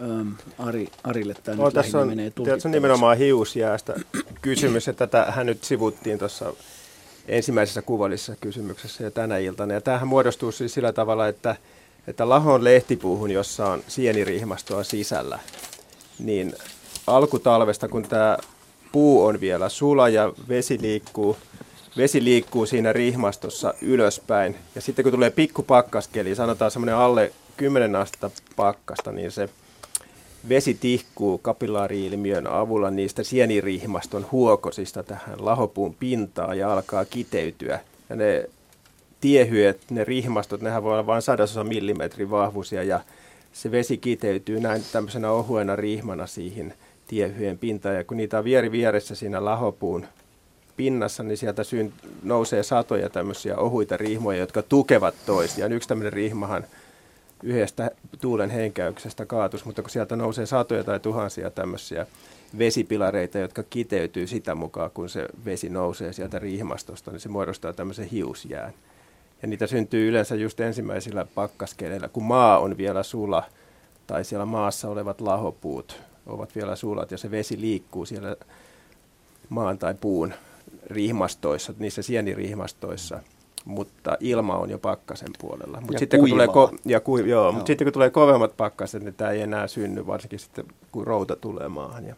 Öm, 0.01 0.35
Ari, 0.59 0.89
Arille 1.05 1.35
tämä 1.43 1.57
no, 1.57 1.65
nyt 1.65 1.75
tässä 1.75 1.99
on, 1.99 2.09
menee 2.09 2.31
tässä 2.31 2.69
on 2.69 2.73
nimenomaan 2.73 3.19
hiusjäästä 3.19 3.95
kysymys, 4.43 4.89
että 4.89 5.07
tätä 5.07 5.33
hän 5.33 5.47
nyt 5.47 5.65
sivuttiin 5.65 6.19
tuossa 6.19 6.53
ensimmäisessä 7.29 7.83
kuvallisessa 7.83 8.37
kysymyksessä 8.41 9.05
ja 9.05 9.11
tänä 9.11 9.39
iltana. 9.39 9.75
Ja 9.75 9.81
tämähän 9.81 10.09
muodostuu 10.09 10.53
siis 10.53 10.75
sillä 10.75 10.93
tavalla, 10.93 11.29
että, 11.29 11.57
että 12.07 12.29
lahon 12.29 12.65
lehtipuuhun, 12.65 13.31
jossa 13.31 13.67
on 13.67 13.83
sienirihmastoa 13.89 14.85
sisällä, 14.85 15.39
niin 16.19 16.55
alkutalvesta, 17.07 17.89
kun 17.89 18.03
tämä 18.03 18.39
puu 18.93 19.25
on 19.25 19.41
vielä 19.41 19.69
sula 19.69 20.09
ja 20.09 20.33
vesi 20.49 20.79
liikkuu, 20.81 21.37
vesi 21.97 22.25
liikkuu 22.25 22.67
siinä 22.67 22.93
rihmastossa 22.93 23.75
ylöspäin. 23.83 24.57
Ja 24.75 24.81
sitten 24.81 25.03
kun 25.03 25.13
tulee 25.13 25.31
pikku 25.31 25.63
pakkaskeli, 25.63 26.35
sanotaan 26.35 26.71
semmoinen 26.71 26.97
alle 26.97 27.33
10 27.57 27.97
astetta 27.97 28.31
pakkasta, 28.57 29.12
niin 29.12 29.31
se 29.31 29.49
vesi 30.49 30.74
tihkuu 30.74 31.39
kapillaari-ilmiön 31.39 32.47
avulla 32.47 32.91
niistä 32.91 33.23
sienirihmaston 33.23 34.27
huokosista 34.33 35.03
tähän 35.03 35.45
lahopuun 35.45 35.95
pintaan 35.95 36.59
ja 36.59 36.73
alkaa 36.73 37.05
kiteytyä. 37.05 37.81
Ja 38.11 38.16
ne 38.16 38.51
tiehyet, 39.20 39.81
ne 39.91 40.05
rihmastot, 40.05 40.61
nehän 40.61 40.83
voi 40.83 40.93
olla 40.93 41.07
vain 41.07 41.23
sadasosa 41.23 41.65
millimetrin 41.65 42.31
vahvuisia 42.31 42.83
ja 42.83 43.01
se 43.53 43.70
vesi 43.70 43.97
kiteytyy 43.97 44.61
näin 44.61 44.83
tämmöisenä 44.93 45.31
ohuena 45.31 45.77
rihmana 45.77 46.27
siihen 46.27 46.74
tiehyen 47.09 47.59
pintaan. 47.59 47.95
Ja 47.95 48.05
kun 48.05 48.16
niitä 48.16 48.39
on 48.39 48.45
vieri 48.45 48.73
vieressä 48.73 49.15
siinä 49.15 49.45
lahopuun 49.45 50.07
pinnassa, 50.77 51.23
niin 51.23 51.39
sieltä 51.39 51.65
syyn, 51.65 51.93
nousee 52.23 52.62
satoja 52.62 53.09
tämmöisiä 53.09 53.57
ohuita 53.57 53.97
rihmoja, 53.97 54.39
jotka 54.39 54.62
tukevat 54.62 55.15
toisiaan. 55.27 55.73
Yksi 55.73 55.89
tämmöinen 55.89 56.12
rihmahan– 56.12 56.65
yhdestä 57.43 57.90
tuulen 58.20 58.51
henkäyksestä 58.51 59.27
kaatus, 59.27 59.64
mutta 59.64 59.82
kun 59.82 59.90
sieltä 59.90 60.16
nousee 60.16 60.47
satoja 60.47 60.85
tai 60.85 61.01
tuhansia 61.01 61.51
tämmöisiä 61.51 62.06
vesipilareita, 62.59 63.39
jotka 63.39 63.62
kiteytyy 63.62 64.27
sitä 64.27 64.55
mukaan, 64.55 64.90
kun 64.90 65.09
se 65.09 65.28
vesi 65.44 65.69
nousee 65.69 66.12
sieltä 66.12 66.39
riihimastosta, 66.39 67.10
niin 67.10 67.20
se 67.20 67.28
muodostaa 67.28 67.73
tämmöisen 67.73 68.09
hiusjään. 68.09 68.73
Ja 69.43 69.48
niitä 69.48 69.66
syntyy 69.66 70.09
yleensä 70.09 70.35
just 70.35 70.60
ensimmäisillä 70.60 71.27
pakkaskeleillä, 71.35 72.09
kun 72.09 72.24
maa 72.24 72.59
on 72.59 72.77
vielä 72.77 73.02
sula, 73.02 73.44
tai 74.06 74.24
siellä 74.24 74.47
maassa 74.47 74.89
olevat 74.89 75.20
lahopuut 75.20 76.01
ovat 76.27 76.56
vielä 76.56 76.77
sulat, 76.77 77.10
ja 77.10 77.19
se 77.19 77.31
vesi 77.31 77.60
liikkuu 77.60 78.06
siellä 78.06 78.36
maan 79.48 79.78
tai 79.78 79.94
puun 79.94 80.35
rihmastoissa, 80.86 81.74
niissä 81.78 82.02
sienirihmastoissa– 82.02 83.20
mutta 83.65 84.17
ilma 84.21 84.57
on 84.57 84.71
jo 84.71 84.79
pakkasen 84.79 85.29
puolella. 85.41 85.81
Mut 85.81 85.93
ja 85.93 85.99
sitten, 85.99 86.21
kun 86.21 86.29
tulee 86.29 86.47
ko- 86.47 86.79
ja 86.85 87.01
ku- 87.01 87.19
joo, 87.19 87.27
joo. 87.27 87.53
Mutta 87.53 87.67
sitten 87.67 87.85
kun 87.85 87.93
tulee 87.93 88.11
kovemmat 88.11 88.57
pakkaset, 88.57 89.03
niin 89.03 89.15
tämä 89.15 89.31
ei 89.31 89.41
enää 89.41 89.67
synny, 89.67 90.07
varsinkin 90.07 90.39
sitten 90.39 90.65
kun 90.93 91.07
routa 91.07 91.37
tulee 91.37 91.69
maahan. 91.69 92.07
Ja 92.07 92.15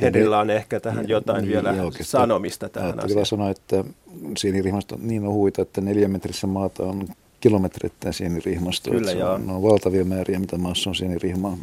Henrillä 0.00 0.38
on 0.38 0.50
ehkä 0.50 0.80
tähän 0.80 1.08
jotain 1.08 1.42
niin, 1.42 1.52
vielä 1.52 1.74
sanomista 2.00 2.68
tähän 2.68 3.04
asiaan. 3.04 3.26
sanoa, 3.26 3.50
että 3.50 3.84
sienirihmasto 4.36 4.94
on 4.94 5.00
niin 5.08 5.26
ohuita, 5.26 5.62
että 5.62 5.80
neljä 5.80 6.08
metrissä 6.08 6.46
maata 6.46 6.82
on 6.82 7.08
kilometrittäin 7.40 8.14
sienirihmasto. 8.14 8.90
Kyllä, 8.90 9.12
joo. 9.12 9.32
On, 9.32 9.46
ne 9.46 9.52
on 9.52 9.62
valtavia 9.62 10.04
määriä, 10.04 10.38
mitä 10.38 10.58
maassa 10.58 10.90
on 10.90 10.94
sienirihmaa. 10.94 11.56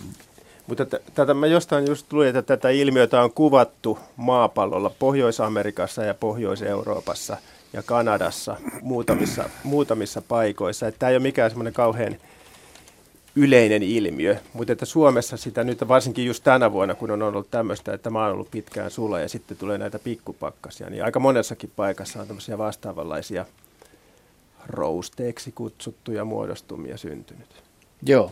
Mutta 0.67 0.85
t- 0.85 1.13
tätä 1.15 1.33
mä 1.33 1.47
jostain 1.47 1.87
just 1.87 2.13
luin, 2.13 2.27
että 2.27 2.41
tätä 2.41 2.69
ilmiötä 2.69 3.21
on 3.21 3.31
kuvattu 3.31 3.99
maapallolla 4.15 4.91
Pohjois-Amerikassa 4.99 6.03
ja 6.03 6.13
Pohjois-Euroopassa– 6.13 7.37
ja 7.73 7.83
Kanadassa 7.83 8.55
muutamissa, 8.81 9.49
muutamissa 9.63 10.21
paikoissa. 10.21 10.87
Että 10.87 10.99
tämä 10.99 11.09
ei 11.09 11.15
ole 11.15 11.23
mikään 11.23 11.49
semmoinen 11.49 11.73
kauhean 11.73 12.17
yleinen 13.35 13.83
ilmiö, 13.83 14.35
mutta 14.53 14.73
että 14.73 14.85
Suomessa 14.85 15.37
sitä 15.37 15.63
nyt 15.63 15.87
varsinkin 15.87 16.25
just 16.25 16.43
tänä 16.43 16.71
vuonna, 16.71 16.95
kun 16.95 17.11
on 17.11 17.21
ollut 17.21 17.51
tämmöistä, 17.51 17.93
että 17.93 18.09
maa 18.09 18.27
on 18.27 18.33
ollut 18.33 18.51
pitkään 18.51 18.91
sula 18.91 19.19
ja 19.19 19.29
sitten 19.29 19.57
tulee 19.57 19.77
näitä 19.77 19.99
pikkupakkasia, 19.99 20.89
niin 20.89 21.03
aika 21.03 21.19
monessakin 21.19 21.71
paikassa 21.75 22.21
on 22.21 22.27
tämmöisiä 22.27 22.57
vastaavanlaisia 22.57 23.45
rousteeksi 24.67 25.51
kutsuttuja 25.51 26.25
muodostumia 26.25 26.97
syntynyt. 26.97 27.63
Joo, 28.01 28.31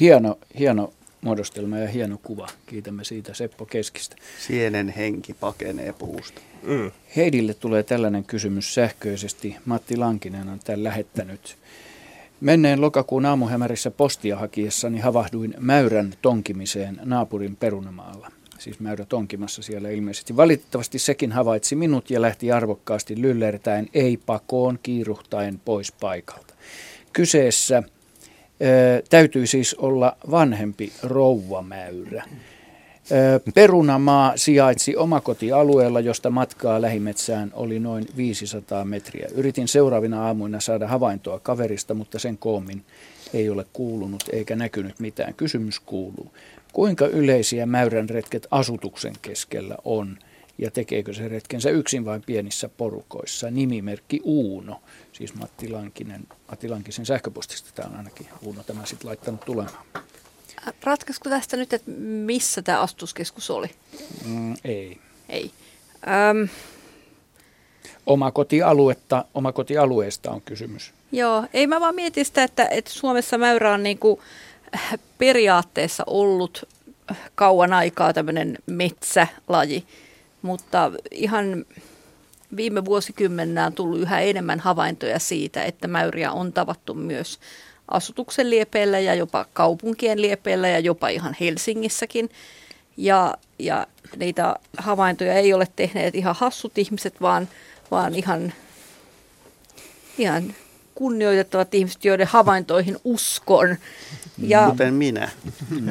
hieno, 0.00 0.38
hieno 0.58 0.92
muodostelma 1.20 1.78
ja 1.78 1.88
hieno 1.88 2.18
kuva. 2.22 2.46
Kiitämme 2.66 3.04
siitä 3.04 3.34
Seppo 3.34 3.66
Keskistä. 3.66 4.16
Sienen 4.46 4.88
henki 4.88 5.34
pakenee 5.34 5.92
puusta. 5.92 6.40
Mm. 6.62 6.90
Heidille 7.16 7.54
tulee 7.54 7.82
tällainen 7.82 8.24
kysymys 8.24 8.74
sähköisesti. 8.74 9.56
Matti 9.64 9.96
Lankinen 9.96 10.48
on 10.48 10.58
tämän 10.64 10.84
lähettänyt. 10.84 11.56
Menneen 12.40 12.80
lokakuun 12.80 13.26
aamuhämärissä 13.26 13.90
postia 13.90 14.36
hakiessani 14.36 14.98
havahduin 14.98 15.54
mäyrän 15.58 16.14
tonkimiseen 16.22 17.00
naapurin 17.04 17.56
perunamaalla. 17.56 18.30
Siis 18.58 18.80
mäyrä 18.80 19.04
tonkimassa 19.04 19.62
siellä 19.62 19.90
ilmeisesti. 19.90 20.36
Valitettavasti 20.36 20.98
sekin 20.98 21.32
havaitsi 21.32 21.76
minut 21.76 22.10
ja 22.10 22.22
lähti 22.22 22.52
arvokkaasti 22.52 23.22
lyllertäen 23.22 23.88
ei 23.94 24.16
pakoon 24.16 24.78
kiiruhtaen 24.82 25.60
pois 25.64 25.92
paikalta. 25.92 26.54
Kyseessä 27.12 27.82
täytyy 29.10 29.46
siis 29.46 29.74
olla 29.74 30.16
vanhempi 30.30 30.92
rouvamäyrä. 31.02 32.24
Perunamaa 33.54 34.32
sijaitsi 34.36 34.96
omakotialueella, 34.96 36.00
josta 36.00 36.30
matkaa 36.30 36.80
lähimetsään 36.80 37.50
oli 37.54 37.78
noin 37.78 38.06
500 38.16 38.84
metriä. 38.84 39.28
Yritin 39.34 39.68
seuraavina 39.68 40.26
aamuina 40.26 40.60
saada 40.60 40.88
havaintoa 40.88 41.38
kaverista, 41.38 41.94
mutta 41.94 42.18
sen 42.18 42.38
koomin 42.38 42.82
ei 43.34 43.50
ole 43.50 43.66
kuulunut 43.72 44.24
eikä 44.32 44.56
näkynyt 44.56 45.00
mitään. 45.00 45.34
Kysymys 45.34 45.80
kuuluu, 45.80 46.32
kuinka 46.72 47.06
yleisiä 47.06 47.66
mäyränretket 47.66 48.46
asutuksen 48.50 49.14
keskellä 49.22 49.74
on 49.84 50.18
ja 50.60 50.70
tekeekö 50.70 51.14
se 51.14 51.28
retkensä 51.28 51.70
yksin 51.70 52.04
vai 52.04 52.20
pienissä 52.26 52.68
porukoissa? 52.68 53.50
Nimimerkki 53.50 54.20
Uuno 54.24 54.80
siis 55.12 55.34
Matti 55.34 55.68
Lankinen, 55.68 56.28
Matti 56.50 56.68
Lankisen 56.68 57.06
sähköpostista 57.06 57.70
tämä 57.74 57.88
on 57.88 57.96
ainakin 57.96 58.28
Uuno 58.42 58.62
tämä 58.62 58.86
sitten 58.86 59.08
laittanut 59.08 59.40
tulemaan. 59.40 59.84
Ratkaisko 60.82 61.30
tästä 61.30 61.56
nyt, 61.56 61.72
että 61.72 61.90
missä 62.24 62.62
tämä 62.62 62.80
astuskeskus 62.80 63.50
oli? 63.50 63.70
Mm, 64.24 64.54
ei. 64.64 64.98
Ei. 65.28 65.50
Öm. 66.30 66.48
Omakotialuetta, 68.06 69.24
omakotialueesta 69.34 70.30
on 70.30 70.42
kysymys. 70.42 70.92
Joo, 71.12 71.46
ei 71.54 71.66
mä 71.66 71.80
vaan 71.80 71.94
mietin 71.94 72.24
sitä, 72.24 72.42
että, 72.42 72.66
että 72.70 72.90
Suomessa 72.90 73.38
mäyrä 73.38 73.72
on 73.72 73.82
niinku, 73.82 74.22
periaatteessa 75.18 76.04
ollut 76.06 76.68
kauan 77.34 77.72
aikaa 77.72 78.12
tämmöinen 78.12 78.58
metsälaji, 78.66 79.86
mutta 80.42 80.92
ihan 81.10 81.64
viime 82.56 82.84
vuosikymmenellä 82.84 83.66
on 83.66 83.72
tullut 83.72 83.98
yhä 83.98 84.20
enemmän 84.20 84.60
havaintoja 84.60 85.18
siitä, 85.18 85.64
että 85.64 85.88
mäyriä 85.88 86.32
on 86.32 86.52
tavattu 86.52 86.94
myös 86.94 87.38
asutuksen 87.88 88.50
liepeillä 88.50 88.98
ja 88.98 89.14
jopa 89.14 89.46
kaupunkien 89.52 90.22
liepeillä 90.22 90.68
ja 90.68 90.78
jopa 90.78 91.08
ihan 91.08 91.36
Helsingissäkin. 91.40 92.30
Ja, 92.96 93.34
ja 93.58 93.86
niitä 94.16 94.56
havaintoja 94.78 95.34
ei 95.34 95.52
ole 95.52 95.68
tehneet 95.76 96.14
ihan 96.14 96.34
hassut 96.38 96.78
ihmiset, 96.78 97.20
vaan, 97.20 97.48
vaan 97.90 98.14
ihan, 98.14 98.52
ihan 100.18 100.54
kunnioitettavat 100.94 101.74
ihmiset, 101.74 102.04
joiden 102.04 102.26
havaintoihin 102.26 102.96
uskon. 103.04 103.76
Ja, 104.38 104.66
kuten 104.70 104.94
minä. 104.94 105.28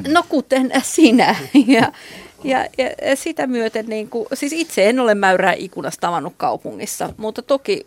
No 0.08 0.24
kuten 0.30 0.72
sinä. 0.84 1.36
Ja, 1.68 1.92
ja, 2.44 2.68
ja 2.78 3.16
sitä 3.16 3.48
myöten, 3.48 3.86
niin 3.86 4.10
kuin, 4.10 4.28
siis 4.34 4.54
itse 4.54 4.90
en 4.90 5.00
ole 5.00 5.16
mäyrää 5.16 5.54
ikunasta 5.54 6.02
tavannut 6.02 6.34
kaupungissa, 6.38 7.14
mutta 7.18 7.42
toki 7.42 7.86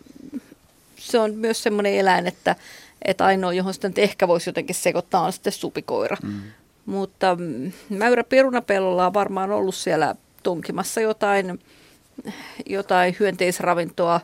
se 0.95 1.19
on 1.19 1.35
myös 1.35 1.63
semmoinen 1.63 1.93
eläin, 1.93 2.27
että, 2.27 2.55
että 3.01 3.25
ainoa, 3.25 3.53
johon 3.53 3.73
sitten 3.73 3.93
ehkä 3.97 4.27
voisi 4.27 4.49
jotenkin 4.49 4.75
sekoittaa, 4.75 5.21
on 5.21 5.33
sitten 5.33 5.53
supikoira. 5.53 6.17
Mm. 6.23 6.41
Mutta 6.85 7.35
mm, 7.35 7.71
mäyrä 7.89 8.23
perunapellolla 8.23 9.05
on 9.05 9.13
varmaan 9.13 9.51
ollut 9.51 9.75
siellä 9.75 10.15
tunkimassa 10.43 11.01
jotain, 11.01 11.59
jotain 12.65 13.15
hyönteisravintoa 13.19 14.19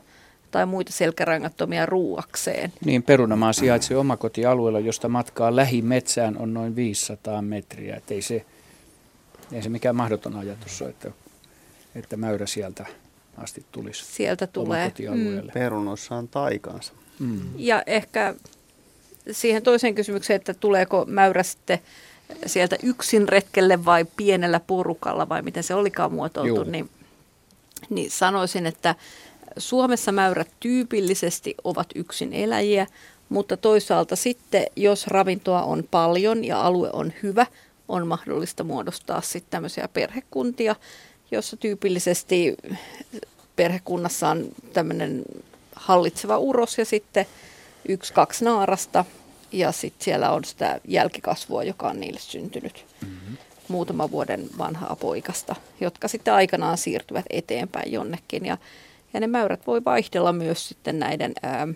tai 0.52 0.66
muita 0.66 0.94
selkärangattomia 0.94 1.86
ruuakseen. 1.86 2.74
Niin, 2.86 3.04
perunamaa 3.04 3.54
sijaitsee 3.54 3.98
omakotialueella, 3.98 4.80
josta 4.80 5.10
matkaa 5.10 5.56
lähimetsään 5.56 6.38
on 6.38 6.54
noin 6.54 6.76
500 6.76 7.42
metriä. 7.42 7.96
Et 7.96 8.12
ei, 8.12 8.22
se, 8.22 8.46
ei 9.52 9.62
se 9.62 9.70
mikään 9.70 9.96
mahdoton 9.96 10.36
ajatus 10.36 10.82
ole, 10.82 10.90
että, 10.90 11.12
että 11.96 12.18
mäyrä 12.18 12.46
sieltä 12.46 12.86
asti 13.38 13.66
tulisi 13.72 14.06
Sieltä 14.06 14.48
tulee. 14.48 14.94
Mm. 15.00 15.50
Perunoissa 15.54 16.16
on 16.16 16.28
taikansa. 16.28 16.94
Mm. 17.20 17.42
Ja 17.56 17.84
ehkä 17.86 18.36
siihen 19.32 19.64
toiseen 19.64 19.96
kysymykseen, 19.96 20.36
että 20.36 20.54
tuleeko 20.54 21.06
mäyrä 21.08 21.44
sitten 21.44 21.80
sieltä 22.46 22.76
yksin 22.84 23.30
retkelle 23.30 23.86
vai 23.86 24.06
pienellä 24.18 24.60
porukalla 24.60 25.30
vai 25.30 25.42
miten 25.42 25.64
se 25.64 25.76
olikaan 25.76 26.14
muotoiltu, 26.14 26.64
niin, 26.64 26.90
niin 27.90 28.12
sanoisin, 28.12 28.66
että 28.66 28.96
Suomessa 29.58 30.12
mäyrät 30.12 30.50
tyypillisesti 30.60 31.56
ovat 31.64 31.88
yksin 31.96 32.34
eläjiä, 32.34 32.88
mutta 33.30 33.58
toisaalta 33.58 34.16
sitten, 34.16 34.66
jos 34.76 35.08
ravintoa 35.08 35.64
on 35.64 35.84
paljon 35.92 36.46
ja 36.46 36.62
alue 36.62 36.90
on 36.94 37.14
hyvä, 37.24 37.46
on 37.90 38.07
mahdollista 38.07 38.64
muodostaa 38.64 39.22
sitten 39.22 39.52
tämmöisiä 39.52 39.88
perhekuntia, 39.88 40.76
jossa 41.32 41.57
tyypillisesti 41.57 42.57
perhekunnassa 43.56 44.30
on 44.30 44.45
tämmöinen 44.74 45.24
hallitseva 45.76 46.38
uros 46.38 46.78
ja 46.78 46.86
sitten 46.86 47.26
yksi, 47.88 48.14
kaksi 48.14 48.45
naarasta 48.45 49.06
ja 49.52 49.72
sitten 49.72 50.06
siellä 50.06 50.32
on 50.32 50.45
sitä 50.45 50.80
jälkikasvua, 50.88 51.64
joka 51.64 51.88
on 51.88 51.99
niille 51.99 52.20
syntynyt 52.20 52.86
mm-hmm. 53.02 53.38
muutaman 53.68 54.11
vuoden 54.11 54.49
vanhaa 54.57 54.95
poikasta, 54.95 55.56
jotka 55.82 56.07
sitten 56.07 56.34
aikanaan 56.34 56.78
siirtyvät 56.78 57.26
eteenpäin 57.30 57.91
jonnekin. 57.91 58.45
Ja, 58.45 58.57
ja 59.14 59.20
ne 59.20 59.28
mäyrät 59.28 59.68
voi 59.68 59.86
vaihdella 59.86 60.34
myös 60.34 60.68
sitten 60.68 60.99
näiden 60.99 61.34
ää, 61.44 61.68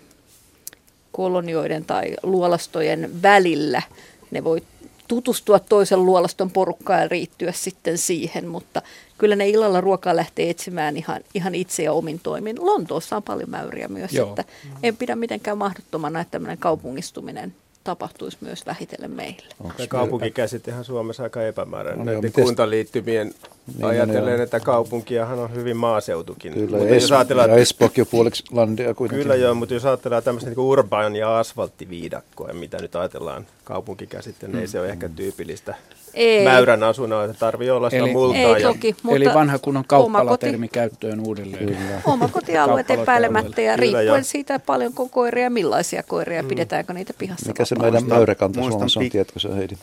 kolonioiden 1.12 1.84
tai 1.84 2.14
luolastojen 2.22 3.22
välillä. 3.22 3.82
Ne 4.30 4.44
voi 4.44 4.62
tutustua 5.08 5.58
toisen 5.58 6.06
luolaston 6.06 6.50
porukkaan 6.50 7.00
ja 7.00 7.08
riittyä 7.08 7.52
sitten 7.52 7.98
siihen, 7.98 8.48
mutta 8.48 8.82
kyllä 9.18 9.36
ne 9.36 9.48
illalla 9.48 9.80
ruokaa 9.80 10.16
lähtee 10.16 10.50
etsimään 10.50 10.96
ihan, 10.96 11.20
ihan 11.34 11.54
itse 11.54 11.82
ja 11.82 11.92
omin 11.92 12.20
toimin. 12.20 12.56
Lontoossa 12.66 13.16
on 13.16 13.22
paljon 13.22 13.50
mäyriä 13.50 13.88
myös, 13.88 14.12
Joo. 14.12 14.28
että 14.28 14.44
en 14.82 14.96
pidä 14.96 15.16
mitenkään 15.16 15.58
mahdottomana, 15.58 16.20
että 16.20 16.30
tämmöinen 16.30 16.58
kaupungistuminen 16.58 17.54
tapahtuisi 17.84 18.38
myös 18.40 18.66
vähitellen 18.66 19.10
meillä. 19.10 19.46
Onko 19.60 19.82
kaupunkikäsittehän 19.88 20.84
Suomessa 20.84 21.22
aika 21.22 21.42
epämääräinen. 21.42 22.06
No, 22.06 22.12
Näiden 22.12 22.32
kuntaliittymien 22.32 23.34
niin, 23.74 23.84
ajatellen, 23.84 24.40
että 24.40 24.60
kaupunkiahan 24.60 25.38
on 25.38 25.54
hyvin 25.54 25.76
maaseutukin. 25.76 26.52
Kyllä, 26.52 26.78
mutta 26.78 26.94
jos 26.94 27.12
ajatellaan, 27.12 27.50
ja 27.50 27.56
Espookin 27.56 28.02
jo 28.02 28.06
puoliksi 28.06 28.44
landia 28.50 28.94
kuitenkin. 28.94 29.22
Kyllä 29.22 29.34
joo, 29.34 29.54
mutta 29.54 29.74
jos 29.74 29.84
ajatellaan 29.84 30.22
tämmöistä 30.22 30.50
niin 30.50 30.58
urban 30.60 31.16
ja 31.16 31.38
asfalttiviidakkoa, 31.38 32.52
mitä 32.52 32.78
nyt 32.80 32.96
ajatellaan 32.96 33.46
kaupunkikäsitteen, 33.64 34.52
niin 34.52 34.60
ei 34.60 34.68
se 34.68 34.80
ole 34.80 34.88
ehkä 34.88 35.08
tyypillistä 35.08 35.74
ei. 36.14 36.44
mäyrän 36.44 36.82
asunnoa, 36.82 37.24
että 37.24 37.36
tarvii 37.38 37.70
olla 37.70 37.90
sitä 37.90 38.02
eli, 38.02 38.12
multaa. 38.12 38.40
Ei 38.40 38.62
ja... 38.62 38.68
toki, 38.68 38.96
mutta 39.02 39.16
Eli 39.16 39.34
vanha 39.34 39.58
kunnon 39.58 39.84
kauppalatermi 39.86 40.68
käyttöön 40.68 41.20
uudelleen. 41.20 41.66
Kyllä. 41.66 42.00
Oma 42.12 42.28
kotialueet 42.28 42.90
epäilemättä 42.90 43.60
ja 43.60 43.76
riippuen 43.76 44.06
Kyllä, 44.06 44.22
siitä 44.22 44.58
paljonko 44.58 45.08
koiria 45.08 45.44
ja 45.44 45.50
millaisia 45.50 46.02
koiria, 46.02 46.42
mm. 46.42 46.48
pidetäänkö 46.48 46.92
niitä 46.92 47.12
pihassa 47.18 47.46
Mikä 47.46 47.64
se 47.64 47.74
meidän 47.74 48.06
mäyräkanta 48.06 48.60
Suomessa 48.60 49.00
on, 49.00 49.10
tiedätkö 49.10 49.40
se 49.40 49.56
Heidi? 49.56 49.74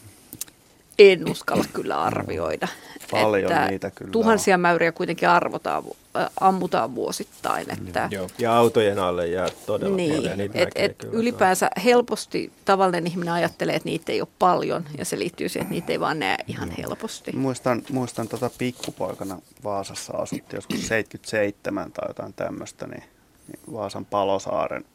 En 0.99 1.29
uskalla 1.31 1.65
kyllä 1.73 2.01
arvioida. 2.01 2.67
Paljon 3.11 3.51
että 3.51 3.67
niitä 3.67 3.91
kyllä 3.91 4.11
Tuhansia 4.11 4.55
on. 4.55 4.61
mäyriä 4.61 4.91
kuitenkin 4.91 5.29
arvotaan, 5.29 5.83
äh, 6.17 6.29
ammutaan 6.39 6.95
vuosittain. 6.95 7.71
Että 7.71 8.07
Joo. 8.11 8.27
Ja 8.39 8.57
autojen 8.57 8.99
alle 8.99 9.27
jää 9.27 9.47
todella 9.65 9.95
niin, 9.95 10.15
paljon. 10.15 10.37
Niin, 10.37 10.51
et, 10.53 10.69
et 10.75 11.03
ylipäänsä 11.11 11.69
helposti 11.83 12.51
tavallinen 12.65 13.07
ihminen 13.07 13.33
ajattelee, 13.33 13.75
että 13.75 13.89
niitä 13.89 14.11
ei 14.11 14.21
ole 14.21 14.27
paljon 14.39 14.85
ja 14.97 15.05
se 15.05 15.19
liittyy 15.19 15.49
siihen, 15.49 15.65
että 15.65 15.73
niitä 15.73 15.91
ei 15.91 15.99
vaan 15.99 16.19
näe 16.19 16.37
ihan 16.47 16.71
helposti. 16.71 17.31
Muistan, 17.31 17.81
muistan 17.91 18.27
tota 18.27 18.49
pikkupoikana 18.57 19.39
Vaasassa 19.63 20.13
asuttiin 20.17 20.57
joskus 20.57 20.87
77 20.87 21.91
tai 21.91 22.09
jotain 22.09 22.33
tämmöistä, 22.33 22.87
niin, 22.87 23.03
niin 23.47 23.73
Vaasan 23.73 24.05
Palosaaren 24.05 24.85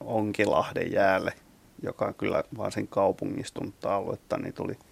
Onkilahden 0.00 0.92
jäälle, 0.92 1.32
joka 1.82 2.04
on 2.04 2.14
kyllä 2.14 2.44
varsin 2.58 2.88
kaupungistunutta 2.88 3.96
aluetta, 3.96 4.38
niin 4.38 4.54
tuli– 4.54 4.76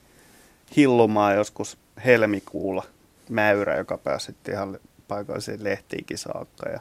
hillumaan 0.76 1.36
joskus 1.36 1.78
helmikuulla 2.05 2.84
mäyrä, 3.28 3.76
joka 3.76 3.98
pääsi 3.98 4.36
ihan 4.52 4.78
paikallisiin 5.09 5.64
lehtiinkin 5.64 6.18
saakka. 6.18 6.68
Ja 6.68 6.80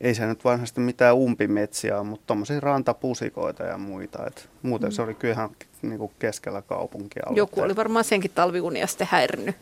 ei 0.00 0.14
se 0.14 0.26
nyt 0.26 0.44
varsinaisesti 0.44 0.80
mitään 0.80 1.16
umpimetsiä 1.16 2.02
mutta 2.02 2.26
tuommoisia 2.26 2.60
rantapusikoita 2.60 3.62
ja 3.62 3.78
muita. 3.78 4.26
Et 4.26 4.48
muuten 4.62 4.88
mm. 4.88 4.92
se 4.92 5.02
oli 5.02 5.14
kyllä 5.14 5.34
ihan 5.34 5.50
niin 5.82 5.98
kuin 5.98 6.12
keskellä 6.18 6.62
kaupunkia. 6.62 7.22
Joku 7.30 7.60
oli 7.60 7.76
varmaan 7.76 8.04
senkin 8.04 8.30
talviunia 8.34 8.86
sitten 8.86 9.08
häirinnyt 9.10 9.56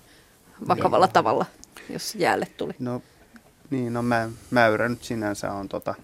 vakavalla 0.69 1.07
Joo. 1.07 1.13
tavalla, 1.13 1.47
jos 1.91 2.15
jäälle 2.15 2.47
tuli. 2.57 2.73
No 2.79 3.03
niin, 3.71 3.93
no 3.93 4.03
mä, 4.03 4.31
mäyrä 4.51 4.89
nyt 4.89 5.03
sinänsä 5.03 5.53
on 5.53 5.69
tota, 5.69 5.95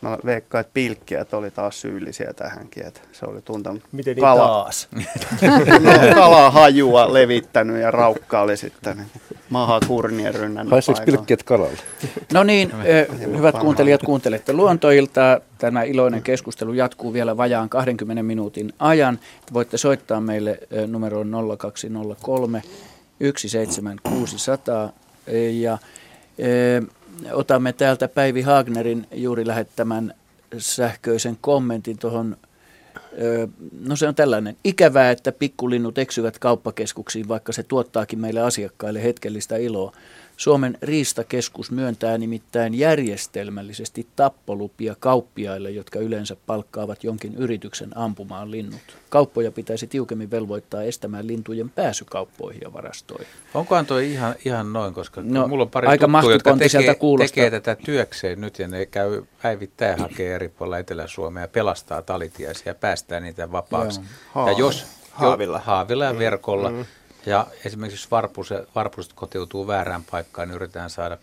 Mä 0.00 0.18
veikkaan, 0.24 0.60
että 0.60 0.70
pilkkiät 0.74 1.34
oli 1.34 1.50
taas 1.50 1.80
syyllisiä 1.80 2.32
tähänkin, 2.32 2.86
että 2.86 3.00
se 3.12 3.26
oli 3.26 3.42
tuntenut 3.42 3.82
Miten 3.92 4.14
niin 4.14 4.22
kala, 4.22 4.46
taas? 4.46 4.88
kalaa 6.14 6.50
hajua 6.50 7.14
levittänyt 7.14 7.82
ja 7.82 7.90
raukka 7.90 8.40
oli 8.40 8.56
sitten 8.56 8.96
niin 8.96 9.10
maha 9.50 9.80
kurnien 9.86 10.34
rynnännyt 10.34 10.70
Haisiko 10.70 11.00
pilkkiät 11.04 11.42
kalalle? 11.42 11.78
No 12.32 12.42
niin, 12.42 12.72
hyvät 13.36 13.58
kuuntelijat, 13.58 14.02
kuuntelette 14.02 14.52
luontoiltaa. 14.52 15.40
Tämä 15.58 15.82
iloinen 15.82 16.22
keskustelu 16.22 16.72
jatkuu 16.72 17.12
vielä 17.12 17.36
vajaan 17.36 17.68
20 17.68 18.22
minuutin 18.22 18.72
ajan. 18.78 19.18
Voitte 19.52 19.78
soittaa 19.78 20.20
meille 20.20 20.58
numeroon 20.86 21.30
0203 21.58 22.62
17600 23.20 24.92
ja 25.52 25.78
otamme 27.32 27.72
täältä 27.72 28.08
Päivi 28.08 28.42
Hagnerin 28.42 29.06
juuri 29.12 29.46
lähettämän 29.46 30.14
sähköisen 30.58 31.38
kommentin 31.40 31.98
tuohon. 31.98 32.36
No 33.86 33.96
se 33.96 34.08
on 34.08 34.14
tällainen. 34.14 34.56
Ikävää, 34.64 35.10
että 35.10 35.32
pikkulinnut 35.32 35.98
eksyvät 35.98 36.38
kauppakeskuksiin, 36.38 37.28
vaikka 37.28 37.52
se 37.52 37.62
tuottaakin 37.62 38.18
meille 38.18 38.40
asiakkaille 38.40 39.02
hetkellistä 39.02 39.56
iloa. 39.56 39.92
Suomen 40.38 40.78
riistakeskus 40.82 41.70
myöntää 41.70 42.18
nimittäin 42.18 42.74
järjestelmällisesti 42.74 44.06
tappolupia 44.16 44.96
kauppiaille, 45.00 45.70
jotka 45.70 45.98
yleensä 45.98 46.36
palkkaavat 46.46 47.04
jonkin 47.04 47.34
yrityksen 47.34 47.98
ampumaan 47.98 48.50
linnut. 48.50 48.80
Kauppoja 49.08 49.52
pitäisi 49.52 49.86
tiukemmin 49.86 50.30
velvoittaa 50.30 50.82
estämään 50.82 51.26
lintujen 51.26 51.70
pääsykauppoihin 51.70 52.60
ja 52.64 52.72
varastoihin. 52.72 53.26
Onkohan 53.54 53.86
tuo 53.86 53.98
ihan, 53.98 54.34
ihan 54.44 54.72
noin, 54.72 54.94
koska 54.94 55.20
no, 55.24 55.48
mulla 55.48 55.62
on 55.62 55.70
pari 55.70 55.88
aika 55.88 56.06
tuttua, 56.06 56.32
jotka 56.32 56.56
tekee, 56.56 56.94
tekee 57.18 57.50
tätä 57.50 57.76
työkseen 57.84 58.40
nyt 58.40 58.58
ja 58.58 58.68
ne 58.68 58.86
käy 58.86 59.22
päivittäin 59.42 59.98
hakee 59.98 60.34
eri 60.34 60.48
puolilla 60.48 60.78
Etelä-Suomea 60.78 61.44
ja 61.44 61.48
pelastaa 61.48 62.02
talitiaisia 62.02 62.70
ja 62.70 62.74
päästää 62.74 63.20
niitä 63.20 63.52
vapaaksi. 63.52 64.00
Joo. 64.34 64.48
Ja 64.48 64.58
jos, 64.58 64.86
haavilla. 65.10 65.58
haavilla 65.58 66.04
ja 66.04 66.18
verkolla. 66.18 66.70
Mm. 66.70 66.84
Ja 67.26 67.46
esimerkiksi 67.64 68.02
jos 68.02 68.10
varpuset, 68.10 68.68
varpuset 68.74 69.12
kotiutuu 69.12 69.66
väärään 69.66 70.04
paikkaan, 70.10 70.48
niin 70.48 70.56
yritetään 70.56 70.90
saada 70.90 71.18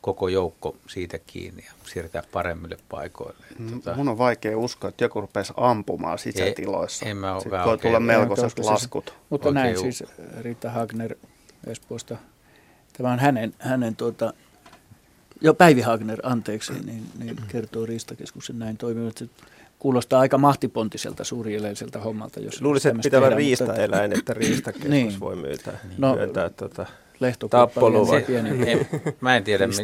koko 0.00 0.28
joukko 0.28 0.76
siitä 0.88 1.18
kiinni 1.26 1.64
ja 1.64 1.72
siirtää 1.84 2.22
paremmille 2.32 2.76
paikoille. 2.88 3.44
Mm, 3.58 3.80
tota... 3.80 3.96
Mun 3.96 4.08
on 4.08 4.18
vaikea 4.18 4.58
uskoa, 4.58 4.88
että 4.88 5.04
joku 5.04 5.20
rupeaisi 5.20 5.52
ampumaan 5.56 6.18
sisätiloissa. 6.18 7.04
Ei, 7.04 7.10
en 7.10 7.16
mä 7.16 7.40
Sitten 7.40 7.64
voi 7.64 7.78
tulla 7.78 8.00
melkoiset 8.00 8.58
laskut. 8.58 9.04
Siis, 9.08 9.20
mutta 9.30 9.48
Oikein 9.48 9.64
näin 9.64 9.78
siis 9.78 10.04
Riitta 10.40 10.70
Hagner 10.70 11.16
Espoosta. 11.66 12.16
Tämä 12.92 13.12
on 13.12 13.18
hänen, 13.18 13.54
hänen 13.58 13.96
tuota, 13.96 14.32
jo 15.40 15.54
Päivi 15.54 15.80
Hagner, 15.80 16.18
anteeksi, 16.22 16.72
niin, 16.72 17.10
niin 17.18 17.36
kertoo 17.48 17.86
Riistakeskuksen 17.86 18.58
näin 18.58 18.76
toimivat. 18.76 19.22
Kuulostaa 19.84 20.20
aika 20.20 20.38
mahtipontiselta, 20.38 21.24
suurieläiseltä 21.24 21.98
hommalta. 21.98 22.40
Jos 22.40 22.62
Luulisin, 22.62 22.90
että 22.90 23.02
pitää 23.02 23.20
olla 23.20 23.36
riistaeläin, 23.36 24.12
että 24.12 24.34
Riistakeskus 24.34 24.90
niin. 24.90 25.20
voi 25.20 25.36
myytä, 25.36 25.72
no, 25.98 26.14
myöntää 26.14 26.50
tuota, 26.50 26.86
tappoluva. 27.50 28.12
Mä 29.20 29.36
en 29.36 29.44
tiedä, 29.44 29.66
mi, 29.66 29.74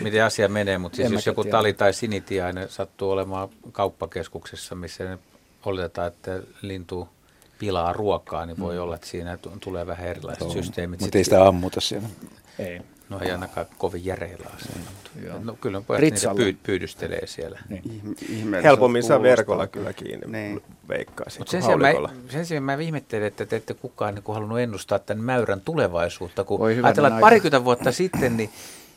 miten 0.00 0.24
asia 0.24 0.48
menee, 0.48 0.78
mutta 0.78 0.96
siis 0.96 1.12
jos 1.12 1.26
joku 1.26 1.42
tiedä. 1.42 1.56
tali 1.58 1.72
tai 1.72 1.92
sinitiainen 1.92 2.68
sattuu 2.68 3.10
olemaan 3.10 3.48
kauppakeskuksessa, 3.72 4.74
missä 4.74 5.04
ne 5.04 5.18
oletetaan, 5.64 6.08
että 6.08 6.42
lintu 6.62 7.08
pilaa 7.58 7.92
ruokaa, 7.92 8.46
niin 8.46 8.58
voi 8.58 8.74
mm. 8.74 8.82
olla, 8.82 8.94
että 8.94 9.06
siinä 9.06 9.38
tulee 9.60 9.86
vähän 9.86 10.06
erilaiset 10.06 10.44
Joo, 10.44 10.52
systeemit. 10.52 11.00
Mutta 11.00 11.18
ei 11.18 11.24
sitä 11.24 11.46
ammuta 11.46 11.80
siellä. 11.80 12.08
Ei. 12.58 12.80
No 13.08 13.20
ei 13.20 13.30
ainakaan 13.30 13.66
kovin 13.78 14.04
järeillä 14.04 14.46
asioilla. 14.54 14.90
No 15.44 15.56
kyllä 15.60 15.80
pojat 15.80 16.00
niitä 16.00 16.34
pyy- 16.36 16.58
pyydystelee 16.62 17.26
siellä. 17.26 17.60
Niin. 17.68 18.16
Helpommin 18.62 19.02
saa 19.02 19.22
verkolla 19.22 19.66
kyllä 19.66 19.92
kiinni, 19.92 20.26
niin. 20.26 20.62
veikkaisin. 20.88 21.40
Mutta 21.40 21.50
sen, 21.50 21.62
sijaan 21.62 21.80
mä, 21.80 21.92
sen 22.28 22.46
sijaan 22.46 22.64
mä 22.64 22.74
ihmettelen, 22.74 23.26
että 23.26 23.46
te 23.46 23.56
ette 23.56 23.74
kukaan 23.74 24.14
niin 24.14 24.24
halunnut 24.28 24.58
ennustaa 24.58 24.98
tämän 24.98 25.24
mäyrän 25.24 25.60
tulevaisuutta. 25.60 26.44
Kun 26.44 26.66
ajatellaan, 26.66 27.12
että 27.12 27.20
parikymmentä 27.20 27.64
vuotta 27.64 27.92
sitten, 27.92 28.36
niin 28.36 28.50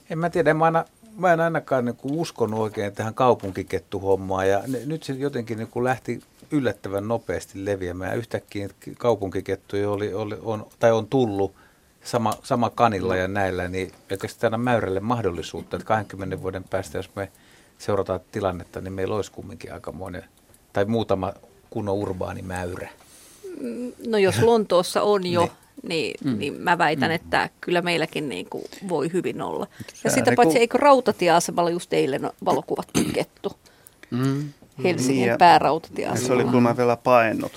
en 0.09 0.19
mä 0.19 0.29
tiedä, 0.29 0.53
mä, 0.53 0.65
aina, 0.65 0.85
mä 1.17 1.33
en 1.33 1.39
ainakaan 1.39 1.85
niin 1.85 1.95
kuin 1.95 2.13
uskonut 2.13 2.59
oikein 2.59 2.93
tähän 2.93 3.13
kaupunkikettuhommaan. 3.13 4.49
Ja 4.49 4.63
ne, 4.67 4.79
nyt 4.85 5.03
se 5.03 5.13
jotenkin 5.13 5.57
niin 5.57 5.67
kuin 5.67 5.83
lähti 5.83 6.21
yllättävän 6.51 7.07
nopeasti 7.07 7.65
leviämään. 7.65 8.17
Yhtäkkiä 8.17 8.69
kaupunkikettuja 8.97 9.89
oli, 9.89 10.13
oli, 10.13 10.37
on, 10.41 10.67
tai 10.79 10.91
on 10.91 11.07
tullut 11.07 11.55
sama, 12.03 12.33
sama 12.43 12.69
kanilla 12.69 13.15
ja 13.15 13.27
näillä, 13.27 13.67
niin 13.67 13.91
oikeastaan 14.11 14.61
mäyrälle 14.61 14.99
mahdollisuutta, 14.99 15.75
että 15.75 15.87
20 15.87 16.41
vuoden 16.41 16.63
päästä, 16.63 16.97
jos 16.97 17.09
me 17.15 17.31
seurataan 17.77 18.19
tilannetta, 18.31 18.81
niin 18.81 18.93
meillä 18.93 19.15
olisi 19.15 19.31
kumminkin 19.31 19.73
aikamoinen, 19.73 20.23
tai 20.73 20.85
muutama 20.85 21.33
kunnon 21.69 21.95
urbaani 21.95 22.41
mäyrä. 22.41 22.89
No 24.07 24.17
jos 24.17 24.41
Lontoossa 24.41 25.01
on 25.01 25.27
jo, 25.27 25.41
niin, 25.41 25.53
niin, 25.89 26.13
mm. 26.23 26.39
niin 26.39 26.53
mä 26.53 26.77
väitän, 26.77 27.09
mm. 27.09 27.15
että 27.15 27.49
kyllä 27.61 27.81
meilläkin 27.81 28.29
niin 28.29 28.45
kuin 28.49 28.63
voi 28.89 29.13
hyvin 29.13 29.41
olla. 29.41 29.67
Ja 30.03 30.11
sitä 30.11 30.31
paitsi, 30.35 30.59
eikö 30.59 30.77
rautatieasemalla 30.77 31.69
just 31.69 31.93
eilen 31.93 32.29
valokuvattu 32.45 32.99
kettu? 33.13 33.53
Mm. 34.11 34.49
Helsingin 34.83 35.27
niin, 35.27 35.37
päärautatieasemalla. 35.37 36.27
Se 36.27 36.33
oli 36.33 36.43
kyllä 36.43 36.77
vielä 36.77 36.97
painut 36.97 37.51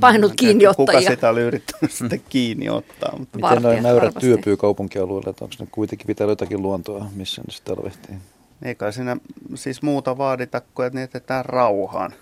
painut 0.00 0.32
kiinni 0.36 0.66
ottajia. 0.66 1.00
Kuka 1.00 1.10
sitä 1.10 1.28
oli 1.28 1.40
yrittänyt 1.40 1.92
sitten 1.92 2.22
kiinni 2.28 2.68
ottaa. 2.68 3.18
Mutta. 3.18 3.38
Miten 3.38 3.62
noin 3.62 3.82
mäyrät 3.82 4.14
työpyy 4.20 4.56
kaupunkialueella, 4.56 5.30
että 5.30 5.44
onko 5.44 5.56
ne 5.60 5.66
kuitenkin 5.70 6.06
pitää 6.06 6.26
jotakin 6.26 6.62
luontoa, 6.62 7.06
missä 7.14 7.42
ne 7.42 7.52
sitten 7.52 7.76
talvehtii? 7.76 8.16
Eikä 8.62 8.90
siinä 8.90 9.16
siis 9.54 9.82
muuta 9.82 10.18
vaadita 10.18 10.62
kuin, 10.74 10.86
että 10.86 10.96
ne 10.96 11.00
jätetään 11.00 11.44
rauhaan. 11.44 12.14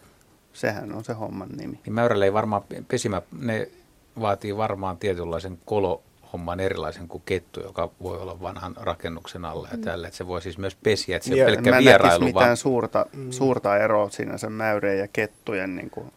Sehän 0.53 0.93
on 0.93 1.05
se 1.05 1.13
homman 1.13 1.49
nimi. 1.49 1.81
Niin 1.87 1.95
mäyrälle 1.95 2.25
ei 2.25 2.33
varmaan 2.33 2.63
pesimä, 2.89 3.23
ne 3.41 3.69
vaatii 4.21 4.57
varmaan 4.57 4.97
tietynlaisen 4.97 5.59
kolo 5.65 6.03
homman 6.33 6.61
erilaisen 6.61 7.09
kuin 7.09 7.23
kettu, 7.27 7.61
joka 7.61 7.91
voi 8.03 8.19
olla 8.19 8.41
vanhan 8.41 8.75
rakennuksen 8.77 9.45
alla 9.45 9.69
ja 9.71 9.77
mm. 9.77 9.83
tällä. 9.83 10.09
Että 10.09 10.19
se 10.19 10.27
voi 10.27 10.43
siis 10.43 10.59
myös 10.59 10.77
pesiä, 10.83 11.17
että 11.17 11.29
se 11.29 11.35
on 11.35 11.47
pelkkä 11.47 11.79
vierailu. 11.79 12.25
mitään 12.25 12.47
vaan... 12.47 12.57
suurta, 12.57 13.07
mm. 13.13 13.31
suurta 13.31 13.77
eroa 13.77 14.11
siinä 14.11 14.39
sen 14.39 14.53
mäyreen 14.53 14.99
ja 14.99 15.09
kettujen 15.09 15.77
niin 15.77 15.91
kuin 15.91 16.13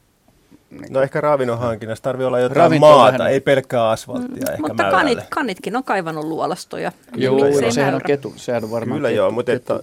niin 0.70 0.94
no 0.94 1.02
ehkä 1.02 1.22
ravinnon 1.22 1.60
hankinnassa 1.60 2.04
tarvii 2.04 2.26
olla 2.26 2.40
jotain 2.40 2.56
Ravinto 2.56 2.88
maata, 2.88 3.18
vähän... 3.18 3.34
ei 3.34 3.40
pelkkää 3.40 3.90
asfalttia 3.90 4.46
mm, 4.48 4.52
ehkä 4.52 4.68
Mutta 4.68 4.92
kanit, 4.92 5.20
kanitkin 5.30 5.76
on 5.76 5.84
kaivannut 5.84 6.26
luolastoja. 6.26 6.92
Joo, 7.16 7.38
no, 7.62 7.72
sehän 7.72 7.96
on 7.96 8.02
ketu, 8.06 8.34
sehän 8.36 8.64
on 8.64 8.72
varmaan 8.72 9.00
Kyllä 9.00 9.08
kettu, 9.08 9.18
joo, 9.18 9.32
mutta 9.32 9.52
että 9.52 9.80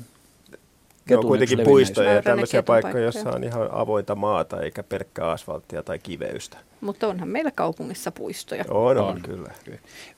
ne 1.10 1.16
on 1.16 1.26
kuitenkin 1.26 1.60
puistoja 1.60 2.12
ja 2.12 2.22
tämmöisiä 2.22 2.62
paikkoja, 2.62 3.02
joissa 3.02 3.30
on 3.30 3.44
ihan 3.44 3.68
avointa 3.72 4.14
maata 4.14 4.60
eikä 4.60 4.82
pelkkää 4.82 5.30
asfalttia 5.30 5.82
tai 5.82 5.98
kiveystä. 5.98 6.56
Mutta 6.80 7.08
onhan 7.08 7.28
meillä 7.28 7.50
kaupungissa 7.50 8.10
puistoja. 8.10 8.64
On, 8.68 8.98
on, 8.98 9.04
on. 9.04 9.20
kyllä. 9.22 9.50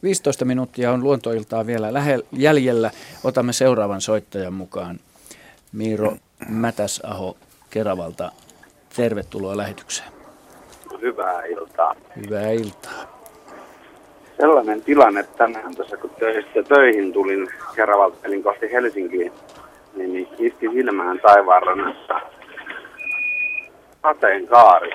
15 0.02 0.44
minuuttia 0.44 0.92
on 0.92 1.02
luontoiltaa 1.02 1.66
vielä 1.66 1.92
lähellä, 1.92 2.26
jäljellä. 2.32 2.90
Otamme 3.24 3.52
seuraavan 3.52 4.00
soittajan 4.00 4.54
mukaan. 4.54 5.00
Miiro 5.72 6.16
Mätäsaho 6.48 7.36
Keravalta. 7.70 8.32
Tervetuloa 8.96 9.56
lähetykseen. 9.56 10.15
Hyvää 11.00 11.44
iltaa. 11.44 11.94
Hyvää 12.16 12.50
iltaa. 12.50 13.16
Sellainen 14.40 14.82
tilanne 14.82 15.22
tänään 15.22 15.76
tuossa, 15.76 15.96
kun 15.96 16.10
töistä 16.10 16.62
töihin 16.62 17.12
tulin 17.12 17.48
Keravalta, 17.76 18.16
elin 18.22 18.42
kohti 18.42 18.72
Helsinkiin, 18.72 19.32
niin, 19.96 20.12
niin 20.12 20.28
iski 20.38 20.68
silmään 20.68 21.20
taivaanrannassa 21.20 22.20
kaari. 24.48 24.90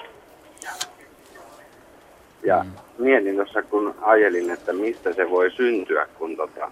Ja 2.43 2.63
mm. 2.63 2.71
mietin 2.97 3.35
tuossa, 3.35 3.63
kun 3.63 3.95
ajelin, 4.01 4.51
että 4.51 4.73
mistä 4.73 5.13
se 5.13 5.29
voi 5.29 5.51
syntyä, 5.51 6.07
kun 6.17 6.35
tota, 6.35 6.71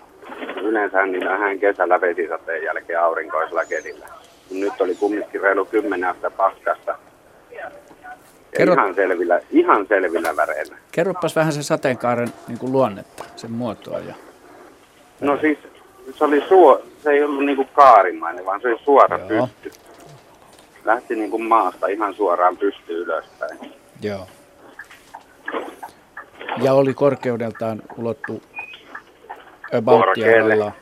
yleensä 0.61 1.05
niin 1.05 1.25
vähän 1.25 1.59
kesällä 1.59 2.01
vesisateen 2.01 2.63
jälkeen 2.63 3.01
aurinkoisella 3.01 3.65
kelillä. 3.65 4.07
Nyt 4.51 4.81
oli 4.81 4.95
kumminkin 4.95 5.41
reilu 5.41 5.65
kymmenen 5.65 6.09
astetta 6.09 6.31
paskasta 6.31 6.97
Kerro... 8.59 8.73
Ihan 8.73 8.95
selvillä, 8.95 9.41
ihan 9.51 9.85
selvillä 9.87 10.35
väreillä. 10.35 10.75
Kerropas 10.91 11.35
vähän 11.35 11.53
sen 11.53 11.63
sateenkaaren 11.63 12.33
niin 12.47 12.59
kuin 12.59 12.71
luonnetta, 12.71 13.23
sen 13.35 13.51
muotoa. 13.51 13.99
Ja... 13.99 14.13
No 15.21 15.37
siis 15.41 15.57
se, 16.13 16.23
oli 16.23 16.43
suo, 16.49 16.81
se 17.03 17.09
ei 17.09 17.23
ollut 17.23 17.45
niin 17.45 17.55
kuin 17.55 17.67
kaarimainen, 17.73 18.45
vaan 18.45 18.61
se 18.61 18.67
oli 18.67 18.79
suora 18.83 19.19
Joo. 19.29 19.49
pysty. 19.63 19.79
Lähti 20.85 21.15
niin 21.15 21.31
kuin 21.31 21.43
maasta 21.43 21.87
ihan 21.87 22.13
suoraan 22.13 22.57
pysty 22.57 22.93
ylöspäin. 23.01 23.73
Joo. 24.01 24.27
Ja 26.61 26.73
oli 26.73 26.93
korkeudeltaan 26.93 27.81
ulottu 27.97 28.41
Korkealle. 29.85 30.73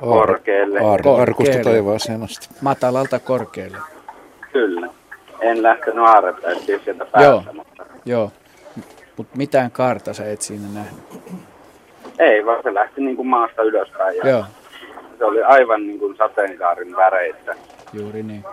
Korkealle. 0.00 0.80
Arkusta 1.22 1.58
taivaaseen 1.64 2.22
asti. 2.22 2.48
Matalalta 2.60 3.18
korkealle. 3.18 3.78
Kyllä 4.52 4.88
en 5.40 5.62
lähtenyt 5.62 6.04
aarrepäin 6.04 6.60
siis 6.60 6.84
sieltä 6.84 7.04
päästä. 7.04 7.28
Joo, 7.28 7.44
mutta, 7.52 7.86
joo. 8.04 8.32
mutta 9.16 9.36
mitään 9.36 9.70
kaarta 9.70 10.12
sä 10.12 10.30
et 10.30 10.42
siinä 10.42 10.68
nähnyt? 10.74 11.00
Ei, 12.18 12.46
vaan 12.46 12.62
se 12.62 12.74
lähti 12.74 13.00
niin 13.00 13.16
kuin 13.16 13.28
maasta 13.28 13.62
ylöspäin 13.62 14.16
ja 14.16 14.28
joo. 14.30 14.44
se 15.18 15.24
oli 15.24 15.42
aivan 15.42 15.86
niin 15.86 15.98
kuin 15.98 16.16
sateenkaarin 16.16 16.96
väreitä. 16.96 17.54
Juuri 17.92 18.22
niin. 18.22 18.44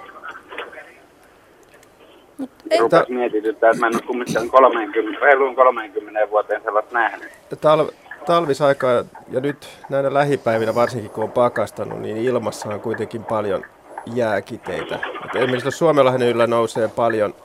Rupes 2.80 3.10
mietityttää, 3.10 3.70
että 3.70 3.80
mä 3.80 3.88
en 3.88 3.95
ole 3.95 4.02
kumminkaan 4.02 4.49
30, 4.49 5.20
reiluun 5.26 5.56
30 5.56 6.30
vuoteen 6.30 6.62
sellaista 6.64 6.94
nähnyt. 6.94 7.32
Tal- 7.62 7.91
talvisaika 8.26 8.88
ja 9.32 9.40
nyt 9.40 9.70
näinä 9.90 10.14
lähipäivinä, 10.14 10.76
varsinkin 10.76 11.12
kun 11.12 11.24
on 11.24 11.32
pakastanut, 11.32 11.99
niin 11.99 12.18
ilmassa 12.18 12.70
on 12.70 12.80
kuitenkin 12.80 13.24
paljon 13.24 13.64
jääkiteitä. 14.06 14.95
Et 14.95 15.36
esimerkiksi 15.36 15.72
Suomenlahden 15.72 16.27
yllä 16.27 16.48
nousee 16.48 16.88
paljon 16.88 17.36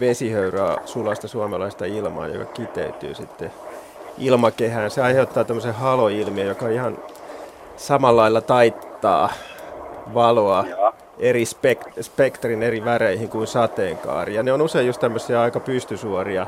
vesihöyryä 0.00 0.76
sulasta 0.84 1.28
suomalaista 1.28 1.84
ilmaa, 1.84 2.26
joka 2.26 2.44
kiteytyy 2.44 3.14
sitten 3.14 3.52
ilmakehään. 4.18 4.90
Se 4.90 5.02
aiheuttaa 5.02 5.44
tämmöisen 5.44 5.74
haloilmiön, 5.74 6.48
joka 6.48 6.68
ihan 6.68 6.98
samalla 7.76 8.22
lailla 8.22 8.40
taittaa 8.40 9.32
valoa 10.14 10.64
eri 11.18 11.44
spek- 11.44 12.02
spektrin 12.02 12.62
eri 12.62 12.84
väreihin 12.84 13.28
kuin 13.28 13.46
sateenkaari. 13.46 14.34
Ja 14.34 14.42
ne 14.42 14.52
on 14.52 14.62
usein 14.62 14.86
just 14.86 15.00
tämmöisiä 15.00 15.40
aika 15.40 15.60
pystysuoria, 15.60 16.46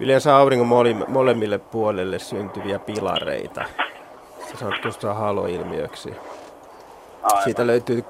yleensä 0.00 0.36
auringon 0.36 0.84
molemmille 1.08 1.58
puolelle 1.58 2.18
syntyviä 2.18 2.78
pilareita. 2.78 3.64
Se 4.50 4.56
sanottu 4.56 4.88
haloilmiöksi. 5.14 6.14
Aivan. 7.22 7.42
Siitä 7.44 7.66
löytyy 7.66 8.04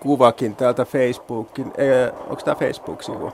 kuvakin 0.00 0.56
täältä 0.56 0.84
Facebookin, 0.84 1.66
äh, 1.66 2.20
onko 2.30 2.42
tämä 2.44 2.54
Facebook-sivu? 2.54 3.32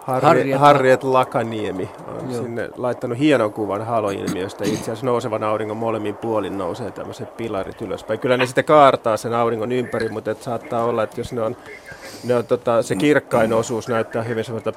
Harri, 0.00 0.50
Harriet 0.50 1.04
Lakaniemi 1.04 1.90
on 2.08 2.32
Joo. 2.32 2.42
sinne 2.42 2.68
laittanut 2.76 3.18
hienon 3.18 3.52
kuvan 3.52 3.86
haloilmiöstä. 3.86 4.64
Itse 4.64 4.82
asiassa 4.82 5.06
nousevan 5.06 5.42
auringon 5.42 5.76
molemmin 5.76 6.16
puolin 6.16 6.58
nousee 6.58 6.90
tämmöiset 6.90 7.36
pilarit 7.36 7.82
ylöspäin. 7.82 8.20
Kyllä 8.20 8.36
ne 8.36 8.46
sitten 8.46 8.64
kaartaa 8.64 9.16
sen 9.16 9.34
auringon 9.34 9.72
ympäri, 9.72 10.08
mutta 10.08 10.30
et 10.30 10.42
saattaa 10.42 10.84
olla, 10.84 11.02
että 11.02 11.20
jos 11.20 11.32
ne 11.32 11.42
on, 11.42 11.56
ne 12.24 12.34
on 12.34 12.46
tota, 12.46 12.82
se 12.82 12.96
kirkkain 12.96 13.52
osuus 13.52 13.88
näyttää 13.88 14.22
hyvin 14.22 14.44
semmoista 14.44 14.72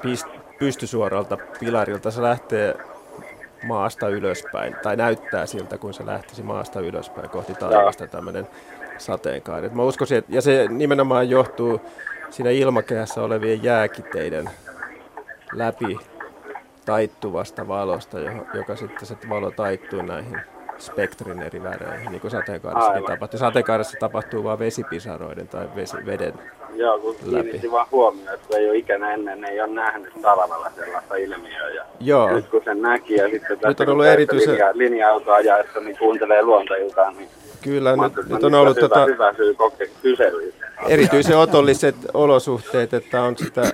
pystysuoralta 0.58 1.38
pilarilta. 1.60 2.10
Se 2.10 2.22
lähtee 2.22 2.74
maasta 3.66 4.08
ylöspäin, 4.08 4.76
tai 4.82 4.96
näyttää 4.96 5.46
siltä, 5.46 5.78
kun 5.78 5.94
se 5.94 6.06
lähtisi 6.06 6.42
maasta 6.42 6.80
ylöspäin 6.80 7.30
kohti 7.30 7.54
taivasta 7.54 8.06
tämmöinen 8.06 8.48
sateenkaari. 8.98 9.68
Mä 9.68 9.82
uskoisin, 9.82 10.18
että, 10.18 10.34
ja 10.34 10.42
se 10.42 10.66
nimenomaan 10.68 11.30
johtuu 11.30 11.80
siinä 12.30 12.50
ilmakehässä 12.50 13.22
olevien 13.22 13.62
jääkiteiden 13.62 14.50
läpi 15.52 15.98
taittuvasta 16.84 17.68
valosta, 17.68 18.18
joka 18.54 18.76
sitten 18.76 19.06
se 19.06 19.16
valo 19.28 19.50
taittuu 19.50 20.02
näihin 20.02 20.40
spektrin 20.78 21.42
eri 21.42 21.62
väreihin, 21.62 22.10
niin 22.10 22.20
kuin 22.20 22.30
sateenkaaressakin 22.30 23.04
tapahtuu. 23.04 23.38
Sateenkaaressa 23.38 23.96
tapahtuu 24.00 24.44
vain 24.44 24.58
vesipisaroiden 24.58 25.48
tai 25.48 25.68
vesi, 25.76 25.96
veden 26.06 26.34
Joo, 26.74 26.98
kun 26.98 27.16
kiinnitti 27.24 27.70
vaan 27.70 27.86
huomioon, 27.92 28.34
että 28.34 28.56
ei 28.58 28.70
ole 28.70 28.76
ikänä 28.76 29.14
ennen, 29.14 29.44
ei 29.44 29.60
ole 29.60 29.70
nähnyt 29.70 30.12
talvella 30.22 30.70
sellaista 30.76 31.16
ilmiöä. 31.16 31.68
Ja 31.68 31.84
Joo. 32.00 32.34
Nyt 32.34 32.48
kun 32.48 32.60
sen 32.64 32.82
näki 32.82 33.14
ja 33.14 33.28
sitten 33.30 33.58
nyt 33.64 33.80
on 33.80 33.88
ollut 33.88 34.06
erityisen... 34.06 34.54
linja, 34.54 34.70
linja-autoa 34.74 35.34
ajaessa, 35.34 35.80
niin 35.80 35.98
kuuntelee 35.98 36.42
luontoiltaan, 36.42 37.16
niin 37.16 37.28
Kyllä, 37.64 37.96
nyt, 37.96 38.28
nyt 38.28 38.44
on 38.44 38.54
ollut 38.54 38.76
hyvä, 38.76 38.88
tota, 38.88 39.04
hyvä 39.04 39.34
syy 39.34 39.56
kyselyyn. 40.02 40.52
erityisen 40.88 41.38
otolliset 41.38 41.96
olosuhteet, 42.14 42.94
että 42.94 43.22
on 43.22 43.38
sitä 43.38 43.72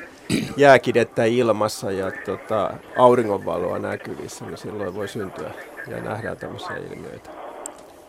jääkidettä 0.56 1.24
ilmassa 1.24 1.92
ja 1.92 2.12
tota, 2.26 2.74
auringonvaloa 2.96 3.78
näkyvissä, 3.78 4.44
niin 4.44 4.58
silloin 4.58 4.94
voi 4.94 5.08
syntyä 5.08 5.50
ja 5.86 6.00
nähdään 6.00 6.36
tämmöisiä 6.36 6.76
ilmiöitä. 6.76 7.39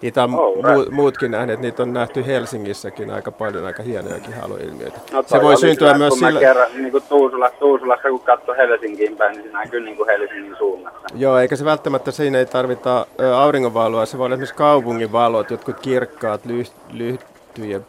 Niitä 0.01 0.23
on 0.23 0.35
Oh, 0.35 0.55
mu- 0.55 0.91
muutkin 0.91 1.31
nähneet, 1.31 1.59
niitä 1.59 1.83
on 1.83 1.93
nähty 1.93 2.25
Helsingissäkin 2.25 3.11
aika 3.11 3.31
paljon, 3.31 3.65
aika 3.65 3.83
hienojakin 3.83 4.33
haloilmiöitä. 4.33 4.99
No, 5.11 5.23
Se 5.27 5.41
voi 5.41 5.57
syntyä 5.57 5.87
kyllä, 5.87 5.97
myös 5.97 6.09
kun 6.13 6.19
mä 6.19 6.27
sillä... 6.27 6.39
Kerran, 6.39 6.67
niin 6.73 6.91
kuin 6.91 7.03
Tuusula, 7.09 7.49
Tuusulassa, 7.59 8.09
kun 8.09 8.19
katsoi 8.19 8.57
Helsinkiin 8.57 9.17
päin, 9.17 9.31
niin 9.37 9.43
se 9.43 9.51
näkyy 9.57 9.79
niin 9.79 9.97
kuin 9.97 10.07
Helsingin 10.09 10.55
suunnassa. 10.57 10.99
Joo, 11.15 11.37
eikä 11.37 11.55
se 11.55 11.65
välttämättä 11.65 12.11
siinä 12.11 12.39
ei 12.39 12.45
tarvita 12.45 13.05
auringonvaloa, 13.35 14.05
se 14.05 14.17
voi 14.17 14.25
olla 14.25 14.33
esimerkiksi 14.33 14.55
kaupungin 14.55 15.11
valot, 15.11 15.51
jotkut 15.51 15.79
kirkkaat, 15.79 16.41
lyh- 16.45 16.71
lyhtyjen 16.93 17.85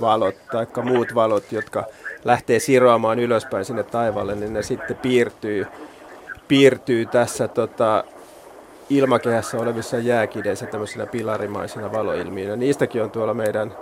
valot 0.00 0.34
tai 0.52 0.66
muut 0.82 1.14
valot, 1.14 1.52
jotka 1.52 1.84
lähtee 2.24 2.58
siroamaan 2.58 3.18
ylöspäin 3.18 3.64
sinne 3.64 3.82
taivaalle, 3.82 4.34
niin 4.34 4.52
ne 4.52 4.62
sitten 4.62 4.96
piirtyy, 4.96 5.66
piirtyy 6.48 7.06
tässä 7.06 7.48
tota, 7.48 8.04
ilmakehässä 8.90 9.56
olevissa 9.58 9.98
jääkideissä 9.98 10.66
tämmöisinä 10.66 11.06
pilarimaisina 11.06 11.92
valoilmiöinä. 11.92 12.56
Niistäkin 12.56 13.02
on 13.02 13.10
tuolla 13.10 13.34
meidän, 13.34 13.74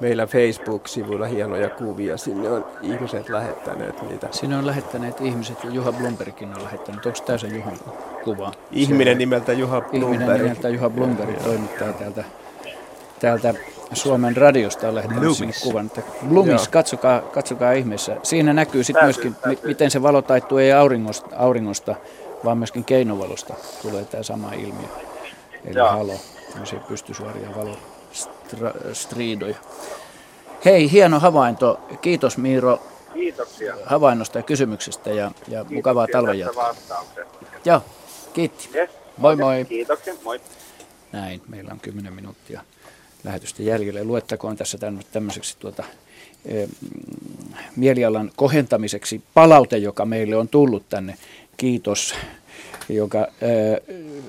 meillä 0.00 0.26
Facebook-sivuilla 0.26 1.26
hienoja 1.26 1.70
kuvia. 1.70 2.16
Sinne 2.16 2.50
on 2.50 2.64
ihmiset 2.82 3.28
lähettäneet 3.28 4.02
niitä. 4.10 4.28
Sinne 4.30 4.56
on 4.56 4.66
lähettäneet 4.66 5.20
ihmiset 5.20 5.64
ja 5.64 5.70
Juha 5.70 5.92
Blombergkin 5.92 6.54
on 6.56 6.64
lähettänyt. 6.64 7.06
Onko 7.06 7.18
tämä 7.26 7.38
se 7.38 7.46
Juhan 7.46 7.76
kuva? 8.24 8.52
Ihminen 8.72 9.14
Se- 9.14 9.18
nimeltä 9.18 9.52
Juha 9.52 9.78
Ihminen 9.92 10.08
Blomberg. 10.18 10.42
nimeltä 10.42 10.68
Juha 10.68 10.90
Blomberg 10.90 11.38
toimittaa 11.44 11.92
täältä, 11.92 12.24
täältä 13.20 13.54
Suomen 13.92 14.36
radiosta 14.36 14.88
on 14.88 14.94
lähettänyt 14.94 15.36
sinne 15.36 15.52
kuvan. 15.62 15.86
Että 15.86 16.02
Bloomis, 16.28 16.52
Joo. 16.52 16.66
katsokaa, 16.70 17.20
katsokaa 17.20 17.72
ihmeessä. 17.72 18.16
Siinä 18.22 18.52
näkyy 18.52 18.84
sitten 18.84 19.04
myöskin, 19.04 19.36
mi- 19.46 19.58
miten 19.64 19.90
se 19.90 20.02
valo 20.02 20.22
taittuu 20.22 20.58
ei 20.58 20.72
auringosta, 20.72 21.36
auringosta, 21.36 21.94
vaan 22.44 22.58
myöskin 22.58 22.84
keinovalosta 22.84 23.54
tulee 23.82 24.04
tämä 24.04 24.22
sama 24.22 24.52
ilmiö. 24.52 24.88
Eli 25.64 25.78
Joo. 25.78 25.88
halo, 25.88 26.14
tämmöisiä 26.52 26.78
pystysuoria 26.88 27.48
valostriidoja. 27.56 29.56
Hei, 30.64 30.90
hieno 30.90 31.20
havainto. 31.20 31.80
Kiitos 32.00 32.38
Miiro 32.38 32.82
Kiitoksia. 33.14 33.74
havainnosta 33.86 34.38
ja 34.38 34.42
kysymyksestä 34.42 35.10
ja, 35.10 35.30
ja 35.48 35.64
mukavaa 35.70 36.06
talven 36.12 36.38
jatkoa. 36.38 36.74
Joo, 37.64 37.80
kiitti. 38.32 38.68
Yes. 38.74 38.90
Moi 39.16 39.36
moi. 39.36 39.64
Kiitoksia, 39.64 40.14
moi. 40.24 40.40
Näin, 41.12 41.42
meillä 41.48 41.72
on 41.72 41.80
10 41.80 42.12
minuuttia 42.12 42.60
lähetystä 43.24 43.62
jäljellä. 43.62 44.04
Luettakoon 44.04 44.56
tässä 44.56 44.78
tämmö- 44.78 45.02
tämmöiseksi 45.12 45.56
tuota, 45.58 45.84
mm, 46.44 46.68
mielialan 47.76 48.30
kohentamiseksi 48.36 49.22
palaute, 49.34 49.78
joka 49.78 50.04
meille 50.04 50.36
on 50.36 50.48
tullut 50.48 50.88
tänne. 50.88 51.16
Kiitos, 51.62 52.14
joka 52.88 53.26
eh, 53.40 53.80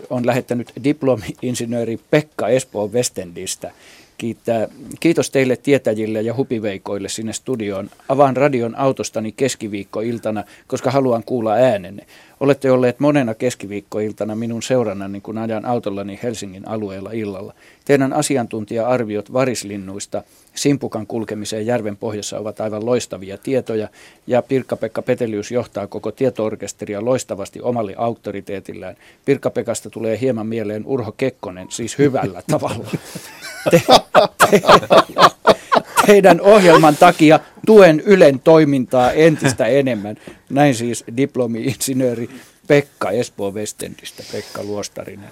on 0.09 0.25
lähettänyt 0.25 0.73
diplomi-insinööri 0.83 1.99
Pekka 2.09 2.47
Espoon 2.47 2.93
Westendistä. 2.93 3.71
Kiittää, 4.17 4.67
kiitos 4.99 5.29
teille 5.29 5.55
tietäjille 5.55 6.21
ja 6.21 6.35
hupiveikoille 6.35 7.09
sinne 7.09 7.33
studioon. 7.33 7.89
Avaan 8.09 8.37
radion 8.37 8.75
autostani 8.75 9.31
keskiviikkoiltana, 9.31 10.43
koska 10.67 10.91
haluan 10.91 11.23
kuulla 11.23 11.53
äänenne. 11.53 12.05
Olette 12.43 12.71
olleet 12.71 12.99
monena 12.99 13.33
keskiviikkoiltana 13.33 14.35
minun 14.35 14.63
seurannani, 14.63 15.21
kun 15.21 15.37
ajan 15.37 15.65
autollani 15.65 16.19
Helsingin 16.23 16.67
alueella 16.67 17.11
illalla. 17.11 17.53
Teidän 17.85 18.13
asiantuntija-arviot 18.13 19.33
varislinnuista 19.33 20.23
simpukan 20.55 21.07
kulkemiseen 21.07 21.65
järven 21.65 21.97
pohjassa 21.97 22.39
ovat 22.39 22.61
aivan 22.61 22.85
loistavia 22.85 23.37
tietoja, 23.37 23.87
ja 24.27 24.41
Pirkka-Pekka 24.41 25.01
Petelius 25.01 25.51
johtaa 25.51 25.87
koko 25.87 26.11
tietoorkesteria 26.11 27.05
loistavasti 27.05 27.61
omalle 27.61 27.93
auktoriteetillään. 27.97 28.95
Pirkka-Pekasta 29.25 29.89
tulee 29.89 30.19
hieman 30.19 30.47
mieleen 30.47 30.85
Urho 30.85 31.11
Kekkonen, 31.11 31.67
siis 31.69 31.97
hyvällä 31.97 32.41
tavalla. 32.51 32.87
Te, 33.71 33.81
te, 34.49 34.61
teidän 36.05 36.41
ohjelman 36.41 36.97
takia 36.97 37.39
tuen 37.65 37.99
Ylen 37.99 38.39
toimintaa 38.39 39.11
entistä 39.11 39.65
enemmän. 39.65 40.15
Näin 40.49 40.75
siis 40.75 41.03
diplomi-insinööri 41.17 42.29
Pekka 42.67 43.11
Espoo 43.11 43.51
Westendistä, 43.51 44.23
Pekka 44.31 44.63
Luostarinen. 44.63 45.29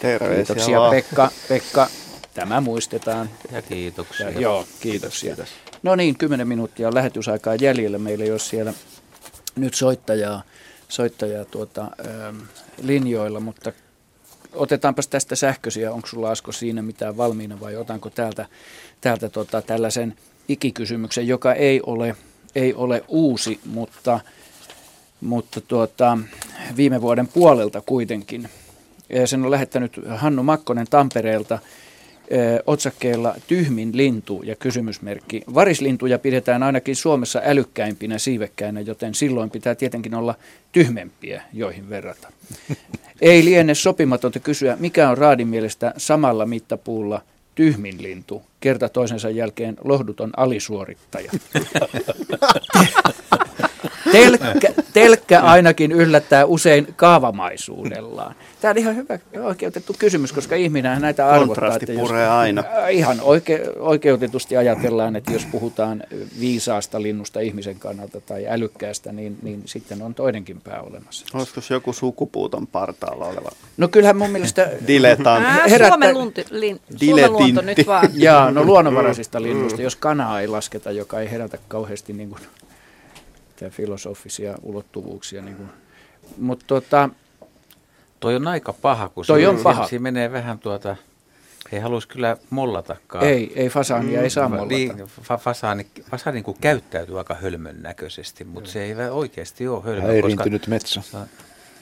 Terveisiä 0.00 0.36
Kiitoksia 0.36 0.80
vaan. 0.80 0.90
Pekka. 0.90 1.30
Pekka, 1.48 1.88
tämä 2.34 2.60
muistetaan. 2.60 3.30
Ja 3.52 3.62
kiitoksia. 3.62 4.30
Ja, 4.30 4.40
joo, 4.40 4.66
kiitoksia. 4.80 5.36
No 5.82 5.96
niin, 5.96 6.18
10 6.18 6.48
minuuttia 6.48 6.88
on 6.88 6.94
lähetysaikaa 6.94 7.54
jäljellä. 7.54 7.98
Meillä 7.98 8.24
ei 8.24 8.30
ole 8.30 8.38
siellä 8.38 8.72
nyt 9.56 9.74
soittajaa, 9.74 10.42
soittajaa 10.88 11.44
tuota, 11.44 11.82
ähm, 11.82 12.38
linjoilla, 12.82 13.40
mutta 13.40 13.72
otetaanpas 14.52 15.08
tästä 15.08 15.36
sähköisiä. 15.36 15.92
Onko 15.92 16.06
sulla 16.06 16.30
Asko 16.30 16.52
siinä 16.52 16.82
mitään 16.82 17.16
valmiina 17.16 17.60
vai 17.60 17.76
otanko 17.76 18.10
täältä, 18.10 18.46
täältä 19.00 19.28
tota, 19.28 19.62
tällaisen 19.62 20.16
ikikysymyksen, 20.48 21.28
joka 21.28 21.54
ei 21.54 21.80
ole, 21.86 22.16
ei 22.54 22.74
ole 22.74 23.04
uusi, 23.08 23.60
mutta, 23.64 24.20
mutta 25.20 25.60
tuota, 25.60 26.18
viime 26.76 27.00
vuoden 27.00 27.28
puolelta 27.28 27.82
kuitenkin. 27.86 28.48
Sen 29.24 29.44
on 29.44 29.50
lähettänyt 29.50 30.00
Hannu 30.08 30.42
Makkonen 30.42 30.86
Tampereelta 30.90 31.58
otsakkeella 32.66 33.34
Tyhmin 33.46 33.96
lintu 33.96 34.42
ja 34.42 34.56
kysymysmerkki. 34.56 35.42
Varislintuja 35.54 36.18
pidetään 36.18 36.62
ainakin 36.62 36.96
Suomessa 36.96 37.42
älykkäimpinä 37.44 38.18
siivekkäinä, 38.18 38.80
joten 38.80 39.14
silloin 39.14 39.50
pitää 39.50 39.74
tietenkin 39.74 40.14
olla 40.14 40.34
tyhmempiä, 40.72 41.42
joihin 41.52 41.88
verrata. 41.88 42.32
Ei 43.20 43.44
liene 43.44 43.74
sopimatonta 43.74 44.40
kysyä, 44.40 44.76
mikä 44.80 45.10
on 45.10 45.18
Raadin 45.18 45.48
mielestä 45.48 45.94
samalla 45.96 46.46
mittapuulla 46.46 47.22
tyhmin 47.56 48.02
lintu, 48.02 48.42
kerta 48.60 48.88
toisensa 48.88 49.30
jälkeen 49.30 49.76
lohduton 49.84 50.30
alisuorittaja. 50.36 51.32
Telkkä, 54.12 54.72
telkkä 54.92 55.40
ainakin 55.40 55.92
yllättää 55.92 56.44
usein 56.44 56.88
kaavamaisuudellaan. 56.96 58.34
Tämä 58.60 58.70
on 58.70 58.78
ihan 58.78 58.96
hyvä 58.96 59.18
oikeutettu 59.42 59.94
kysymys, 59.98 60.32
koska 60.32 60.54
ihminen 60.56 61.00
näitä 61.00 61.28
arvottaa. 61.28 61.46
Kontrasti 61.70 61.92
jos- 61.92 62.00
puree 62.08 62.28
aina. 62.28 62.64
Äh, 62.78 62.94
Ihan 62.94 63.20
oike, 63.22 63.62
oikeutetusti 63.78 64.56
ajatellaan, 64.56 65.16
että 65.16 65.32
jos 65.32 65.46
puhutaan 65.46 66.02
viisaasta 66.40 67.02
linnusta 67.02 67.40
ihmisen 67.40 67.78
kannalta 67.78 68.20
tai 68.20 68.46
älykkäästä, 68.48 69.12
niin, 69.12 69.38
niin 69.42 69.62
sitten 69.64 70.02
on 70.02 70.14
toinenkin 70.14 70.60
pää 70.60 70.80
olemassa. 70.82 71.26
Olisiko 71.34 71.60
se 71.60 71.74
joku 71.74 71.92
sukupuuton 71.92 72.66
partaalla 72.66 73.24
oleva? 73.26 73.50
No 73.76 73.88
kyllähän 73.88 74.16
mun 74.16 74.30
mielestä... 74.30 74.70
Diletantti. 74.86 75.48
Ää, 75.48 75.66
Herättä- 75.66 75.88
Suomen, 75.88 76.14
lunti, 76.18 76.44
lin, 76.50 76.80
Suomen 76.96 77.32
luonto 77.32 77.60
nyt 77.60 77.86
vaan. 77.86 78.08
Jaa, 78.14 78.50
no 78.50 78.64
luonnonvaraisista 78.64 79.42
linnuista, 79.42 79.82
jos 79.82 79.96
kanaa 79.96 80.40
ei 80.40 80.48
lasketa, 80.48 80.90
joka 80.90 81.20
ei 81.20 81.30
herätä 81.30 81.58
kauheasti 81.68 82.12
niin 82.12 82.28
kuin, 82.28 82.40
tämä 83.56 83.70
filosofisia 83.70 84.54
ulottuvuuksia. 84.62 85.42
Niin 85.42 85.56
kuin. 85.56 85.68
Mutta 86.38 86.64
tota, 86.66 87.08
Toi 88.20 88.36
on 88.36 88.48
aika 88.48 88.72
paha, 88.72 89.08
kun 89.08 89.24
Toi 89.26 89.40
se, 89.40 89.48
on 89.48 89.58
paha. 89.58 89.86
Siinä 89.86 90.02
menee 90.02 90.32
vähän 90.32 90.58
tuota, 90.58 90.96
ei 91.72 91.80
halus 91.80 92.06
kyllä 92.06 92.36
mollatakaan. 92.50 93.24
Ei, 93.24 93.52
ei 93.56 93.68
fasaania 93.68 94.22
ei 94.22 94.30
saa 94.30 94.50
Va- 94.50 94.56
mollata. 94.56 94.74
Niin, 94.74 95.00
fa- 95.00 95.38
fasaani, 95.38 95.86
fasaani 96.10 96.42
niin 96.46 96.56
käyttäytyy 96.60 97.18
aika 97.18 97.34
hölmön 97.34 97.82
näköisesti, 97.82 98.44
mutta 98.44 98.70
se 98.70 98.82
ei 98.84 98.94
oikeasti 99.10 99.68
ole 99.68 99.82
hölmö. 99.84 100.06
Häiriintynyt 100.06 100.66
metsä. 100.66 101.02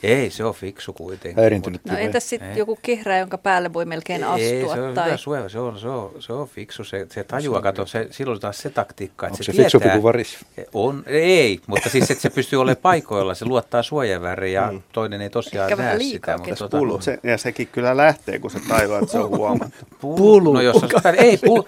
Ei, 0.05 0.29
se 0.29 0.43
on 0.43 0.53
fiksu 0.53 0.93
kuitenkin. 0.93 1.41
Häirintynyt 1.41 1.85
No 1.85 1.97
entäs 1.97 2.29
sitten 2.29 2.57
joku 2.57 2.79
kehrä, 2.81 3.17
jonka 3.17 3.37
päälle 3.37 3.73
voi 3.73 3.85
melkein 3.85 4.23
astua? 4.23 4.45
Ei, 4.45 4.65
se 4.73 4.81
on 4.81 4.93
tai... 4.93 5.05
hyvä 5.05 5.17
suojava, 5.17 5.49
se 5.49 5.59
on, 5.59 5.79
se 5.79 5.87
on, 5.87 6.11
se 6.19 6.33
on 6.33 6.47
fiksu, 6.47 6.83
se, 6.83 7.07
se 7.09 7.23
tajuaa, 7.23 7.61
kato, 7.61 7.85
se, 7.85 8.07
silloin 8.11 8.39
taas 8.39 8.57
se 8.57 8.69
taktiikka, 8.69 9.27
että 9.27 9.33
Onko 9.33 9.43
se, 9.43 9.51
se 9.51 9.57
fiksumpi 9.61 9.83
tietää, 9.83 9.95
kuin 9.97 10.03
varis? 10.03 10.37
On, 10.73 11.03
ei, 11.07 11.59
mutta 11.67 11.89
siis 11.89 12.11
että 12.11 12.21
se 12.21 12.29
pystyy 12.29 12.61
olemaan 12.61 12.81
paikoilla, 12.81 13.35
se 13.35 13.45
luottaa 13.45 13.83
suojaväriin 13.83 14.53
ja 14.53 14.71
mm. 14.71 14.81
toinen 14.93 15.21
ei 15.21 15.29
tosiaan 15.29 15.65
Ehkä 15.69 15.77
vähän 15.77 15.89
näe 15.89 15.97
liikaa 15.97 16.37
sitä. 16.37 16.49
Mutta 16.63 16.77
Pulu. 16.77 17.01
Se, 17.01 17.19
ja 17.23 17.37
sekin 17.37 17.67
kyllä 17.67 17.97
lähtee, 17.97 18.39
kun 18.39 18.51
se 18.51 18.59
tajuaa, 18.67 18.99
että 18.99 19.11
se 19.11 19.19
on 19.19 19.29
huomattu. 19.29 19.85
Pulu. 20.01 20.53
No 20.53 20.61
jos 20.61 20.83
on, 20.83 20.89
ei, 21.17 21.37
pulu, 21.37 21.65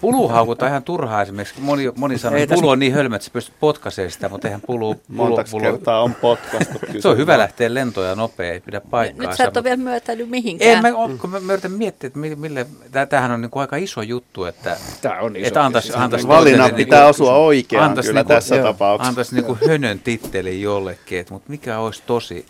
puluhaukut 0.00 0.62
on 0.62 0.68
ihan 0.68 0.82
turhaa 0.82 1.22
esimerkiksi. 1.22 1.60
Moni, 1.60 1.92
moni 1.96 2.18
sanoo, 2.18 2.38
että 2.38 2.54
pulu 2.54 2.68
on 2.68 2.78
niin 2.78 2.92
hölmö, 2.92 3.16
että 3.16 3.24
se 3.24 3.30
pystyt 3.30 3.54
potkaisemaan 3.60 4.10
sitä, 4.10 4.28
mutta 4.28 4.48
eihän 4.48 4.60
pulu... 4.60 4.94
pulu 4.94 5.00
Montaks 5.08 5.50
pulu, 5.50 5.62
kertaa 5.62 6.02
on 6.02 6.14
potkastu. 6.14 6.78
Se 6.98 7.08
on 7.08 7.16
hyvä 7.16 7.47
lähteä 7.48 7.74
lentoja 7.74 8.14
nopea, 8.14 8.52
ei 8.52 8.60
pidä 8.60 8.80
paikkaa. 8.80 9.26
Nyt 9.26 9.36
sä 9.36 9.44
et 9.44 9.56
ole 9.56 9.64
vielä 9.64 9.76
myötänyt 9.76 10.30
mihinkään. 10.30 10.70
En 10.70 10.82
mä, 10.82 10.88
kun 11.20 11.30
mä, 11.30 11.40
mä 11.40 11.52
yritän 11.52 11.72
miettiä, 11.72 12.06
että 12.06 12.18
mille, 12.18 12.66
tämähän 13.08 13.30
on 13.30 13.40
niin 13.40 13.50
kuin 13.50 13.60
aika 13.60 13.76
iso 13.76 14.02
juttu, 14.02 14.44
että, 14.44 14.76
Tämä 15.00 15.20
on 15.20 15.36
iso. 15.36 15.46
että 15.46 15.64
antaisi, 15.64 15.92
antaisi 15.94 16.28
Valinnan 16.28 16.60
toiselle 16.60 16.84
pitää 16.84 16.98
niinku- 16.98 17.10
osua 17.10 17.36
oikeaan 17.36 17.88
antaisi 17.88 18.08
kyllä 18.08 18.20
niinku- 18.20 18.32
tässä 18.32 18.56
joo, 18.56 18.64
tapauksessa. 18.64 19.08
Antaisi 19.08 19.34
niinku 19.34 19.58
hönön 19.68 19.98
titteli 19.98 20.62
jollekin, 20.62 21.18
että, 21.18 21.32
mutta 21.32 21.50
mikä 21.50 21.78
olisi 21.78 22.02
tosi... 22.06 22.46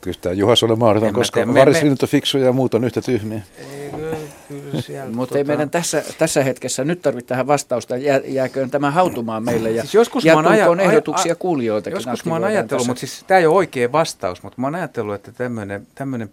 Kyllä 0.00 0.18
tämä 0.20 0.32
Juhas 0.32 0.62
ole 0.62 0.76
mahdoton, 0.76 1.12
koska 1.12 1.54
varislinnut 1.54 2.02
on 2.02 2.08
fiksuja 2.08 2.44
ja 2.44 2.52
muut 2.52 2.74
on 2.74 2.84
yhtä 2.84 3.00
tyhmiä. 3.00 3.40
Mutta 5.12 5.38
ei 5.38 5.44
meidän 5.44 5.70
tässä, 5.70 6.04
tässä 6.18 6.44
hetkessä 6.44 6.84
nyt 6.84 7.02
tarvitse 7.02 7.28
tähän 7.28 7.46
vastausta. 7.46 7.96
Jää, 7.96 8.20
jääköön 8.24 8.70
tämä 8.70 8.90
hautumaan 8.90 9.44
meille 9.44 9.70
ja, 9.70 9.82
Siis 9.82 9.94
joskus 9.94 10.24
ja 10.24 10.34
mä 10.34 10.38
oon 10.38 10.46
aja- 10.80 10.82
ehdotuksia 10.82 11.32
a- 11.32 11.36
kuulijoiltakin. 11.36 11.96
Joskus 11.96 12.24
mä 12.24 12.32
oon 12.32 12.44
ajatellut, 12.44 12.68
tässä. 12.68 12.90
mutta 12.90 13.00
siis 13.00 13.24
tämä 13.26 13.38
ei 13.38 13.46
ole 13.46 13.56
oikea 13.56 13.92
vastaus, 13.92 14.42
mutta 14.42 14.60
mä 14.60 14.66
oon 14.66 14.74
ajatellut, 14.74 15.14
että 15.14 15.32
tämmöinen, 15.94 16.30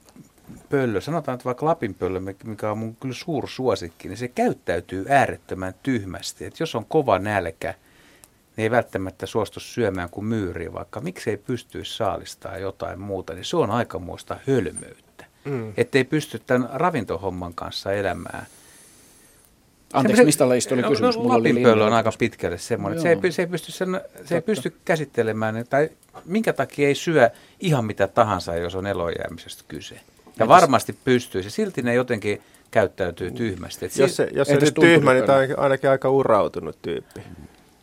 pöllö, 0.69 1.01
sanotaan 1.01 1.33
että 1.33 1.45
vaikka 1.45 1.65
Lapin 1.65 1.93
pöllö, 1.93 2.19
mikä 2.43 2.71
on 2.71 2.77
mun 2.77 2.95
kyllä 2.95 3.15
suursuosikki, 3.15 4.07
niin 4.07 4.17
se 4.17 4.27
käyttäytyy 4.27 5.05
äärettömän 5.09 5.73
tyhmästi. 5.83 6.45
Että 6.45 6.63
jos 6.63 6.75
on 6.75 6.85
kova 6.85 7.19
nälkä, 7.19 7.73
niin 8.57 8.63
ei 8.63 8.71
välttämättä 8.71 9.25
suostu 9.25 9.59
syömään 9.59 10.09
kuin 10.09 10.25
myyriä, 10.25 10.73
vaikka 10.73 11.01
miksei 11.01 11.37
pystyisi 11.37 11.95
saalistaa 11.95 12.57
jotain 12.57 12.99
muuta, 12.99 13.33
niin 13.33 13.45
se 13.45 13.57
on 13.57 13.71
aikamoista 13.71 14.39
hölmöyttä. 14.47 15.06
Mm. 15.49 15.73
Että 15.77 15.97
ei 15.97 16.03
pysty 16.03 16.41
tämän 16.47 16.69
ravintohomman 16.73 17.53
kanssa 17.53 17.93
elämään. 17.93 18.45
Anteeksi, 19.93 20.25
mistä 20.25 20.49
lajista 20.49 20.75
oli 20.75 20.81
No, 20.81 20.89
kysymys? 20.89 21.15
No, 21.15 21.21
Mulla 21.21 21.35
oli 21.35 21.49
Lapin 21.49 21.63
pöllö 21.63 21.85
on 21.85 21.93
aika 21.93 22.11
pitkälle 22.19 22.57
semmoinen. 22.57 23.01
Se 23.01 23.09
ei, 23.09 23.31
se 23.31 23.41
ei, 23.41 23.47
pysty 23.47 23.71
sen, 23.71 24.01
se 24.25 24.35
ei 24.35 24.41
pysty 24.41 24.73
käsittelemään, 24.85 25.65
tai 25.69 25.89
minkä 26.25 26.53
takia 26.53 26.87
ei 26.87 26.95
syö 26.95 27.29
ihan 27.59 27.85
mitä 27.85 28.07
tahansa, 28.07 28.55
jos 28.55 28.75
on 28.75 28.87
elojäämisestä 28.87 29.63
kyse. 29.67 29.95
Ja 29.95 30.45
Entäs- 30.45 30.47
varmasti 30.47 30.95
pystyy. 31.05 31.43
Se 31.43 31.49
silti 31.49 31.81
ne 31.81 31.93
jotenkin 31.93 32.41
käyttäytyy 32.71 33.31
tyhmästi. 33.31 33.85
Et 33.85 33.97
Jos 33.97 34.15
se, 34.15 34.27
jos 34.31 34.47
se 34.47 34.55
nyt 34.55 34.73
tyhmä, 34.79 35.13
niin 35.13 35.25
tämä 35.25 35.37
on 35.37 35.59
ainakin 35.59 35.89
aika 35.89 36.09
urautunut 36.09 36.81
tyyppi. 36.81 37.21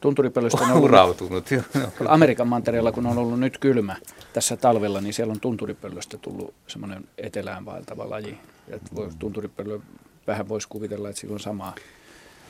Tunturipöllöstä 0.05 0.64
on 0.64 0.70
ollut 0.72 0.85
Urautunut, 0.85 1.51
joo. 1.51 1.62
Amerikan 2.09 2.48
mantereella, 2.48 2.93
kun 2.93 3.06
on 3.06 3.18
ollut 3.18 3.40
nyt 3.40 3.59
kylmä 3.59 3.97
tässä 4.32 4.56
talvella, 4.56 5.01
niin 5.01 5.14
siellä 5.14 5.31
on 5.31 5.40
tunturipöllöstä 5.40 6.18
tullut 6.18 6.55
semmoinen 6.66 7.05
etelään 7.18 7.64
vaeltava 7.64 8.10
laji. 8.10 8.39
Et 8.68 8.82
voi, 8.94 9.09
tunturipöllö 9.18 9.78
vähän 10.26 10.48
voisi 10.48 10.68
kuvitella, 10.68 11.09
että 11.09 11.20
sillä 11.20 11.32
on 11.35 11.40
samaa, 11.40 11.74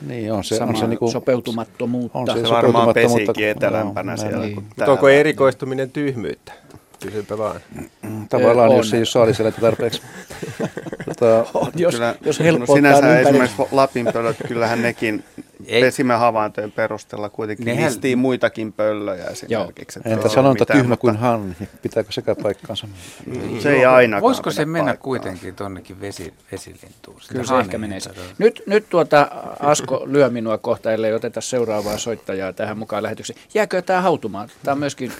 Niin 0.07 0.33
on 0.33 0.43
se, 0.43 0.63
on 0.63 0.75
se 0.75 0.87
niinku, 0.87 1.11
sopeutumattomuutta. 1.11 2.19
on 2.19 2.27
Se 2.27 2.33
se 2.45 2.49
varmaan 2.49 2.93
pesikin 2.93 3.47
etelämpänä 3.47 4.11
joo, 4.11 4.17
siellä. 4.17 4.45
niin. 4.45 4.63
onko 4.87 5.09
erikoistuminen 5.09 5.91
tyhmyyttä? 5.91 6.53
Kysynpä 7.05 7.37
vaan. 7.37 7.61
Tavallaan, 8.29 8.69
on. 8.69 8.77
jos 8.77 8.93
ei 8.93 8.99
ole 8.99 9.05
saaliseläintä 9.05 9.61
tarpeeksi. 9.61 10.01
tota, 11.19 11.45
jos, 11.75 11.93
Kyllä, 11.95 12.15
jos 12.25 12.39
no 12.39 12.65
sinänsä 12.75 13.01
ympäri- 13.01 13.27
esimerkiksi 13.27 13.61
Lapinpöllöt, 13.71 14.37
kyllähän 14.47 14.81
nekin 14.81 15.23
Ei. 15.65 15.81
pesimähavaintojen 15.81 16.71
perusteella 16.71 17.29
kuitenkin 17.29 17.65
Nehän- 17.65 17.85
listii 17.85 18.15
muitakin 18.15 18.73
pöllöjä 18.73 19.25
esimerkiksi. 19.25 19.99
että 19.99 20.09
entä 20.09 20.29
sanonta 20.29 20.65
tyhmä 20.65 20.97
kuin 20.97 21.13
mutta 21.13 21.27
hanhi? 21.27 21.69
Pitääkö 21.81 22.11
sekä 22.11 22.35
paikkaansa? 22.35 22.87
Se 23.59 23.71
ei 23.73 23.85
ainakaan 23.85 24.21
Voisiko 24.21 24.51
se 24.51 24.65
mennä 24.65 24.77
paikkaansa. 24.85 25.03
kuitenkin 25.03 25.55
tonnekin 25.55 26.01
vesi, 26.01 26.33
vesilintuun? 26.51 27.21
Sitä 27.21 27.33
Kyllä 27.33 27.45
se 27.45 27.59
ehkä 27.59 27.77
menee. 27.77 27.99
Nyt, 28.37 28.63
nyt 28.67 28.85
tuota 28.89 29.27
Asko 29.59 30.03
lyö 30.05 30.29
minua 30.29 30.57
kohta, 30.57 30.91
ellei 30.91 31.13
oteta 31.13 31.41
seuraavaa 31.41 31.97
soittajaa 31.97 32.53
tähän 32.53 32.77
mukaan 32.77 33.03
lähetykseen. 33.03 33.39
Jääkö 33.53 33.81
tämä 33.81 34.01
hautumaan? 34.01 34.49
Tämä 34.63 34.73
on 34.73 34.79
myöskin... 34.79 35.11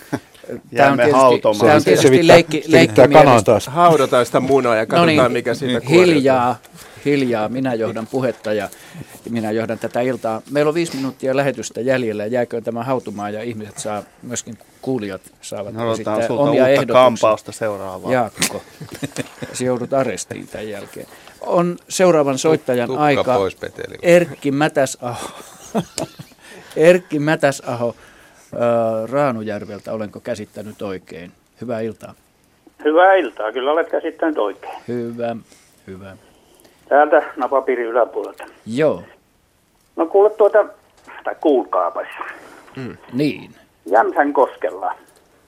Tämä 0.46 0.58
on 0.58 0.60
Jäämme 0.72 0.96
tietysti, 1.02 1.20
hautomaan. 1.20 1.60
tämä 1.60 1.74
on 1.74 1.80
Se 1.80 1.84
tietysti 1.84 2.26
leikki, 2.26 2.62
se 2.62 2.72
leikkimielistä. 2.72 3.42
taas. 3.44 3.66
Haudataan 3.66 4.26
sitä 4.26 4.40
munaa 4.40 4.76
ja 4.76 4.86
katsotaan, 4.86 5.16
No 5.16 5.22
niin, 5.22 5.32
mikä 5.32 5.54
siitä 5.54 5.80
kuoriutuu. 5.80 6.06
hiljaa, 6.14 6.56
hiljaa. 7.04 7.48
Minä 7.48 7.74
johdan 7.74 8.06
puhetta 8.06 8.52
ja 8.52 8.68
minä 9.30 9.50
johdan 9.50 9.78
tätä 9.78 10.00
iltaa. 10.00 10.42
Meillä 10.50 10.68
on 10.68 10.74
viisi 10.74 10.96
minuuttia 10.96 11.36
lähetystä 11.36 11.80
jäljellä 11.80 12.22
ja 12.24 12.30
jääkö 12.32 12.60
tämä 12.60 12.84
hautumaan 12.84 13.34
ja 13.34 13.42
ihmiset 13.42 13.78
saa, 13.78 14.02
myöskin 14.22 14.58
kuulijat 14.82 15.20
saavat 15.42 15.74
Me 15.74 15.82
odotetaan 15.82 16.18
esittää 16.18 16.36
omia 16.36 16.50
uutta 16.50 16.68
ehdotuksia. 16.68 16.94
kampausta 17.02 17.52
seuraavaan. 17.52 18.12
Jaakko, 18.14 18.62
sä 19.52 19.64
joudut 19.64 19.92
arestiin 19.92 20.48
tämän 20.48 20.68
jälkeen. 20.68 21.06
On 21.40 21.76
seuraavan 21.88 22.38
soittajan 22.38 22.86
Tukka 22.88 23.02
aika. 23.04 23.34
pois. 23.34 23.56
Erkki 24.02 24.50
Mätäsaho. 24.50 25.30
Erkki 26.76 27.18
Mätäsaho 27.18 27.94
Raanujärveltä, 29.10 29.92
olenko 29.92 30.20
käsittänyt 30.20 30.82
oikein? 30.82 31.32
Hyvää 31.60 31.80
iltaa. 31.80 32.14
Hyvää 32.84 33.14
iltaa, 33.14 33.52
kyllä 33.52 33.72
olet 33.72 33.88
käsittänyt 33.90 34.38
oikein. 34.38 34.74
Hyvä, 34.88 35.36
hyvä. 35.86 36.16
Täältä 36.88 37.22
napapiirin 37.36 37.86
yläpuolelta. 37.86 38.44
Joo, 38.66 39.02
No 39.96 40.06
kuule 40.06 40.30
tuota, 40.30 40.64
tai 41.24 41.34
kuulkaapas. 41.40 42.06
niin. 43.12 43.50
Jämsän 43.86 44.32
koskella. 44.32 44.94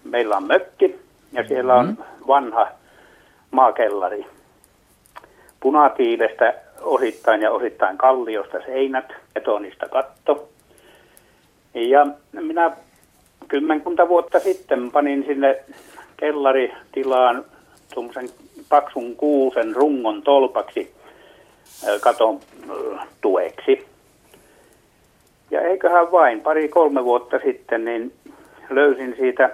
Meillä 0.05 0.37
on 0.37 0.47
mökki 0.47 0.99
ja 1.33 1.49
siellä 1.49 1.75
on 1.75 1.99
vanha 2.27 2.69
maakellari. 3.51 4.27
Punatiilestä 5.61 6.55
osittain 6.81 7.43
ja 7.43 7.51
osittain 7.51 7.99
kalliosta 7.99 8.59
seinät, 8.67 9.13
betonista 9.35 9.89
katto. 9.89 10.49
Ja 11.75 12.07
minä 12.33 12.71
kymmenkunta 13.49 14.09
vuotta 14.09 14.41
sitten 14.41 14.91
panin 14.91 15.25
sinne 15.27 15.65
kellaritilaan 16.17 17.45
tuommoisen 17.95 18.29
paksun 18.69 19.17
kuusen 19.17 19.77
rungon 19.77 20.23
tolpaksi 20.23 20.95
katon 22.01 22.41
tueksi. 23.21 23.87
Ja 25.51 25.61
eiköhän 25.61 26.13
vain 26.13 26.41
pari-kolme 26.41 27.05
vuotta 27.05 27.39
sitten, 27.45 27.85
niin 27.85 28.13
löysin 28.71 29.15
siitä 29.19 29.51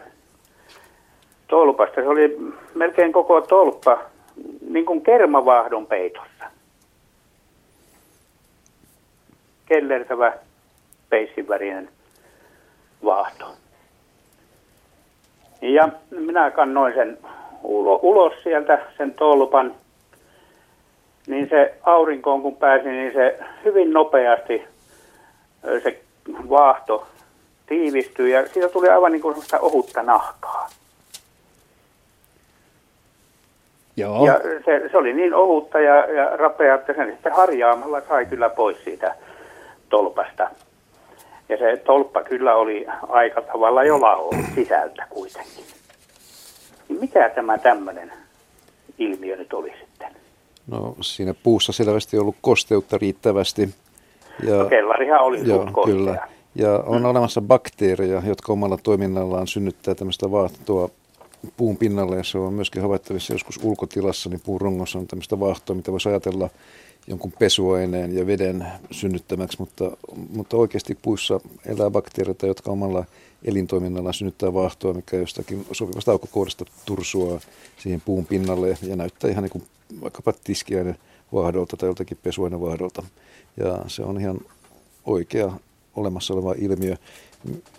tolpasta. 1.48 1.94
Se 1.94 2.08
oli 2.08 2.38
melkein 2.74 3.12
koko 3.12 3.40
tolppa 3.40 4.00
niin 4.68 4.86
kuin 4.86 5.00
kermavahdon 5.02 5.86
peitossa. 5.86 6.44
Kellertävä 9.66 10.32
peissivärinen 11.08 11.88
vaahto. 13.04 13.63
Ja 15.72 15.88
minä 16.10 16.50
kannoin 16.50 16.94
sen 16.94 17.18
ulo, 17.62 18.00
ulos 18.02 18.32
sieltä, 18.42 18.78
sen 18.96 19.14
tolpan. 19.14 19.74
Niin 21.26 21.48
se 21.48 21.74
aurinkoon 21.82 22.42
kun 22.42 22.56
pääsi, 22.56 22.88
niin 22.88 23.12
se 23.12 23.38
hyvin 23.64 23.92
nopeasti 23.92 24.64
se 25.82 26.00
vaahto 26.50 27.06
tiivistyi 27.66 28.32
ja 28.32 28.48
siitä 28.48 28.68
tuli 28.68 28.88
aivan 28.88 29.12
niin 29.12 29.22
kuin 29.22 29.34
sellaista 29.34 29.58
ohutta 29.58 30.02
nahkaa. 30.02 30.68
Joo. 33.96 34.26
Ja 34.26 34.40
se, 34.64 34.88
se 34.90 34.98
oli 34.98 35.12
niin 35.12 35.34
ohutta 35.34 35.80
ja, 35.80 35.96
ja 35.96 36.36
rapea, 36.36 36.74
että 36.74 36.92
sen 36.92 37.10
sitten 37.12 37.32
harjaamalla 37.32 38.00
sai 38.08 38.26
kyllä 38.26 38.48
pois 38.48 38.84
siitä 38.84 39.14
tolpasta. 39.88 40.50
Ja 41.48 41.56
se 41.58 41.76
tolppa 41.76 42.22
kyllä 42.22 42.54
oli 42.54 42.86
aika 43.08 43.42
tavalla 43.42 43.84
jo 43.84 43.98
sisältä 44.54 45.06
kuitenkin. 45.10 45.64
Niin 46.88 47.00
mikä 47.00 47.28
tämä 47.28 47.58
tämmöinen 47.58 48.12
ilmiö 48.98 49.36
nyt 49.36 49.52
oli 49.52 49.72
sitten? 49.80 50.08
No 50.66 50.94
siinä 51.00 51.34
puussa 51.42 51.72
selvästi 51.72 52.18
ollut 52.18 52.36
kosteutta 52.40 52.98
riittävästi. 52.98 53.68
Ja, 54.42 54.56
No, 54.56 54.64
kellarihan 54.64 55.20
oli 55.20 55.48
joo, 55.48 55.66
kyllä. 55.84 56.28
Ja 56.54 56.78
on 56.86 57.02
mm. 57.02 57.04
olemassa 57.04 57.40
bakteereja, 57.40 58.22
jotka 58.26 58.52
omalla 58.52 58.78
toiminnallaan 58.82 59.46
synnyttää 59.46 59.94
tämmöistä 59.94 60.30
vaahtoa 60.30 60.88
puun 61.56 61.76
pinnalle. 61.76 62.16
Ja 62.16 62.24
se 62.24 62.38
on 62.38 62.52
myöskin 62.52 62.82
havaittavissa 62.82 63.32
joskus 63.32 63.60
ulkotilassa, 63.62 64.30
niin 64.30 64.40
puun 64.44 64.60
rongossa 64.60 64.98
on 64.98 65.06
tämmöistä 65.06 65.40
vaahtoa, 65.40 65.76
mitä 65.76 65.92
voisi 65.92 66.08
ajatella 66.08 66.50
jonkun 67.06 67.32
pesuaineen 67.38 68.16
ja 68.16 68.26
veden 68.26 68.66
synnyttämäksi, 68.90 69.56
mutta, 69.58 69.96
mutta 70.30 70.56
oikeasti 70.56 70.98
puissa 71.02 71.40
elää 71.66 71.90
bakteereita, 71.90 72.46
jotka 72.46 72.70
omalla 72.70 73.04
elintoiminnalla 73.44 74.12
synnyttää 74.12 74.54
vaahtoa, 74.54 74.94
mikä 74.94 75.16
jostakin 75.16 75.66
sopivasta 75.72 76.12
aukkokohdasta 76.12 76.64
tursuaa 76.84 77.40
siihen 77.78 78.00
puun 78.00 78.26
pinnalle 78.26 78.78
ja 78.82 78.96
näyttää 78.96 79.30
ihan 79.30 79.42
niin 79.42 79.50
kuin 79.50 79.64
vaikkapa 80.00 80.32
tiskiäinen 80.44 80.98
vaahdolta 81.32 81.76
tai 81.76 81.88
joltakin 81.88 82.18
pesuainen 82.22 82.60
vaahdolta. 82.60 83.02
Ja 83.56 83.84
se 83.86 84.02
on 84.02 84.20
ihan 84.20 84.40
oikea 85.04 85.52
olemassa 85.96 86.34
oleva 86.34 86.54
ilmiö, 86.58 86.96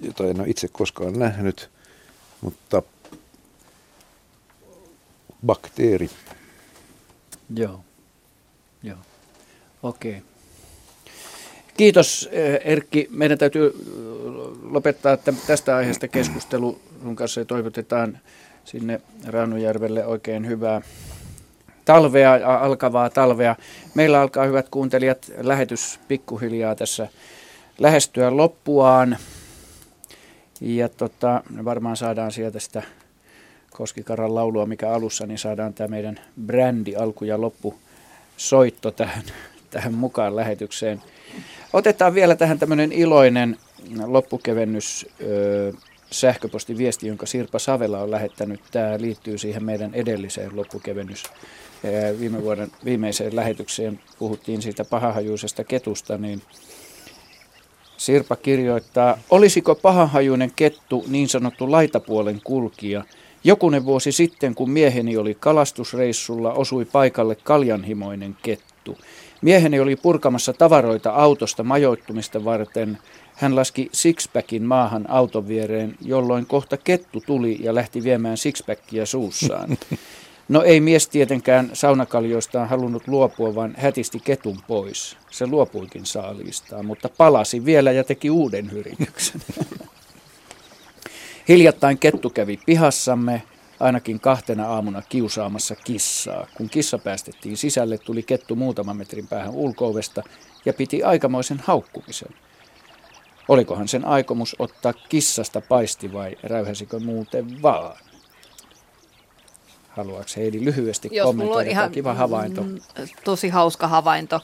jota 0.01 0.27
en 0.27 0.39
ole 0.39 0.49
itse 0.49 0.67
koskaan 0.67 1.19
nähnyt, 1.19 1.69
mutta 2.41 2.81
bakteeri. 5.45 6.09
Joo, 7.55 7.79
joo, 8.83 8.97
okei. 9.87 10.21
Kiitos 11.77 12.29
eh, 12.31 12.59
Erkki. 12.63 13.07
Meidän 13.11 13.37
täytyy 13.37 13.65
eh, 13.65 13.73
lopettaa 14.63 15.17
tästä 15.47 15.75
aiheesta 15.75 16.07
keskustelu 16.07 16.79
sun 17.03 17.15
kanssa 17.15 17.41
ja 17.41 17.45
toivotetaan 17.45 18.19
sinne 18.65 19.01
Raunujärvelle 19.27 20.05
oikein 20.05 20.47
hyvää 20.47 20.81
talvea 21.85 22.59
alkavaa 22.59 23.09
talvea. 23.09 23.55
Meillä 23.93 24.21
alkaa, 24.21 24.45
hyvät 24.45 24.69
kuuntelijat, 24.69 25.31
lähetys 25.37 25.99
pikkuhiljaa 26.07 26.75
tässä 26.75 27.07
lähestyä 27.79 28.37
loppuaan. 28.37 29.17
Ja 30.61 30.89
tota, 30.89 31.43
varmaan 31.65 31.97
saadaan 31.97 32.31
sieltä 32.31 32.59
sitä 32.59 32.83
Koskikaran 33.71 34.35
laulua, 34.35 34.65
mikä 34.65 34.91
alussa, 34.91 35.25
niin 35.25 35.37
saadaan 35.37 35.73
tämä 35.73 35.87
meidän 35.87 36.19
brändi 36.45 36.95
alku 36.95 37.25
ja 37.25 37.41
loppu 37.41 37.75
soitto 38.37 38.91
tähän, 38.91 39.23
tähän 39.69 39.93
mukaan 39.93 40.35
lähetykseen. 40.35 41.01
Otetaan 41.73 42.13
vielä 42.13 42.35
tähän 42.35 42.59
tämmöinen 42.59 42.91
iloinen 42.91 43.57
loppukevennys 44.05 45.05
ö, 45.21 45.73
sähköpostiviesti, 46.11 47.07
jonka 47.07 47.25
Sirpa 47.25 47.59
Savela 47.59 47.99
on 47.99 48.11
lähettänyt. 48.11 48.59
Tämä 48.71 48.97
liittyy 48.99 49.37
siihen 49.37 49.63
meidän 49.63 49.93
edelliseen 49.93 50.55
loppukevennys 50.55 51.23
viime 52.19 52.43
vuoden 52.43 52.71
viimeiseen 52.85 53.35
lähetykseen. 53.35 53.99
Puhuttiin 54.19 54.61
siitä 54.61 54.85
pahahajuisesta 54.85 55.63
ketusta, 55.63 56.17
niin 56.17 56.41
Sirpa 57.97 58.35
kirjoittaa, 58.35 59.17
olisiko 59.29 59.75
pahahajuinen 59.75 60.51
kettu 60.55 61.05
niin 61.07 61.29
sanottu 61.29 61.71
laitapuolen 61.71 62.41
kulkija? 62.43 63.03
Jokunen 63.43 63.85
vuosi 63.85 64.11
sitten, 64.11 64.55
kun 64.55 64.69
mieheni 64.69 65.17
oli 65.17 65.35
kalastusreissulla, 65.39 66.53
osui 66.53 66.85
paikalle 66.85 67.35
kaljanhimoinen 67.35 68.37
kettu. 68.43 68.97
Mieheni 69.41 69.79
oli 69.79 69.95
purkamassa 69.95 70.53
tavaroita 70.53 71.09
autosta 71.09 71.63
majoittumista 71.63 72.45
varten. 72.45 72.97
Hän 73.35 73.55
laski 73.55 73.89
sixpackin 73.91 74.63
maahan 74.63 75.09
auton 75.09 75.47
viereen, 75.47 75.95
jolloin 76.01 76.45
kohta 76.45 76.77
kettu 76.77 77.23
tuli 77.25 77.57
ja 77.59 77.75
lähti 77.75 78.03
viemään 78.03 78.37
sixpackia 78.37 79.05
suussaan. 79.05 79.77
No 80.49 80.61
ei 80.63 80.79
mies 80.79 81.07
tietenkään 81.07 81.69
saunakaljoistaan 81.73 82.69
halunnut 82.69 83.07
luopua, 83.07 83.55
vaan 83.55 83.75
hätisti 83.77 84.19
ketun 84.19 84.59
pois. 84.67 85.17
Se 85.31 85.47
luopuikin 85.47 86.05
saaliistaan, 86.05 86.85
mutta 86.85 87.09
palasi 87.09 87.65
vielä 87.65 87.91
ja 87.91 88.03
teki 88.03 88.29
uuden 88.29 88.69
yrityksen. 88.73 89.41
Hiljattain 91.49 91.97
kettu 91.97 92.29
kävi 92.29 92.59
pihassamme, 92.65 93.43
ainakin 93.79 94.19
kahtena 94.19 94.67
aamuna 94.67 95.01
kiusaamassa 95.01 95.75
kissaa. 95.75 96.47
Kun 96.57 96.69
kissa 96.69 96.97
päästettiin 96.97 97.57
sisälle, 97.57 97.97
tuli 97.97 98.23
kettu 98.23 98.55
muutaman 98.55 98.97
metrin 98.97 99.27
päähän 99.27 99.53
ulkoovesta 99.53 100.23
ja 100.65 100.73
piti 100.73 101.03
aikamoisen 101.03 101.61
haukkumisen. 101.63 102.29
Olikohan 103.47 103.87
sen 103.87 104.05
aikomus 104.05 104.55
ottaa 104.59 104.93
kissasta 104.93 105.61
paisti 105.61 106.13
vai 106.13 106.37
räyhäsikö 106.43 106.99
muuten 106.99 107.61
vaan? 107.61 107.97
Haluaako 109.89 110.29
Heidi 110.37 110.65
lyhyesti 110.65 111.09
Jos 111.11 111.25
kommentoida? 111.25 111.69
ihan 111.69 111.91
kiva 111.91 112.13
havainto. 112.13 112.61
Mm, 112.63 112.77
tosi 113.23 113.49
hauska 113.49 113.87
havainto. 113.87 114.41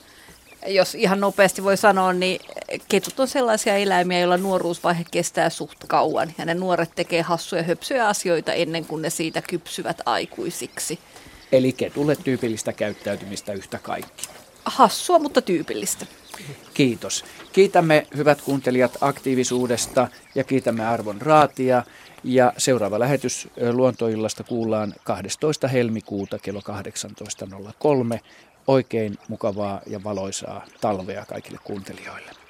Jos 0.68 0.96
ihan 0.96 1.20
nopeasti 1.20 1.64
voi 1.64 1.78
sanoa, 1.78 2.14
niin 2.14 2.42
ketut 2.88 3.20
on 3.20 3.28
sellaisia 3.28 3.76
eläimiä, 3.76 4.20
joilla 4.20 4.38
nuoruusvaihe 4.38 5.06
kestää 5.12 5.50
suht 5.50 5.78
kauan. 5.88 6.34
Ja 6.38 6.46
ne 6.46 6.54
nuoret 6.54 6.92
tekee 6.96 7.22
hassuja 7.22 7.64
höpsyjä 7.64 8.08
asioita 8.08 8.54
ennen 8.54 8.86
kuin 8.86 9.02
ne 9.02 9.10
siitä 9.10 9.42
kypsyvät 9.42 10.02
aikuisiksi. 10.06 11.00
Eli 11.52 11.74
ketulle 11.74 12.16
tyypillistä 12.16 12.74
käyttäytymistä 12.74 13.54
yhtä 13.54 13.80
kaikki. 13.80 14.28
Hassua, 14.66 15.20
mutta 15.20 15.42
tyypillistä. 15.42 16.06
Kiitos. 16.74 17.26
Kiitämme 17.54 18.08
hyvät 18.16 18.42
kuuntelijat 18.42 18.98
aktiivisuudesta 19.02 20.08
ja 20.36 20.44
kiitämme 20.44 20.88
Arvon 20.88 21.22
Raatia. 21.22 21.84
Ja 22.24 22.54
seuraava 22.58 23.00
lähetys 23.00 23.48
Luontoillasta 23.72 24.44
kuullaan 24.44 24.94
12. 25.04 25.68
helmikuuta 25.68 26.40
kello 26.40 26.62
18.03. 28.14 28.20
Oikein 28.68 29.18
mukavaa 29.28 29.82
ja 29.88 30.04
valoisaa 30.04 30.66
talvea 30.82 31.26
kaikille 31.26 31.60
kuuntelijoille. 31.64 32.41